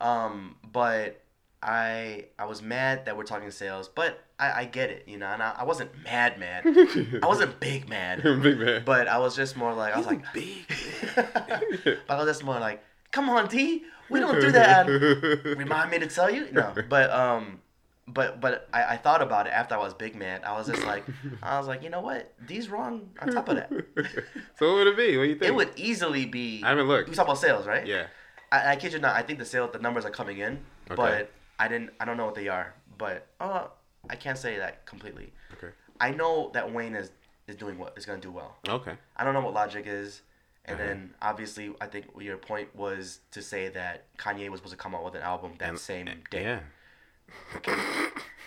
Yeah. 0.00 0.24
Um, 0.24 0.56
but 0.62 1.20
I 1.62 2.26
I 2.38 2.44
was 2.44 2.62
mad 2.62 3.06
that 3.06 3.16
we're 3.16 3.24
talking 3.24 3.50
sales, 3.50 3.88
but 3.88 4.22
I, 4.38 4.52
I 4.52 4.64
get 4.64 4.90
it, 4.90 5.04
you 5.06 5.16
know, 5.16 5.26
and 5.26 5.42
I, 5.42 5.54
I 5.58 5.64
wasn't 5.64 5.90
mad 6.04 6.38
mad. 6.38 6.64
I 6.66 7.26
wasn't 7.26 7.58
big 7.60 7.88
mad. 7.88 8.22
Big 8.22 8.58
man. 8.58 8.82
But 8.84 9.08
I 9.08 9.18
was 9.18 9.34
just 9.34 9.56
more 9.56 9.72
like 9.72 9.94
I 9.94 9.98
was 9.98 10.06
like 10.06 10.32
big. 10.32 10.66
but 11.16 12.00
I 12.08 12.16
was 12.16 12.26
just 12.26 12.44
more 12.44 12.58
like, 12.58 12.82
come 13.12 13.30
on, 13.30 13.48
D, 13.48 13.84
we 14.10 14.20
don't 14.20 14.40
do 14.40 14.52
that. 14.52 14.86
Remind 15.56 15.90
me 15.90 15.98
to 16.00 16.06
tell 16.06 16.30
you. 16.30 16.48
No, 16.52 16.74
but 16.88 17.10
um, 17.10 17.60
but 18.06 18.40
but 18.40 18.68
I, 18.72 18.84
I 18.84 18.96
thought 18.96 19.22
about 19.22 19.46
it 19.46 19.50
after 19.52 19.74
I 19.74 19.78
was 19.78 19.94
big 19.94 20.14
man. 20.14 20.42
I 20.44 20.52
was 20.56 20.66
just 20.66 20.84
like, 20.84 21.04
I 21.42 21.58
was 21.58 21.66
like, 21.66 21.82
you 21.82 21.90
know 21.90 22.00
what? 22.00 22.32
D's 22.46 22.68
wrong. 22.68 23.08
On 23.20 23.28
top 23.28 23.48
of 23.48 23.56
that, 23.56 23.70
so 24.58 24.68
what 24.68 24.74
would 24.76 24.86
it 24.88 24.96
be? 24.96 25.16
What 25.16 25.24
do 25.24 25.28
you 25.30 25.34
think? 25.36 25.44
it 25.48 25.54
would 25.54 25.70
easily 25.76 26.26
be. 26.26 26.62
I 26.64 26.70
haven't 26.70 26.88
looked. 26.88 27.08
We 27.08 27.14
talk 27.14 27.26
about 27.26 27.38
sales, 27.38 27.66
right? 27.66 27.86
Yeah. 27.86 28.06
I, 28.52 28.72
I 28.72 28.76
kid 28.76 28.92
you 28.92 28.98
not. 28.98 29.16
I 29.16 29.22
think 29.22 29.38
the 29.38 29.44
sales, 29.44 29.70
the 29.72 29.78
numbers 29.78 30.04
are 30.04 30.10
coming 30.10 30.38
in, 30.38 30.60
Okay. 30.90 30.96
but 30.96 31.30
I 31.58 31.68
didn't. 31.68 31.90
I 31.98 32.04
don't 32.04 32.16
know 32.16 32.26
what 32.26 32.34
they 32.34 32.48
are. 32.48 32.74
But 32.98 33.26
uh, 33.40 33.66
I 34.08 34.16
can't 34.16 34.38
say 34.38 34.58
that 34.58 34.86
completely. 34.86 35.32
Okay. 35.54 35.72
I 36.00 36.10
know 36.10 36.50
that 36.54 36.72
Wayne 36.72 36.94
is 36.94 37.10
is 37.48 37.56
doing 37.56 37.78
what 37.78 37.94
is 37.96 38.06
going 38.06 38.20
to 38.20 38.26
do 38.26 38.32
well. 38.32 38.56
Okay. 38.68 38.92
I 39.16 39.24
don't 39.24 39.34
know 39.34 39.40
what 39.40 39.54
Logic 39.54 39.84
is. 39.86 40.22
And 40.66 40.78
Uh-huh. 40.78 40.88
then 40.88 41.14
obviously, 41.20 41.74
I 41.80 41.86
think 41.86 42.06
your 42.18 42.38
point 42.38 42.74
was 42.74 43.20
to 43.32 43.42
say 43.42 43.68
that 43.68 44.06
Kanye 44.16 44.48
was 44.48 44.60
supposed 44.60 44.72
to 44.72 44.78
come 44.82 44.94
out 44.94 45.04
with 45.04 45.14
an 45.14 45.20
album 45.20 45.52
that 45.58 45.68
And- 45.68 45.78
same 45.78 46.06
day. 46.30 46.42
Yeah. 46.42 46.60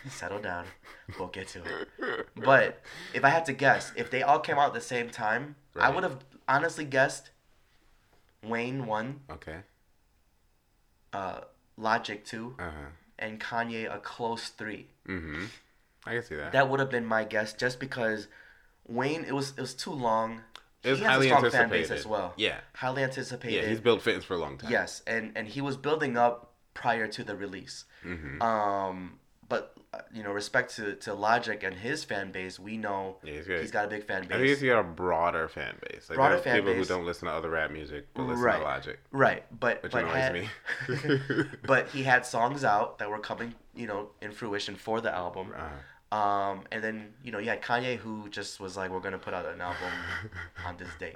Settle 0.09 0.39
down. 0.39 0.65
We'll 1.17 1.27
get 1.29 1.47
to 1.49 1.59
it. 1.63 2.27
But 2.35 2.81
if 3.13 3.23
I 3.25 3.29
had 3.29 3.45
to 3.45 3.53
guess, 3.53 3.91
if 3.95 4.09
they 4.11 4.21
all 4.23 4.39
came 4.39 4.57
out 4.57 4.67
at 4.67 4.73
the 4.73 4.81
same 4.81 5.09
time, 5.09 5.55
I 5.75 5.89
would 5.89 6.03
have 6.03 6.19
honestly 6.47 6.85
guessed 6.85 7.29
Wayne 8.43 8.85
one, 8.85 9.21
Okay. 9.29 9.57
uh, 11.13 11.41
Logic 11.77 12.23
two, 12.25 12.55
Uh 12.59 12.63
huh. 12.63 12.69
and 13.19 13.39
Kanye 13.39 13.93
a 13.93 13.99
close 13.99 14.49
three. 14.49 14.87
Mm-hmm. 15.07 15.45
I 16.05 16.13
can 16.13 16.23
see 16.23 16.35
that. 16.35 16.51
That 16.53 16.69
would 16.69 16.79
have 16.79 16.89
been 16.89 17.05
my 17.05 17.23
guess, 17.23 17.53
just 17.53 17.79
because 17.79 18.27
Wayne 18.87 19.23
it 19.25 19.33
was 19.33 19.51
it 19.57 19.61
was 19.61 19.73
too 19.75 19.91
long. 19.91 20.41
It 20.83 20.91
was 20.91 20.99
he 20.99 21.05
has 21.05 21.13
highly 21.13 21.25
a 21.27 21.29
strong 21.29 21.41
fan 21.51 21.61
anticipated 21.63 21.89
base 21.89 21.99
as 21.99 22.07
well. 22.07 22.33
Yeah, 22.37 22.59
highly 22.75 23.03
anticipated. 23.03 23.63
yeah. 23.63 23.69
He's 23.69 23.79
built 23.81 24.01
fans 24.01 24.23
for 24.23 24.35
a 24.35 24.37
long 24.37 24.57
time. 24.57 24.71
Yes, 24.71 25.01
and 25.05 25.33
and 25.35 25.47
he 25.47 25.59
was 25.61 25.75
building 25.77 26.17
up 26.17 26.46
prior 26.81 27.07
to 27.07 27.23
the 27.23 27.35
release. 27.35 27.85
Mm-hmm. 28.05 28.41
Um, 28.41 29.19
but 29.49 29.73
uh, 29.93 29.99
you 30.13 30.21
know, 30.23 30.31
respect 30.31 30.75
to, 30.75 30.95
to 30.95 31.13
Logic 31.13 31.63
and 31.63 31.73
his 31.73 32.03
fan 32.03 32.31
base, 32.33 32.59
we 32.59 32.75
know 32.75 33.17
Yeah, 33.23 33.33
he's 33.35 33.47
good. 33.47 33.61
he's 33.61 33.71
got 33.71 33.85
a 33.85 33.87
big 33.87 34.03
fan 34.03 34.17
I 34.17 34.19
think 34.27 34.31
base. 34.31 34.59
he's 34.59 34.69
got 34.69 34.79
a 34.79 34.83
broader 34.83 35.47
fan 35.47 35.75
base. 35.89 36.09
Like 36.09 36.17
Broader 36.17 36.37
fan 36.39 36.55
people 36.57 36.73
base. 36.73 36.87
who 36.87 36.93
don't 36.95 37.05
listen 37.05 37.27
to 37.29 37.33
other 37.33 37.49
rap 37.49 37.71
music 37.71 38.07
but 38.13 38.23
listen 38.23 38.43
Right. 38.43 38.57
to 38.59 38.63
Logic, 38.63 38.99
Right, 39.11 39.43
but 39.57 39.81
which 39.83 39.93
but 39.93 40.03
annoys 40.03 40.15
had, 40.15 40.33
me. 40.33 40.49
but 41.65 41.87
he 41.89 42.03
had 42.03 42.25
songs 42.25 42.63
out 42.65 42.99
that 42.99 43.09
were 43.09 43.19
coming, 43.19 43.55
you 43.75 43.87
know, 43.87 44.09
in 44.21 44.31
fruition 44.31 44.75
for 44.75 44.99
the 45.01 45.13
album. 45.13 45.53
Uh, 45.55 46.15
Um, 46.15 46.63
and 46.71 46.81
then 46.83 47.13
you 47.23 47.31
know 47.33 47.39
you 47.39 47.49
had 47.49 47.61
Kanye 47.61 47.97
who 47.97 48.29
just 48.29 48.59
was 48.61 48.77
like, 48.77 48.89
we're 48.91 49.01
gonna 49.01 49.17
put 49.17 49.33
out 49.33 49.45
an 49.45 49.59
album 49.59 49.91
on 50.65 50.77
this 50.77 50.87
date, 50.99 51.15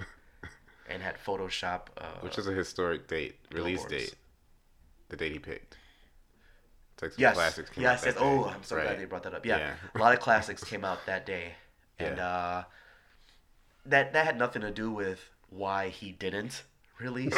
and 0.89 1.01
had 1.01 1.16
Photoshop. 1.26 1.82
Uh, 1.97 2.05
which 2.22 2.38
is 2.38 2.47
a 2.47 2.51
historic 2.51 3.07
date, 3.07 3.36
release 3.53 3.86
date, 3.86 4.16
the 5.12 5.18
date 5.18 5.32
he 5.34 5.39
picked. 5.39 5.78
It's 6.93 7.01
like 7.03 7.12
some 7.12 7.22
yes, 7.22 7.34
classics 7.36 7.70
came 7.70 7.84
yes, 7.84 8.01
out 8.01 8.05
yes. 8.07 8.16
Oh. 8.20 8.45
I'm 8.45 8.64
so 8.64 8.76
Right. 8.76 8.86
glad 8.86 8.99
they 8.99 9.05
brought 9.05 9.24
that 9.24 9.34
up. 9.36 9.45
Yeah, 9.45 9.57
Yeah. 9.57 9.74
a 9.93 9.97
lot 9.99 10.14
of 10.14 10.20
classics 10.20 10.64
came 10.64 10.84
out 10.84 11.05
that 11.05 11.26
day, 11.26 11.53
and 11.99 12.18
Yeah. 12.18 12.28
uh, 12.28 12.64
that 13.86 14.14
that 14.14 14.26
had 14.26 14.38
nothing 14.38 14.62
to 14.64 14.72
do 14.72 14.89
with 14.91 15.30
why 15.49 15.89
he 15.89 16.12
didn't 16.12 16.64
release 16.99 17.38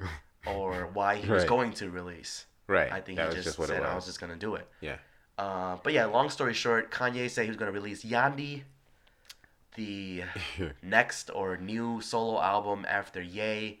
or 0.46 0.86
why 0.86 1.16
he 1.16 1.28
was 1.30 1.44
going 1.44 1.72
to 1.74 1.90
release. 1.90 2.46
Right. 2.66 2.92
I 2.92 3.00
think 3.00 3.16
that 3.16 3.30
he 3.30 3.34
just, 3.36 3.56
just 3.56 3.68
said 3.68 3.80
was. 3.80 3.88
I 3.90 3.94
was 3.94 4.06
just 4.06 4.20
gonna 4.20 4.36
do 4.36 4.54
it. 4.54 4.68
Yeah. 4.80 4.98
Uh, 5.38 5.76
but 5.82 5.92
yeah, 5.92 6.04
long 6.04 6.30
story 6.30 6.54
short, 6.54 6.90
Kanye 6.90 7.28
said 7.30 7.44
he 7.44 7.50
was 7.50 7.56
gonna 7.56 7.72
release 7.72 8.04
Yandhi, 8.04 8.62
the 9.76 10.24
next 10.82 11.30
or 11.30 11.56
new 11.56 12.00
solo 12.00 12.40
album 12.40 12.84
after 12.88 13.20
Ye, 13.22 13.80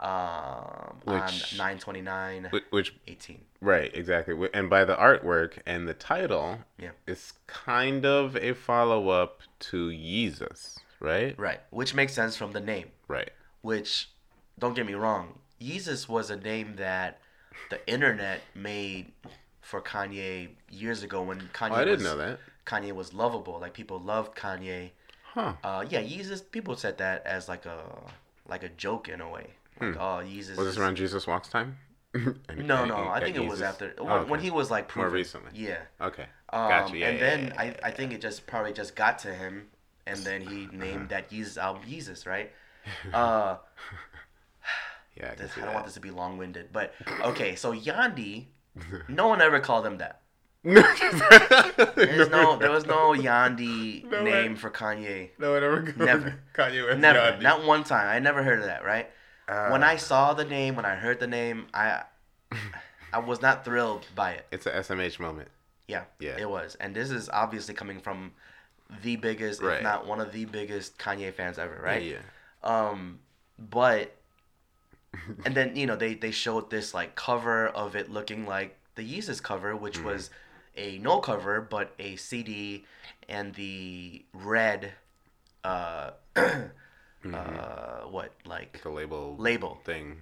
um, 0.00 0.98
on 1.06 1.30
929 1.56 2.48
Which, 2.50 2.64
which 2.70 2.94
18. 3.06 3.40
right, 3.60 3.90
exactly. 3.94 4.48
And 4.52 4.68
by 4.68 4.84
the 4.84 4.96
artwork 4.96 5.58
and 5.66 5.88
the 5.88 5.94
title, 5.94 6.58
Yeah. 6.78 6.90
it's 7.06 7.32
kind 7.46 8.04
of 8.04 8.36
a 8.36 8.52
follow 8.54 9.08
up 9.08 9.40
to 9.70 9.88
Yeezus 9.88 10.78
right? 11.00 11.38
Right, 11.38 11.60
which 11.70 11.94
makes 11.94 12.14
sense 12.14 12.36
from 12.36 12.52
the 12.52 12.60
name. 12.60 12.88
Right. 13.08 13.30
Which, 13.60 14.08
don't 14.58 14.74
get 14.74 14.86
me 14.86 14.94
wrong, 14.94 15.38
Yeezus 15.60 16.08
was 16.08 16.30
a 16.30 16.36
name 16.36 16.76
that 16.76 17.20
the 17.70 17.86
internet 17.88 18.40
made 18.54 19.12
for 19.60 19.80
Kanye 19.82 20.50
years 20.70 21.02
ago 21.02 21.22
when 21.22 21.40
Kanye 21.52 21.70
Oh, 21.70 21.74
I 21.74 21.84
didn't 21.84 21.98
was, 21.98 22.04
know 22.04 22.16
that. 22.16 22.38
Kanye 22.66 22.92
was 22.92 23.12
lovable. 23.12 23.58
Like 23.60 23.74
people 23.74 23.98
loved 23.98 24.36
Kanye. 24.36 24.90
Huh. 25.24 25.54
Uh, 25.62 25.84
yeah, 25.88 26.00
Yeezus. 26.02 26.42
People 26.50 26.76
said 26.76 26.98
that 26.98 27.26
as 27.26 27.48
like 27.48 27.66
a 27.66 27.80
like 28.48 28.62
a 28.62 28.68
joke 28.70 29.08
in 29.08 29.20
a 29.20 29.28
way. 29.28 29.48
Like, 29.80 29.96
oh, 29.96 30.22
Yeezus. 30.24 30.52
Hmm. 30.52 30.58
Was 30.58 30.66
this 30.66 30.78
around 30.78 30.96
Jesus 30.96 31.26
Walks 31.26 31.48
time? 31.48 31.78
No, 32.14 32.84
no. 32.84 32.96
and 32.96 33.08
I 33.10 33.18
think 33.20 33.36
it 33.36 33.44
was 33.44 33.60
Yeezus? 33.60 33.66
after 33.68 33.94
Oh, 33.98 34.04
when, 34.04 34.28
when 34.28 34.40
he 34.40 34.50
was 34.50 34.70
like 34.70 34.94
More 34.94 35.08
recently. 35.08 35.50
Yeah. 35.54 35.78
Okay. 36.00 36.26
Um, 36.50 36.68
Gotcha. 36.68 36.96
Yeah, 36.96 37.08
and 37.08 37.18
yeah, 37.18 37.24
then 37.24 37.46
yeah, 37.48 37.60
I, 37.60 37.74
I 37.84 37.90
think 37.90 38.12
it 38.12 38.20
just 38.20 38.46
probably 38.46 38.72
just 38.72 38.94
got 38.94 39.18
to 39.20 39.34
him, 39.34 39.66
and 40.06 40.18
then 40.20 40.40
he 40.42 40.68
named 40.72 41.08
that 41.08 41.28
Jesus 41.28 41.56
album 41.56 41.82
Jesus, 41.88 42.24
right? 42.26 42.52
Uh, 43.12 43.56
Yeah, 45.16 45.30
I 45.32 45.34
this, 45.36 45.52
see 45.54 45.60
I 45.60 45.64
don't 45.64 45.74
want 45.74 45.86
this 45.86 45.94
to 45.94 46.00
be 46.00 46.10
long 46.10 46.38
winded, 46.38 46.68
but 46.72 46.94
okay. 47.24 47.56
So 47.56 47.72
Yandhi, 47.74 48.44
no 49.08 49.26
one 49.26 49.40
ever 49.42 49.58
called 49.58 49.84
him 49.86 49.98
that. 49.98 50.20
There's 50.62 52.30
no, 52.30 52.56
there 52.56 52.70
was 52.70 52.86
no 52.86 53.10
Yandhi 53.12 54.04
No 54.10 54.22
name 54.22 54.52
way. 54.52 54.58
for 54.58 54.70
Kanye. 54.70 55.30
No 55.38 55.52
one 55.52 55.62
ever 55.64 55.82
called 55.82 55.96
Never. 55.98 56.34
Kanye 56.54 56.86
West 56.86 56.98
Never, 57.00 57.40
not 57.42 57.64
one 57.64 57.84
time. 57.84 58.06
I 58.08 58.18
never 58.18 58.42
heard 58.42 58.60
of 58.60 58.66
that. 58.66 58.84
Right? 58.84 59.10
When 59.46 59.82
Uh. 59.82 59.86
I 59.86 59.96
saw 59.96 60.34
the 60.34 60.44
name, 60.44 60.76
when 60.76 60.84
I 60.84 60.94
heard 60.94 61.20
the 61.20 61.26
name, 61.26 61.66
I, 61.74 62.02
I 63.12 63.18
was 63.18 63.40
not 63.42 63.64
thrilled 63.64 64.06
by 64.14 64.32
it. 64.32 64.46
It's 64.50 64.66
a 64.66 64.72
SMH 64.72 65.18
moment. 65.20 65.48
Yeah, 65.86 66.04
Yeah. 66.18 66.36
it 66.38 66.48
was. 66.48 66.76
And 66.76 66.94
this 66.94 67.10
is 67.10 67.28
obviously 67.28 67.74
coming 67.74 68.00
from 68.00 68.32
the 69.02 69.16
biggest, 69.16 69.60
Right. 69.62 69.76
if 69.78 69.82
not 69.82 70.06
one 70.06 70.20
of 70.20 70.32
the 70.32 70.44
biggest 70.46 70.98
Kanye 70.98 71.32
fans 71.32 71.58
ever, 71.58 71.78
right? 71.82 72.02
Yeah. 72.02 72.18
Um, 72.62 73.20
but 73.58 74.14
and 75.44 75.54
then 75.54 75.76
you 75.76 75.86
know 75.86 75.94
they 75.96 76.14
they 76.14 76.30
showed 76.32 76.70
this 76.70 76.92
like 76.94 77.14
cover 77.14 77.68
of 77.68 77.94
it 77.94 78.10
looking 78.10 78.46
like 78.46 78.76
the 78.94 79.02
Yeezus 79.02 79.42
cover, 79.42 79.76
which 79.76 79.98
Mm. 79.98 80.04
was 80.04 80.30
a 80.76 80.98
no 80.98 81.20
cover 81.20 81.60
but 81.60 81.92
a 81.98 82.16
CD 82.16 82.84
and 83.28 83.54
the 83.54 84.24
red, 84.32 84.92
uh, 85.62 86.10
uh, 87.32 88.02
what 88.10 88.32
like 88.44 88.82
The 88.82 88.90
label 88.90 89.36
label 89.38 89.78
thing. 89.84 90.16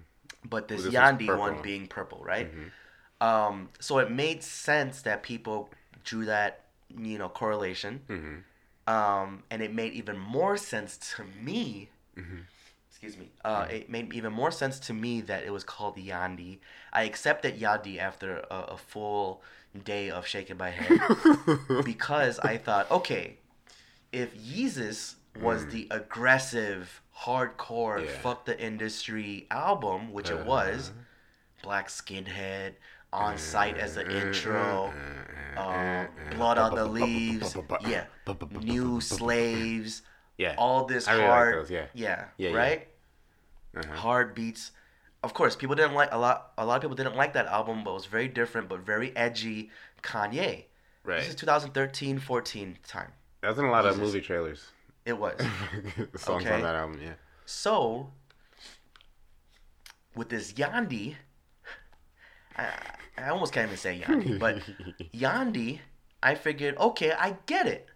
but 0.48 0.68
this 0.68 0.84
This 0.84 0.94
Yandhi 0.94 1.36
one 1.36 1.62
being 1.62 1.86
purple, 1.86 2.22
right? 2.24 2.50
Mm-hmm. 2.50 3.26
Um, 3.26 3.68
so 3.80 3.98
it 3.98 4.10
made 4.10 4.42
sense 4.42 5.02
that 5.02 5.22
people 5.22 5.70
drew 6.04 6.24
that, 6.26 6.64
you 6.96 7.18
know, 7.18 7.28
correlation. 7.28 8.00
Mm-hmm. 8.08 8.92
Um, 8.92 9.44
and 9.50 9.62
it 9.62 9.72
made 9.72 9.92
even 9.92 10.18
more 10.18 10.56
sense 10.56 10.96
to 11.16 11.24
me. 11.40 11.88
Mm-hmm. 12.18 12.38
Excuse 12.90 13.16
me. 13.16 13.30
Uh, 13.44 13.66
it 13.70 13.88
made 13.90 14.12
even 14.12 14.32
more 14.32 14.50
sense 14.50 14.78
to 14.80 14.92
me 14.92 15.20
that 15.22 15.44
it 15.44 15.52
was 15.52 15.64
called 15.64 15.96
Yandhi. 15.96 16.58
I 16.92 17.04
accepted 17.04 17.58
Yandhi 17.58 17.98
after 17.98 18.38
a, 18.50 18.58
a 18.70 18.76
full 18.76 19.42
day 19.84 20.10
of 20.10 20.26
shaking 20.26 20.56
my 20.56 20.70
head 20.70 21.00
because 21.84 22.38
I 22.40 22.58
thought, 22.58 22.90
okay, 22.90 23.38
if 24.12 24.36
Yeezus 24.36 25.14
was 25.40 25.66
the 25.66 25.88
aggressive, 25.90 27.00
hardcore, 27.20 27.98
Mm. 28.00 28.04
Yeah. 28.06 28.20
fuck 28.20 28.44
the 28.44 28.58
industry 28.60 29.46
album, 29.50 30.12
which 30.12 30.30
it 30.30 30.44
was, 30.44 30.90
Uh-huh. 30.90 30.98
Black 31.62 31.88
Skinhead, 31.88 32.74
on 33.12 33.36
site 33.38 33.76
as 33.76 33.94
the 33.94 34.10
intro, 34.10 34.92
Uh, 35.56 35.60
um, 35.60 36.08
Blood 36.36 36.58
on 36.58 36.74
the 36.74 36.86
Leaves, 36.86 37.54
yeah, 37.82 38.06
New 38.50 39.00
Slaves, 39.00 40.02
Yeah. 40.38 40.54
all 40.56 40.86
this 40.86 41.06
really 41.08 41.22
hard, 41.22 41.70
yeah. 41.70 41.86
yeah, 41.92 42.24
Yeah, 42.38 42.52
right, 42.52 42.88
Uh-huh. 43.76 43.94
hard 43.96 44.34
beats. 44.34 44.72
Of 45.22 45.34
course, 45.34 45.54
people 45.54 45.76
didn't 45.76 45.94
like 45.94 46.08
a 46.10 46.18
lot. 46.18 46.52
A 46.58 46.66
lot 46.66 46.76
of 46.76 46.82
people 46.82 46.96
didn't 46.96 47.14
like 47.16 47.32
that 47.34 47.46
album, 47.46 47.84
but 47.84 47.90
it 47.90 47.94
was 47.94 48.06
very 48.06 48.26
different, 48.28 48.68
but 48.68 48.80
very 48.80 49.16
edgy. 49.16 49.70
Kanye. 50.02 50.64
Right. 51.04 51.18
This 51.18 51.26
is 51.28 51.30
Right. 51.34 51.38
2013, 51.38 52.18
14 52.18 52.78
time. 52.84 53.12
That 53.40 53.48
was 53.50 53.58
in 53.58 53.64
a 53.66 53.70
lot 53.70 53.86
of 53.86 53.98
movie 53.98 54.20
trailers. 54.20 54.70
It 55.04 55.18
was. 55.18 55.38
Songs 56.16 56.44
Okay. 56.44 56.54
on 56.54 56.62
that 56.62 56.74
album, 56.74 57.00
yeah. 57.02 57.14
So, 57.46 58.10
with 60.14 60.28
this 60.28 60.52
Yandhi, 60.52 61.16
I, 62.56 62.68
I 63.18 63.28
almost 63.30 63.52
can't 63.52 63.66
even 63.66 63.78
say 63.78 64.00
Yandhi, 64.00 64.38
but 64.38 64.58
Yandhi, 65.14 65.80
I 66.22 66.34
figured, 66.34 66.76
okay, 66.78 67.12
I 67.12 67.36
get 67.46 67.66
it. 67.66 67.88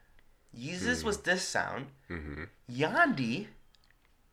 Yeezus 0.58 1.04
was 1.04 1.18
this 1.18 1.42
sound. 1.42 1.86
Mm-hmm. 2.10 2.44
Yandhi 2.70 3.46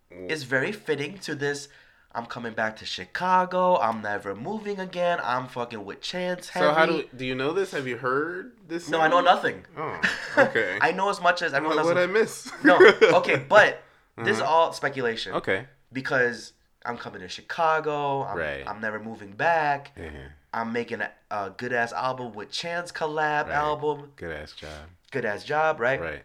is 0.09 0.43
very 0.43 0.71
fitting 0.71 1.17
to 1.19 1.35
this. 1.35 1.67
I'm 2.15 2.25
coming 2.27 2.53
back 2.53 2.77
to 2.77 2.85
Chicago. 2.85 3.77
I'm 3.79 4.01
never 4.03 4.35
moving 4.35 4.79
again. 4.79 5.19
I'm 5.23 5.47
fucking 5.47 5.83
with 5.83 6.01
Chance. 6.01 6.51
So 6.53 6.71
how 6.71 6.85
do 6.85 7.03
do 7.15 7.25
you 7.25 7.33
know 7.35 7.53
this? 7.53 7.71
Have 7.71 7.87
you 7.87 7.97
heard 7.97 8.53
this? 8.67 8.87
No, 8.89 8.99
I 9.01 9.07
know 9.07 9.21
nothing. 9.21 9.65
Oh, 9.75 9.99
okay. 10.37 10.77
I 10.79 10.91
know 10.91 11.09
as 11.09 11.19
much 11.21 11.41
as 11.41 11.53
everyone 11.53 11.79
else. 11.79 11.87
what 11.87 11.97
I 11.97 12.05
miss? 12.05 12.51
no, 12.63 12.77
okay, 13.19 13.37
but 13.49 13.81
this 14.17 14.37
is 14.37 14.41
all 14.41 14.73
speculation. 14.73 15.31
Uh-huh. 15.31 15.39
okay. 15.39 15.65
because 15.91 16.53
I'm 16.85 16.97
coming 16.97 17.21
to 17.21 17.27
Chicago. 17.29 18.23
I'm, 18.23 18.37
Right. 18.37 18.63
I'm 18.67 18.79
never 18.81 18.99
moving 18.99 19.31
back. 19.31 19.91
Yeah. 19.97 20.09
I'm 20.53 20.71
making 20.71 21.01
a, 21.01 21.09
a 21.31 21.49
good 21.57 21.73
ass 21.73 21.93
album 21.93 22.33
with 22.33 22.51
Chance 22.51 22.91
collab 22.91 23.45
Right. 23.47 23.55
album. 23.55 24.11
Good 24.17 24.35
ass 24.35 24.51
job. 24.51 24.69
Good 25.11 25.25
ass 25.25 25.43
job, 25.43 25.79
right? 25.79 25.99
Right. 25.99 26.23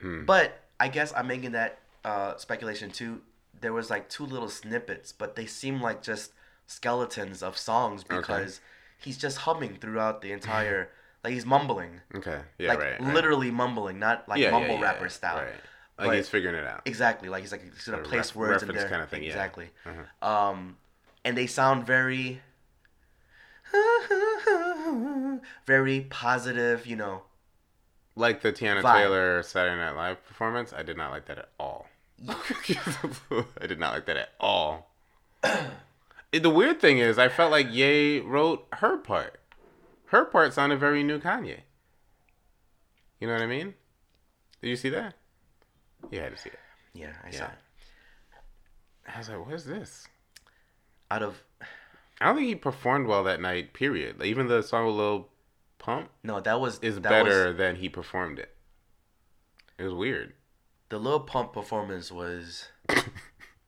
Hmm. 0.00 0.24
But 0.26 0.60
I 0.78 0.88
guess 0.88 1.12
I'm 1.16 1.26
making 1.26 1.52
that 1.52 1.78
uh, 2.04 2.36
speculation 2.36 2.90
too. 2.90 3.22
There 3.62 3.72
was 3.72 3.88
like 3.88 4.08
two 4.10 4.26
little 4.26 4.48
snippets, 4.50 5.12
but 5.12 5.34
they 5.36 5.46
seem 5.46 5.80
like 5.80 6.02
just 6.02 6.32
skeletons 6.66 7.42
of 7.42 7.56
songs 7.56 8.04
because 8.04 8.60
he's 8.98 9.16
just 9.16 9.38
humming 9.38 9.76
throughout 9.76 10.20
the 10.20 10.32
entire. 10.38 10.90
like 11.24 11.32
he's 11.32 11.46
mumbling, 11.46 12.00
Okay. 12.14 12.40
Yeah. 12.58 12.68
like 12.70 12.78
right. 12.80 13.00
right. 13.00 13.14
literally 13.14 13.50
mumbling, 13.50 13.98
not 13.98 14.28
like 14.28 14.40
Yeah, 14.40 14.50
mumble 14.50 14.74
yeah, 14.74 14.80
rapper 14.82 15.08
style. 15.08 15.36
Right. 15.38 15.54
Like 15.98 16.08
But- 16.08 16.16
he's 16.16 16.28
figuring 16.28 16.56
it 16.56 16.66
out. 16.66 16.82
Exactly, 16.84 17.28
like 17.28 17.42
he's 17.42 17.52
like 17.52 17.62
he's 17.62 17.70
gonna 17.72 17.98
Sort 17.98 17.98
of 18.00 18.04
place 18.10 18.28
ref- 18.30 18.36
words 18.36 18.62
in 18.64 18.68
there. 18.74 18.88
kinda 18.88 19.06
thing, 19.06 19.22
yeah. 19.22 19.28
exactly. 19.30 19.70
Uh-huh. 19.86 20.28
Um, 20.28 20.76
and 21.24 21.36
they 21.36 21.46
sound 21.46 21.86
very, 21.86 22.42
very 25.66 26.00
positive. 26.10 26.86
You 26.86 26.96
know, 26.96 27.22
Like 28.16 28.40
the 28.42 28.52
Teyana 28.52 28.82
Vibe. 28.82 28.96
Taylor 28.98 29.42
Saturday 29.42 29.76
Night 29.76 29.94
Live 29.96 30.26
performance, 30.26 30.72
I 30.72 30.82
did 30.82 30.96
not 30.96 31.10
like 31.10 31.26
that 31.26 31.38
at 31.38 31.48
all. 31.60 31.86
I 33.60 33.66
did 33.66 33.78
not 33.78 33.94
like 33.94 34.06
that 34.06 34.16
at 34.16 34.30
all. 34.38 34.90
the 35.42 36.50
weird 36.50 36.80
thing 36.80 36.98
is, 36.98 37.18
I 37.18 37.28
felt 37.28 37.50
like 37.50 37.72
Ye 37.72 38.20
wrote 38.20 38.66
her 38.74 38.96
part. 38.98 39.40
Her 40.06 40.24
part 40.24 40.52
sounded 40.52 40.78
very 40.78 41.02
new 41.02 41.18
Kanye. 41.18 41.60
You 43.18 43.26
know 43.28 43.34
what 43.34 43.42
I 43.42 43.46
mean? 43.46 43.74
Did 44.60 44.68
you 44.68 44.76
see 44.76 44.90
that? 44.90 45.14
You 46.10 46.20
had 46.20 46.32
to 46.36 46.38
see 46.40 46.50
it. 46.50 46.58
Yeah, 46.92 47.12
I 47.24 47.28
Yeah. 47.30 47.38
saw 47.38 47.44
it. 47.46 47.50
I 49.14 49.18
was 49.18 49.28
like, 49.28 49.44
what 49.46 49.54
is 49.54 49.64
this? 49.64 50.06
Out 51.10 51.22
of 51.22 51.42
I 52.20 52.26
don't 52.26 52.36
think 52.36 52.48
he 52.48 52.54
performed 52.54 53.06
well 53.08 53.24
that 53.24 53.40
night. 53.40 53.72
Period. 53.72 54.20
Like, 54.20 54.28
even 54.28 54.46
the 54.46 54.62
song 54.62 54.86
Lil 54.96 55.28
Pump 55.78 56.10
no, 56.22 56.40
that 56.40 56.60
was 56.60 56.78
is 56.80 57.00
that 57.00 57.08
better 57.08 57.48
Was, 57.48 57.56
than 57.56 57.76
he 57.76 57.88
performed 57.88 58.38
it. 58.38 58.54
It 59.78 59.82
was 59.84 59.94
weird. 59.94 60.34
The 60.92 60.98
Lil 60.98 61.20
Pump 61.20 61.54
performance 61.54 62.12
was 62.12 62.68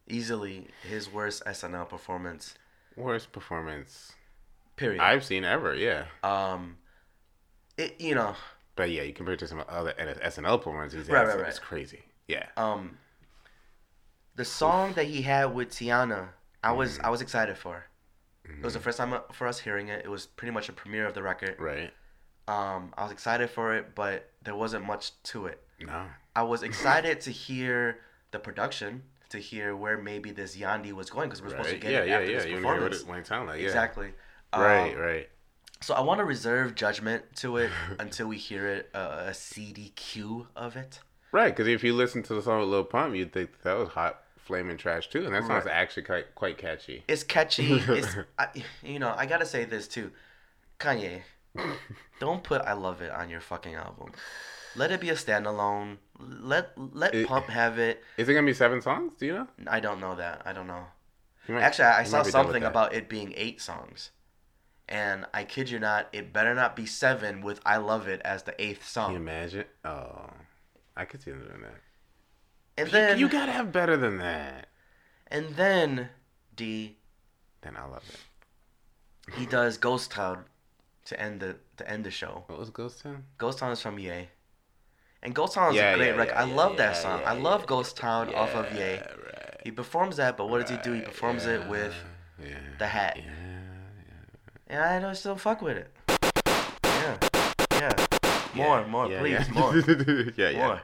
easily 0.06 0.66
his 0.86 1.10
worst 1.10 1.42
SNL 1.46 1.88
performance. 1.88 2.54
Worst 2.96 3.32
performance 3.32 4.12
Period. 4.76 5.00
I've 5.00 5.24
seen 5.24 5.42
ever. 5.42 5.74
Yeah. 5.74 6.04
um, 6.22 6.76
it 7.78 7.98
you 7.98 8.14
know 8.14 8.36
But 8.76 8.90
yeah, 8.90 9.04
you 9.04 9.14
compare 9.14 9.32
it 9.32 9.38
to 9.38 9.48
some 9.48 9.64
other 9.66 9.94
SNL 9.96 10.58
performances. 10.58 11.08
Right, 11.08 11.26
Right, 11.26 11.38
right. 11.38 11.48
It's 11.48 11.58
crazy. 11.58 12.02
Yeah. 12.28 12.44
um 12.58 12.98
the 14.36 14.44
song 14.44 14.92
that 14.92 15.06
he 15.06 15.22
had 15.22 15.46
with 15.46 15.70
Teyana, 15.70 16.28
I 16.62 16.72
was 16.72 16.98
Mm-hmm. 16.98 17.06
I 17.06 17.08
was 17.08 17.22
excited 17.22 17.56
for. 17.56 17.86
It 18.44 18.62
was 18.62 18.74
the 18.74 18.80
first 18.80 18.98
time 18.98 19.18
for 19.32 19.46
us 19.46 19.60
hearing 19.60 19.88
it. 19.88 20.04
It 20.04 20.10
was 20.10 20.26
pretty 20.26 20.52
much 20.52 20.68
a 20.68 20.74
premiere 20.74 21.06
of 21.06 21.14
the 21.14 21.22
record. 21.22 21.56
Right. 21.58 21.90
Um, 22.48 22.92
I 22.98 23.04
was 23.04 23.12
excited 23.12 23.48
for 23.48 23.74
it, 23.74 23.94
but 23.94 24.30
there 24.42 24.54
wasn't 24.54 24.84
much 24.84 25.12
to 25.32 25.46
it. 25.46 25.62
No. 25.80 26.04
I 26.36 26.42
was 26.42 26.62
excited 26.62 27.20
to 27.22 27.30
hear 27.30 27.98
the 28.30 28.38
production, 28.38 29.02
to 29.30 29.38
hear 29.38 29.74
where 29.76 29.96
maybe 29.98 30.30
this 30.32 30.56
Yandhi 30.56 30.92
was 30.92 31.10
going 31.10 31.28
because 31.28 31.42
we're 31.42 31.50
supposed 31.50 31.70
to 31.70 31.76
get 31.78 31.92
Yeah, 31.92 32.00
it 32.02 32.08
yeah, 32.08 32.14
after 32.18 32.30
yeah. 32.30 32.38
this 32.38 32.46
You 32.46 32.52
want 32.54 32.64
to 32.64 32.68
hear 32.72 32.80
what 32.82 32.92
performance. 32.92 33.30
it 33.30 33.34
like. 33.46 33.60
Yeah. 33.60 33.66
Exactly. 33.66 34.12
Right, 34.56 34.94
Um, 34.94 34.98
right. 35.00 35.28
So 35.80 35.94
I 35.94 36.00
want 36.00 36.18
to 36.18 36.24
reserve 36.24 36.74
judgment 36.74 37.24
to 37.36 37.58
it 37.58 37.70
until 37.98 38.26
we 38.28 38.38
hear 38.38 38.66
it, 38.68 38.90
uh, 38.94 39.24
a 39.26 39.30
CDQ 39.30 40.46
of 40.56 40.76
it. 40.76 41.00
Right, 41.32 41.54
because 41.54 41.68
if 41.68 41.82
you 41.84 41.94
listen 41.94 42.22
to 42.24 42.34
the 42.34 42.42
song 42.42 42.60
with 42.60 42.68
Lil 42.68 42.84
Pump, 42.84 43.14
you'd 43.16 43.32
think 43.32 43.62
that 43.62 43.76
was 43.76 43.88
hot, 43.90 44.22
flaming 44.38 44.76
trash 44.76 45.08
too, 45.08 45.24
and 45.26 45.34
that 45.34 45.42
song's 45.46 45.64
Right. 45.64 45.74
actually 45.74 46.04
quite, 46.04 46.34
quite 46.34 46.58
catchy. 46.58 47.02
It's 47.08 47.22
catchy. 47.24 47.72
It's 47.72 48.16
I, 48.38 48.48
you 48.82 48.98
know 48.98 49.12
I 49.16 49.26
gotta 49.26 49.44
say 49.46 49.64
this 49.64 49.88
too, 49.88 50.12
Kanye. 50.78 51.22
don't 52.20 52.42
put 52.44 52.62
"I 52.62 52.72
Love 52.74 53.00
It" 53.02 53.10
on 53.10 53.28
your 53.30 53.40
fucking 53.40 53.74
album. 53.74 54.12
Let 54.76 54.90
it 54.90 55.00
be 55.00 55.10
a 55.10 55.14
standalone. 55.14 55.98
Let 56.18 56.72
let 56.76 57.14
It- 57.14 57.26
Pump 57.28 57.46
have 57.46 57.78
it. 57.78 58.02
Is 58.16 58.28
it 58.28 58.34
gonna 58.34 58.46
be 58.46 58.54
seven 58.54 58.80
songs? 58.82 59.12
Do 59.18 59.26
you 59.26 59.34
know? 59.34 59.48
I 59.66 59.80
don't 59.80 60.00
know 60.00 60.14
that. 60.16 60.42
I 60.44 60.52
don't 60.52 60.66
know. 60.66 60.86
Might- 61.48 61.62
Actually, 61.62 61.84
I 61.86 62.00
you 62.00 62.06
saw 62.06 62.16
might 62.18 62.24
be 62.26 62.30
done 62.32 62.46
with 62.46 62.54
something 62.54 62.64
about 62.64 62.94
it 62.94 63.08
being 63.08 63.32
eight 63.36 63.60
songs, 63.60 64.10
and 64.88 65.26
I 65.34 65.44
kid 65.44 65.68
you 65.70 65.78
not, 65.78 66.08
it 66.12 66.32
better 66.32 66.54
not 66.54 66.74
be 66.74 66.86
seven 66.86 67.42
with 67.42 67.60
"I 67.66 67.76
Love 67.76 68.08
It" 68.08 68.20
as 68.22 68.44
the 68.44 68.60
eighth 68.62 68.86
song. 68.88 69.06
Can 69.08 69.14
you 69.14 69.20
imagine? 69.20 69.64
Oh, 69.84 70.30
I 70.96 71.04
could 71.04 71.22
see 71.22 71.30
them 71.32 71.40
doing 71.46 71.60
that. 71.62 71.80
And 72.76 72.88
You- 72.88 72.92
then 72.92 73.18
you 73.18 73.28
gotta 73.28 73.52
have 73.52 73.70
better 73.72 73.96
than 73.96 74.18
that. 74.18 74.68
and 75.28 75.54
then 75.56 76.10
D 76.56 76.98
Then 77.62 77.76
I 77.76 77.84
love 77.84 78.04
it. 78.08 79.34
he 79.34 79.46
does 79.46 79.76
Ghost 79.78 80.10
Town 80.12 80.44
to 81.06 81.20
end 81.20 81.40
the 81.40 81.58
to 81.76 81.88
end 81.88 82.04
the 82.04 82.10
show. 82.10 82.44
What 82.46 82.58
was 82.58 82.70
Ghost 82.70 83.02
Town? 83.02 83.24
Ghost 83.38 83.58
Town 83.58 83.70
is 83.72 83.80
from 83.82 83.98
Ye. 83.98 84.28
And 85.24 85.34
Ghost 85.34 85.54
Town 85.54 85.70
is 85.70 85.76
Yeah, 85.76 85.92
a 85.92 85.96
great 85.96 86.06
yeah, 86.08 86.16
record. 86.16 86.32
yeah, 86.34 86.42
I 86.42 86.46
yeah, 86.46 86.54
love 86.54 86.76
that 86.76 86.96
song. 86.96 87.20
yeah, 87.20 87.30
I 87.30 87.34
love 87.34 87.62
yeah. 87.62 87.66
Ghost 87.66 87.96
Town 87.96 88.34
off 88.34 88.54
of 88.54 88.70
Ye. 88.74 88.92
right. 88.96 89.02
He 89.64 89.70
performs 89.70 90.16
that, 90.18 90.36
but 90.36 90.50
what 90.50 90.60
does 90.60 90.70
he 90.70 90.76
do? 90.84 90.92
He 90.92 91.00
performs 91.00 91.46
it 91.46 91.66
with 91.66 91.94
yeah, 92.38 92.56
the 92.78 92.86
hat. 92.86 93.16
Yeah, 93.16 93.22
And 94.68 94.82
I 94.82 95.00
don't 95.00 95.14
still 95.14 95.36
fuck 95.36 95.62
with 95.62 95.78
it. 95.78 95.90
Yeah. 96.84 97.16
Yeah. 97.72 98.06
More, 98.54 98.80
yeah, 98.80 98.86
more, 98.86 99.08
yeah, 99.10 99.20
please, 99.20 99.32
yeah. 99.32 99.52
more. 99.52 99.76
yeah, 100.36 100.50
yeah. 100.50 100.66
More. 100.66 100.80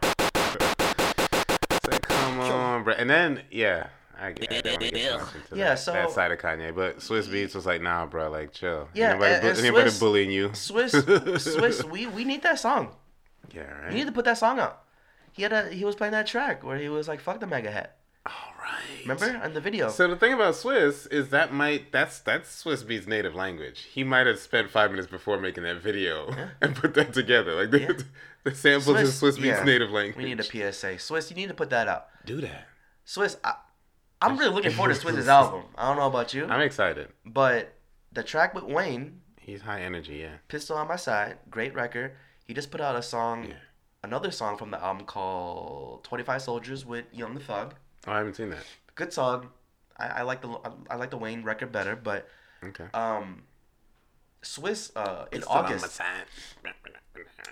It's 1.70 1.88
like, 1.88 2.02
come 2.02 2.40
on, 2.40 2.84
bro. 2.84 2.94
And 2.94 3.08
then, 3.10 3.42
yeah, 3.50 3.88
I 4.18 4.32
get. 4.32 4.50
I 4.50 4.60
get 4.62 4.80
too 4.80 5.18
much 5.18 5.34
into 5.34 5.56
Yeah, 5.56 5.68
that, 5.70 5.78
so- 5.78 5.92
that 5.92 6.10
side 6.12 6.32
of 6.32 6.38
Kanye, 6.38 6.74
but 6.74 6.98
Swizz 7.00 7.28
Beatz 7.28 7.54
was 7.54 7.66
like, 7.66 7.82
nah, 7.82 8.06
bro, 8.06 8.30
like, 8.30 8.52
chill. 8.52 8.88
Yeah, 8.94 9.10
Ain't 9.10 9.20
nobody, 9.20 9.34
and- 9.34 9.42
bu- 9.42 9.48
and 9.48 9.58
ain't 9.58 9.66
nobody 9.74 9.90
Swizz- 9.90 10.00
bullying 10.00 10.30
you. 10.30 10.48
Swizz 10.50 11.02
Swizz, 11.36 11.84
we, 11.90 12.06
we 12.06 12.24
need 12.24 12.42
that 12.42 12.58
song. 12.58 12.94
Yeah, 13.54 13.62
right. 13.62 13.88
We 13.90 13.96
need 13.96 14.06
to 14.06 14.12
put 14.12 14.24
that 14.24 14.38
song 14.38 14.58
out. 14.58 14.82
He 15.32 15.42
had 15.42 15.52
a 15.52 15.68
he 15.70 15.84
was 15.84 15.94
playing 15.94 16.12
that 16.12 16.26
track 16.26 16.64
where 16.64 16.78
he 16.78 16.88
was 16.88 17.08
like 17.08 17.20
fuck 17.20 17.40
the 17.40 17.46
mega 17.46 17.70
hat. 17.70 17.96
All 18.26 18.32
right. 18.60 19.00
Remember? 19.02 19.44
In 19.44 19.54
the 19.54 19.60
video. 19.60 19.88
So 19.88 20.06
the 20.08 20.16
thing 20.16 20.34
about 20.34 20.54
Swizz 20.54 21.10
is 21.10 21.30
that 21.30 21.52
might 21.52 21.90
that's 21.90 22.18
that's 22.20 22.62
Swizz 22.62 22.84
Beatz 22.84 23.06
native 23.06 23.34
language. 23.34 23.86
He 23.92 24.04
might 24.04 24.26
have 24.26 24.38
spent 24.38 24.70
five 24.70 24.90
minutes 24.90 25.08
before 25.08 25.40
making 25.40 25.64
that 25.64 25.80
video 25.80 26.34
and 26.60 26.76
put 26.76 26.94
that 26.94 27.12
together. 27.12 27.54
Like 27.54 27.70
the, 27.70 27.80
Yeah. 27.80 27.92
the 28.44 28.54
samples 28.54 28.98
in 28.98 29.06
Swizz 29.06 29.38
Beatz 29.38 29.44
yeah. 29.44 29.64
native 29.64 29.90
language. 29.90 30.16
We 30.16 30.24
need 30.24 30.40
a 30.40 30.44
PSA. 30.44 30.96
Swizz, 30.96 31.30
you 31.30 31.36
need 31.36 31.48
to 31.48 31.54
put 31.54 31.70
that 31.70 31.88
out. 31.88 32.08
do 32.26 32.40
that. 32.40 32.66
Swizz, 33.06 33.36
I, 33.42 33.54
I'm 34.20 34.36
really 34.36 34.54
looking 34.54 34.70
forward 34.72 34.94
to 34.94 35.00
Swizz's 35.06 35.28
album. 35.28 35.64
I 35.76 35.88
don't 35.88 35.96
know 35.96 36.06
about 36.06 36.34
you, 36.34 36.46
I'm 36.46 36.60
excited. 36.60 37.08
but 37.24 37.74
the 38.12 38.22
track 38.22 38.54
with 38.54 38.64
Wayne, 38.64 39.20
He's 39.40 39.62
high 39.62 39.80
energy, 39.80 40.16
yeah. 40.16 40.36
Pistol 40.48 40.76
on 40.76 40.86
My 40.88 40.96
Side, 40.96 41.38
great 41.50 41.74
record. 41.74 42.12
He 42.50 42.54
just 42.54 42.72
put 42.72 42.80
out 42.80 42.96
a 42.96 43.02
song, 43.02 43.44
Yeah. 43.44 43.54
another 44.02 44.32
song 44.32 44.56
from 44.56 44.72
the 44.72 44.82
album 44.82 45.06
called 45.06 46.02
25 46.02 46.42
Soldiers 46.42 46.84
with 46.84 47.04
Young 47.12 47.34
the 47.34 47.40
Thug. 47.40 47.76
Oh, 48.08 48.12
I 48.12 48.16
haven't 48.18 48.34
seen 48.34 48.50
that. 48.50 48.64
Good 48.96 49.12
song. 49.12 49.50
I, 49.96 50.06
I 50.08 50.22
like 50.22 50.42
the 50.42 50.48
I, 50.48 50.70
I 50.90 50.96
like 50.96 51.10
the 51.10 51.16
Wayne 51.16 51.44
record 51.44 51.70
better, 51.70 51.94
but 51.94 52.28
Okay. 52.64 52.86
um, 52.92 53.44
Swizz 54.42 54.90
uh 54.96 55.26
in 55.30 55.44
August. 55.44 56.00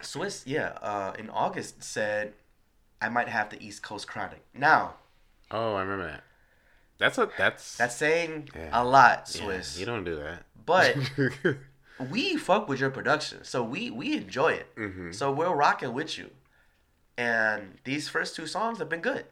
Swizz 0.02 0.42
yeah 0.46 0.70
uh 0.82 1.12
in 1.16 1.30
August 1.30 1.80
said 1.84 2.32
I 3.00 3.08
might 3.08 3.28
have 3.28 3.50
the 3.50 3.64
East 3.64 3.84
Coast 3.84 4.08
Chronic. 4.08 4.42
Now 4.52 4.94
Oh, 5.52 5.74
I 5.76 5.82
remember 5.82 6.06
that. 6.10 6.24
That's 6.98 7.18
a 7.18 7.30
that's 7.38 7.76
that's 7.76 7.94
saying 7.94 8.48
Yeah. 8.52 8.70
a 8.72 8.82
lot, 8.84 9.30
yeah, 9.32 9.42
Swizz. 9.42 9.78
you 9.78 9.86
don't 9.86 10.02
do 10.02 10.16
that. 10.16 10.42
But 10.66 10.96
we 12.10 12.36
fuck 12.36 12.68
with 12.68 12.80
your 12.80 12.90
production, 12.90 13.44
so 13.44 13.62
we 13.62 13.90
we 13.90 14.16
enjoy 14.16 14.52
it. 14.52 14.74
Mhm. 14.76 15.14
So 15.14 15.30
we're 15.32 15.54
rocking 15.54 15.92
with 15.92 16.16
you, 16.18 16.30
and 17.16 17.78
these 17.84 18.08
first 18.08 18.36
two 18.36 18.46
songs 18.46 18.78
have 18.78 18.88
been 18.88 19.00
good. 19.00 19.24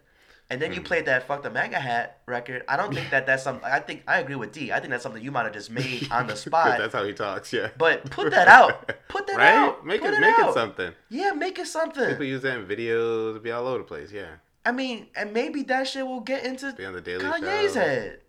And 0.49 0.63
then 0.63 0.73
you 0.73 0.79
Hmm. 0.79 0.85
played 0.87 1.07
that 1.07 1.27
"Fuck 1.27 1.43
the 1.43 1.51
MAGA 1.51 1.81
Hat" 1.81 2.21
record. 2.27 2.63
I 2.69 2.77
don't 2.77 2.95
think 2.95 3.11
that 3.11 3.27
that's 3.27 3.43
something. 3.43 3.65
I 3.69 3.81
think 3.81 4.05
I 4.07 4.21
agree 4.21 4.37
with 4.37 4.53
D. 4.53 4.71
I 4.73 4.79
think 4.79 4.91
that's 4.91 5.03
something 5.03 5.23
you 5.23 5.33
might 5.33 5.43
have 5.45 5.53
just 5.53 5.71
made 5.71 6.07
on 6.13 6.29
the 6.29 6.37
spot. 6.37 6.79
that's 6.79 6.95
how 6.95 7.03
he 7.05 7.13
talks. 7.13 7.53
Yeah. 7.53 7.71
But 7.77 8.09
put 8.11 8.31
that 8.31 8.47
out. 8.47 8.93
Put 9.09 9.27
that 9.27 9.37
right? 9.39 9.49
out. 9.55 9.85
Make 9.85 10.03
Put 10.03 10.11
it, 10.11 10.19
it 10.19 10.21
make 10.21 10.39
out. 10.39 10.51
it 10.51 10.55
something. 10.55 10.93
yeah, 11.09 11.33
make 11.33 11.59
it 11.59 11.67
something. 11.67 12.09
People 12.11 12.27
use 12.27 12.43
that 12.43 12.59
in 12.59 12.67
videos. 12.67 13.43
Be 13.43 13.51
all 13.51 13.67
over 13.67 13.79
the 13.79 13.85
place. 13.85 14.13
Yeah. 14.13 14.37
I 14.65 14.71
mean, 14.73 15.09
and 15.17 15.33
maybe 15.33 15.63
that 15.65 15.87
shit 15.89 16.07
will 16.07 16.21
get 16.21 16.45
into 16.45 16.73
Be 16.73 16.85
on 16.85 16.93
the 16.95 17.01
Daily 17.01 17.25
Kanye's 17.25 17.75
Show. 17.75 17.81
head. 17.81 18.21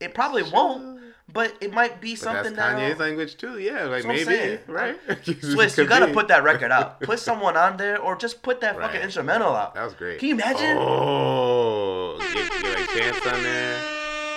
It 0.00 0.14
probably 0.14 0.42
won't, 0.44 1.00
but 1.38 1.54
it 1.60 1.72
might 1.72 2.00
be 2.00 2.14
But 2.14 2.18
something 2.18 2.54
that's 2.54 2.80
Kanye's 2.80 2.98
language 2.98 3.36
too. 3.36 3.60
Yeah, 3.60 3.84
like 3.84 4.04
maybe 4.04 4.24
saying. 4.24 4.58
right. 4.66 4.98
Swizz, 5.08 5.78
you 5.78 5.84
gotta 5.86 6.08
be. 6.08 6.12
put 6.12 6.26
that 6.26 6.42
record 6.42 6.72
out. 6.72 6.98
Put 7.10 7.20
someone 7.20 7.56
on 7.56 7.76
there, 7.76 8.00
or 8.00 8.16
just 8.16 8.42
put 8.42 8.60
that 8.62 8.74
fucking 8.76 9.00
instrumental 9.02 9.54
out. 9.54 9.76
That 9.76 9.84
was 9.84 9.94
great. 9.94 10.18
Can 10.18 10.30
you 10.30 10.34
imagine? 10.34 10.76
Oh, 10.80 12.18
get, 12.34 12.50
get 12.60 12.78
like 12.80 12.88
Chance 12.90 13.26
on 13.26 13.42
there. 13.44 13.80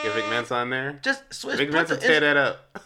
Get 0.04 0.14
Vic 0.14 0.30
Mensa 0.30 0.54
on 0.54 0.70
there. 0.70 1.00
Just 1.02 1.28
Swizz. 1.32 1.58
Vic 1.58 1.72
Mensa 1.72 1.98
tear 1.98 2.20
that 2.20 2.38
up. 2.38 2.78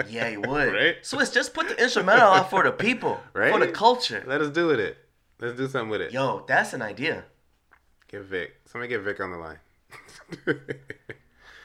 yeah, 0.08 0.28
you 0.28 0.40
would. 0.40 0.72
Right? 0.72 0.96
Swizz, 1.02 1.34
just 1.34 1.52
put 1.52 1.68
the 1.68 1.76
instrumental 1.82 2.28
out 2.28 2.48
for 2.48 2.62
the 2.62 2.72
people, 2.72 3.20
for 3.34 3.58
the 3.58 3.66
Right? 3.66 3.74
culture. 3.74 4.24
Let 4.26 4.40
us 4.40 4.48
do 4.48 4.68
with 4.68 4.80
it. 4.80 4.96
Let's 5.38 5.54
do 5.58 5.68
something 5.68 5.90
with 5.90 6.00
it. 6.00 6.12
Yo, 6.12 6.44
that's 6.48 6.72
an 6.72 6.80
idea. 6.80 7.24
Get 8.10 8.22
Vic. 8.22 8.54
Somebody 8.64 8.88
get 8.88 9.02
Vic 9.02 9.20
on 9.20 9.32
the 9.32 9.36
line. 9.36 9.58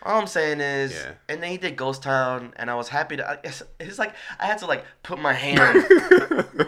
All 0.05 0.19
I'm 0.19 0.27
saying 0.27 0.59
is, 0.59 0.91
Yeah. 0.93 1.11
and 1.29 1.41
then 1.41 1.49
he 1.51 1.57
did 1.57 1.77
Ghost 1.77 2.03
Town, 2.03 2.53
and 2.57 2.69
I 2.69 2.75
was 2.75 2.89
happy 2.89 3.15
to. 3.17 3.39
It's, 3.43 3.63
it's 3.79 3.97
like 3.97 4.13
I 4.39 4.45
had 4.47 4.57
to 4.59 4.65
like 4.65 4.83
put 5.01 5.17
my 5.19 5.31
hand 5.33 5.85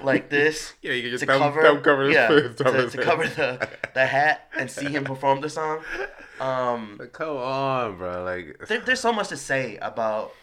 like 0.03 0.29
this 0.29 0.73
Yeah, 0.81 0.93
you 0.93 1.09
just 1.09 1.21
to 1.21 1.27
cover, 1.27 1.79
cover 1.81 2.09
yeah, 2.09 2.27
to, 2.29 2.53
to 2.53 2.97
cover 3.03 3.27
the 3.27 3.67
the 3.93 4.05
hat 4.05 4.49
and 4.57 4.71
see 4.71 4.85
him 4.87 5.03
perform 5.03 5.41
the 5.41 5.49
song. 5.49 5.79
Um, 6.39 6.97
Like, 6.99 7.13
come 7.13 7.37
on, 7.37 7.97
bro. 7.97 8.23
Like, 8.25 8.57
there, 8.67 8.81
there's 8.81 8.99
so 8.99 9.13
much 9.13 9.29
to 9.29 9.37
say 9.37 9.77
about 9.81 10.33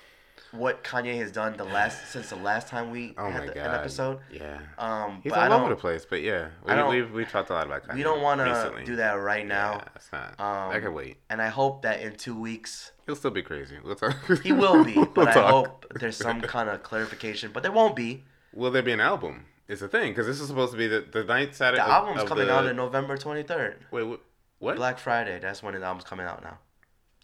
what 0.52 0.84
Kanye 0.84 1.16
has 1.18 1.32
done 1.32 1.56
the 1.56 1.64
last 1.64 2.12
since 2.12 2.30
the 2.30 2.36
last 2.36 2.68
time 2.68 2.90
we 2.90 3.14
oh 3.18 3.30
had 3.30 3.48
the, 3.48 3.64
an 3.64 3.74
episode. 3.74 4.20
Yeah. 4.30 4.58
Um, 4.78 5.20
He's 5.22 5.32
but 5.32 5.50
all 5.50 5.60
over 5.60 5.70
the 5.70 5.76
place, 5.76 6.06
but 6.08 6.22
yeah, 6.22 6.48
we, 6.64 6.72
I 6.72 6.88
we've 6.88 7.10
we 7.10 7.24
talked 7.24 7.50
a 7.50 7.54
lot 7.54 7.66
about 7.66 7.84
Kanye. 7.84 7.94
we 7.94 8.02
don't 8.02 8.22
want 8.22 8.40
to 8.40 8.84
do 8.84 8.96
that 8.96 9.14
right 9.14 9.46
now. 9.46 9.72
Yeah, 9.72 9.88
it's 9.96 10.12
not. 10.12 10.28
Um, 10.38 10.70
I 10.70 10.80
can 10.80 10.94
wait. 10.94 11.16
And 11.30 11.40
I 11.40 11.48
hope 11.48 11.82
that 11.82 12.00
in 12.00 12.16
two 12.16 12.38
weeks 12.38 12.92
He'll 13.06 13.16
still 13.16 13.30
be 13.30 13.42
crazy. 13.42 13.76
We'll 13.82 13.96
talk. 13.96 14.16
he 14.42 14.52
will 14.52 14.84
be, 14.84 14.94
but 15.14 15.16
We'll 15.16 15.28
I 15.28 15.50
hope 15.50 15.86
there's 15.98 16.16
some 16.16 16.40
kind 16.40 16.68
of 16.68 16.82
clarification. 16.82 17.50
But 17.52 17.62
there 17.62 17.72
won't 17.72 17.96
be. 17.96 18.24
Will 18.54 18.70
there 18.70 18.82
be 18.82 18.92
an 18.92 19.00
album? 19.00 19.46
Is 19.68 19.80
the 19.80 19.88
thing 19.88 20.12
because 20.12 20.26
this 20.26 20.40
is 20.40 20.48
supposed 20.48 20.72
to 20.72 20.78
be 20.78 20.86
the 20.86 21.06
the 21.10 21.24
ninth 21.24 21.54
Saturday. 21.54 21.82
The 21.82 21.88
album's 21.88 22.24
coming 22.24 22.46
the- 22.46 22.54
out 22.54 22.66
on 22.66 22.76
November 22.76 23.16
23rd. 23.16 23.76
Wait, 23.90 24.18
what? 24.58 24.76
Black 24.76 24.98
Friday. 24.98 25.38
That's 25.40 25.62
when 25.62 25.74
the 25.74 25.84
album's 25.84 26.04
coming 26.04 26.26
out 26.26 26.42
now. 26.42 26.58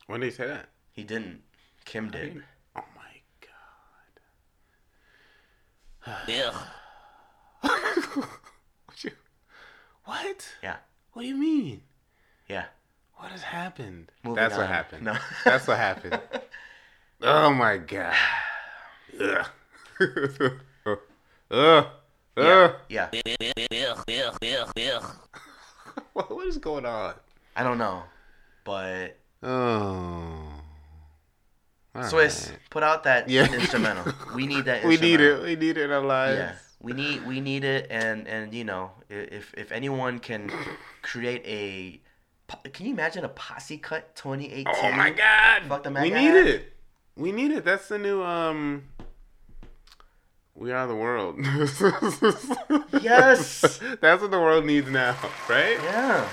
When 0.07 0.21
did 0.21 0.27
he 0.27 0.33
say 0.33 0.47
that? 0.47 0.71
He 0.91 1.05
didn't. 1.05 1.43
Kim 1.85 2.11
did. 2.11 2.31
Oh 2.31 2.35
my 2.37 2.43
god. 6.27 6.55
what? 7.61 9.05
what? 10.05 10.49
Yeah. 10.63 10.77
What 11.13 11.23
do 11.23 11.29
you 11.29 11.37
mean? 11.37 11.83
Yeah. 12.49 12.65
What 13.17 13.31
has 13.33 13.43
happened? 13.43 14.11
Moving 14.23 14.37
That's 14.37 14.57
what 14.57 14.69
happened. 14.69 15.05
No. 15.05 15.17
That's 15.45 15.67
what 15.67 15.77
happened. 15.77 16.21
Oh 17.23 17.53
my 17.53 17.79
god. 17.79 18.15
Ugh. 19.21 19.47
Ugh. 20.01 20.99
Ugh. 21.51 21.87
Ugh. 22.37 22.75
Yeah. 22.89 23.09
What 26.13 26.31
what 26.31 26.47
is 26.47 26.59
going 26.59 26.87
on? 26.87 27.15
I 27.57 27.65
don't 27.65 27.79
know, 27.79 28.03
but 28.65 29.17
Oh. 29.43 30.48
All 31.99 32.05
Swizz, 32.11 32.51
right. 32.51 32.59
put 32.71 32.83
out 32.83 33.05
that 33.05 33.29
Yeah. 33.29 33.53
instrumental. 33.53 34.13
We 34.35 34.47
need 34.47 34.65
that. 34.67 34.85
We 34.89 34.97
need 34.97 35.21
it. 35.21 35.43
We 35.43 35.57
need 35.57 35.77
it 35.79 35.85
in 35.85 35.91
our 35.93 36.01
lives. 36.05 36.39
Yeah, 36.39 36.53
we 36.81 36.93
need 36.93 37.27
we 37.27 37.41
need 37.41 37.65
it, 37.65 37.87
and 37.91 38.27
and 38.29 38.53
you 38.55 38.65
know, 38.65 38.91
if 39.09 39.53
if 39.57 39.73
anyone 39.73 40.19
can 40.19 40.51
create 41.03 41.43
a, 41.47 42.01
can 42.71 42.87
you 42.87 42.93
imagine 42.93 43.25
a 43.25 43.29
posse 43.29 43.79
cut 43.79 44.15
2018? 44.15 44.67
Oh 44.69 44.93
my 44.93 45.11
god. 45.11 45.63
Fuck 45.69 45.83
the 45.85 45.91
we 45.91 46.11
need 46.11 46.35
it. 46.35 46.73
We 47.17 47.33
need 47.33 47.51
it. 47.51 47.65
That's 47.65 47.89
the 47.89 47.99
new 47.99 48.23
um 48.23 48.85
We 50.55 50.73
are 50.73 50.87
the 50.87 50.95
world. 50.95 51.37
Yes. 53.01 53.81
That's 54.01 54.21
what 54.23 54.31
the 54.31 54.41
world 54.41 54.65
needs 54.65 54.91
now, 54.91 55.17
right? 55.49 55.79
Yeah. 55.85 56.29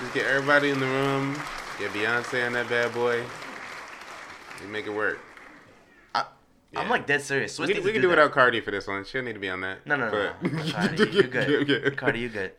Just 0.00 0.14
get 0.14 0.26
everybody 0.26 0.70
in 0.70 0.78
the 0.80 0.86
room. 0.86 1.34
Get 1.78 1.90
Beyonce 1.92 2.46
on 2.46 2.52
that 2.54 2.68
bad 2.68 2.92
boy. 2.92 3.22
And 4.62 4.72
make 4.72 4.86
it 4.86 4.94
work. 4.94 5.18
I'm 6.74 6.88
like 6.88 7.06
dead 7.06 7.20
serious. 7.20 7.58
Swizz 7.58 7.66
We, 7.66 7.74
we 7.80 7.92
can 7.92 8.00
do 8.00 8.08
that. 8.08 8.16
without 8.16 8.32
Cardi 8.32 8.60
for 8.62 8.70
this 8.70 8.86
one. 8.86 9.04
She 9.04 9.18
don't 9.18 9.26
need 9.26 9.34
to 9.34 9.38
be 9.38 9.50
on 9.50 9.60
that. 9.60 9.86
No, 9.86 9.94
no, 9.94 10.08
no, 10.10 10.32
But- 10.40 10.52
no. 10.52 10.62
Cardi, 10.72 11.10
you 11.10 11.22
good. 11.24 11.96
Cardi, 11.98 12.20
you 12.20 12.28
good. 12.30 12.52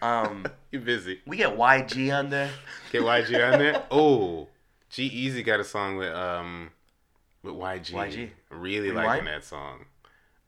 Um, 0.00 0.46
you 0.70 0.78
busy. 0.78 1.20
we 1.26 1.36
get 1.36 1.56
YG 1.56 2.16
on 2.16 2.30
there. 2.30 2.50
Get 2.92 3.02
YG 3.02 3.52
on 3.52 3.58
there. 3.58 3.82
Oh, 3.90 4.46
G-Eazy 4.90 5.44
got 5.44 5.58
a 5.58 5.64
song 5.64 5.96
with 5.96 6.12
um 6.14 6.70
with 7.42 7.54
YG. 7.54 7.90
YG. 7.92 8.30
Really 8.50 8.90
Rewind? 8.90 9.06
liking 9.06 9.24
that 9.24 9.42
song. 9.44 9.84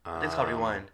It's 0.06 0.34
called 0.36 0.48
Um, 0.48 0.54
Rewind. 0.54 0.86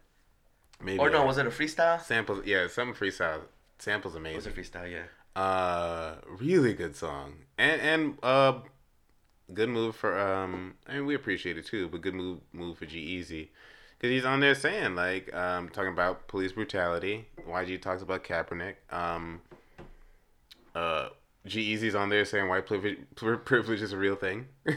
Maybe. 0.82 0.98
Or 0.98 1.10
no, 1.10 1.26
was 1.26 1.36
it 1.36 1.46
a 1.46 1.50
freestyle? 1.50 2.00
samples? 2.00 2.46
Yeah, 2.46 2.68
some 2.68 2.94
freestyle. 2.94 3.40
Samples 3.78 4.16
It 4.16 4.34
was 4.34 4.46
a 4.46 4.50
freestyle, 4.50 4.90
yeah. 4.90 5.40
Uh, 5.40 6.16
really 6.40 6.72
good 6.72 6.96
song, 6.96 7.34
and 7.58 7.80
and 7.80 8.18
uh, 8.22 8.60
good 9.52 9.68
move 9.68 9.96
for 9.96 10.18
um. 10.18 10.74
I 10.86 10.94
mean, 10.94 11.06
we 11.06 11.14
appreciate 11.14 11.56
it 11.58 11.66
too, 11.66 11.88
but 11.88 12.00
good 12.00 12.14
move 12.14 12.40
move 12.52 12.78
for 12.78 12.86
G-Eazy, 12.86 13.48
because 13.96 14.10
he's 14.10 14.24
on 14.24 14.40
there 14.40 14.54
saying 14.54 14.94
like 14.94 15.32
um 15.34 15.68
talking 15.68 15.92
about 15.92 16.28
police 16.28 16.52
brutality. 16.52 17.26
YG 17.48 17.80
talks 17.80 18.02
about 18.02 18.24
Kaepernick. 18.24 18.74
Um. 18.90 19.40
Uh, 20.74 21.08
G-Eazy's 21.46 21.94
on 21.94 22.08
there 22.08 22.24
saying 22.24 22.48
white 22.48 22.66
privilege, 22.66 22.98
privilege 23.16 23.80
is 23.80 23.92
a 23.92 23.96
real 23.96 24.14
thing. 24.16 24.46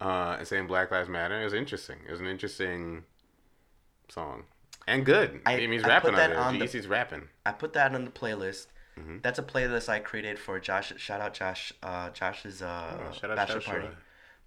uh, 0.00 0.36
and 0.38 0.46
saying 0.46 0.66
Black 0.68 0.90
Lives 0.90 1.08
Matter. 1.08 1.40
It 1.40 1.44
was 1.44 1.54
interesting. 1.54 1.98
It 2.06 2.10
was 2.12 2.20
an 2.20 2.26
interesting 2.26 3.02
song. 4.08 4.44
And 4.86 5.04
good. 5.04 5.40
I- 5.44 5.54
I, 5.54 5.56
mean, 5.58 5.72
he's 5.72 5.84
I 5.84 5.88
rapping 5.88 6.12
put 6.12 6.20
on 6.20 6.30
that 6.30 6.34
there. 6.36 6.38
on 6.44 6.58
the- 6.58 6.66
G-Eazy's 6.66 6.86
rapping. 6.86 7.28
I 7.44 7.52
put 7.52 7.72
that 7.72 7.94
on 7.94 8.04
the 8.04 8.10
playlist. 8.10 8.66
Mm-hmm. 8.98 9.16
That's 9.22 9.38
a 9.38 9.42
playlist 9.42 9.88
I 9.88 9.98
created 9.98 10.38
for 10.38 10.58
Josh. 10.58 10.92
Shout 10.96 11.20
out 11.20 11.34
Josh. 11.34 11.72
Uh, 11.82 12.10
Josh's 12.10 12.62
uh, 12.62 12.96
Oh, 13.22 13.28
bachelor 13.34 13.60
party. 13.60 13.88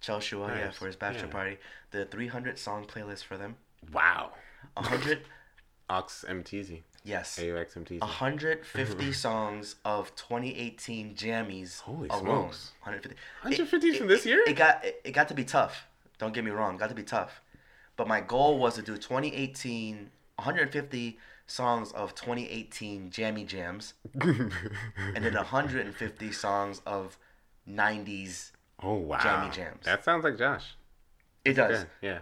Joshua, 0.00 0.48
yeah, 0.56 0.70
for 0.70 0.86
his 0.86 0.96
bachelor 0.96 1.26
Yeah. 1.26 1.32
party. 1.32 1.58
The 1.90 2.04
300 2.06 2.58
song 2.58 2.84
playlist 2.86 3.24
for 3.24 3.36
them. 3.36 3.56
Wow. 3.92 4.32
100, 4.74 5.20
Ox 5.90 6.24
MTZ. 6.28 6.82
yes. 7.04 7.38
AUX 7.38 7.74
MTZ. 7.74 8.00
150 8.00 9.12
songs 9.26 9.76
of 9.84 10.14
2018 10.16 11.14
jammies 11.14 11.80
Holy 11.80 12.08
alone. 12.08 12.22
smokes. 12.24 12.72
150. 12.82 13.16
150 13.42 13.88
It- 13.88 13.96
from 13.98 14.06
it- 14.06 14.08
this 14.08 14.26
year? 14.26 14.42
It 14.46 14.54
got 14.56 14.84
it, 14.84 15.00
it 15.04 15.12
got 15.12 15.28
to 15.28 15.34
be 15.34 15.44
tough. 15.44 15.86
Don't 16.18 16.32
get 16.34 16.44
me 16.44 16.50
wrong, 16.50 16.74
it 16.74 16.78
got 16.78 16.88
to 16.90 16.94
be 16.94 17.02
tough. 17.02 17.40
But 17.96 18.08
my 18.08 18.20
goal 18.20 18.58
was 18.58 18.74
to 18.76 18.82
do 18.82 18.96
2018 18.96 20.10
150 20.36 21.18
songs 21.50 21.90
of 21.92 22.14
2018 22.14 23.10
jammy 23.10 23.44
jams 23.44 23.94
and 24.20 24.52
then 25.24 25.34
150 25.34 26.32
songs 26.32 26.80
of 26.86 27.18
90s. 27.68 28.52
oh, 28.82 28.94
wow. 28.94 29.18
Jammy 29.22 29.50
Jams. 29.54 29.84
That 29.84 30.04
sounds 30.04 30.24
like 30.24 30.38
Josh. 30.38 30.74
It 31.44 31.54
does. 31.54 31.86
Yeah. 32.02 32.20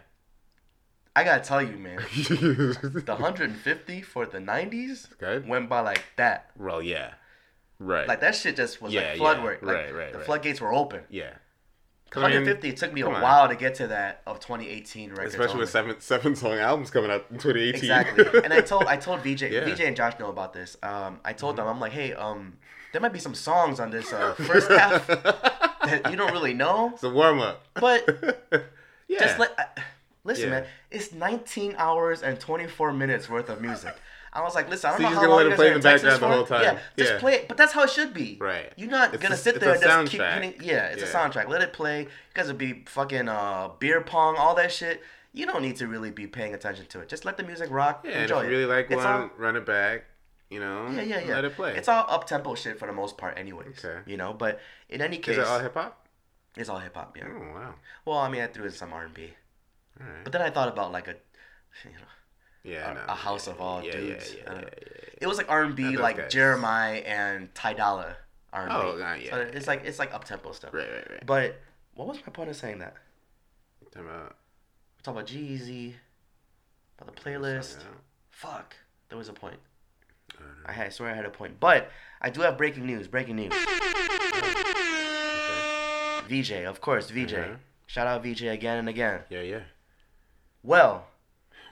I 1.17 1.25
got 1.25 1.43
to 1.43 1.49
tell 1.49 1.63
you, 1.63 1.77
man. 1.79 1.99
The 2.17 3.17
150 3.19 4.03
for 4.03 4.27
the 4.27 4.39
90s 4.39 5.09
good. 5.19 5.49
went 5.49 5.69
by 5.69 5.81
like 5.81 6.05
that. 6.17 6.51
well, 6.57 6.83
yeah. 6.83 7.13
Right. 7.79 8.07
Like 8.09 8.21
that 8.21 8.35
shit 8.35 8.57
just 8.57 8.81
was 8.83 8.93
Yeah, 8.93 9.09
like 9.11 9.17
flood 9.19 9.37
yeah. 9.39 9.45
work. 9.45 9.63
Like, 9.63 9.77
Right, 9.77 9.95
right, 9.95 10.13
The 10.13 10.19
right. 10.19 10.27
floodgates 10.27 10.61
were 10.61 10.73
open. 10.73 11.03
yeah. 11.11 11.35
'Cause, 12.10 12.22
I 12.22 12.28
mean, 12.28 12.36
150. 12.44 12.68
It 12.70 12.76
took 12.78 12.93
me 12.93 13.02
a 13.02 13.05
come 13.05 13.14
on. 13.16 13.22
while 13.22 13.48
to 13.48 13.55
get 13.55 13.74
to 13.76 13.86
that 13.89 14.22
of 14.26 14.40
2018 14.40 15.10
records. 15.10 15.35
Especially 15.35 15.60
with 15.60 15.68
seven 15.70 16.01
seven 16.01 16.35
song 16.36 16.55
albums 16.59 16.90
coming 16.90 17.10
out 17.10 17.26
in 17.30 17.39
2018. 17.39 17.74
Exactly. 17.74 18.40
and 18.44 18.52
I 18.52 18.60
told 18.62 18.85
I 18.85 18.97
told 19.06 19.20
VJ 19.20 19.43
Yeah. 19.43 19.64
VJ 19.64 19.80
and 19.82 19.94
Josh 19.97 20.18
know 20.18 20.28
about 20.30 20.52
this. 20.55 20.76
Um, 20.82 21.20
I 21.24 21.32
told 21.35 21.56
them 21.56 21.66
I'm 21.66 21.80
like, 21.80 21.93
hey, 21.93 22.14
um, 22.14 22.56
there 22.93 23.01
might 23.02 23.12
be 23.12 23.18
some 23.18 23.35
songs 23.35 23.78
on 23.80 23.90
this 23.90 24.12
uh, 24.12 24.32
first 24.35 24.70
half 24.70 25.06
that 25.85 26.10
you 26.10 26.16
don't 26.16 26.32
really 26.32 26.55
know, 26.55 26.90
It's 26.94 27.02
a 27.02 27.10
warm 27.10 27.40
up. 27.40 27.64
but 27.74 28.09
yeah. 29.09 29.18
just 29.20 29.39
let. 29.39 29.52
I, 29.59 29.82
listen, 30.24 30.44
Yeah. 30.44 30.60
man, 30.60 30.66
it's 30.90 31.12
19 31.12 31.74
hours 31.78 32.22
and 32.22 32.40
24 32.40 32.93
minutes 32.94 33.28
worth 33.28 33.48
of 33.51 33.60
music. 33.60 33.94
I 34.33 34.43
was 34.43 34.55
like, 34.55 34.69
listen, 34.69 34.91
I 34.91 34.93
don't 34.93 34.99
So 34.99 35.03
know 35.05 35.09
you're 35.11 35.21
how 35.21 35.29
long 35.29 35.39
gonna 35.39 35.51
you 35.51 35.57
let 35.57 35.57
it 35.57 35.57
guys 35.57 35.57
play 35.57 35.69
in 35.69 35.75
the 35.75 36.11
background 36.19 36.23
the 36.23 36.37
whole 36.37 36.47
time. 36.47 36.63
Yeah, 36.63 36.79
just 36.97 37.13
Yeah. 37.13 37.19
play 37.19 37.35
it. 37.35 37.49
But 37.49 37.57
that's 37.57 37.73
how 37.73 37.83
it 37.85 37.91
should 37.91 38.13
be. 38.15 38.37
Right. 38.41 38.73
You're 38.77 38.91
not 38.91 39.15
It's 39.15 39.23
gonna 39.23 39.35
a- 39.35 39.39
sit 39.39 39.59
there 39.61 39.73
and 39.75 39.83
just 39.83 40.13
keep 40.13 40.21
hitting. 40.23 40.55
Yeah, 40.61 40.87
it's 40.87 41.03
a 41.03 41.07
soundtrack. 41.07 41.49
Let 41.49 41.63
it 41.63 41.73
play. 41.73 42.03
You 42.03 42.09
guys 42.35 42.47
will 42.47 42.55
be 42.55 42.85
fucking 42.87 43.29
uh, 43.29 43.71
beer 43.79 44.01
pong, 44.03 44.37
all 44.37 44.55
that 44.57 44.71
shit. 44.73 45.03
You 45.33 45.47
don't 45.47 45.63
need 45.63 45.77
to 45.77 45.87
really 45.89 46.11
be 46.11 46.27
paying 46.27 46.55
attention 46.55 46.87
to 46.87 47.01
it. 47.01 47.09
Just 47.09 47.25
let 47.25 47.37
the 47.37 47.43
music 47.43 47.69
rock. 47.71 48.03
Yeah, 48.05 48.13
and 48.13 48.23
enjoy 48.23 48.39
if 48.41 48.45
you 48.45 48.51
really 48.51 48.67
like 48.67 48.87
It's 48.91 48.97
one, 48.97 49.07
all- 49.07 49.31
run 49.37 49.57
it 49.57 49.65
back. 49.67 50.05
You 50.51 50.61
know, 50.61 50.89
yeah, 50.91 51.03
yeah, 51.03 51.19
yeah. 51.21 51.35
let 51.35 51.45
it 51.45 51.55
play. 51.57 51.77
It's 51.77 51.89
all 51.89 52.07
up 52.09 52.27
tempo 52.27 52.55
shit 52.55 52.79
for 52.79 52.87
the 52.87 52.93
most 52.93 53.19
part, 53.19 53.39
anyways. 53.39 53.85
Okay. 53.85 54.01
You 54.11 54.17
know, 54.17 54.33
but 54.33 54.61
in 54.89 55.03
any 55.03 55.19
case, 55.19 55.37
Is 55.37 55.43
it 55.43 55.47
all 55.47 55.59
hip 55.61 55.75
hop? 55.75 56.07
it's 56.57 56.71
all 56.71 56.79
hip 56.79 56.95
hop. 56.97 57.15
Yeah. 57.19 57.25
Oh 57.29 57.53
wow. 57.55 57.75
Well, 58.07 58.19
I 58.19 58.31
mean, 58.31 58.41
I 58.41 58.47
threw 58.47 58.65
in 58.65 58.71
some 58.73 58.93
R 58.95 59.05
and 59.05 59.13
B, 59.13 59.35
right. 60.01 60.25
but 60.25 60.33
then 60.33 60.41
I 60.41 60.49
thought 60.49 60.69
about 60.69 60.91
like 60.91 61.07
a, 61.07 61.17
you 61.85 61.91
know, 61.91 62.07
yeah, 62.69 62.90
a, 62.90 62.95
no, 62.95 63.01
a 63.09 63.15
house 63.15 63.47
yeah, 63.47 63.53
of 63.53 63.61
all 63.61 63.82
yeah, 63.82 63.93
dudes. 63.93 64.35
Yeah, 64.35 64.43
yeah, 64.45 64.55
yeah, 64.55 64.61
yeah, 64.61 65.09
It 65.23 65.27
was 65.27 65.39
like 65.39 65.51
R 65.51 65.62
and 65.65 65.74
B, 65.74 65.97
like 65.97 66.16
guys. 66.16 66.32
Jeremiah 66.32 66.99
and 66.99 67.55
Ty 67.55 67.74
Dolla 67.74 68.16
R 68.53 68.62
and 68.62 68.70
B. 68.70 68.77
Oh, 68.77 69.03
uh, 69.03 69.15
yeah. 69.15 69.31
So 69.31 69.40
it's 69.40 69.66
like 69.66 69.85
it's 69.85 69.99
like 69.99 70.12
up 70.15 70.24
tempo 70.24 70.53
stuff. 70.53 70.73
Right, 70.73 70.89
right, 70.90 71.11
right. 71.11 71.27
But 71.27 71.61
what 71.95 72.07
was 72.09 72.19
my 72.19 72.32
point 72.32 72.51
of 72.51 72.57
saying 72.57 72.78
that? 72.78 72.95
Talking 73.93 74.09
about 74.09 74.36
We're 74.99 75.03
talking 75.03 75.19
about 75.19 75.27
G-Eazy, 75.27 75.95
about 77.01 77.16
the 77.16 77.23
playlist. 77.23 77.78
Fuck, 78.31 78.77
there 79.09 79.19
was 79.19 79.28
a 79.28 79.32
point. 79.32 79.59
I. 80.39 80.70
I, 80.70 80.73
had, 80.73 80.86
I 80.86 80.90
swear 80.90 81.11
I 81.11 81.15
had 81.15 81.24
a 81.24 81.31
point. 81.31 81.59
But 81.59 81.90
I 82.20 82.31
do 82.31 82.43
have 82.43 82.57
breaking 82.59 82.86
news. 82.86 83.09
Breaking 83.09 83.36
news. 83.36 83.53
Okay. 86.28 86.43
VJ, 86.43 86.65
of 86.66 86.81
course, 86.81 87.11
VJ. 87.11 87.35
Uh-huh. 87.35 87.55
Shout 87.86 88.07
out 88.07 88.23
VJ 88.23 88.43
again 88.43 88.78
and 88.78 88.89
again. 88.89 89.20
Yeah, 89.31 89.40
yeah. 89.40 89.61
Well, 90.62 91.07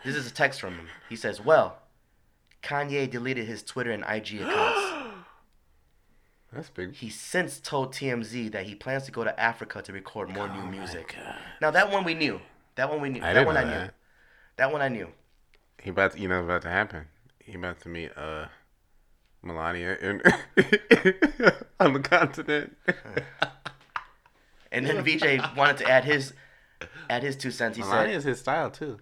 this 0.04 0.14
is 0.16 0.26
a 0.26 0.32
text 0.32 0.60
from 0.60 0.74
him. 0.74 0.88
He 1.08 1.16
says, 1.16 1.40
"Well, 1.40 1.78
Kanye 2.62 3.10
deleted 3.10 3.46
his 3.46 3.62
Twitter 3.62 3.90
and 3.90 4.04
IG 4.08 4.40
accounts. 4.42 5.14
That's 6.52 6.70
big. 6.70 6.94
He 6.94 7.10
since 7.10 7.60
told 7.60 7.92
TMZ 7.92 8.52
that 8.52 8.64
he 8.66 8.74
plans 8.74 9.04
to 9.04 9.12
go 9.12 9.24
to 9.24 9.38
Africa 9.38 9.82
to 9.82 9.92
record 9.92 10.30
more 10.30 10.48
new 10.48 10.54
Oh 10.60 10.64
my 10.64 10.70
music. 10.70 11.16
Now 11.60 11.70
that 11.70 11.90
one 11.90 12.04
we 12.04 12.14
knew. 12.14 12.40
That 12.76 12.90
one 12.90 13.00
we 13.00 13.08
knew. 13.08 13.22
I 13.22 13.34
that 13.34 13.46
one 13.46 13.56
I 13.56 13.64
knew. 13.64 13.70
that. 13.70 13.94
That 14.56 14.72
one 14.72 14.80
I 14.80 14.88
knew. 14.88 15.08
He 15.82 15.90
about 15.90 16.12
to, 16.12 16.20
you 16.20 16.28
know, 16.28 16.42
about 16.42 16.62
to 16.62 16.70
happen. 16.70 17.06
He 17.40 17.54
about 17.54 17.80
to 17.80 17.88
meet 17.88 18.16
uh 18.16 18.46
Melania 19.42 19.96
in 20.00 20.22
on 21.80 21.92
the 21.92 22.00
continent. 22.00 22.76
And 24.72 24.86
then 24.86 25.02
VJ 25.04 25.56
wanted 25.56 25.76
to 25.78 25.90
add 25.90 26.04
his 26.04 26.32
add 27.10 27.22
his 27.22 27.36
two 27.36 27.50
cents. 27.50 27.76
He 27.76 27.82
Melania's 27.82 28.24
his 28.24 28.40
style 28.40 28.70
too. 28.70 28.98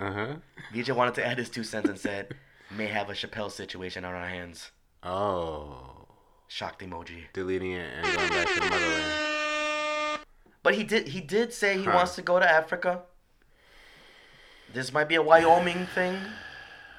Uh 0.00 0.12
huh. 0.12 0.34
said 0.72 0.82
VJ 0.82 0.90
wanted 0.92 1.14
to 1.14 1.26
add 1.26 1.38
his 1.38 1.48
two 1.50 1.64
cents 1.64 1.88
and 1.88 1.98
said, 1.98 2.34
"May 2.70 2.86
have 2.86 3.08
a 3.10 3.12
Chappelle 3.12 3.50
situation 3.50 4.04
on 4.04 4.14
our 4.14 4.28
hands." 4.28 4.70
Oh, 5.02 6.06
Shocked 6.48 6.82
emoji. 6.82 7.24
deleting 7.32 7.72
it 7.72 7.90
and 7.96 8.04
going 8.16 8.28
back 8.30 8.46
to 8.48 8.54
the 8.60 8.66
motherland. 8.70 10.20
But 10.62 10.74
he 10.74 10.84
did 10.84 11.08
he 11.08 11.20
did 11.20 11.52
say 11.52 11.76
he 11.78 11.84
Huh. 11.84 11.92
wants 11.94 12.14
to 12.16 12.22
go 12.22 12.38
to 12.38 12.48
Africa. 12.48 13.02
This 14.72 14.92
might 14.92 15.08
be 15.08 15.16
a 15.16 15.22
Wyoming 15.22 15.86
thing. 15.94 16.16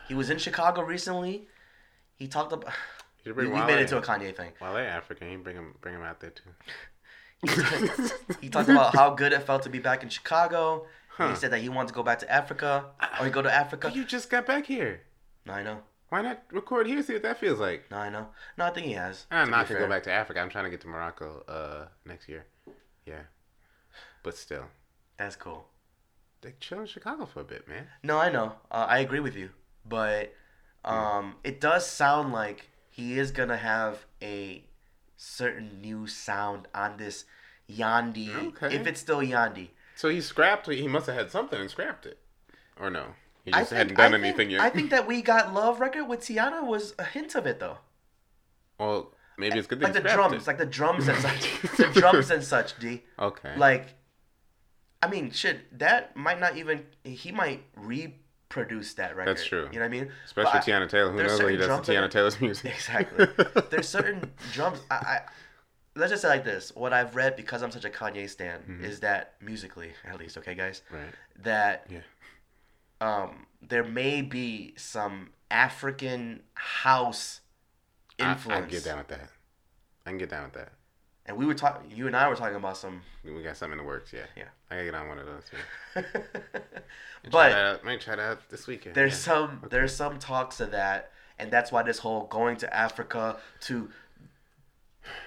He 0.08 0.14
was 0.14 0.30
in 0.30 0.38
Chicago 0.38 0.82
recently. 0.84 1.48
He 2.18 2.28
talked 2.28 2.52
about. 2.54 2.72
We, 3.26 3.32
we 3.32 3.48
made 3.48 3.80
it 3.80 3.88
to 3.88 3.98
a 3.98 4.02
Kanye 4.02 4.36
thing. 4.36 4.52
Wale 4.62 4.78
African. 4.78 5.32
You 5.32 5.38
bring 5.38 5.56
him, 5.56 5.76
bring 5.82 5.96
him 5.96 6.02
out 6.04 6.20
there 6.20 6.32
too. 6.32 6.50
He 8.42 8.50
talked 8.50 8.70
about 8.70 8.94
how 8.96 9.12
good 9.16 9.32
it 9.34 9.44
felt 9.44 9.64
to 9.64 9.70
be 9.70 9.80
back 9.80 10.04
in 10.04 10.10
Chicago. 10.10 10.86
Huh. 11.18 11.30
He 11.30 11.36
said 11.36 11.52
that 11.52 11.60
he 11.60 11.70
wanted 11.70 11.90
to 11.90 11.94
go 11.94 12.04
back 12.04 12.20
to 12.20 12.32
Africa 12.32 12.86
or 13.20 13.26
he 13.26 13.32
go 13.32 13.42
to 13.42 13.54
Africa. 13.54 13.88
But 13.88 13.96
you 13.96 14.04
just 14.04 14.30
got 14.30 14.46
back 14.48 14.66
here. 14.66 15.02
No, 15.46 15.54
I 15.54 15.64
know. 15.64 15.80
Why 16.10 16.22
not 16.22 16.44
record 16.52 16.88
here? 16.88 17.02
See 17.04 17.14
what 17.14 17.24
that 17.24 17.40
feels 17.40 17.60
like. 17.60 17.90
No, 17.92 17.98
I 17.98 18.10
know. 18.10 18.28
No, 18.58 18.66
I 18.66 18.70
think 18.72 18.88
he 18.88 18.94
has. 18.94 19.26
I'm 19.32 19.48
to 19.48 19.52
not 19.52 19.68
to 19.68 19.74
go 19.74 19.88
back 19.88 20.04
to 20.04 20.12
Africa. 20.12 20.40
I'm 20.40 20.50
trying 20.50 20.66
to 20.66 20.70
get 20.70 20.82
to 20.82 20.88
Morocco 20.88 21.44
uh 21.48 21.88
next 22.06 22.30
year. 22.30 22.46
Yeah, 23.06 23.22
but 24.24 24.38
still, 24.38 24.66
That's 25.18 25.36
cool. 25.36 25.66
they 26.42 26.54
chill 26.60 26.80
in 26.82 26.86
Chicago 26.86 27.26
for 27.26 27.42
a 27.42 27.44
bit, 27.44 27.68
man. 27.68 27.88
No, 28.02 28.18
I 28.18 28.30
know. 28.32 28.54
Uh, 28.72 28.86
I 28.88 29.00
agree 29.00 29.20
with 29.20 29.36
you, 29.36 29.50
but 29.86 30.34
um, 30.86 31.36
it 31.44 31.60
does 31.60 31.86
sound 31.86 32.32
like 32.32 32.70
he 32.90 33.20
is 33.20 33.32
gonna 33.32 33.58
have 33.58 34.06
a 34.22 34.64
certain 35.18 35.82
new 35.82 36.08
sound 36.08 36.68
on 36.74 36.98
this 36.98 37.26
Yandhi. 37.70 38.30
Okay. 38.50 38.76
If 38.76 38.88
it's 38.88 39.00
still 39.00 39.20
Yandhi, 39.20 39.70
So 39.96 40.10
he 40.10 40.22
scrapped. 40.22 40.68
He 40.70 40.88
must 40.88 41.08
have 41.08 41.16
had 41.16 41.32
something 41.32 41.60
and 41.60 41.70
scrapped 41.70 42.06
it, 42.06 42.18
or 42.80 42.90
no? 42.90 43.08
He 43.46 43.52
just 43.52 43.70
think, 43.70 43.78
hadn't 43.78 43.98
done 43.98 44.14
I 44.14 44.18
anything 44.18 44.38
think, 44.38 44.52
yet. 44.52 44.62
I 44.62 44.70
think 44.70 44.90
that 44.92 45.06
we 45.08 45.22
got 45.22 45.54
love 45.54 45.80
record 45.80 46.06
with 46.06 46.22
Teyana 46.22 46.66
was 46.66 46.94
a 46.98 47.04
hint 47.04 47.36
of 47.36 47.46
it 47.46 47.60
though. 47.60 47.78
well, 48.80 49.14
maybe 49.38 49.58
it's 49.60 49.68
good 49.68 49.80
that 49.82 49.88
Like 49.88 49.96
he 49.96 50.02
the 50.02 50.10
scrapped 50.10 50.30
drums, 50.30 50.44
it. 50.44 50.48
like 50.48 50.58
the 50.58 50.66
drums 50.66 51.08
and 51.08 51.18
such, 51.20 51.62
the 51.78 51.90
drums 51.94 52.32
and 52.32 52.44
such. 52.44 52.80
D. 52.80 53.04
okay. 53.20 53.56
Like, 53.58 53.96
I 55.02 55.08
mean, 55.10 55.32
shit, 55.32 55.78
that 55.80 56.16
might 56.16 56.40
not 56.40 56.56
even. 56.58 56.86
He 57.04 57.32
might 57.34 57.64
reproduce 57.76 58.94
that 58.96 59.16
record. 59.18 59.36
That's 59.36 59.46
true. 59.46 59.68
You 59.72 59.80
know 59.80 59.86
what 59.86 59.86
I 59.86 59.90
mean? 59.90 60.12
Especially 60.26 60.52
But 60.54 60.68
I- 60.68 60.72
Teyana 60.72 60.90
Taylor. 60.90 61.12
Who 61.12 61.22
knows 61.24 61.42
what 61.42 61.52
he 61.52 61.58
does 61.58 61.86
to 61.86 61.92
Teyana 61.92 62.10
Taylor's 62.10 62.40
music? 62.40 62.72
Exactly. 62.76 63.28
There's 63.70 63.90
certain 63.90 64.32
drums. 64.54 64.80
I, 64.90 64.96
I 64.96 65.22
let's 65.96 66.12
just 66.12 66.22
say 66.24 66.28
like 66.30 66.44
this. 66.44 66.72
What 66.76 66.94
I've 66.94 67.16
read 67.16 67.36
because 67.36 67.62
I'm 67.62 67.72
such 67.72 67.86
a 67.86 67.90
Kanye 67.90 68.30
stan 68.30 68.80
is 68.84 69.00
that 69.02 69.34
musically, 69.42 69.92
at 70.06 70.20
least, 70.20 70.38
okay, 70.38 70.56
guys, 70.56 70.82
Mm-hmm. 70.88 70.96
Right. 71.04 71.14
that 71.44 71.88
Yeah. 71.90 72.00
um 73.02 73.46
there 73.62 73.84
may 73.84 74.22
be 74.22 74.74
some 74.78 75.30
African 75.52 76.42
house 76.56 77.42
influence. 78.18 78.58
I 78.58 78.62
can 78.62 78.70
get 78.70 78.84
down 78.84 78.98
with 78.98 79.08
that. 79.10 79.30
I 80.06 80.10
can 80.10 80.18
get 80.18 80.30
down 80.30 80.44
with 80.46 80.54
that. 80.54 80.72
And 81.26 81.38
we 81.38 81.46
were 81.46 81.54
talking. 81.54 81.90
You 81.90 82.08
and 82.08 82.16
I 82.18 82.28
were 82.28 82.36
talking 82.36 82.58
about 82.58 82.76
some. 82.76 83.02
We 83.24 83.42
got 83.44 83.56
something 83.56 83.80
in 83.80 83.86
the 83.86 83.88
works. 83.88 84.12
Yeah. 84.12 84.26
Yeah. 84.36 84.50
I 84.70 84.76
gotta 84.76 84.86
get 84.86 84.96
on 84.96 85.08
one 85.08 85.20
of 85.20 85.26
those. 85.26 85.44
Yeah. 85.96 86.02
Try 86.02 87.32
but 87.32 87.52
out. 87.54 87.86
might 87.86 88.02
try 88.02 88.18
that 88.18 88.22
out 88.22 88.50
this 88.50 88.68
weekend. 88.68 88.96
there's 88.96 89.14
yeah. 89.14 89.34
some 89.34 89.62
there's 89.70 89.96
some 89.96 90.20
talks 90.20 90.60
of 90.60 90.72
that, 90.72 91.12
and 91.40 91.50
that's 91.50 91.72
why 91.72 91.82
this 91.84 92.00
whole 92.00 92.26
going 92.26 92.58
to 92.58 92.76
Africa 92.76 93.38
to 93.62 93.90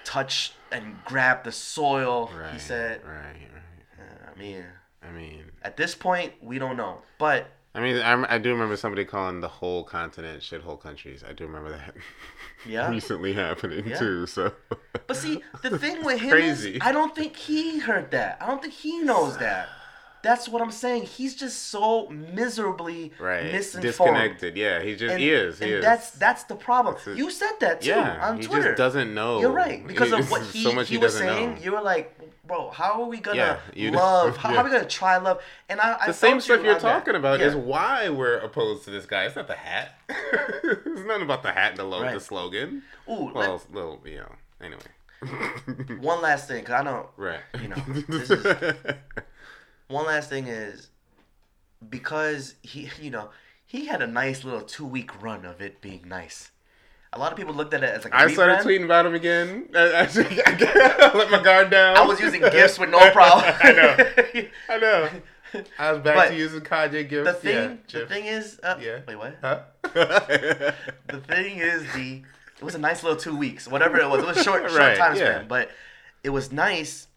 touch 0.03 0.53
and 0.71 0.97
grab 1.05 1.43
the 1.43 1.51
soil. 1.51 2.29
Right. 2.37 2.53
He 2.53 2.59
said. 2.59 3.01
Right. 3.05 3.13
Right. 3.15 3.99
uh, 3.99 4.31
I 4.35 4.39
mean, 4.39 4.63
I 5.07 5.11
mean, 5.11 5.45
at 5.63 5.77
this 5.77 5.95
point, 5.95 6.33
we 6.41 6.59
don't 6.59 6.77
know, 6.77 6.99
but 7.17 7.47
I 7.75 7.79
mean, 7.79 7.97
I, 7.97 8.35
I 8.35 8.37
do 8.39 8.51
remember 8.51 8.75
somebody 8.75 9.05
calling 9.05 9.39
the 9.41 9.47
whole 9.47 9.83
continent 9.83 10.41
shithole 10.41 10.79
countries. 10.81 11.23
I 11.27 11.33
do 11.33 11.45
remember 11.45 11.69
that. 11.71 11.93
Yeah. 12.65 12.89
recently 12.89 13.33
happening 13.33 13.87
Yeah. 13.87 13.99
too. 13.99 14.25
So. 14.25 14.51
But 15.05 15.15
see, 15.15 15.41
the 15.61 15.77
thing 15.83 16.03
with 16.03 16.19
him 16.19 16.31
Crazy. 16.31 16.71
is, 16.75 16.81
I 16.81 16.91
don't 16.91 17.15
think 17.15 17.35
he 17.37 17.77
heard 17.77 18.09
that. 18.11 18.39
I 18.41 18.47
don't 18.47 18.61
think 18.61 18.73
he 18.73 18.97
knows 18.97 19.37
that. 19.37 19.69
That's 20.27 20.49
what 20.49 20.61
I'm 20.61 20.71
saying. 20.71 21.03
He's 21.03 21.35
just 21.35 21.57
so 21.69 22.09
miserably 22.09 23.13
Right. 23.17 23.45
misinformed. 23.45 23.83
Disconnected. 23.83 24.57
Yeah. 24.57 24.81
He 24.81 24.95
just 24.97 25.13
And, 25.13 25.21
he 25.21 25.29
is. 25.31 25.59
He 25.59 25.65
and 25.65 25.73
is. 25.75 25.83
that's 25.85 26.09
that's 26.11 26.43
the 26.43 26.55
problem. 26.55 26.95
a- 27.05 27.13
you 27.13 27.31
said 27.31 27.53
that 27.61 27.79
too 27.81 27.89
yeah. 27.91 28.27
on 28.27 28.35
Twitter. 28.41 28.61
he 28.63 28.67
just 28.69 28.77
doesn't 28.77 29.13
know. 29.13 29.39
You're 29.39 29.51
right 29.51 29.87
because 29.87 30.09
He- 30.09 30.15
of 30.19 30.29
what 30.29 30.41
he, 30.55 30.63
so 30.63 30.73
much 30.73 30.89
he, 30.89 30.95
he, 30.95 31.01
was 31.01 31.17
saying. 31.17 31.55
know. 31.55 31.61
You 31.61 31.71
were 31.71 31.81
like, 31.81 32.07
bro, 32.45 32.69
how 32.71 33.01
are 33.01 33.07
we 33.07 33.19
gonna 33.19 33.59
Yeah, 33.73 33.91
love? 33.91 34.35
How, 34.35 34.49
how 34.49 34.53
yeah. 34.55 34.61
are 34.61 34.63
we 34.65 34.71
gonna 34.71 34.85
try 35.01 35.15
love? 35.17 35.41
And 35.69 35.79
I, 35.79 35.97
I 36.01 36.07
the 36.07 36.13
same 36.13 36.41
stuff 36.41 36.59
you 36.59 36.65
you're 36.65 36.75
on 36.75 36.81
that. 36.81 36.91
talking 36.99 37.15
about 37.15 37.39
Yeah. 37.39 37.45
is 37.47 37.55
why 37.55 38.09
we're 38.09 38.37
opposed 38.39 38.83
to 38.85 38.89
this 38.91 39.05
guy. 39.05 39.23
It's 39.27 39.35
not 39.37 39.47
the 39.47 39.55
hat. 39.55 39.91
it's 40.09 41.01
nothing 41.05 41.23
about 41.23 41.41
the 41.43 41.53
hat 41.53 41.69
and 41.71 41.77
the 41.79 41.83
logo, 41.85 42.03
Right. 42.05 42.13
the 42.15 42.19
slogan. 42.19 42.83
Ooh, 43.09 43.31
Well, 43.33 43.61
little, 43.71 44.01
you 44.05 44.17
know. 44.17 44.35
Anyway. 44.61 45.97
one 45.99 46.21
last 46.21 46.47
thing, 46.47 46.63
cause 46.65 46.75
I 46.81 46.83
know 46.83 47.09
right. 47.17 47.39
you 47.61 47.69
know, 47.69 47.75
this 48.07 48.29
is- 48.29 48.45
one 49.87 50.05
last 50.05 50.29
thing 50.29 50.47
is 50.47 50.89
because 51.89 52.55
he 52.61 52.89
you 53.01 53.11
know 53.11 53.29
he 53.65 53.85
had 53.85 54.01
a 54.01 54.07
nice 54.07 54.43
little 54.43 54.61
two 54.61 54.85
week 54.85 55.21
run 55.21 55.45
of 55.45 55.61
it 55.61 55.81
being 55.81 56.07
nice. 56.07 56.51
A 57.13 57.19
lot 57.19 57.31
of 57.31 57.37
people 57.37 57.53
looked 57.53 57.73
at 57.73 57.83
it 57.83 57.89
as 57.89 58.03
like 58.03 58.13
a 58.13 58.17
I 58.17 58.27
started 58.27 58.59
tweeting 58.59 58.83
about 58.85 59.05
him 59.05 59.15
again. 59.15 59.69
I, 59.73 59.79
I, 59.79 60.01
I 60.03 61.17
let 61.17 61.31
my 61.31 61.41
guard 61.41 61.69
down. 61.69 61.97
I 61.97 62.05
was 62.05 62.19
using 62.19 62.41
gifts 62.41 62.77
with 62.77 62.89
no 62.89 63.11
problem. 63.11 63.53
I 63.61 63.71
know. 63.71 64.45
I 64.69 64.77
know. 64.77 65.09
I 65.79 65.91
was 65.93 66.01
back 66.01 66.15
But 66.15 66.27
to 66.29 66.35
using 66.35 66.59
Kanye 66.59 67.07
gifts. 67.07 67.29
the 67.29 67.33
thing, 67.33 67.79
yeah, 67.89 67.99
the 68.01 68.05
thing 68.05 68.25
is, 68.25 68.59
uh, 68.61 68.77
Yeah. 68.81 68.99
wait, 69.07 69.15
what? 69.15 69.37
Huh? 69.41 69.59
The 71.07 71.21
thing 71.27 71.59
is, 71.59 71.83
the 71.93 72.23
it 72.59 72.63
was 72.63 72.75
a 72.75 72.79
nice 72.79 73.03
little 73.03 73.17
two 73.17 73.35
weeks, 73.37 73.67
whatever 73.67 73.97
it 73.97 74.09
was. 74.09 74.21
It 74.23 74.27
was 74.27 74.43
short, 74.43 74.63
short 74.69 74.77
Right, 74.77 74.97
time 74.97 75.15
yeah. 75.15 75.35
span, 75.35 75.47
but 75.47 75.69
it 76.23 76.29
was 76.31 76.51
nice. 76.51 77.07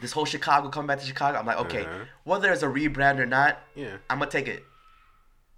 This 0.00 0.12
whole 0.12 0.24
Chicago 0.24 0.68
coming 0.68 0.86
back 0.86 1.00
to 1.00 1.06
Chicago, 1.06 1.38
I'm 1.38 1.46
like, 1.46 1.58
okay, 1.58 1.84
Uh-huh. 1.84 2.04
whether 2.24 2.52
it's 2.52 2.62
a 2.62 2.66
rebrand 2.68 3.18
or 3.18 3.26
not, 3.26 3.58
yeah. 3.74 3.96
I'm 4.08 4.18
gonna 4.18 4.30
take 4.30 4.48
it. 4.48 4.62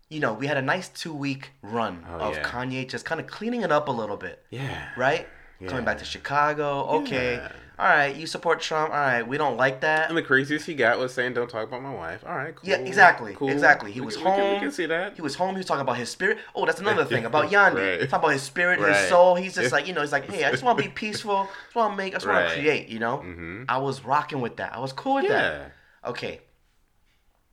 You 0.08 0.18
know, 0.20 0.32
we 0.32 0.46
had 0.46 0.56
a 0.56 0.62
nice 0.62 0.88
two 0.88 1.12
week 1.14 1.50
run 1.62 2.04
Oh, 2.08 2.18
of 2.30 2.34
yeah. 2.36 2.42
Kanye 2.42 2.88
just 2.88 3.04
kind 3.04 3.20
of 3.20 3.26
cleaning 3.26 3.62
it 3.62 3.70
up 3.70 3.88
a 3.88 3.92
little 3.92 4.16
bit, 4.16 4.44
Yeah. 4.50 4.88
right? 4.96 5.28
Coming 5.68 5.84
back 5.84 5.98
to 5.98 6.04
Chicago, 6.04 6.84
okay. 7.02 7.34
Yeah. 7.34 7.52
All 7.78 7.86
right, 7.88 8.14
you 8.14 8.26
support 8.26 8.60
Trump. 8.60 8.90
All 8.92 8.98
right, 8.98 9.26
we 9.26 9.38
don't 9.38 9.56
like 9.56 9.80
that. 9.80 10.08
And 10.10 10.16
the 10.18 10.22
craziest 10.22 10.66
he 10.66 10.74
got 10.74 10.98
was 10.98 11.14
saying, 11.14 11.32
"Don't 11.32 11.48
talk 11.48 11.66
about 11.66 11.82
my 11.82 11.94
wife." 11.94 12.22
All 12.26 12.36
right, 12.36 12.54
cool. 12.54 12.68
Yeah, 12.68 12.76
exactly, 12.76 13.34
Cool. 13.34 13.48
exactly. 13.48 13.90
He 13.90 14.00
We 14.00 14.06
was 14.06 14.16
can- 14.16 14.24
we 14.26 14.30
can- 14.32 14.40
home. 14.40 14.54
We 14.54 14.60
can 14.60 14.70
see 14.72 14.84
that. 14.86 15.14
He 15.16 15.22
was 15.22 15.34
home. 15.36 15.50
He 15.52 15.58
was 15.58 15.66
talking 15.66 15.80
about 15.80 15.96
his 15.96 16.10
spirit. 16.10 16.38
Oh, 16.54 16.66
that's 16.66 16.80
another 16.80 17.06
thing 17.06 17.24
about 17.24 17.50
Yandhi. 17.50 18.00
Right. 18.00 18.00
Talking 18.00 18.14
about 18.24 18.32
his 18.32 18.42
spirit, 18.42 18.80
his 18.80 19.08
soul. 19.08 19.34
He's 19.34 19.54
just 19.54 19.72
like 19.76 19.86
you 19.86 19.94
know. 19.94 20.02
He's 20.02 20.12
like, 20.12 20.30
hey, 20.30 20.44
I 20.44 20.50
just 20.50 20.62
want 20.62 20.76
to 20.78 20.84
be 20.84 20.90
peaceful. 20.90 21.36
I 21.36 21.46
just 21.64 21.74
want 21.74 21.92
to 21.92 21.96
make. 21.96 22.12
I 22.14 22.16
just 22.16 22.26
want 22.26 22.48
to 22.48 22.54
create. 22.54 22.88
You 22.88 22.98
know. 22.98 23.18
Mhm. 23.18 23.64
I 23.68 23.78
was 23.78 24.04
rocking 24.04 24.40
with 24.42 24.56
that. 24.58 24.74
I 24.74 24.78
was 24.78 24.92
cool 24.92 25.14
with 25.14 25.24
Yeah. 25.24 25.30
that. 25.40 25.72
Okay. 26.06 26.40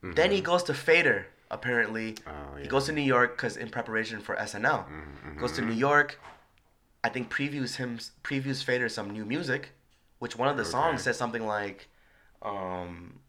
Then 0.04 0.32
he 0.32 0.42
goes 0.42 0.64
to 0.64 0.74
Fader. 0.74 1.28
Apparently, 1.50 2.12
Mm-hmm. 2.14 2.30
Oh, 2.30 2.58
he 2.62 2.68
goes 2.68 2.88
to 2.88 2.92
New 2.92 3.02
York 3.02 3.38
because 3.38 3.56
in 3.56 3.70
preparation 3.70 4.20
for 4.20 4.36
SNL. 4.36 4.84
Mm-hmm. 4.90 5.40
Goes 5.40 5.54
to 5.54 5.62
New 5.62 5.74
York. 5.74 6.20
I 7.04 7.10
think 7.10 7.30
previews 7.32 7.76
him 7.76 8.00
previews 8.24 8.64
Fader 8.64 8.90
some 8.90 9.10
new 9.12 9.26
music, 9.26 9.72
which 10.20 10.36
one 10.36 10.50
of 10.50 10.58
the 10.58 10.66
songs 10.66 11.04
says 11.04 11.18
something 11.18 11.46
like, 11.46 11.88
um, 12.42 13.20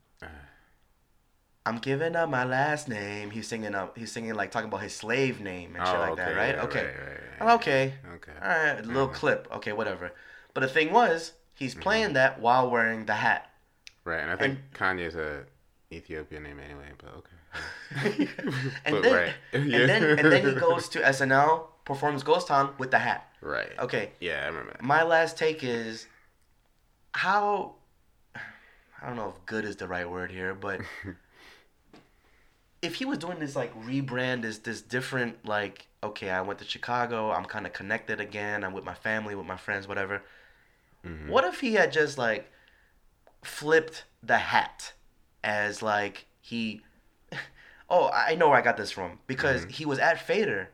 I'm 1.67 1.79
giving 1.79 2.17
up 2.17 2.31
my 2.31 2.45
last 2.45 2.89
name. 2.89 3.31
He's 3.31 3.47
singing 3.47 3.75
up. 3.75 3.99
He's 3.99 4.11
singing 4.11 4.35
like 4.35 4.51
talking 4.51 4.69
about 4.69 4.81
his 4.83 4.95
slave 4.95 5.41
name 5.41 5.77
and 5.77 5.87
shit 5.87 5.97
Oh, 5.97 6.01
like 6.01 6.17
that, 6.17 6.35
right? 6.37 6.55
yeah, 6.57 6.63
okay. 6.63 6.85
right, 6.85 7.47
right, 7.47 7.55
okay. 7.57 7.95
Okay. 8.15 8.33
All 8.43 8.49
right. 8.49 8.79
A 8.81 8.83
little 8.83 9.09
Mhm. 9.09 9.15
clip. 9.15 9.49
Okay, 9.53 9.73
whatever. 9.73 10.13
But 10.55 10.63
the 10.63 10.69
thing 10.69 10.93
was, 10.93 11.35
he's 11.55 11.73
Mm-hmm. 11.75 11.83
playing 11.83 12.13
that 12.15 12.41
while 12.41 12.71
wearing 12.71 13.05
the 13.05 13.17
hat. 13.17 13.51
Right, 14.05 14.21
and 14.21 14.31
I 14.31 14.37
think 14.37 14.59
Kanye's 14.73 15.15
a 15.15 15.45
Ethiopian 15.93 16.43
name 16.45 16.59
anyway, 16.59 16.93
but 16.97 17.13
okay. 17.19 18.29
and 18.87 18.95
But 18.95 19.03
then, 19.03 19.15
right. 19.15 19.35
and 19.53 19.89
then, 19.89 20.03
and 20.19 20.33
then 20.33 20.47
he 20.47 20.55
goes 20.55 20.89
to 20.91 21.01
SNL, 21.01 21.69
performs 21.85 22.23
Ghost 22.23 22.49
Town 22.49 22.75
with 22.79 22.91
the 22.91 22.99
hat. 23.01 23.28
Right. 23.41 23.73
Okay. 23.79 24.11
Yeah, 24.21 24.43
I 24.45 24.47
remember 24.47 24.73
that. 24.73 24.83
My 24.83 25.03
last 25.03 25.37
take 25.37 25.63
is 25.63 26.07
how 27.13 27.75
I 28.35 29.07
don't 29.07 29.17
know 29.17 29.35
if 29.37 29.47
good 29.47 29.65
is 29.65 29.77
the 29.77 29.87
right 29.89 30.09
word 30.09 30.31
here, 30.31 30.55
but 30.55 30.81
if 32.83 32.97
he 32.97 33.05
was 33.05 33.19
doing 33.19 33.39
this 33.39 33.57
like 33.57 33.75
rebrand 33.83 34.43
this 34.43 34.59
this 34.59 34.81
different 34.83 35.45
like 35.47 35.87
okay, 36.03 36.31
I 36.31 36.41
went 36.43 36.59
to 36.61 36.65
Chicago, 36.65 37.33
I'm 37.33 37.45
kind 37.45 37.67
of 37.67 37.73
connected 37.73 38.21
again, 38.21 38.63
I'm 38.63 38.73
with 38.73 38.85
my 38.85 38.95
family, 38.95 39.35
with 39.35 39.47
my 39.47 39.57
friends, 39.57 39.89
whatever. 39.89 40.23
Mm-hmm. 41.05 41.29
What 41.31 41.45
if 41.45 41.61
he 41.61 41.75
had 41.75 41.93
just 41.93 42.19
like 42.19 42.51
flipped 43.43 44.05
the 44.23 44.39
hat 44.39 44.93
as 45.43 45.83
like 45.83 46.27
he 46.41 46.83
Oh, 47.91 48.11
I 48.13 48.35
know 48.35 48.49
where 48.51 48.59
I 48.59 48.63
got 48.63 48.77
this 48.77 48.91
from 48.91 49.19
because 49.27 49.63
Mm-hmm. 49.63 49.71
he 49.71 49.87
was 49.87 49.99
at 49.99 50.21
Fader 50.21 50.71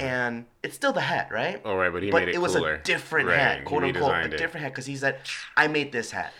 and 0.00 0.46
it's 0.62 0.74
still 0.74 0.92
the 0.92 1.00
hat, 1.00 1.30
right? 1.30 1.60
Oh, 1.64 1.76
right, 1.76 1.92
but 1.92 2.02
he 2.02 2.10
but 2.10 2.20
made 2.20 2.28
it 2.30 2.34
it 2.36 2.40
was 2.40 2.54
cooler. 2.54 2.74
a 2.74 2.82
different 2.82 3.28
Right, 3.28 3.38
hat, 3.38 3.64
quote 3.64 3.82
unquote, 3.84 4.12
a 4.14 4.24
it. 4.24 4.36
different 4.38 4.64
hat, 4.64 4.72
because 4.72 4.86
he 4.86 4.96
said, 4.96 5.18
"I 5.56 5.68
made 5.68 5.92
this 5.92 6.10
hat," 6.10 6.32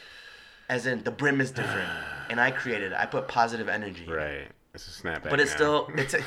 as 0.69 0.87
in 0.87 1.03
the 1.05 1.11
brim 1.11 1.41
is 1.41 1.51
different, 1.51 1.89
and 2.31 2.41
I 2.41 2.51
created 2.51 2.93
it. 2.93 2.99
I 2.99 3.07
put 3.07 3.29
positive 3.29 3.69
energy, 3.69 4.07
Right. 4.07 4.49
It's 4.75 4.87
a 4.89 5.03
snapback. 5.03 5.29
but 5.31 5.39
it's 5.41 5.51
now. 5.53 5.57
still 5.57 5.91
it's, 5.97 6.15
a, 6.15 6.21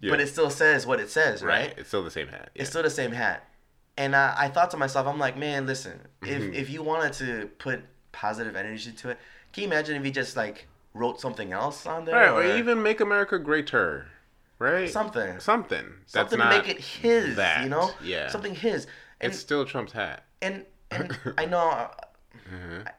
Yeah. 0.00 0.10
but 0.10 0.20
it 0.20 0.28
still 0.28 0.50
says 0.50 0.86
what 0.86 1.00
it 1.00 1.10
says, 1.10 1.42
right? 1.42 1.74
It's 1.76 1.88
still 1.88 2.02
the 2.04 2.10
same 2.10 2.28
hat. 2.28 2.50
Yeah. 2.54 2.62
It's 2.62 2.70
still 2.70 2.82
the 2.82 2.90
same 2.90 3.12
hat, 3.12 3.48
and 3.98 4.14
I, 4.16 4.34
I 4.36 4.48
thought 4.48 4.70
to 4.72 4.76
myself, 4.76 5.06
I'm 5.06 5.18
like, 5.18 5.36
man, 5.36 5.66
listen, 5.66 6.00
if 6.22 6.42
if 6.54 6.70
you 6.70 6.82
wanted 6.82 7.12
to 7.14 7.50
put 7.58 7.82
positive 8.12 8.56
energy 8.56 8.92
to 8.92 9.10
it, 9.10 9.18
can 9.52 9.62
you 9.64 9.68
imagine 9.68 9.96
if 9.96 10.04
he 10.04 10.10
just 10.10 10.36
like 10.36 10.66
wrote 10.94 11.20
something 11.20 11.52
else 11.52 11.84
on 11.84 12.06
there, 12.06 12.14
right, 12.14 12.30
or 12.30 12.56
even 12.56 12.82
make 12.82 13.00
America 13.00 13.38
greater. 13.38 14.06
Right. 14.58 14.88
something, 14.90 15.38
Something. 15.40 15.86
That's 16.12 16.30
something 16.30 16.38
to 16.38 16.48
make 16.48 16.68
it 16.68 16.80
his, 16.80 17.36
that. 17.36 17.62
you 17.64 17.68
know, 17.68 17.90
Yeah. 18.02 18.28
something 18.28 18.54
his, 18.54 18.86
and 19.20 19.32
It's 19.32 19.40
still 19.40 19.64
Trump's 19.64 19.92
hat. 19.92 20.24
and 20.40 20.64
and 20.90 21.16
I 21.38 21.44
know 21.46 21.58
uh, 21.58 21.88
Uh-huh. 22.34 22.82
I, 22.86 22.90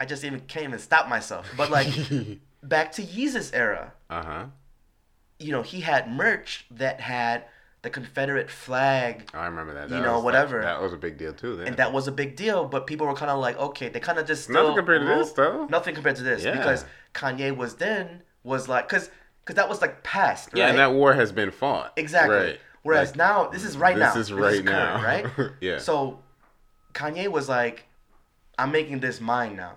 I 0.00 0.04
just 0.06 0.24
even 0.24 0.40
can't 0.40 0.64
even 0.66 0.78
stop 0.78 1.08
myself. 1.08 1.50
But 1.56 1.70
like 1.70 1.88
back 2.62 2.92
to 2.92 3.02
Yeezus 3.02 3.50
era, 3.52 3.92
Uh 4.08 4.22
huh. 4.24 4.44
you 5.38 5.52
know, 5.52 5.62
he 5.62 5.80
had 5.80 6.10
merch 6.10 6.66
that 6.70 7.00
had 7.00 7.44
the 7.82 7.90
Confederate 7.90 8.48
flag, 8.48 9.28
I 9.34 9.46
remember 9.46 9.74
that. 9.74 9.90
You 9.90 10.00
know, 10.00 10.14
was- 10.14 10.22
whatever. 10.24 10.60
That, 10.60 10.74
that 10.74 10.82
was 10.82 10.92
a 10.92 10.96
big 10.96 11.18
deal 11.18 11.32
too. 11.34 11.56
Then. 11.56 11.66
and 11.66 11.76
that 11.78 11.92
was 11.92 12.06
a 12.06 12.12
big 12.12 12.36
deal. 12.36 12.64
But 12.64 12.86
people 12.86 13.06
were 13.08 13.14
kind 13.14 13.30
of 13.30 13.40
like, 13.40 13.58
okay, 13.58 13.88
they 13.88 13.98
kind 14.00 14.18
of 14.18 14.26
just 14.26 14.48
Nothing 14.48 14.76
compared 14.76 15.00
to 15.02 15.08
this, 15.08 15.32
though. 15.32 15.66
Nothing 15.66 15.94
compared 15.96 16.14
to 16.16 16.22
this 16.22 16.44
Yeah. 16.44 16.56
because 16.56 16.84
Kanye 17.12 17.54
was 17.56 17.74
then 17.74 18.22
was 18.44 18.68
like, 18.68 18.88
cause, 18.88 19.10
cause 19.52 19.56
that 19.56 19.68
was 19.68 19.80
like 19.80 20.02
past, 20.02 20.48
right? 20.52 20.58
yeah, 20.60 20.68
and 20.68 20.78
that 20.78 20.92
war 20.92 21.12
has 21.14 21.32
been 21.32 21.50
fought. 21.50 21.92
Exactly. 21.96 22.34
Right. 22.36 22.60
Whereas 22.82 23.10
Like, 23.10 23.16
now, 23.16 23.46
this 23.48 23.64
is 23.64 23.76
right 23.76 23.94
this 23.96 24.14
now. 24.14 24.20
is 24.20 24.32
right 24.32 24.64
current, 24.64 24.64
now. 24.64 25.02
right? 25.04 25.26
Yeah. 25.60 25.78
So, 25.78 26.18
Kanye 26.94 27.28
was 27.28 27.48
like, 27.48 27.84
"I'm 28.58 28.72
making 28.72 29.00
this 29.00 29.20
mine 29.20 29.56
now." 29.56 29.74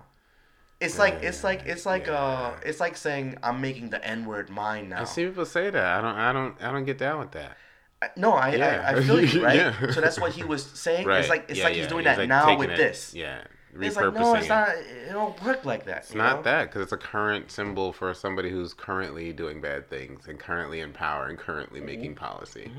It's 0.82 0.98
like 1.00 1.22
it's 1.24 1.44
like 1.44 1.64
it's 1.66 1.86
like 1.86 2.08
uh 2.10 2.52
it's 2.64 2.80
like 2.80 2.98
saying 2.98 3.38
I'm 3.44 3.62
making 3.62 3.90
the 3.92 4.04
N 4.06 4.26
word 4.26 4.50
mine 4.50 4.90
now. 4.90 5.02
I 5.02 5.04
see 5.06 5.26
people 5.26 5.46
say 5.46 5.70
that. 5.70 5.86
I 5.98 6.02
don't. 6.02 6.16
I 6.16 6.34
don't. 6.34 6.64
I 6.64 6.72
don't 6.72 6.86
get 6.86 6.98
down 6.98 7.20
with 7.20 7.32
that. 7.32 7.58
I- 8.02 8.10
No, 8.18 8.34
I, 8.34 8.56
Yeah. 8.56 8.84
I 8.94 8.98
I 8.98 9.02
feel 9.02 9.24
you, 9.24 9.44
right? 9.50 9.56
Yeah. 9.56 9.92
So 9.92 10.02
that's 10.02 10.20
what 10.20 10.34
he 10.34 10.44
was 10.44 10.64
saying. 10.66 11.08
Right. 11.08 11.20
It's 11.20 11.30
like 11.30 11.46
it's 11.50 11.60
Yeah, 11.60 11.66
like 11.66 11.76
he's 11.76 11.88
doing 11.88 12.06
He's, 12.06 12.18
that 12.18 12.20
like, 12.20 12.28
now 12.30 12.58
with 12.58 12.72
it- 12.72 12.78
this. 12.78 13.14
Yeah. 13.14 13.42
It's 13.78 13.96
like 13.96 14.14
no, 14.14 14.36
it's 14.36 14.48
not. 14.48 14.70
It 14.70 15.12
don't 15.12 15.42
work 15.44 15.66
like 15.66 15.86
that. 15.86 15.98
It's 16.04 16.14
not 16.16 16.38
know? 16.38 16.42
that 16.44 16.66
because 16.66 16.82
it's 16.82 16.92
a 16.92 16.98
current 16.98 17.52
symbol 17.52 17.92
for 17.92 18.14
somebody 18.14 18.50
who's 18.50 18.74
currently 18.74 19.34
doing 19.34 19.62
bad 19.62 19.90
things 19.90 20.28
and 20.28 20.40
currently 20.40 20.80
in 20.80 20.94
power 20.94 21.28
and 21.28 21.38
currently 21.38 21.80
Mm-hmm. 21.80 21.86
making 21.86 22.16
policy. 22.16 22.72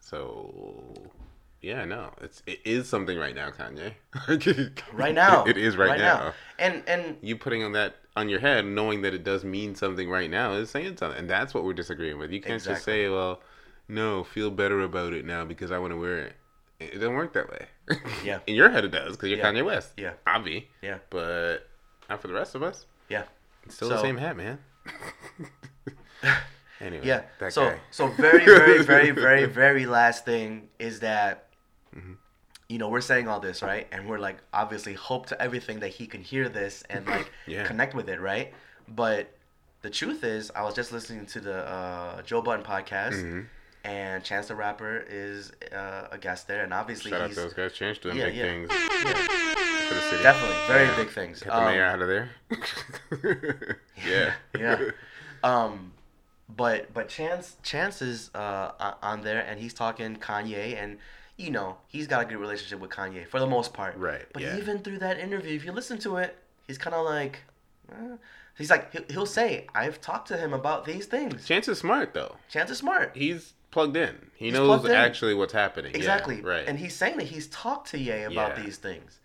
So, 0.00 0.94
yeah, 1.60 1.84
no, 1.84 2.10
it's 2.20 2.42
it 2.46 2.60
is 2.64 2.88
something 2.88 3.16
right 3.18 3.34
now, 3.34 3.50
Kanye. 3.50 3.92
Right 4.92 5.14
now, 5.14 5.44
it 5.44 5.56
is 5.56 5.76
right, 5.76 5.98
now. 5.98 6.32
And 6.58 6.82
and 6.86 7.16
You 7.20 7.36
putting 7.36 7.62
on 7.62 7.72
that 7.72 7.96
on 8.16 8.28
your 8.28 8.40
head, 8.40 8.64
knowing 8.66 9.02
that 9.02 9.14
it 9.14 9.22
does 9.22 9.44
mean 9.44 9.74
something 9.74 10.08
right 10.10 10.30
now, 10.30 10.52
is 10.52 10.70
saying 10.70 10.96
something, 10.96 11.18
and 11.18 11.30
that's 11.30 11.54
what 11.54 11.64
we're 11.64 11.74
disagreeing 11.74 12.18
with. 12.18 12.32
You 12.32 12.40
can't 12.40 12.62
just 12.62 12.82
say, 12.84 13.08
"Well, 13.08 13.40
no, 13.88 14.24
feel 14.24 14.50
better 14.50 14.80
about 14.80 15.12
it 15.12 15.24
now 15.24 15.44
because 15.44 15.70
I 15.70 15.78
want 15.78 15.92
to 15.92 15.96
wear 16.00 16.18
it." 16.18 16.32
It 16.80 16.94
doesn't 16.94 17.14
work 17.14 17.32
that 17.34 17.48
way. 17.50 17.66
Yeah. 18.24 18.38
In 18.46 18.54
your 18.54 18.70
head, 18.70 18.84
it 18.84 18.90
does 18.90 19.16
because 19.16 19.28
you're 19.30 19.38
Yeah. 19.38 19.52
Kanye 19.52 19.64
West. 19.64 19.90
Yeah. 19.96 20.12
Obvi. 20.26 20.64
yeah, 20.82 20.98
But 21.10 21.68
not 22.08 22.20
for 22.22 22.28
the 22.28 22.34
rest 22.34 22.54
of 22.54 22.62
us. 22.62 22.86
yeah. 23.08 23.24
It's 23.64 23.74
still 23.76 23.88
the 23.90 24.00
same 24.00 24.16
hat, 24.16 24.36
man. 24.36 24.58
anyway. 26.80 27.06
Yeah. 27.06 27.22
So 27.50 27.70
guy. 27.70 27.78
so 27.90 28.08
very 28.08 28.44
very 28.44 28.82
very 28.82 29.10
very 29.26 29.44
very 29.46 29.86
last 29.86 30.24
thing 30.24 30.68
is 30.78 31.00
that 31.00 31.46
Mm-hmm. 31.96 32.12
you 32.68 32.78
know 32.78 32.88
we're 32.88 33.00
saying 33.00 33.26
all 33.26 33.40
this 33.40 33.62
right, 33.62 33.88
and 33.90 34.08
we're 34.08 34.20
like 34.20 34.38
obviously 34.54 34.94
hope 34.94 35.26
to 35.26 35.42
everything 35.42 35.80
that 35.80 35.88
he 35.88 36.06
can 36.06 36.22
hear 36.22 36.48
this 36.48 36.84
and 36.88 37.04
like 37.04 37.28
Yeah. 37.48 37.66
connect 37.66 37.94
with 37.96 38.08
it, 38.08 38.20
right? 38.20 38.54
But 38.86 39.34
the 39.82 39.90
truth 39.90 40.22
is, 40.22 40.52
I 40.54 40.62
was 40.62 40.74
just 40.74 40.92
listening 40.92 41.26
to 41.26 41.40
the 41.40 41.66
uh, 41.68 42.22
Joe 42.22 42.42
Budden 42.42 42.64
podcast. 42.64 43.14
Mm-hmm. 43.14 43.40
And 43.82 44.22
Chance 44.22 44.48
the 44.48 44.54
Rapper 44.54 45.04
is 45.08 45.52
uh, 45.74 46.08
a 46.10 46.18
guest 46.18 46.46
there, 46.48 46.62
and 46.64 46.74
obviously 46.74 47.10
Shout 47.10 47.22
out 47.22 47.26
he's 47.28 47.36
to 47.36 47.42
those 47.44 47.54
guys. 47.54 47.72
Changed 47.72 48.02
them 48.02 48.16
Yeah, 48.16 48.26
big 48.26 48.34
yeah. 48.36 48.42
things 48.44 48.70
for 48.72 49.94
the 49.94 50.00
city. 50.02 50.22
definitely 50.22 50.56
very 50.68 50.84
Yeah. 50.84 50.96
big 50.96 51.08
things. 51.10 51.42
Get 51.42 51.52
the 51.52 51.60
mayor 51.62 51.86
Um, 51.86 51.94
out 51.94 52.02
of 52.02 52.08
there. 52.08 53.78
yeah. 54.06 54.32
yeah. 54.58 54.90
Um, 55.42 55.92
but 56.48 56.92
but 56.92 57.08
Chance 57.08 57.56
Chance 57.62 58.02
is 58.02 58.30
uh 58.34 58.94
on 59.02 59.22
there 59.22 59.40
and 59.46 59.58
he's 59.60 59.72
talking 59.72 60.16
Kanye 60.16 60.76
and 60.76 60.98
you 61.36 61.50
know 61.50 61.78
he's 61.86 62.06
got 62.06 62.20
a 62.22 62.24
good 62.26 62.36
relationship 62.38 62.80
with 62.80 62.90
Kanye 62.90 63.26
for 63.26 63.40
the 63.40 63.46
most 63.46 63.72
part. 63.72 63.96
Right, 63.96 64.26
But 64.32 64.42
yeah. 64.42 64.58
even 64.58 64.80
through 64.80 64.98
that 64.98 65.18
interview, 65.18 65.54
if 65.56 65.64
you 65.64 65.72
listen 65.72 65.98
to 66.00 66.16
it, 66.18 66.36
he's 66.66 66.76
kind 66.76 66.94
of 66.94 67.04
like, 67.06 67.38
eh. 67.92 68.16
he's 68.58 68.68
like 68.68 68.92
he'll, 68.92 69.04
he'll 69.08 69.26
say 69.26 69.66
I've 69.74 70.00
talked 70.02 70.28
to 70.28 70.36
him 70.36 70.52
about 70.52 70.84
these 70.84 71.06
things. 71.06 71.46
Chance 71.46 71.68
is 71.68 71.78
smart 71.78 72.12
though. 72.12 72.36
Chance 72.50 72.70
is 72.72 72.78
smart. 72.78 73.12
He's 73.14 73.54
plugged 73.70 73.96
in. 73.96 74.30
He 74.34 74.46
He's 74.46 74.54
knows 74.54 74.84
in. 74.84 74.90
actually 74.92 75.34
what's 75.34 75.52
happening. 75.52 75.92
Yeah, 75.92 75.98
Exactly. 75.98 76.40
right. 76.40 76.64
And 76.66 76.78
he's 76.78 76.94
saying 76.94 77.16
that 77.18 77.26
he's 77.28 77.46
talked 77.48 77.90
to 77.90 77.98
Ye 77.98 78.22
about 78.24 78.56
Yeah. 78.56 78.62
these 78.64 78.76
things, 78.78 79.18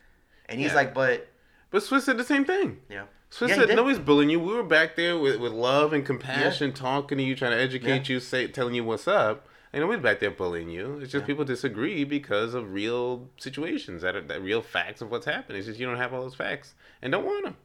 and 0.48 0.60
he's 0.60 0.72
Yeah. 0.72 0.76
like, 0.76 0.94
but 0.94 1.28
but 1.72 1.82
Swizz 1.84 2.02
said 2.04 2.18
the 2.18 2.24
same 2.24 2.46
thing. 2.46 2.80
yeah. 2.90 3.04
Swizz 3.32 3.50
Yeah, 3.50 3.56
said 3.56 3.68
did. 3.68 3.76
nobody's 3.76 4.00
bullying 4.00 4.30
you. 4.30 4.40
We 4.40 4.54
were 4.54 4.64
back 4.64 4.96
there 4.96 5.18
with, 5.18 5.38
with 5.42 5.52
love 5.52 5.92
and 5.92 6.06
compassion, 6.06 6.72
talking 6.72 7.18
to 7.18 7.24
you, 7.24 7.36
trying 7.36 7.52
to 7.52 7.58
educate 7.60 8.08
Yeah. 8.10 8.14
you, 8.16 8.20
say 8.22 8.48
telling 8.48 8.76
you 8.76 8.84
what's 8.86 9.08
up. 9.08 9.48
And 9.74 9.82
nobody's 9.82 10.02
back 10.04 10.22
there 10.22 10.32
bullying 10.32 10.70
you. 10.70 11.00
It's 11.02 11.12
just 11.12 11.24
Yeah. 11.24 11.28
people 11.28 11.44
disagree 11.44 12.06
because 12.06 12.54
of 12.54 12.72
real 12.72 13.30
situations, 13.38 14.04
that 14.04 14.16
are 14.16 14.22
that 14.22 14.42
real 14.42 14.62
facts 14.62 15.02
of 15.02 15.12
what's 15.12 15.26
happening. 15.26 15.58
It's 15.58 15.68
just 15.68 15.80
you 15.80 15.86
don't 15.86 15.98
have 15.98 16.14
all 16.14 16.22
those 16.22 16.36
facts 16.36 16.76
and 17.02 17.12
don't 17.12 17.26
want 17.26 17.44
them. 17.44 17.58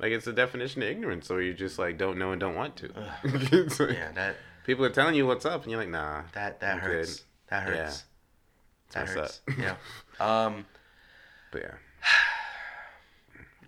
Like 0.00 0.12
it's 0.12 0.24
the 0.24 0.32
definition 0.32 0.82
of 0.82 0.88
ignorance, 0.88 1.30
or 1.30 1.42
you 1.42 1.52
just 1.52 1.78
like 1.78 1.98
don't 1.98 2.16
know 2.16 2.30
and 2.32 2.40
don't 2.40 2.54
want 2.54 2.76
to. 2.76 2.88
Like, 3.24 3.92
Yeah. 3.94 4.12
That 4.12 4.36
People 4.70 4.84
are 4.84 4.90
telling 4.90 5.16
you 5.16 5.26
what's 5.26 5.44
up, 5.44 5.62
and 5.64 5.72
you're 5.72 5.80
like, 5.80 5.88
nah. 5.88 6.22
that 6.32 6.60
that 6.60 6.78
hurts. 6.78 7.16
good. 7.16 7.24
That 7.48 7.66
Yeah. 7.66 7.74
hurts. 7.74 8.04
That 8.92 9.08
hurts. 9.08 9.40
yeah. 9.58 9.74
Um. 10.20 10.64
But 11.50 11.62
yeah. 11.62 11.74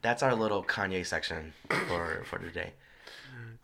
that's 0.00 0.22
our 0.22 0.32
little 0.36 0.62
Kanye 0.62 1.04
section 1.04 1.54
for 1.88 2.22
for 2.24 2.38
today. 2.38 2.74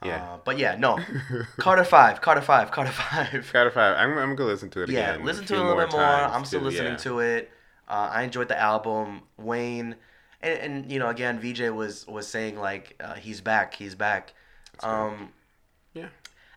Yeah. 0.03 0.21
Uh, 0.33 0.39
but 0.45 0.59
yeah, 0.59 0.75
no. 0.75 0.99
Carter 1.59 1.85
five, 1.85 2.21
Carter 2.21 2.41
five, 2.41 2.73
Carter 2.73 2.91
five. 2.91 3.49
Carter 3.53 3.71
Five. 3.71 3.97
I'm, 3.97 4.19
I'm 4.19 4.35
gonna 4.35 4.51
listen 4.51 4.71
to 4.71 4.83
it 4.83 4.89
yeah, 4.89 5.13
again. 5.15 5.25
listen 5.25 5.45
to 5.45 5.55
it 5.55 5.61
a 5.61 5.63
little 5.63 5.77
bit 5.77 5.93
more. 5.93 6.03
I'm 6.03 6.45
still 6.45 6.59
too, 6.59 6.67
listening 6.67 6.93
yeah. 6.95 6.99
to 6.99 7.21
it. 7.21 7.53
Uh, 7.87 8.11
I 8.13 8.25
enjoyed 8.25 8.49
the 8.49 8.59
album. 8.59 9.23
Wayne, 9.37 9.95
and, 10.43 10.59
and 10.59 10.91
you 10.91 10.99
know, 10.99 11.09
again, 11.09 11.39
VJ 11.39 11.71
was 11.71 12.05
was 12.09 12.27
saying 12.27 12.59
like 12.59 13.01
uh, 13.01 13.15
he's 13.15 13.41
back, 13.41 13.75
he's 13.75 13.95
back. 13.95 14.35
Um, 14.83 14.91
Yeah. 15.21 15.27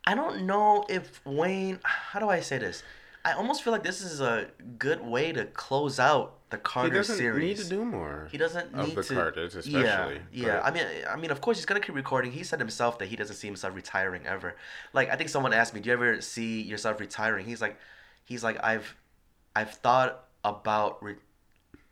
I 0.06 0.15
don't 0.15 0.45
know 0.45 0.86
if 0.90 1.23
Wayne. 1.26 1.80
How 1.84 2.19
do 2.19 2.30
I 2.30 2.40
say 2.40 2.57
this? 2.57 2.84
I 3.23 3.34
almost 3.34 3.61
feel 3.64 3.72
like 3.72 3.84
this 3.84 4.02
is 4.02 4.19
a 4.19 4.48
good 4.80 4.99
way 5.02 5.32
to 5.32 5.45
close 5.45 5.99
out 5.99 6.38
the 6.49 6.57
Carter 6.57 7.03
series. 7.03 7.07
He 7.07 7.14
doesn't 7.14 7.18
series. 7.18 7.57
need 7.60 7.64
to 7.64 7.69
do 7.69 7.86
more. 7.86 8.28
He 8.32 8.38
doesn't 8.40 8.73
of 8.73 8.88
need 8.88 8.95
the 8.98 9.03
to. 9.03 9.14
Carters, 9.14 9.56
especially. 9.56 10.22
yeah. 10.34 10.60
but- 10.60 10.65
I 10.65 10.72
mean, 10.72 10.86
I 11.07 11.15
mean, 11.18 11.30
of 11.30 11.40
course, 11.40 11.57
he's 11.57 11.68
gonna 11.68 11.80
keep 11.82 11.94
recording. 11.95 12.32
He 12.32 12.44
said 12.44 12.60
himself 12.60 12.98
that 12.99 13.07
he 13.10 13.15
doesn't 13.15 13.36
see 13.36 13.48
himself 13.48 13.76
retiring 13.76 14.26
ever. 14.26 14.56
Like, 14.91 15.11
I 15.11 15.15
think 15.18 15.30
someone 15.30 15.53
asked 15.53 15.73
me, 15.76 15.82
"Do 15.82 15.90
you 15.90 15.94
ever 15.94 16.19
see 16.22 16.61
yourself 16.61 16.99
retiring?" 16.99 17.45
He's 17.45 17.61
like, 17.61 17.78
he's 18.26 18.44
like, 18.44 18.57
I've, 18.64 18.95
I've 19.56 19.73
thought 19.76 20.26
about. 20.44 21.02
Re- 21.03 21.15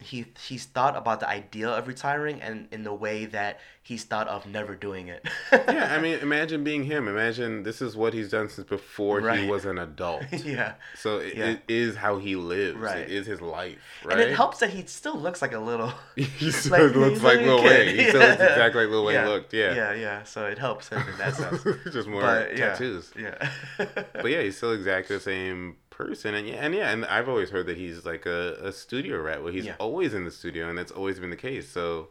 he 0.01 0.25
he's 0.47 0.65
thought 0.65 0.95
about 0.95 1.19
the 1.19 1.29
idea 1.29 1.69
of 1.69 1.87
retiring, 1.87 2.41
and 2.41 2.67
in 2.71 2.83
the 2.83 2.93
way 2.93 3.25
that 3.25 3.59
he's 3.81 4.03
thought 4.03 4.27
of 4.27 4.45
never 4.45 4.75
doing 4.75 5.07
it. 5.07 5.27
yeah, 5.51 5.93
I 5.95 5.99
mean, 5.99 6.19
imagine 6.21 6.63
being 6.63 6.83
him. 6.83 7.07
Imagine 7.07 7.63
this 7.63 7.81
is 7.81 7.97
what 7.97 8.13
he's 8.13 8.29
done 8.29 8.47
since 8.49 8.67
before 8.67 9.19
Right. 9.19 9.39
he 9.39 9.47
was 9.49 9.65
an 9.65 9.77
adult. 9.79 10.23
yeah. 10.45 10.73
So 10.95 11.17
it, 11.17 11.35
Yeah. 11.35 11.45
it 11.51 11.61
is 11.67 11.95
how 11.95 12.17
he 12.17 12.35
lives. 12.35 12.77
Right. 12.77 12.99
It 12.99 13.11
is 13.11 13.25
his 13.25 13.41
life, 13.41 13.77
right? 14.05 14.13
And 14.13 14.21
it 14.21 14.35
helps 14.35 14.59
that 14.59 14.69
he 14.69 14.85
still 14.85 15.17
looks 15.17 15.41
like 15.41 15.53
a 15.53 15.59
little. 15.59 15.91
he 16.15 16.51
still 16.51 16.87
like- 16.87 16.95
looks 16.95 17.21
like 17.21 17.39
Lil. 17.41 17.63
Wayne. 17.63 17.95
He 17.95 18.07
still 18.09 18.21
looks 18.21 18.41
exactly 18.41 18.83
like 18.83 18.91
Lil 18.91 19.05
Wayne 19.05 19.15
yeah. 19.15 19.27
looked. 19.27 19.53
Yeah. 19.53 19.73
Yeah, 19.75 19.93
yeah. 19.95 20.23
So 20.23 20.45
it 20.45 20.57
helps 20.59 20.89
him 20.89 20.99
in 21.07 21.17
that 21.17 21.35
sense. 21.35 21.63
Just 21.91 22.07
more 22.07 22.21
but 22.21 22.55
yeah, 22.57 22.69
tattoos. 22.69 23.11
Yeah. 23.17 23.49
But 23.77 24.25
yeah, 24.31 24.41
he's 24.43 24.55
still 24.57 24.71
exactly 24.73 25.15
the 25.17 25.21
same 25.21 25.77
person, 25.99 26.33
and 26.33 26.47
yeah, 26.47 26.55
and 26.55 26.73
yeah, 26.73 26.89
and 26.91 27.05
I've 27.05 27.27
always 27.29 27.49
heard 27.49 27.67
that 27.67 27.77
he's 27.77 28.05
like 28.05 28.25
a, 28.25 28.53
a 28.63 28.71
studio 28.71 29.21
rat, 29.21 29.43
where 29.43 29.51
he's 29.51 29.65
Yeah. 29.65 29.75
always 29.79 30.13
in 30.13 30.23
the 30.25 30.31
studio, 30.31 30.69
and 30.69 30.77
that's 30.77 30.91
always 30.91 31.19
been 31.19 31.29
the 31.29 31.35
case. 31.49 31.67
So 31.69 32.09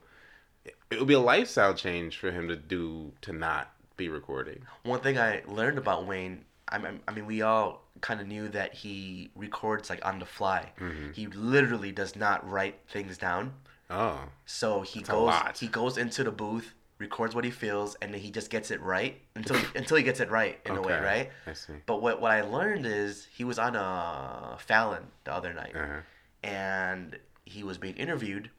it, 0.64 0.76
it 0.90 0.98
would 0.98 1.08
be 1.08 1.14
a 1.14 1.20
lifestyle 1.20 1.74
change 1.74 2.18
for 2.18 2.30
him 2.30 2.48
to 2.48 2.56
do 2.56 3.12
to 3.22 3.32
not 3.32 3.72
be 3.96 4.08
recording. 4.08 4.60
One 4.84 5.00
thing 5.00 5.18
I 5.18 5.42
learned 5.46 5.78
about 5.78 6.06
Wayne, 6.06 6.44
I 6.68 6.78
mean, 6.78 7.00
I 7.08 7.12
mean, 7.12 7.26
we 7.26 7.42
all 7.42 7.82
kind 8.02 8.20
of 8.20 8.26
knew 8.28 8.48
that 8.50 8.74
he 8.74 9.30
records 9.34 9.90
like 9.90 10.04
on 10.06 10.18
the 10.18 10.26
fly. 10.26 10.70
Mm-hmm. 10.78 11.12
He 11.12 11.26
literally 11.26 11.90
does 11.90 12.14
not 12.14 12.48
write 12.48 12.78
things 12.88 13.16
down. 13.18 13.54
Oh, 13.90 14.20
So 14.44 14.82
he 14.82 15.00
a 15.00 15.02
goes, 15.02 15.34
he 15.58 15.66
goes 15.66 15.96
into 15.96 16.22
the 16.22 16.30
booth, 16.30 16.74
records 16.98 17.34
what 17.34 17.44
he 17.44 17.50
feels, 17.50 17.96
and 18.02 18.12
then 18.12 18.20
he 18.20 18.30
just 18.30 18.50
gets 18.50 18.70
it 18.70 18.80
right 18.82 19.20
until 19.36 19.56
until 19.74 19.96
he 19.96 20.02
gets 20.02 20.20
it 20.20 20.30
right 20.30 20.58
in 20.66 20.76
a 20.76 20.82
way, 20.82 20.98
right? 21.00 21.30
I 21.46 21.52
see. 21.52 21.74
But 21.86 22.02
what 22.02 22.20
what 22.20 22.32
I 22.32 22.42
learned 22.42 22.86
is 22.86 23.26
he 23.32 23.44
was 23.44 23.58
on 23.58 23.76
a 23.76 24.56
Fallon 24.58 25.04
the 25.24 25.32
other 25.32 25.52
night, 25.54 25.74
Uh-huh. 25.76 26.00
and 26.42 27.18
he 27.44 27.62
was 27.62 27.78
being 27.78 27.96
interviewed 27.96 28.50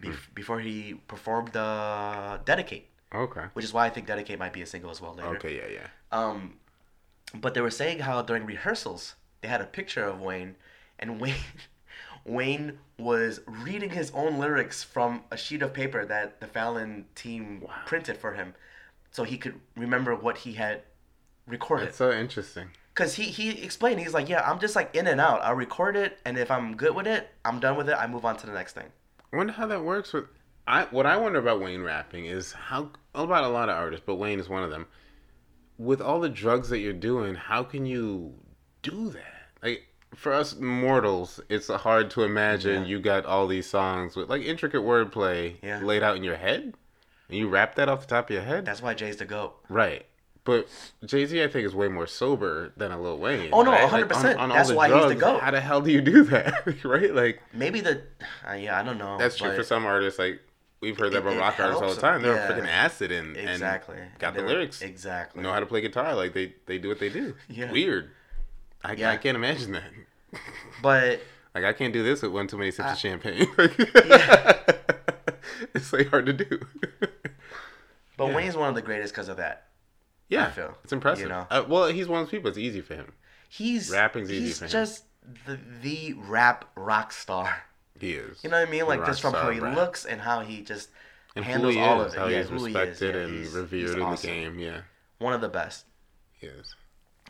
Hmm. 0.00 0.10
bef- 0.10 0.34
before 0.34 0.60
he 0.60 0.94
performed 1.08 1.56
uh, 1.56 2.38
"Dedicate," 2.44 2.88
Okay. 3.14 3.46
which 3.54 3.64
is 3.64 3.72
why 3.72 3.86
I 3.86 3.90
think 3.90 4.06
"Dedicate" 4.06 4.38
might 4.38 4.52
be 4.52 4.62
a 4.62 4.66
single 4.66 4.90
as 4.90 5.00
well 5.00 5.14
later. 5.14 5.36
Okay. 5.36 5.56
Yeah. 5.56 5.66
Yeah. 5.80 5.86
Um, 6.12 6.58
but 7.34 7.54
they 7.54 7.60
were 7.60 7.70
saying 7.70 8.00
how 8.00 8.22
during 8.22 8.46
rehearsals 8.46 9.14
they 9.40 9.48
had 9.48 9.60
a 9.60 9.66
picture 9.66 10.04
of 10.04 10.20
Wayne, 10.20 10.56
and 10.98 11.20
Wayne, 11.20 11.34
Wayne 12.28 12.78
was 12.98 13.40
reading 13.46 13.90
his 13.90 14.10
own 14.12 14.38
lyrics 14.38 14.82
from 14.82 15.22
a 15.30 15.36
sheet 15.36 15.62
of 15.62 15.72
paper 15.72 16.04
that 16.04 16.40
the 16.40 16.46
Fallon 16.46 17.06
team 17.14 17.66
printed 17.86 18.16
for 18.16 18.32
him, 18.32 18.54
so 19.10 19.24
he 19.24 19.38
could 19.38 19.60
remember 19.76 20.14
what 20.14 20.38
he 20.38 20.54
had 20.54 20.82
recorded. 21.46 21.88
That's 21.88 21.96
so 21.96 22.12
interesting. 22.12 22.68
Cause 22.94 23.14
he 23.14 23.24
he 23.24 23.62
explained 23.62 24.00
he's 24.00 24.14
like, 24.14 24.28
yeah, 24.28 24.48
I'm 24.48 24.58
just 24.58 24.74
like 24.74 24.94
in 24.94 25.06
and 25.06 25.20
out. 25.20 25.40
I'll 25.42 25.54
record 25.54 25.96
it, 25.96 26.18
and 26.24 26.36
if 26.36 26.50
I'm 26.50 26.76
good 26.76 26.94
with 26.94 27.06
it, 27.06 27.28
I'm 27.44 27.60
done 27.60 27.76
with 27.76 27.88
it. 27.88 27.96
I 27.96 28.08
move 28.08 28.24
on 28.24 28.36
to 28.38 28.46
the 28.46 28.52
next 28.52 28.72
thing. 28.72 28.86
I 29.32 29.36
wonder 29.36 29.52
how 29.52 29.66
that 29.66 29.84
works 29.84 30.12
with. 30.12 30.24
I 30.66 30.84
what 30.90 31.06
I 31.06 31.16
wonder 31.16 31.38
about 31.38 31.60
Wayne 31.60 31.82
rapping 31.82 32.26
is 32.26 32.52
how 32.52 32.90
oh, 33.14 33.24
about 33.24 33.44
a 33.44 33.48
lot 33.48 33.68
of 33.68 33.76
artists, 33.76 34.04
but 34.04 34.16
Wayne 34.16 34.40
is 34.40 34.48
one 34.48 34.64
of 34.64 34.70
them. 34.70 34.86
With 35.78 36.00
all 36.00 36.18
the 36.18 36.28
drugs 36.28 36.70
that 36.70 36.80
you're 36.80 36.92
doing, 36.92 37.36
how 37.36 37.62
can 37.62 37.86
you 37.86 38.34
do 38.82 39.10
that? 39.10 39.38
like 39.62 39.87
for 40.14 40.32
us 40.32 40.56
mortals, 40.56 41.40
it's 41.48 41.68
hard 41.68 42.10
to 42.10 42.22
imagine 42.24 42.82
Yeah. 42.82 42.88
you 42.88 43.00
got 43.00 43.24
all 43.26 43.46
these 43.46 43.68
songs 43.68 44.16
with 44.16 44.28
like 44.28 44.42
intricate 44.42 44.82
wordplay 44.82 45.56
Yeah. 45.62 45.80
laid 45.80 46.02
out 46.02 46.16
in 46.16 46.24
your 46.24 46.36
head, 46.36 46.74
and 47.28 47.38
you 47.38 47.48
rap 47.48 47.74
that 47.76 47.88
off 47.88 48.00
the 48.00 48.06
top 48.06 48.30
of 48.30 48.34
your 48.34 48.42
head. 48.44 48.64
That's 48.64 48.82
why 48.82 48.94
Jay's 48.94 49.16
the 49.16 49.24
goat. 49.26 49.54
right. 49.68 50.04
But 50.44 50.66
Jay 51.04 51.26
Z, 51.26 51.42
I 51.42 51.48
think, 51.48 51.66
is 51.66 51.74
way 51.74 51.88
more 51.88 52.06
sober 52.06 52.72
than 52.74 52.90
a 52.90 52.98
Lil 52.98 53.18
Wayne. 53.18 53.50
Oh, 53.52 53.60
no, 53.60 53.70
right? 53.70 53.82
100%. 53.86 54.38
on- 54.38 54.50
on 54.50 54.56
That's 54.56 54.72
why 54.72 54.88
he's 54.88 55.08
the 55.08 55.14
GOAT. 55.14 55.40
How 55.42 55.50
the 55.50 55.60
hell 55.60 55.82
do 55.82 55.92
you 55.92 56.00
do 56.00 56.22
that? 56.24 56.64
right? 56.84 57.14
Like 57.14 57.42
Maybe 57.52 57.80
the 57.82 58.00
uh, 58.48 58.54
yeah, 58.54 58.78
I 58.80 58.82
don't 58.82 58.96
know. 58.96 59.18
that's 59.18 59.36
true 59.36 59.54
for 59.54 59.62
some 59.62 59.84
artists. 59.84 60.18
Like 60.18 60.40
we've 60.80 60.96
heard 60.96 61.12
that 61.12 61.18
about 61.18 61.36
rock 61.36 61.60
artists 61.60 61.82
all 61.82 61.94
the 61.94 62.00
time. 62.00 62.22
They're 62.22 62.32
them. 62.34 62.60
freaking 62.62 62.66
acid 62.68 63.12
and 63.12 63.36
and 63.36 63.50
Exactly. 63.50 63.96
got 64.18 64.32
the 64.34 64.40
lyrics. 64.40 64.80
Exactly. 64.80 65.42
Know 65.42 65.52
how 65.52 65.60
to 65.60 65.66
play 65.66 65.82
guitar. 65.82 66.14
Like 66.14 66.32
they 66.32 66.54
they 66.64 66.78
do 66.78 66.88
what 66.88 66.98
they 66.98 67.10
do. 67.10 67.34
Yeah. 67.50 67.70
Weird. 67.70 68.08
I, 68.84 68.92
Yeah. 68.92 69.10
I 69.10 69.16
can't 69.16 69.36
imagine 69.36 69.72
that. 69.72 69.90
But 70.82 71.20
Like 71.54 71.64
I 71.64 71.72
can't 71.72 71.92
do 71.92 72.02
this 72.02 72.22
with 72.22 72.32
one 72.32 72.46
too 72.46 72.58
many 72.58 72.70
sips 72.70 72.88
I- 72.88 72.92
of 72.92 72.98
champagne. 72.98 73.46
it's 75.74 75.92
like 75.92 76.08
hard 76.10 76.26
to 76.26 76.32
do. 76.32 76.60
but 78.16 78.26
Yeah. 78.28 78.34
Wayne's 78.36 78.56
one 78.56 78.68
of 78.68 78.74
the 78.74 78.82
greatest 78.82 79.14
because 79.14 79.28
of 79.28 79.36
that. 79.38 79.68
yeah, 80.28 80.50
feel, 80.50 80.76
it's 80.84 80.92
impressive. 80.92 81.22
you 81.24 81.28
know? 81.28 81.46
Uh, 81.50 81.64
well, 81.68 81.88
he's 81.88 82.06
one 82.08 82.20
of 82.20 82.26
those 82.26 82.30
people. 82.30 82.48
It's 82.48 82.58
easy 82.58 82.80
for 82.80 82.94
him. 82.94 83.12
He's 83.48 83.90
Rapping's 83.90 84.30
easy 84.30 84.44
He's 84.46 84.58
for 84.58 84.64
him. 84.66 84.70
just 84.70 85.04
the 85.46 85.58
the 85.82 86.12
rap 86.14 86.66
rock 86.76 87.12
star. 87.12 87.62
He 87.98 88.12
is. 88.12 88.42
You 88.44 88.50
know 88.50 88.60
what 88.60 88.68
I 88.68 88.70
mean? 88.70 88.86
Like 88.86 89.04
just 89.06 89.20
from 89.22 89.32
how 89.34 89.50
he 89.50 89.58
rap. 89.60 89.74
looks 89.74 90.04
and 90.04 90.20
how 90.20 90.40
he 90.40 90.62
just 90.62 90.90
and 91.34 91.44
handles 91.44 91.74
he 91.74 91.80
all 91.80 92.02
is, 92.02 92.12
of 92.12 92.14
it. 92.14 92.18
how 92.20 92.26
yeah, 92.28 92.38
he's 92.40 92.48
who 92.50 92.64
he 92.66 92.70
is. 92.72 92.74
respected 92.74 93.14
Yeah, 93.14 93.20
and 93.22 93.34
he's- 93.38 93.52
revered 93.54 93.80
he's 93.80 93.90
in 93.92 94.02
awesome. 94.02 94.30
the 94.30 94.34
game. 94.36 94.58
Yeah, 94.58 94.80
One 95.18 95.32
of 95.32 95.40
the 95.40 95.48
best 95.48 95.86
he 96.38 96.46
is. 96.46 96.74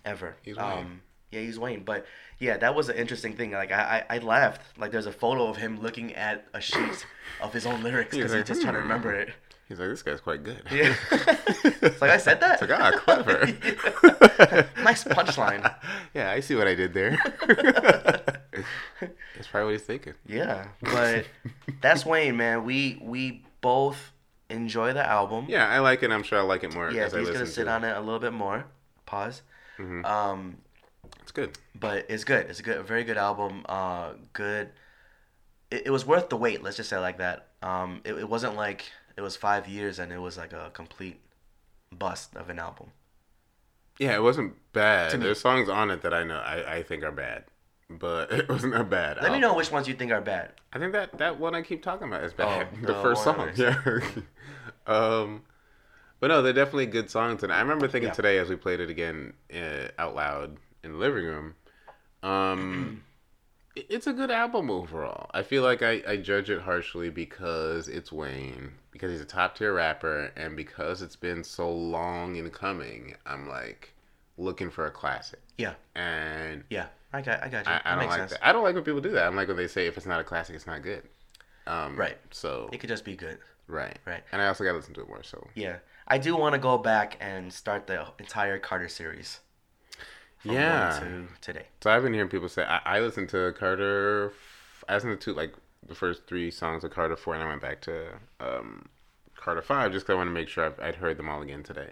ever. 0.05 0.37
He's. 0.43 0.59
Um, 0.59 1.03
yeah, 1.31 1.41
he's 1.41 1.59
Wayne. 1.59 1.85
But 1.85 2.07
yeah, 2.39 2.57
that 2.59 2.75
was 2.75 2.89
an 2.89 2.97
interesting 2.97 3.35
thing. 3.35 3.53
Like 3.53 3.73
I, 3.73 4.05
I, 4.09 4.17
I 4.17 4.19
laughed. 4.19 4.79
Like 4.79 4.91
there's 4.91 5.07
a 5.07 5.13
photo 5.13 5.49
of 5.49 5.57
him 5.57 5.81
looking 5.81 6.15
at 6.15 6.47
a 6.55 6.61
sheet 6.61 7.07
of 7.41 7.53
his 7.53 7.67
own 7.67 7.83
lyrics 7.83 8.15
because 8.17 8.33
he's 8.33 8.39
like, 8.39 8.47
just 8.47 8.63
trying 8.63 8.75
to 8.75 8.81
"Hmm." 8.81 8.89
remember 8.89 9.13
it. 9.15 9.31
He's 9.69 9.79
like, 9.79 9.91
this 9.91 10.03
guy's 10.03 10.21
quite 10.23 10.43
good. 10.43 10.63
Yeah. 10.71 10.95
it's 11.11 12.01
like 12.01 12.11
I 12.11 12.17
said 12.17 12.41
that. 12.41 12.63
It's 12.63 12.71
like, 12.71 12.81
ah, 12.81 12.91
clever. 12.97 13.47
nice 14.83 15.05
punchline. 15.05 15.75
yeah, 16.15 16.31
I 16.31 16.41
see 16.41 16.55
what 16.55 16.67
I 16.67 16.75
did 16.75 16.95
there. 16.95 17.19
That's 19.37 19.47
probably 19.51 19.67
what 19.67 19.73
he's 19.73 19.83
thinking. 19.83 20.15
Yeah, 20.27 20.69
but 20.81 21.27
that's 21.83 22.07
Wayne, 22.07 22.39
man. 22.39 22.65
We 22.65 22.99
we 23.03 23.45
both 23.61 24.13
enjoy 24.49 24.95
the 24.95 25.07
album. 25.07 25.47
Yeah, 25.49 25.69
I 25.69 25.81
like 25.81 26.03
it. 26.03 26.11
I'm 26.11 26.23
sure 26.23 26.39
I 26.39 26.43
like 26.43 26.65
it 26.65 26.73
more 26.75 26.91
Yeah, 26.91 27.05
he's 27.05 27.29
gonna 27.29 27.47
sit 27.47 27.65
to 27.65 27.71
on 27.71 27.85
it 27.85 27.95
a 27.95 28.01
little 28.01 28.21
bit 28.21 28.33
more. 28.33 28.65
Pause. 29.05 29.43
Um, 29.79 30.57
It's 31.29 31.33
good. 31.33 31.59
but 31.79 32.07
it's 32.09 32.25
good. 32.25 32.47
It's 32.49 32.59
a 32.59 32.63
good, 32.63 32.79
a 32.79 32.83
very 32.83 33.05
good 33.05 33.19
album. 33.19 33.67
Uh, 33.69 34.15
good. 34.33 34.71
It, 35.71 35.83
it 35.89 35.91
was 35.91 36.07
worth 36.07 36.31
the 36.31 36.39
wait. 36.39 36.63
Let's 36.63 36.79
just 36.79 36.89
say 36.89 36.97
like 36.97 37.19
that. 37.19 37.49
Um, 37.61 38.01
it, 38.03 38.15
it 38.15 38.27
wasn't 38.31 38.57
like 38.57 38.87
it 39.15 39.21
was 39.21 39.37
five 39.37 39.69
years 39.69 39.99
and 39.99 40.11
it 40.11 40.21
was 40.21 40.39
like 40.39 40.55
a 40.55 40.71
complete 40.73 41.21
bust 41.93 42.35
of 42.35 42.49
an 42.49 42.59
album. 42.59 42.93
Yeah, 43.99 44.15
it 44.15 44.23
wasn't 44.23 44.55
bad. 44.73 45.21
There's 45.21 45.39
songs 45.39 45.69
on 45.69 45.91
it 45.91 46.01
that 46.01 46.15
I 46.15 46.25
know 46.25 46.39
I, 46.39 46.77
I 46.77 46.83
think 46.83 47.05
are 47.05 47.13
bad, 47.13 47.45
but 47.91 48.33
it 48.33 48.49
wasn't 48.49 48.75
a 48.75 48.85
bad. 48.85 49.19
Let 49.21 49.31
me 49.31 49.39
know 49.39 49.53
which 49.55 49.71
ones 49.71 49.87
you 49.87 49.93
think 49.93 50.11
are 50.13 50.23
bad. 50.23 50.53
I 50.73 50.79
think 50.79 50.93
that 50.93 51.19
that 51.19 51.39
one 51.39 51.55
I 51.55 51.61
keep 51.61 51.83
talking 51.83 52.09
about 52.09 52.25
is 52.25 52.33
bad. 52.33 52.69
Oh, 52.73 52.77
the 52.81 52.87
the 52.87 53.03
first 53.03 53.23
song, 53.23 53.51
yeah. 53.55 53.83
um, 54.87 55.43
but 56.21 56.29
no, 56.29 56.41
they're 56.41 56.55
definitely 56.55 56.87
good 56.87 57.11
songs, 57.11 57.43
and 57.43 57.53
I 57.53 57.61
remember 57.61 57.87
thinking 57.87 58.09
Yeah. 58.09 58.15
today 58.15 58.39
as 58.39 58.49
we 58.49 58.57
played 58.57 58.81
it 58.81 58.89
again 58.89 59.35
uh, 59.55 59.89
out 59.99 60.15
loud 60.15 60.57
in 60.83 60.93
the 60.93 60.99
living 60.99 61.25
room. 61.25 61.55
Um, 62.23 63.03
it's 63.77 64.07
a 64.07 64.13
good 64.13 64.31
album 64.31 64.71
overall. 64.71 65.31
I 65.33 65.43
feel 65.43 65.63
like 65.63 65.83
I, 65.83 66.03
I 66.07 66.17
judge 66.17 66.51
it 66.51 66.61
harshly 66.63 67.11
because 67.11 67.89
it's 67.89 68.11
Wayne, 68.13 68.73
because 68.91 69.11
he's 69.13 69.21
a 69.21 69.25
top 69.27 69.57
tier 69.57 69.75
rapper, 69.75 70.33
and 70.37 70.57
because 70.57 71.03
it's 71.03 71.17
been 71.17 71.45
so 71.45 71.71
long 71.71 72.37
in 72.37 72.51
coming. 72.51 73.15
I'm 73.27 73.49
like 73.49 73.95
looking 74.37 74.71
for 74.71 74.87
a 74.87 74.91
classic, 74.91 75.41
Yeah, 75.59 75.75
and 75.95 76.65
yeah. 76.71 76.87
I 77.13 77.23
got, 77.23 77.43
I 77.43 77.49
got 77.49 77.65
you. 77.67 77.73
I, 77.73 77.81
I 77.85 77.95
don't 77.97 78.07
like 78.07 78.19
sense. 78.19 78.31
that. 78.33 78.47
I 78.47 78.53
don't 78.53 78.63
like 78.63 78.75
when 78.75 78.85
people 78.85 79.01
do 79.01 79.11
that. 79.13 79.27
I'm 79.27 79.35
like 79.35 79.49
when 79.49 79.57
they 79.57 79.67
say 79.67 79.87
if 79.87 79.97
it's 79.97 80.05
not 80.05 80.21
a 80.21 80.25
classic, 80.25 80.55
it's 80.55 80.67
not 80.67 80.83
good. 80.83 81.03
Um, 81.67 81.97
Right. 81.97 82.19
So 82.31 82.69
It 82.71 82.79
could 82.81 82.89
just 82.91 83.05
be 83.05 83.17
good. 83.17 83.39
right. 83.67 83.99
Right. 84.05 84.23
And 84.31 84.43
I 84.43 84.49
also 84.49 84.63
got 84.63 84.73
to 84.73 84.77
listen 84.77 84.93
to 84.95 85.01
it 85.01 85.09
more. 85.09 85.23
So 85.23 85.47
Yeah, 85.55 85.77
I 86.07 86.19
do 86.19 86.37
want 86.37 86.53
to 86.55 86.59
go 86.59 86.77
back 86.77 87.17
and 87.21 87.51
start 87.53 87.87
the 87.87 88.07
entire 88.19 88.59
Carter 88.59 88.89
series. 88.89 89.41
Yeah. 90.45 90.99
To 91.01 91.27
today. 91.41 91.67
so 91.83 91.91
I've 91.91 92.03
been 92.03 92.13
hearing 92.15 92.29
people 92.29 92.49
say 92.49 92.63
I, 92.65 92.81
I 92.85 93.01
listened 93.01 93.29
to 93.31 93.53
Carter. 93.59 94.33
I 94.89 94.95
listened 94.95 95.21
to 95.21 95.35
like 95.35 95.55
the 95.87 95.95
first 95.95 96.27
three 96.27 96.51
songs 96.51 96.85
of 96.85 96.91
Carter 96.91 97.17
four, 97.17 97.35
and 97.35 97.43
I 97.43 97.49
went 97.49 97.61
back 97.63 97.81
to 97.83 98.07
um, 98.41 98.89
Carter 99.37 99.63
five 99.63 99.93
just 99.93 100.07
because 100.07 100.15
I 100.15 100.17
want 100.17 100.29
to 100.29 100.33
make 100.33 100.49
sure 100.49 100.67
I've, 100.67 100.81
I'd 100.81 100.95
heard 100.97 101.17
them 101.17 101.29
all 101.29 101.43
again 101.43 101.63
today. 101.63 101.91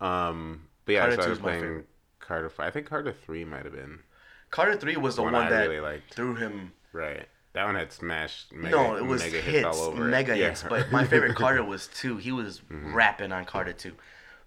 Um, 0.00 0.68
but 0.84 0.92
yeah, 0.92 1.00
Carter 1.00 1.16
so 1.16 1.26
I 1.26 1.30
was 1.30 1.38
playing. 1.38 1.84
Carter 2.20 2.48
five. 2.48 2.66
I 2.68 2.70
think 2.70 2.86
Carter 2.86 3.12
three 3.12 3.44
might 3.44 3.64
have 3.64 3.74
been 3.74 3.98
Carter 4.50 4.76
three 4.76 4.96
was 4.96 5.16
the 5.16 5.22
One 5.22 5.32
one, 5.34 5.50
that 5.50 5.60
really 5.68 5.80
liked. 5.80 6.14
threw 6.14 6.34
him. 6.34 6.72
right. 6.92 7.26
That 7.52 7.66
one 7.66 7.76
had 7.76 7.92
smashed. 7.92 8.52
Mega, 8.52 8.74
no, 8.74 8.96
it 8.96 9.04
was 9.04 9.22
mega 9.22 9.40
hits, 9.40 9.64
all 9.64 9.76
over 9.88 10.06
it. 10.06 10.10
mega 10.10 10.36
Yeah. 10.36 10.48
hits. 10.48 10.64
But 10.68 10.90
my 10.90 11.04
favorite 11.04 11.36
Carter 11.36 11.62
was 11.62 11.86
two. 11.88 12.16
He 12.16 12.32
was 12.32 12.60
Mm-hmm. 12.62 12.92
rapping 12.94 13.30
on 13.30 13.44
Carter 13.44 13.72
two. 13.72 13.92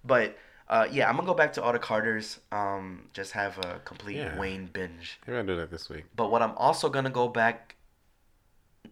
But 0.04 0.38
uh, 0.70 0.88
yeah, 0.92 1.08
I'm 1.10 1.16
gonna 1.16 1.28
go 1.28 1.34
back 1.34 1.54
to 1.54 1.64
all 1.64 1.72
the 1.74 1.80
Carters. 1.80 2.40
Um, 2.52 3.10
just 3.14 3.32
have 3.34 3.58
a 3.60 3.80
complete 3.86 4.18
Yeah. 4.18 4.38
Wayne 4.40 4.68
binge. 4.72 5.20
Maybe 5.26 5.38
I'll 5.38 5.46
do 5.46 5.56
that 5.58 5.72
this 5.72 5.90
week. 5.90 6.06
But 6.16 6.30
what 6.32 6.42
I'm 6.42 6.52
also 6.58 6.90
gonna 6.90 7.10
go 7.10 7.28
back, 7.28 7.76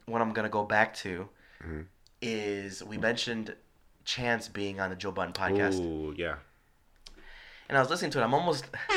what 0.06 0.22
I'm 0.22 0.31
gonna 0.34 0.49
go 0.49 0.64
back 0.65 0.93
to, 0.97 1.30
Mm-hmm. 1.64 1.81
is 2.22 2.84
we 2.84 2.97
mentioned 2.97 3.56
Chance 4.03 4.49
being 4.49 4.80
on 4.80 4.89
the 4.91 4.95
Joe 4.95 5.11
Budden 5.11 5.34
podcast. 5.34 5.80
Ooh, 5.80 6.14
yeah. 6.15 6.35
and 7.68 7.77
I 7.77 7.81
was 7.81 7.89
listening 7.89 8.11
to 8.11 8.19
it. 8.22 8.23
I'm 8.23 8.34
almost, 8.35 8.65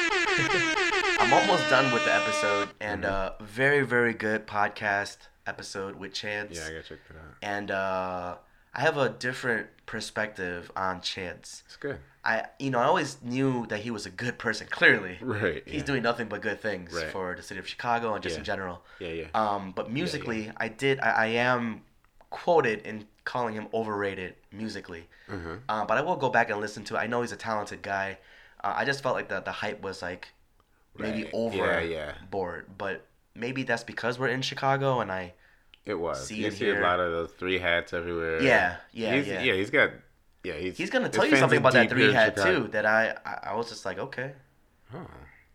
I'm 1.20 1.32
almost 1.32 1.68
done 1.70 1.92
with 1.92 2.05
the 2.05 2.14
episode, 2.14 2.68
and 2.80 3.05
uh, 3.05 3.32
very, 3.40 3.82
very 3.84 4.12
good 4.12 4.46
podcast 4.46 5.16
episode 5.46 5.96
with 5.96 6.12
Chance. 6.12 6.59
Mm-hmm. 6.59 6.72
Yeah, 6.72 6.76
I 6.78 6.80
gotta 6.82 6.88
check 6.88 6.98
that 7.09 7.16
out. 7.16 7.34
and 7.42 7.70
uh, 7.70 8.36
I 8.74 8.80
have 8.80 8.96
a 8.98 9.09
different 9.09 9.68
perspective 9.86 10.70
on 10.76 11.00
Chance. 11.00 11.62
It's 11.66 11.76
good. 11.76 11.98
I, 12.24 12.47
you 12.59 12.70
know, 12.70 12.78
I 12.81 12.85
always 12.85 13.16
knew 13.23 13.66
that 13.69 13.81
he 13.81 13.90
was 13.90 14.05
a 14.07 14.11
good 14.11 14.39
person. 14.39 14.66
Clearly, 14.69 15.19
Right. 15.20 15.62
he's 15.66 15.81
yeah. 15.81 15.86
doing 15.86 16.03
nothing 16.03 16.28
but 16.28 16.43
good 16.43 16.61
things 16.61 16.93
Right. 16.93 17.07
for 17.11 17.35
the 17.36 17.43
city 17.43 17.61
of 17.61 17.66
Chicago 17.69 18.15
and 18.15 18.23
just 18.23 18.36
in 18.36 18.45
general. 18.45 18.82
Yeah, 18.99 19.09
yeah. 19.09 19.27
Um, 19.35 19.73
but 19.73 19.90
musically, 19.90 20.51
I 20.57 20.69
did. 20.69 21.01
I, 21.01 21.11
I 21.11 21.27
am 21.27 21.82
quoted 22.31 22.81
in 22.86 23.07
calling 23.24 23.55
him 23.55 23.69
overrated 23.73 24.35
musically. 24.53 25.09
Mm-hmm. 25.31 25.55
Uh, 25.69 25.85
but 25.85 25.97
I 25.97 26.03
will 26.03 26.16
go 26.16 26.28
back 26.28 26.51
and 26.51 26.61
listen 26.61 26.85
to 26.85 26.97
it. 26.97 26.99
I 26.99 27.07
know 27.07 27.20
he's 27.23 27.32
a 27.32 27.36
talented 27.36 27.82
guy. 27.82 28.19
Uh, 28.62 28.74
I 28.77 28.85
just 28.85 29.03
felt 29.03 29.15
like 29.15 29.28
the 29.28 29.40
the 29.40 29.53
hype 29.53 29.81
was 29.82 30.03
like 30.03 30.28
maybe 30.99 31.24
Right. 31.24 31.31
over 31.35 31.57
Yeah, 31.57 31.81
yeah. 31.81 32.12
board. 32.31 32.66
But 32.77 33.07
maybe 33.35 33.62
that's 33.62 33.85
because 33.85 34.19
we're 34.19 34.28
in 34.28 34.43
Chicago 34.43 35.01
and 35.01 35.11
I. 35.12 35.35
It 35.86 35.95
was. 35.99 36.27
See 36.27 36.36
you 36.45 36.51
see 36.51 36.66
hear. 36.66 36.81
a 36.81 36.82
lot 36.82 37.01
of 37.01 37.12
those 37.12 37.31
three 37.32 37.59
hats 37.59 37.93
everywhere. 37.95 38.43
Yeah, 38.43 38.77
yeah, 38.93 39.15
he's, 39.15 39.27
yeah. 39.28 39.40
Yeah, 39.40 39.55
he's 39.55 39.70
got. 39.70 39.90
Yeah, 40.44 40.55
he's. 40.55 40.77
He's 40.78 40.90
gonna 40.90 41.09
tell 41.09 41.27
you 41.27 41.36
something 41.36 41.59
about 41.59 41.73
that 41.74 41.90
three 41.90 42.12
hat 42.12 42.35
Chicago. 42.36 42.62
too. 42.65 42.69
That 42.69 42.86
I, 42.86 43.16
I 43.27 43.51
I 43.51 43.55
was 43.55 43.69
just 43.69 43.85
like, 43.85 43.98
okay, 43.98 44.32
Oh, 44.94 45.06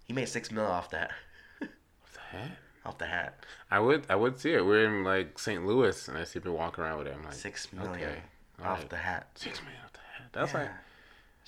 he 0.05 0.13
made 0.13 0.27
six 0.29 0.51
mil 0.51 0.65
off 0.65 0.89
that, 0.91 1.11
what's 1.59 2.13
the 2.13 2.19
hat? 2.37 2.51
off 2.85 2.97
the 2.97 3.05
hat. 3.05 3.45
I 3.71 3.79
would. 3.79 4.05
I 4.09 4.15
would 4.15 4.39
see 4.39 4.53
it. 4.53 4.65
We're 4.65 4.85
in 4.85 5.03
like 5.03 5.39
St. 5.39 5.65
Louis, 5.65 6.07
and 6.07 6.17
I 6.17 6.25
see 6.25 6.39
people 6.39 6.53
walking 6.57 6.83
around 6.83 6.99
with 6.99 7.07
it. 7.07 7.15
I'm 7.17 7.23
like, 7.23 7.33
Six 7.33 7.71
million 7.73 7.93
okay, 7.95 8.17
off 8.59 8.65
alright. 8.67 8.89
the 8.89 8.97
hat. 8.97 9.27
Six 9.35 9.61
million 9.61 9.79
off 9.85 9.93
the 9.93 9.99
hat. 9.99 10.29
That's 10.33 10.53
like 10.53 10.69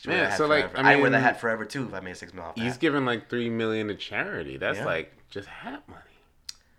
Should 0.01 0.11
wear 0.11 0.23
Man, 0.29 0.37
so, 0.37 0.47
like, 0.47 0.71
forever. 0.71 0.87
I 0.87 0.93
I 0.93 0.95
wear 0.95 1.09
the 1.09 1.19
hat 1.19 1.39
forever 1.41 1.65
too 1.65 1.85
if 1.87 1.93
I 1.93 1.99
made 1.99 2.15
six 2.17 2.33
mil 2.33 2.43
off. 2.45 2.55
He's 2.55 2.71
hat. 2.73 2.79
giving 2.79 3.05
like 3.05 3.29
three 3.29 3.49
million 3.49 3.89
to 3.89 3.95
charity. 3.95 4.57
That's 4.57 4.77
Yeah. 4.79 4.85
like 4.85 5.13
just 5.29 5.47
hat 5.49 5.83
money. 5.87 6.01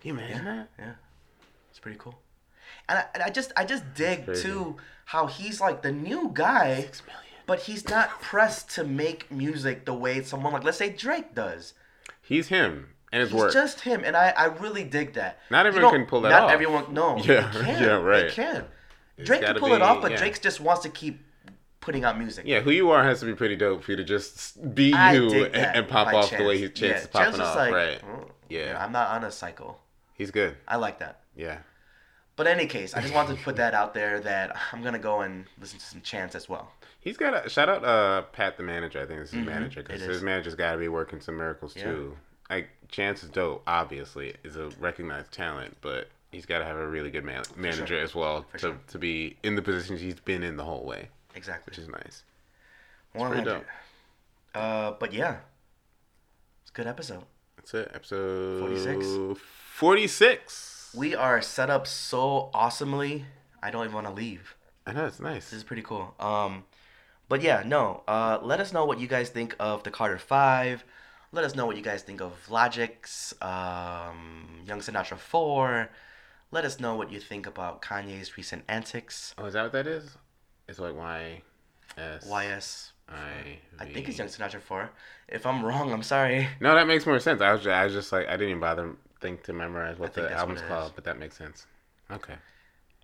Can 0.01 0.09
you 0.17 0.21
imagine 0.23 0.45
that? 0.47 0.69
Yeah, 0.79 0.93
it's 1.71 1.79
pretty 1.79 1.99
cool. 1.99 2.19
And 2.89 2.99
I, 2.99 3.05
and 3.15 3.23
I 3.23 3.31
just 3.31 3.53
I 3.57 3.65
just 3.65 3.83
dig 3.95 4.25
crazy. 4.27 4.43
too 4.43 4.77
how 5.07 5.27
he's 5.27 5.61
like 5.61 5.83
the 5.83 5.93
new 5.93 6.31
guy, 6.35 6.81
Six 6.83 7.03
million. 7.07 7.23
but 7.47 7.61
he's 7.61 7.89
not 7.89 8.21
pressed 8.21 8.71
to 8.77 8.85
make 8.85 9.31
music 9.31 9.85
the 9.87 9.95
way 9.95 10.23
someone 10.23 10.53
like 10.53 10.65
let's 10.65 10.79
say 10.79 10.91
Drake 10.91 11.35
does. 11.35 11.75
He's 12.23 12.49
him, 12.49 12.89
and 13.13 13.23
it's 13.23 13.31
He's 13.33 13.41
work. 13.41 13.53
just 13.53 13.81
him, 13.81 14.03
and 14.05 14.17
I, 14.17 14.31
I 14.37 14.45
really 14.47 14.85
dig 14.85 15.15
that. 15.15 15.39
Not 15.51 15.65
You 15.65 15.69
everyone 15.69 15.93
know, 15.93 15.99
can 15.99 16.07
pull 16.07 16.21
that 16.23 16.31
not 16.31 16.43
off. 16.43 16.49
Not 16.49 16.55
everyone, 16.55 16.95
no. 16.95 17.17
Yeah, 17.25 17.51
can. 17.53 17.83
yeah, 17.83 17.87
right. 17.97 18.29
They 18.29 18.31
can. 18.35 18.65
It's 19.17 19.27
Drake 19.27 19.41
can 19.41 19.49
gotta 19.51 19.61
pull 19.61 19.73
it 19.75 19.83
off, 19.83 20.03
but 20.03 20.11
yeah. 20.13 20.17
Drake 20.19 20.41
just 20.43 20.61
wants 20.61 20.83
to 20.83 20.89
keep 20.89 21.21
putting 21.81 22.05
out 22.05 22.19
music. 22.19 22.45
Yeah, 22.47 22.61
who 22.61 22.71
you 22.73 22.91
are 22.91 23.05
has 23.05 23.21
to 23.21 23.27
be 23.27 23.35
pretty 23.35 23.55
dope 23.57 23.83
for 23.85 23.93
you 23.93 23.97
to 23.97 24.05
just 24.05 24.75
be 24.75 24.93
I 24.93 25.13
you 25.15 25.45
and, 25.45 25.55
and 25.55 25.89
pop 25.89 26.07
by 26.07 26.15
off 26.15 26.31
the 26.37 26.45
way 26.45 26.59
Chance. 26.59 26.61
his 26.61 26.71
chance 26.71 26.83
Yeah, 26.93 26.99
is 26.99 27.07
popping 27.07 27.41
off. 27.41 27.57
like, 27.57 27.73
right. 27.73 28.01
"Oh, 28.05 28.29
Yeah. 28.49 28.85
I'm 28.85 28.91
not 28.93 29.09
on 29.11 29.23
a 29.25 29.31
cycle. 29.31 29.81
He's 30.15 30.33
good. 30.33 30.57
I 30.67 30.77
like 30.77 30.99
that. 30.99 31.21
Yeah. 31.37 31.59
But 32.37 32.47
in 32.47 32.53
any 32.59 32.67
case, 32.67 32.95
I 32.95 33.01
just 33.01 33.15
wanted 33.15 33.39
to 33.39 33.43
put 33.45 33.57
that 33.57 33.73
out 33.75 33.95
there 33.95 34.21
that 34.21 34.55
I'm 34.73 34.83
gonna 34.83 34.99
go 34.99 35.23
and 35.23 35.47
listen 35.61 35.79
to 35.79 35.85
some 35.85 36.01
Chance 36.03 36.35
as 36.35 36.49
well. 36.49 36.71
He's 37.01 37.17
got 37.17 37.47
a 37.47 37.49
shout 37.49 37.69
out 37.69 37.85
uh 37.85 38.23
Pat 38.33 38.57
the 38.57 38.63
manager. 38.63 39.01
I 39.01 39.07
think 39.07 39.21
this 39.21 39.31
is 39.31 39.37
his 39.37 39.47
manager 39.47 39.81
Mm-hmm. 39.81 39.81
it 39.81 39.87
because 39.89 40.03
is. 40.03 40.09
his 40.09 40.23
manager's 40.23 40.55
got 40.55 40.73
to 40.73 40.79
be 40.79 40.89
working 40.89 41.21
some 41.21 41.37
miracles 41.37 41.75
Yeah. 41.77 41.85
too. 41.85 42.17
like 42.51 42.69
Chance 42.89 43.23
is 43.25 43.31
dope. 43.31 43.63
Obviously, 43.67 44.35
is 44.45 44.57
a 44.57 44.69
recognized 44.79 45.33
talent, 45.33 45.77
but 45.81 46.09
he's 46.31 46.47
got 46.47 46.59
to 46.61 46.65
have 46.65 46.77
a 46.77 46.87
really 46.87 47.11
good 47.11 47.25
man- 47.25 47.43
manager 47.57 47.99
as 47.99 48.15
well 48.15 48.45
to, 48.53 48.59
sure. 48.59 48.79
to 48.89 48.99
be 48.99 49.37
in 49.43 49.55
the 49.57 49.63
positions 49.63 50.01
he's 50.01 50.21
been 50.21 50.43
in 50.43 50.57
the 50.57 50.65
whole 50.65 50.85
way, 50.85 51.09
Exactly. 51.35 51.71
which 51.71 51.79
is 51.79 51.89
nice. 51.89 52.23
Hundred. 53.17 53.65
Uh, 54.55 54.93
but 55.01 55.13
yeah, 55.13 55.37
it's 56.63 56.71
a 56.71 56.75
good 56.75 56.87
episode. 56.87 57.23
That's 57.57 57.73
it. 57.75 57.91
Episode 57.95 58.61
46. 58.61 59.41
46. 59.75 60.73
We 60.97 61.15
are 61.15 61.43
set 61.43 61.69
up 61.69 61.87
so 61.87 62.49
awesomely. 62.55 63.27
I 63.63 63.71
don't 63.71 63.85
even 63.85 63.95
want 63.95 64.07
to 64.07 64.13
leave. 64.15 64.55
I 64.87 64.93
know 64.93 65.05
it's 65.05 65.21
nice. 65.21 65.51
This 65.51 65.59
is 65.59 65.63
pretty 65.63 65.83
cool. 65.83 66.15
Um, 66.19 66.65
but 67.29 67.43
yeah, 67.43 67.63
no. 67.67 68.03
Uh, 68.09 68.39
let 68.43 68.61
us 68.61 68.73
know 68.73 68.87
what 68.87 68.99
you 68.99 69.07
guys 69.07 69.29
think 69.29 69.55
of 69.61 69.83
the 69.83 69.91
Carter 69.91 70.17
Five. 70.17 70.85
Let 71.33 71.45
us 71.45 71.55
know 71.55 71.67
what 71.67 71.77
you 71.77 71.83
guys 71.83 72.03
think 72.03 72.23
of 72.23 72.33
Logic's 72.49 73.35
um, 73.43 74.63
Young 74.67 74.81
Sinatra 74.81 75.19
Four. 75.19 75.91
Let 76.51 76.65
us 76.65 76.81
know 76.81 76.95
what 76.95 77.13
you 77.13 77.21
think 77.21 77.47
about 77.47 77.83
Kanye's 77.83 78.39
recent 78.39 78.65
antics. 78.67 79.35
Oh, 79.37 79.45
is 79.45 79.53
that 79.53 79.65
what 79.65 79.73
that 79.73 79.87
is? 79.87 80.17
It's 80.67 80.79
like 80.79 80.97
Y 80.97 81.43
S 81.99 82.25
YS. 82.27 82.93
I. 83.07 83.59
I 83.79 83.85
think 83.85 84.09
it's 84.09 84.17
Young 84.17 84.29
Sinatra 84.29 84.63
Four. 84.63 84.91
If 85.29 85.45
I'm 85.45 85.63
wrong, 85.63 85.93
I'm 85.93 86.03
sorry. 86.03 86.49
No, 86.59 86.75
that 86.75 86.87
makes 86.87 87.05
more 87.05 87.21
sense. 87.21 87.43
I 87.43 87.53
was, 87.53 87.67
I 87.67 87.85
was 87.85 87.93
just 87.93 88.13
like, 88.13 88.29
I 88.29 88.33
didn't 88.33 88.49
even 88.49 88.61
bother 88.61 88.97
think 89.21 89.43
to 89.45 89.53
memorize 89.53 89.99
what 89.99 90.15
the 90.15 90.31
album's 90.33 90.63
called, 90.63 90.93
but 90.95 91.05
that 91.05 91.19
makes 91.19 91.37
sense. 91.37 91.67
Okay, 92.11 92.35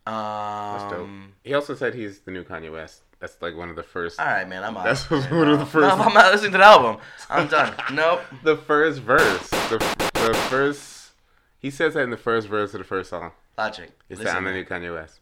that's 0.07 0.85
dope. 0.93 1.01
Um, 1.01 1.33
He 1.45 1.55
also 1.55 1.75
said 1.75 1.95
he's 1.95 2.21
the 2.21 2.31
new 2.31 2.45
Kanye 2.45 2.71
West. 2.73 3.03
That's 3.21 3.41
like 3.41 3.57
one 3.57 3.71
of 3.71 3.77
the 3.77 3.83
first. 3.85 4.19
all 4.19 4.27
right, 4.27 4.49
man. 4.49 4.65
I'm 4.65 4.77
out. 4.77 4.85
That's 4.85 5.09
one 5.11 5.49
of 5.49 5.59
the 5.61 5.67
first- 5.67 5.97
No, 5.97 6.05
I'm 6.05 6.13
not 6.15 6.33
listening 6.33 6.53
to 6.53 6.59
the 6.59 6.65
album. 6.65 6.97
I'm 7.31 7.47
done. 7.47 7.73
nope. 7.93 8.21
The 8.43 8.57
first 8.57 9.01
verse. 9.01 9.49
The, 9.49 9.79
the 10.15 10.35
first. 10.51 11.13
He 11.59 11.71
says 11.71 11.95
that 11.95 12.01
in 12.03 12.11
the 12.11 12.17
first 12.17 12.49
verse 12.49 12.75
of 12.75 12.79
the 12.79 12.85
first 12.85 13.11
song. 13.11 13.31
Logic. 13.57 13.91
He 14.09 14.17
said, 14.17 14.25
Listen, 14.25 14.37
I'm 14.39 14.45
the 14.45 14.53
new 14.53 14.65
Kanye 14.65 14.93
West. 14.93 15.21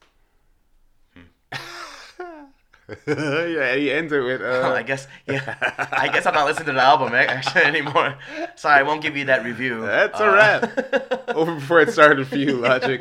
yeah, 3.06 3.74
he 3.76 3.90
ends 3.92 4.12
it 4.12 4.20
with. 4.20 4.40
Uh, 4.42 4.72
I 4.76 4.82
guess, 4.82 5.06
yeah. 5.26 5.56
I 5.92 6.08
guess 6.08 6.26
I'm 6.26 6.34
not 6.34 6.46
listening 6.46 6.66
to 6.66 6.72
the 6.72 6.82
album 6.82 7.14
eh, 7.14 7.24
actually 7.28 7.62
anymore. 7.64 8.16
Sorry, 8.56 8.78
I 8.78 8.82
won't 8.82 9.02
give 9.02 9.16
you 9.16 9.26
that 9.26 9.44
review. 9.44 9.80
That's 9.82 10.18
a 10.20 10.24
Uh, 10.28 10.34
wrap. 10.34 11.30
Over 11.36 11.54
before 11.54 11.80
it 11.80 11.90
started 11.92 12.26
for 12.26 12.36
you, 12.36 12.56
Logic. 12.56 13.00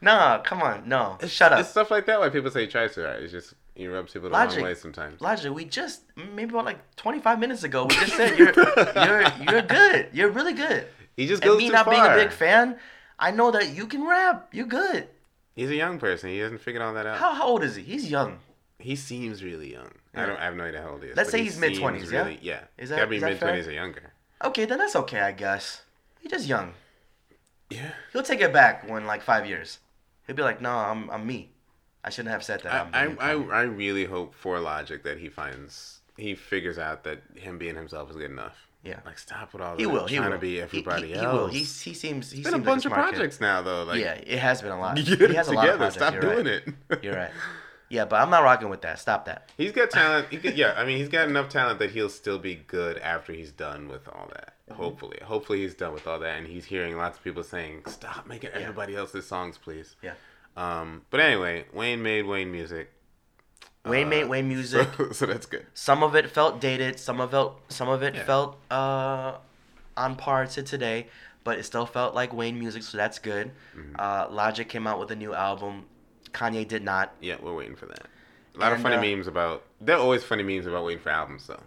no, 0.00 0.40
come 0.44 0.62
on, 0.62 0.88
no. 0.88 1.16
it's, 1.20 1.32
Shut 1.32 1.52
up. 1.52 1.60
It's 1.60 1.70
stuff 1.70 1.90
like 1.90 2.06
that 2.06 2.20
why 2.20 2.28
people 2.28 2.50
say 2.50 2.62
he 2.62 2.66
tries 2.66 2.94
to. 2.94 3.04
It's 3.22 3.32
just 3.32 3.54
he 3.74 3.86
rubs 3.86 4.12
people 4.12 4.28
the 4.28 4.34
Logic. 4.34 4.58
wrong 4.58 4.66
way 4.66 4.74
sometimes. 4.74 5.20
Logic, 5.20 5.52
we 5.52 5.64
just 5.64 6.02
maybe 6.34 6.50
about 6.50 6.64
like 6.64 6.96
25 6.96 7.38
minutes 7.38 7.62
ago, 7.64 7.86
we 7.86 7.94
just 7.94 8.16
said 8.16 8.38
you're 8.38 8.52
you're 8.54 9.32
you're 9.50 9.62
good. 9.62 10.08
You're 10.12 10.30
really 10.30 10.52
good. 10.54 10.86
He 11.16 11.26
just 11.26 11.42
goes 11.42 11.52
And 11.52 11.58
me 11.58 11.66
too 11.68 11.72
not 11.72 11.84
far. 11.86 11.94
being 11.94 12.04
a 12.06 12.14
big 12.24 12.32
fan, 12.32 12.76
I 13.18 13.30
know 13.30 13.50
that 13.50 13.70
you 13.74 13.86
can 13.86 14.06
rap. 14.06 14.48
You're 14.52 14.66
good. 14.66 15.08
He's 15.54 15.68
a 15.70 15.74
young 15.76 15.98
person. 15.98 16.30
He 16.30 16.38
hasn't 16.38 16.62
figured 16.62 16.82
all 16.82 16.94
that 16.94 17.06
out. 17.06 17.18
How, 17.18 17.34
how 17.34 17.46
old 17.46 17.62
is 17.62 17.76
he? 17.76 17.82
He's 17.82 18.10
young. 18.10 18.38
He 18.82 18.96
seems 18.96 19.42
really 19.42 19.72
young. 19.72 19.90
I 20.14 20.26
don't. 20.26 20.38
I 20.38 20.44
have 20.44 20.56
no 20.56 20.64
idea 20.64 20.82
how 20.82 20.90
old 20.90 21.02
he 21.02 21.08
is. 21.10 21.16
Let's 21.16 21.30
say 21.30 21.38
he 21.38 21.44
he's 21.44 21.58
mid-twenties, 21.58 22.02
seems 22.02 22.12
yeah? 22.12 22.18
Really, 22.24 22.38
yeah. 22.42 22.60
Is 22.76 22.88
that- 22.90 22.96
Gotta 22.96 23.10
be 23.10 23.20
mid 23.20 23.38
twenties 23.38 23.66
or 23.66 23.72
younger. 23.72 24.12
Okay, 24.44 24.64
then 24.64 24.78
that's 24.78 24.96
okay, 24.96 25.20
I 25.20 25.32
guess. 25.32 25.82
He's 26.20 26.30
just 26.32 26.46
young. 26.46 26.74
Yeah. 27.70 27.92
He'll 28.12 28.22
take 28.22 28.40
it 28.40 28.52
back 28.52 28.88
when 28.88 29.06
like 29.06 29.22
five 29.22 29.46
years. 29.46 29.78
He'll 30.26 30.36
be 30.36 30.42
like, 30.42 30.60
no, 30.60 30.70
I'm 30.70 31.08
I'm 31.10 31.26
me. 31.26 31.50
I 32.04 32.10
shouldn't 32.10 32.32
have 32.32 32.42
said 32.44 32.60
that. 32.64 32.88
I, 32.92 33.04
I, 33.04 33.32
I, 33.32 33.32
I 33.32 33.62
really 33.62 34.04
hope 34.04 34.34
for 34.34 34.58
Logic 34.60 35.02
that 35.04 35.18
he 35.18 35.28
finds 35.28 36.00
he 36.16 36.34
figures 36.34 36.78
out 36.78 37.04
that 37.04 37.22
him 37.36 37.58
being 37.58 37.76
himself 37.76 38.10
is 38.10 38.16
good 38.16 38.30
enough. 38.30 38.56
Yeah. 38.84 38.98
Like 39.06 39.18
stop 39.18 39.52
with 39.52 39.62
all 39.62 39.76
He 39.76 39.84
that 39.84 39.88
will. 39.90 40.06
He 40.08 40.16
trying 40.16 40.30
will. 40.30 40.36
to 40.36 40.40
be 40.40 40.60
everybody 40.60 41.08
he, 41.08 41.14
else. 41.14 41.22
He 41.22 41.26
will. 41.38 41.46
He, 41.46 41.58
he 41.60 41.94
seems. 41.94 42.32
He 42.32 42.40
It's 42.40 42.50
been 42.50 42.60
a 42.60 42.64
bunch 42.64 42.84
like 42.84 42.92
of 42.92 42.96
smart 42.96 43.10
kid. 43.10 43.16
projects 43.16 43.40
now 43.40 43.62
though. 43.62 43.84
Like 43.84 44.00
yeah, 44.00 44.14
it 44.14 44.38
has 44.40 44.60
been 44.60 44.72
a 44.72 44.80
lot. 44.80 44.96
get 45.04 45.06
he 45.06 45.34
has 45.36 45.46
a 45.46 45.50
together. 45.52 45.54
lot 45.54 45.68
of 45.68 45.76
projects. 45.78 45.94
Stop 45.94 46.12
You're 46.14 46.22
doing 46.22 46.46
right. 46.46 46.62
it. 46.90 47.04
You're 47.04 47.14
right. 47.14 47.30
Yeah, 47.92 48.06
but 48.06 48.22
I'm 48.22 48.30
not 48.30 48.42
rocking 48.42 48.70
with 48.70 48.80
that. 48.82 48.98
Stop 48.98 49.26
that. 49.26 49.50
He's 49.58 49.70
got 49.70 49.90
talent. 49.90 50.28
He 50.30 50.38
could, 50.38 50.56
yeah, 50.56 50.72
I 50.78 50.84
mean, 50.86 50.96
he's 50.96 51.10
got 51.10 51.28
enough 51.28 51.50
talent 51.50 51.78
that 51.80 51.90
he'll 51.90 52.08
still 52.08 52.38
be 52.38 52.54
good 52.54 52.96
after 52.96 53.34
he's 53.34 53.50
done 53.52 53.86
with 53.86 54.08
all 54.08 54.28
that. 54.32 54.54
Mm-hmm. 54.70 54.82
Hopefully, 54.82 55.18
hopefully 55.22 55.60
he's 55.60 55.74
done 55.74 55.92
with 55.92 56.06
all 56.06 56.18
that, 56.20 56.38
and 56.38 56.46
he's 56.46 56.64
hearing 56.64 56.96
lots 56.96 57.18
of 57.18 57.24
people 57.24 57.42
saying, 57.42 57.82
"Stop 57.88 58.26
making 58.26 58.48
everybody 58.54 58.96
else's 58.96 59.26
songs, 59.26 59.58
please." 59.58 59.96
Yeah. 60.00 60.14
Um. 60.56 61.02
But 61.10 61.20
anyway, 61.20 61.66
Wayne 61.74 62.02
made 62.02 62.22
Wayne 62.26 62.50
music. 62.50 62.90
Wayne 63.84 64.08
made 64.08 64.24
Wayne 64.24 64.48
music. 64.56 64.88
So, 64.96 65.12
so 65.12 65.26
that's 65.26 65.44
good. 65.44 65.66
Some 65.74 66.02
of 66.02 66.14
it 66.14 66.30
felt 66.30 66.62
dated. 66.62 66.98
Some 66.98 67.20
of 67.20 67.34
it. 67.34 67.48
Some 67.68 67.90
of 67.90 68.02
it 68.02 68.14
Yeah. 68.14 68.24
felt 68.24 68.56
uh, 68.70 69.36
on 69.98 70.16
par 70.16 70.46
to 70.46 70.62
today, 70.62 71.08
but 71.44 71.58
it 71.58 71.64
still 71.64 71.84
felt 71.84 72.14
like 72.14 72.32
Wayne 72.32 72.58
music. 72.58 72.84
So 72.84 72.96
that's 72.96 73.18
good. 73.18 73.50
Mm-hmm. 73.76 73.96
Uh, 73.98 74.28
Logic 74.30 74.66
came 74.66 74.86
out 74.86 74.98
with 74.98 75.10
a 75.10 75.16
new 75.16 75.34
album. 75.34 75.84
Kanye 76.32 76.66
did 76.66 76.82
not. 76.82 77.12
Yeah, 77.20 77.36
we're 77.40 77.54
waiting 77.54 77.76
for 77.76 77.86
that. 77.86 78.06
A 78.54 78.58
lot 78.58 78.72
of 78.72 78.80
funny 78.80 78.96
uh, 78.96 79.00
memes 79.16 79.26
about. 79.26 79.62
There 79.80 79.96
are 79.96 80.00
always 80.00 80.22
funny 80.24 80.42
memes 80.42 80.66
about 80.66 80.84
waiting 80.84 81.02
for 81.02 81.10
albums, 81.10 81.46
though. 81.46 81.60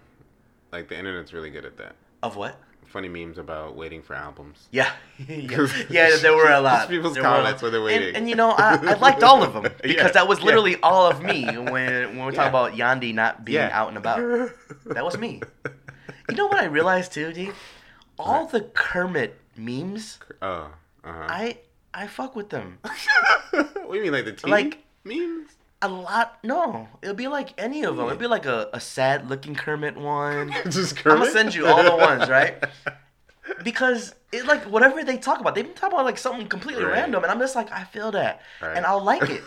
Like 0.71 0.87
the 0.89 0.97
internet's 0.97 1.33
really 1.33 1.49
good 1.49 1.65
at 1.65 1.77
that. 1.77 1.95
Of 2.21 2.35
what? 2.35 2.59
Funny 2.85 3.09
memes 3.09 3.37
about 3.37 3.75
waiting 3.75 4.01
for 4.01 4.13
albums. 4.13 4.67
Yeah, 4.71 4.91
yeah, 5.27 5.67
yeah, 5.89 6.15
there 6.21 6.35
were 6.35 6.49
a 6.49 6.61
lot. 6.69 6.87
People's 6.87 7.15
There 7.15 7.23
were 7.23 7.29
comments 7.29 7.61
when 7.61 7.71
they're 7.71 7.81
waiting. 7.81 8.09
And, 8.09 8.17
and 8.17 8.29
you 8.29 8.35
know, 8.35 8.51
I, 8.51 8.75
I 8.75 8.93
liked 8.93 9.21
all 9.23 9.43
of 9.43 9.53
them 9.53 9.63
because 9.81 9.83
Yeah, 9.95 10.07
that 10.11 10.27
was 10.27 10.39
yeah. 10.39 10.45
literally 10.45 10.77
all 10.81 11.07
of 11.09 11.21
me 11.21 11.45
when 11.45 11.65
when 11.65 12.17
we're 12.17 12.31
Yeah. 12.31 12.49
talking 12.49 12.49
about 12.49 12.73
Yandhi 12.73 13.13
not 13.13 13.43
being 13.43 13.55
Yeah. 13.57 13.69
out 13.79 13.89
and 13.89 13.97
about. 13.97 14.19
That 14.85 15.03
was 15.03 15.17
me. 15.17 15.41
You 16.29 16.35
know 16.35 16.45
what 16.47 16.57
I 16.57 16.65
realized 16.65 17.11
too, 17.11 17.33
D? 17.33 17.51
All 18.17 18.45
the 18.47 18.61
Kermit 18.61 19.39
memes, 19.57 20.19
Oh. 20.41 20.69
Uh 21.03 21.11
huh. 21.11 21.25
I 21.27 21.57
I 21.95 22.07
fuck 22.07 22.35
with 22.35 22.49
them. 22.49 22.77
what 23.51 23.89
do 23.91 23.95
you 23.95 24.01
mean, 24.03 24.11
like 24.11 24.25
the 24.25 24.33
TV 24.33 24.49
Like- 24.49 24.83
memes? 25.03 25.49
A 25.81 25.87
lot. 25.89 26.39
No, 26.43 26.87
it'll 27.01 27.13
be 27.15 27.27
like 27.27 27.53
any 27.59 27.83
of 27.83 27.97
them. 27.97 28.05
It'll 28.07 28.17
be 28.17 28.27
like 28.27 28.45
a, 28.45 28.69
a 28.73 28.79
sad 28.79 29.29
looking 29.29 29.53
Kermit 29.55 29.95
one. 29.97 30.51
Just 30.69 30.97
Kermit. 30.97 31.13
I'm 31.17 31.19
gonna 31.25 31.31
send 31.31 31.53
you 31.55 31.67
all 31.67 31.83
the 31.83 31.95
ones, 31.95 32.29
right? 32.29 32.63
Because 33.63 34.15
it 34.31 34.45
like 34.45 34.63
whatever 34.63 35.03
they 35.03 35.17
talk 35.17 35.39
about, 35.39 35.53
they've 35.53 35.63
been 35.65 35.75
talking 35.75 35.93
about 35.93 36.05
like 36.05 36.17
something 36.17 36.47
completely 36.47 36.83
Right. 36.83 36.93
random, 36.93 37.21
and 37.23 37.31
I'm 37.31 37.37
just 37.39 37.55
like, 37.55 37.71
I 37.71 37.83
feel 37.83 38.11
that, 38.11 38.41
Right. 38.59 38.75
and 38.75 38.85
I'll 38.85 39.03
like 39.03 39.21
it, 39.29 39.43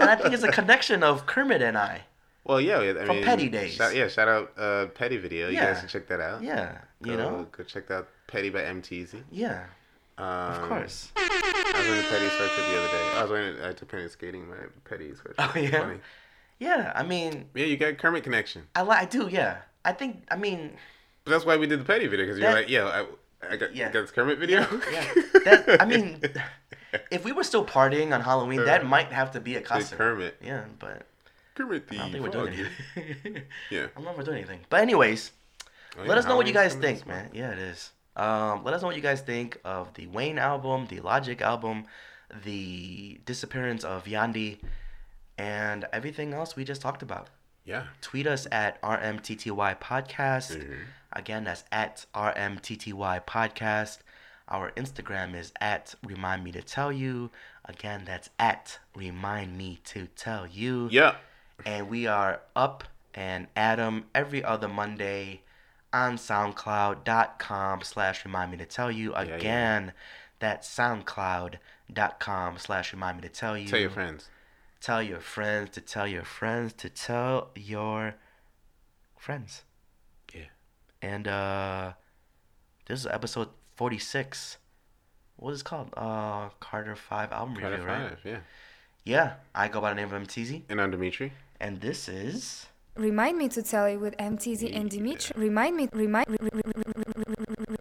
and 0.00 0.10
I 0.10 0.16
think 0.16 0.34
it's 0.34 0.42
a 0.42 0.50
connection 0.50 1.04
of 1.04 1.24
Kermit 1.24 1.62
and 1.62 1.78
I. 1.78 2.02
Well, 2.44 2.60
yeah, 2.60 2.80
I 2.80 3.04
From 3.06 3.16
mean, 3.16 3.24
Petty 3.24 3.48
days. 3.48 3.74
Shout, 3.74 3.94
yeah, 3.94 4.08
shout 4.08 4.26
out 4.26 4.52
uh, 4.58 4.86
Petty 4.86 5.16
video. 5.16 5.46
You 5.48 5.54
Yeah. 5.54 5.66
guys 5.72 5.78
can 5.80 5.88
check 5.88 6.08
that 6.08 6.20
out. 6.20 6.42
Yeah, 6.42 6.78
you 7.04 7.12
Go- 7.16 7.18
know, 7.18 7.46
go 7.52 7.62
check 7.62 7.88
out 7.92 8.08
Petty 8.26 8.50
by 8.50 8.64
M. 8.64 8.82
Teezy. 8.82 9.22
yeah, 9.30 9.66
Um, 10.18 10.24
of 10.26 10.68
course. 10.68 11.12
I 11.16 11.74
was 11.76 11.86
wearing 11.86 12.04
a 12.04 12.08
Petty 12.08 12.26
sweatshirt 12.26 12.70
the 12.70 12.78
other 12.78 12.88
day. 12.88 13.10
I 13.14 13.22
was 13.22 13.30
wearing 13.30 13.60
I 13.62 13.72
took 13.72 13.88
Penny 13.88 14.08
skating 14.08 14.48
my 14.48 14.56
Petty 14.84 15.10
sweatshirt. 15.12 15.34
Oh, 15.38 15.52
yeah? 15.58 15.70
funny. 15.80 16.00
Yeah, 16.58 16.92
I 16.94 17.04
mean, 17.04 17.46
Yeah, 17.54 17.66
you 17.66 17.76
got 17.76 17.98
Kermit 17.98 18.24
connection. 18.24 18.66
I 18.74 18.82
like, 18.82 18.98
I 19.00 19.04
do, 19.04 19.28
yeah. 19.28 19.58
I 19.84 19.92
think, 19.92 20.24
I 20.30 20.36
mean, 20.36 20.72
But 21.24 21.30
that's 21.30 21.44
why 21.46 21.56
we 21.56 21.66
did 21.68 21.78
the 21.80 21.84
Petty 21.84 22.08
video 22.08 22.26
because 22.26 22.40
you're 22.40 22.52
like, 22.52 22.68
yo, 22.68 22.88
I, 22.88 23.06
I 23.52 23.56
got, 23.56 23.76
Yeah. 23.76 23.88
I 23.88 23.92
got 23.92 24.00
this 24.00 24.10
Kermit 24.10 24.38
video. 24.38 24.66
yeah. 24.92 25.04
That 25.44 25.80
I 25.80 25.84
mean, 25.84 26.20
if 27.12 27.24
we 27.24 27.30
were 27.30 27.44
still 27.44 27.64
partying 27.64 28.12
on 28.12 28.20
Halloween, 28.22 28.64
that 28.64 28.84
might 28.84 29.12
have 29.12 29.30
to 29.32 29.40
be 29.40 29.54
a 29.54 29.60
costume. 29.60 29.98
Kermit. 29.98 30.36
Yeah, 30.44 30.64
but 30.80 31.06
Kermit 31.54 31.86
the 31.88 31.96
I 31.96 31.98
don't 32.00 32.10
think 32.12 32.24
we're 32.24 32.30
doing 32.30 32.54
anything. 32.96 33.42
Yeah. 33.70 33.84
I 33.84 33.88
don't 33.94 34.04
know 34.04 34.10
if 34.10 34.16
we're 34.18 34.24
doing 34.24 34.38
anything. 34.38 34.60
But 34.68 34.80
anyways, 34.80 35.30
Oh, 35.96 36.00
let 36.02 36.08
yeah, 36.08 36.14
us 36.16 36.26
know 36.26 36.36
what 36.36 36.46
you 36.48 36.52
guys 36.52 36.74
think, 36.74 37.06
man. 37.06 37.30
Yeah, 37.32 37.50
it 37.52 37.58
is. 37.58 37.90
Um, 38.18 38.64
let 38.64 38.74
us 38.74 38.82
know 38.82 38.88
what 38.88 38.96
you 38.96 39.02
guys 39.02 39.20
think 39.20 39.58
of 39.64 39.94
the 39.94 40.06
Wayne 40.08 40.38
album, 40.38 40.86
the 40.88 41.00
Logic 41.00 41.40
album, 41.40 41.84
the 42.44 43.20
disappearance 43.24 43.84
of 43.84 44.04
Yandhi, 44.04 44.58
and 45.36 45.86
everything 45.92 46.34
else 46.34 46.56
we 46.56 46.64
just 46.64 46.80
talked 46.82 47.02
about. 47.02 47.28
Yeah. 47.64 47.84
Tweet 48.00 48.26
us 48.26 48.46
at 48.50 48.80
RMTTY 48.82 49.74
Podcast. 49.80 50.56
Mhm. 50.56 50.78
Again, 51.12 51.44
that's 51.44 51.64
at 51.70 52.06
RMTTY 52.14 53.20
Podcast. 53.20 53.98
Our 54.48 54.70
Instagram 54.72 55.34
is 55.34 55.52
at 55.60 55.94
Remind 56.02 56.42
Me 56.44 56.52
to 56.52 56.62
Tell 56.62 56.90
You. 56.90 57.30
Again, 57.66 58.04
that's 58.06 58.30
at 58.38 58.78
Remind 58.94 59.56
Me 59.58 59.78
to 59.84 60.06
Tell 60.08 60.46
You. 60.46 60.88
Yeah. 60.90 61.16
And 61.66 61.88
we 61.88 62.06
are 62.06 62.40
up 62.56 62.84
and 63.14 63.48
Adam 63.54 64.06
every 64.14 64.42
other 64.42 64.68
Monday 64.68 65.42
on 65.92 66.16
SoundCloud.com 66.16 67.82
slash 67.82 68.24
Remind 68.24 68.50
Me 68.52 68.56
to 68.58 68.66
Tell 68.66 68.90
You. 68.90 69.14
Again, 69.14 69.28
yeah. 69.28 69.36
Again, 69.36 69.92
that's 70.38 70.68
SoundCloud.com 70.68 72.58
slash 72.58 72.92
Remind 72.92 73.16
Me 73.18 73.22
to 73.22 73.28
Tell 73.28 73.56
You. 73.56 73.68
Tell 73.68 73.80
your 73.80 73.90
friends. 73.90 74.28
Tell 74.80 75.02
your 75.02 75.20
friends 75.20 75.70
to 75.70 75.80
tell 75.80 76.06
your 76.06 76.22
friends 76.24 76.72
to 76.74 76.88
tell 76.88 77.50
your 77.56 78.14
friends. 79.18 79.62
Yeah. 80.32 80.42
And 81.02 81.26
uh 81.26 81.92
this 82.86 83.00
is 83.00 83.06
episode 83.06 83.48
46. 83.76 84.58
What 85.36 85.52
is 85.54 85.60
it 85.62 85.64
called? 85.64 85.90
Uh 85.96 86.50
Carter 86.60 86.94
5 86.94 87.32
album 87.32 87.56
Carter 87.56 87.70
review, 87.76 87.88
right? 87.88 88.12
Yeah. 88.24 88.38
Yeah, 89.04 89.32
I 89.54 89.66
go 89.68 89.80
by 89.80 89.90
the 89.90 89.96
name 89.96 90.06
of 90.08 90.12
M. 90.14 90.26
Teezy 90.26 90.62
And 90.68 90.80
I'm 90.80 90.90
Dimitri. 90.92 91.32
and 91.58 91.80
this 91.80 92.08
is 92.08 92.66
Remind 92.98 93.38
me 93.38 93.48
to 93.50 93.62
tell 93.62 93.88
you 93.88 94.00
with 94.00 94.16
M. 94.18 94.36
Teezy 94.36 94.74
and 94.74 94.90
Dimitri. 94.90 95.32
Remind 95.40 95.76
me, 95.76 95.88
remind, 95.92 96.26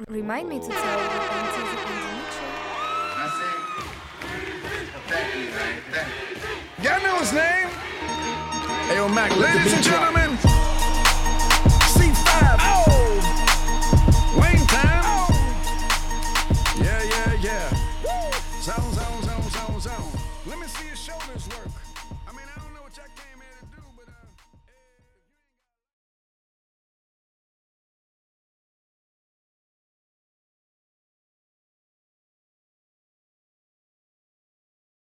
remind 0.10 0.48
me 0.48 0.60
to 0.60 0.68
tell 0.68 0.78
you 0.78 1.08
with 1.10 1.32
M. 1.34 1.46
Teezy 1.56 1.74
and 1.74 2.02
Dimitri. 2.06 2.46
That's 3.18 3.40
it. 3.42 3.58
Thank 5.08 5.36
you, 5.36 5.50
man. 5.58 5.82
Thank 5.90 6.84
you. 6.84 6.88
Y'all 6.88 7.02
know 7.02 7.18
his 7.18 7.34
name? 7.34 7.68
Ayo, 8.94 9.12
Mac, 9.12 9.36
ladies 9.38 9.74
and 9.74 9.84
gentlemen, 9.84 10.38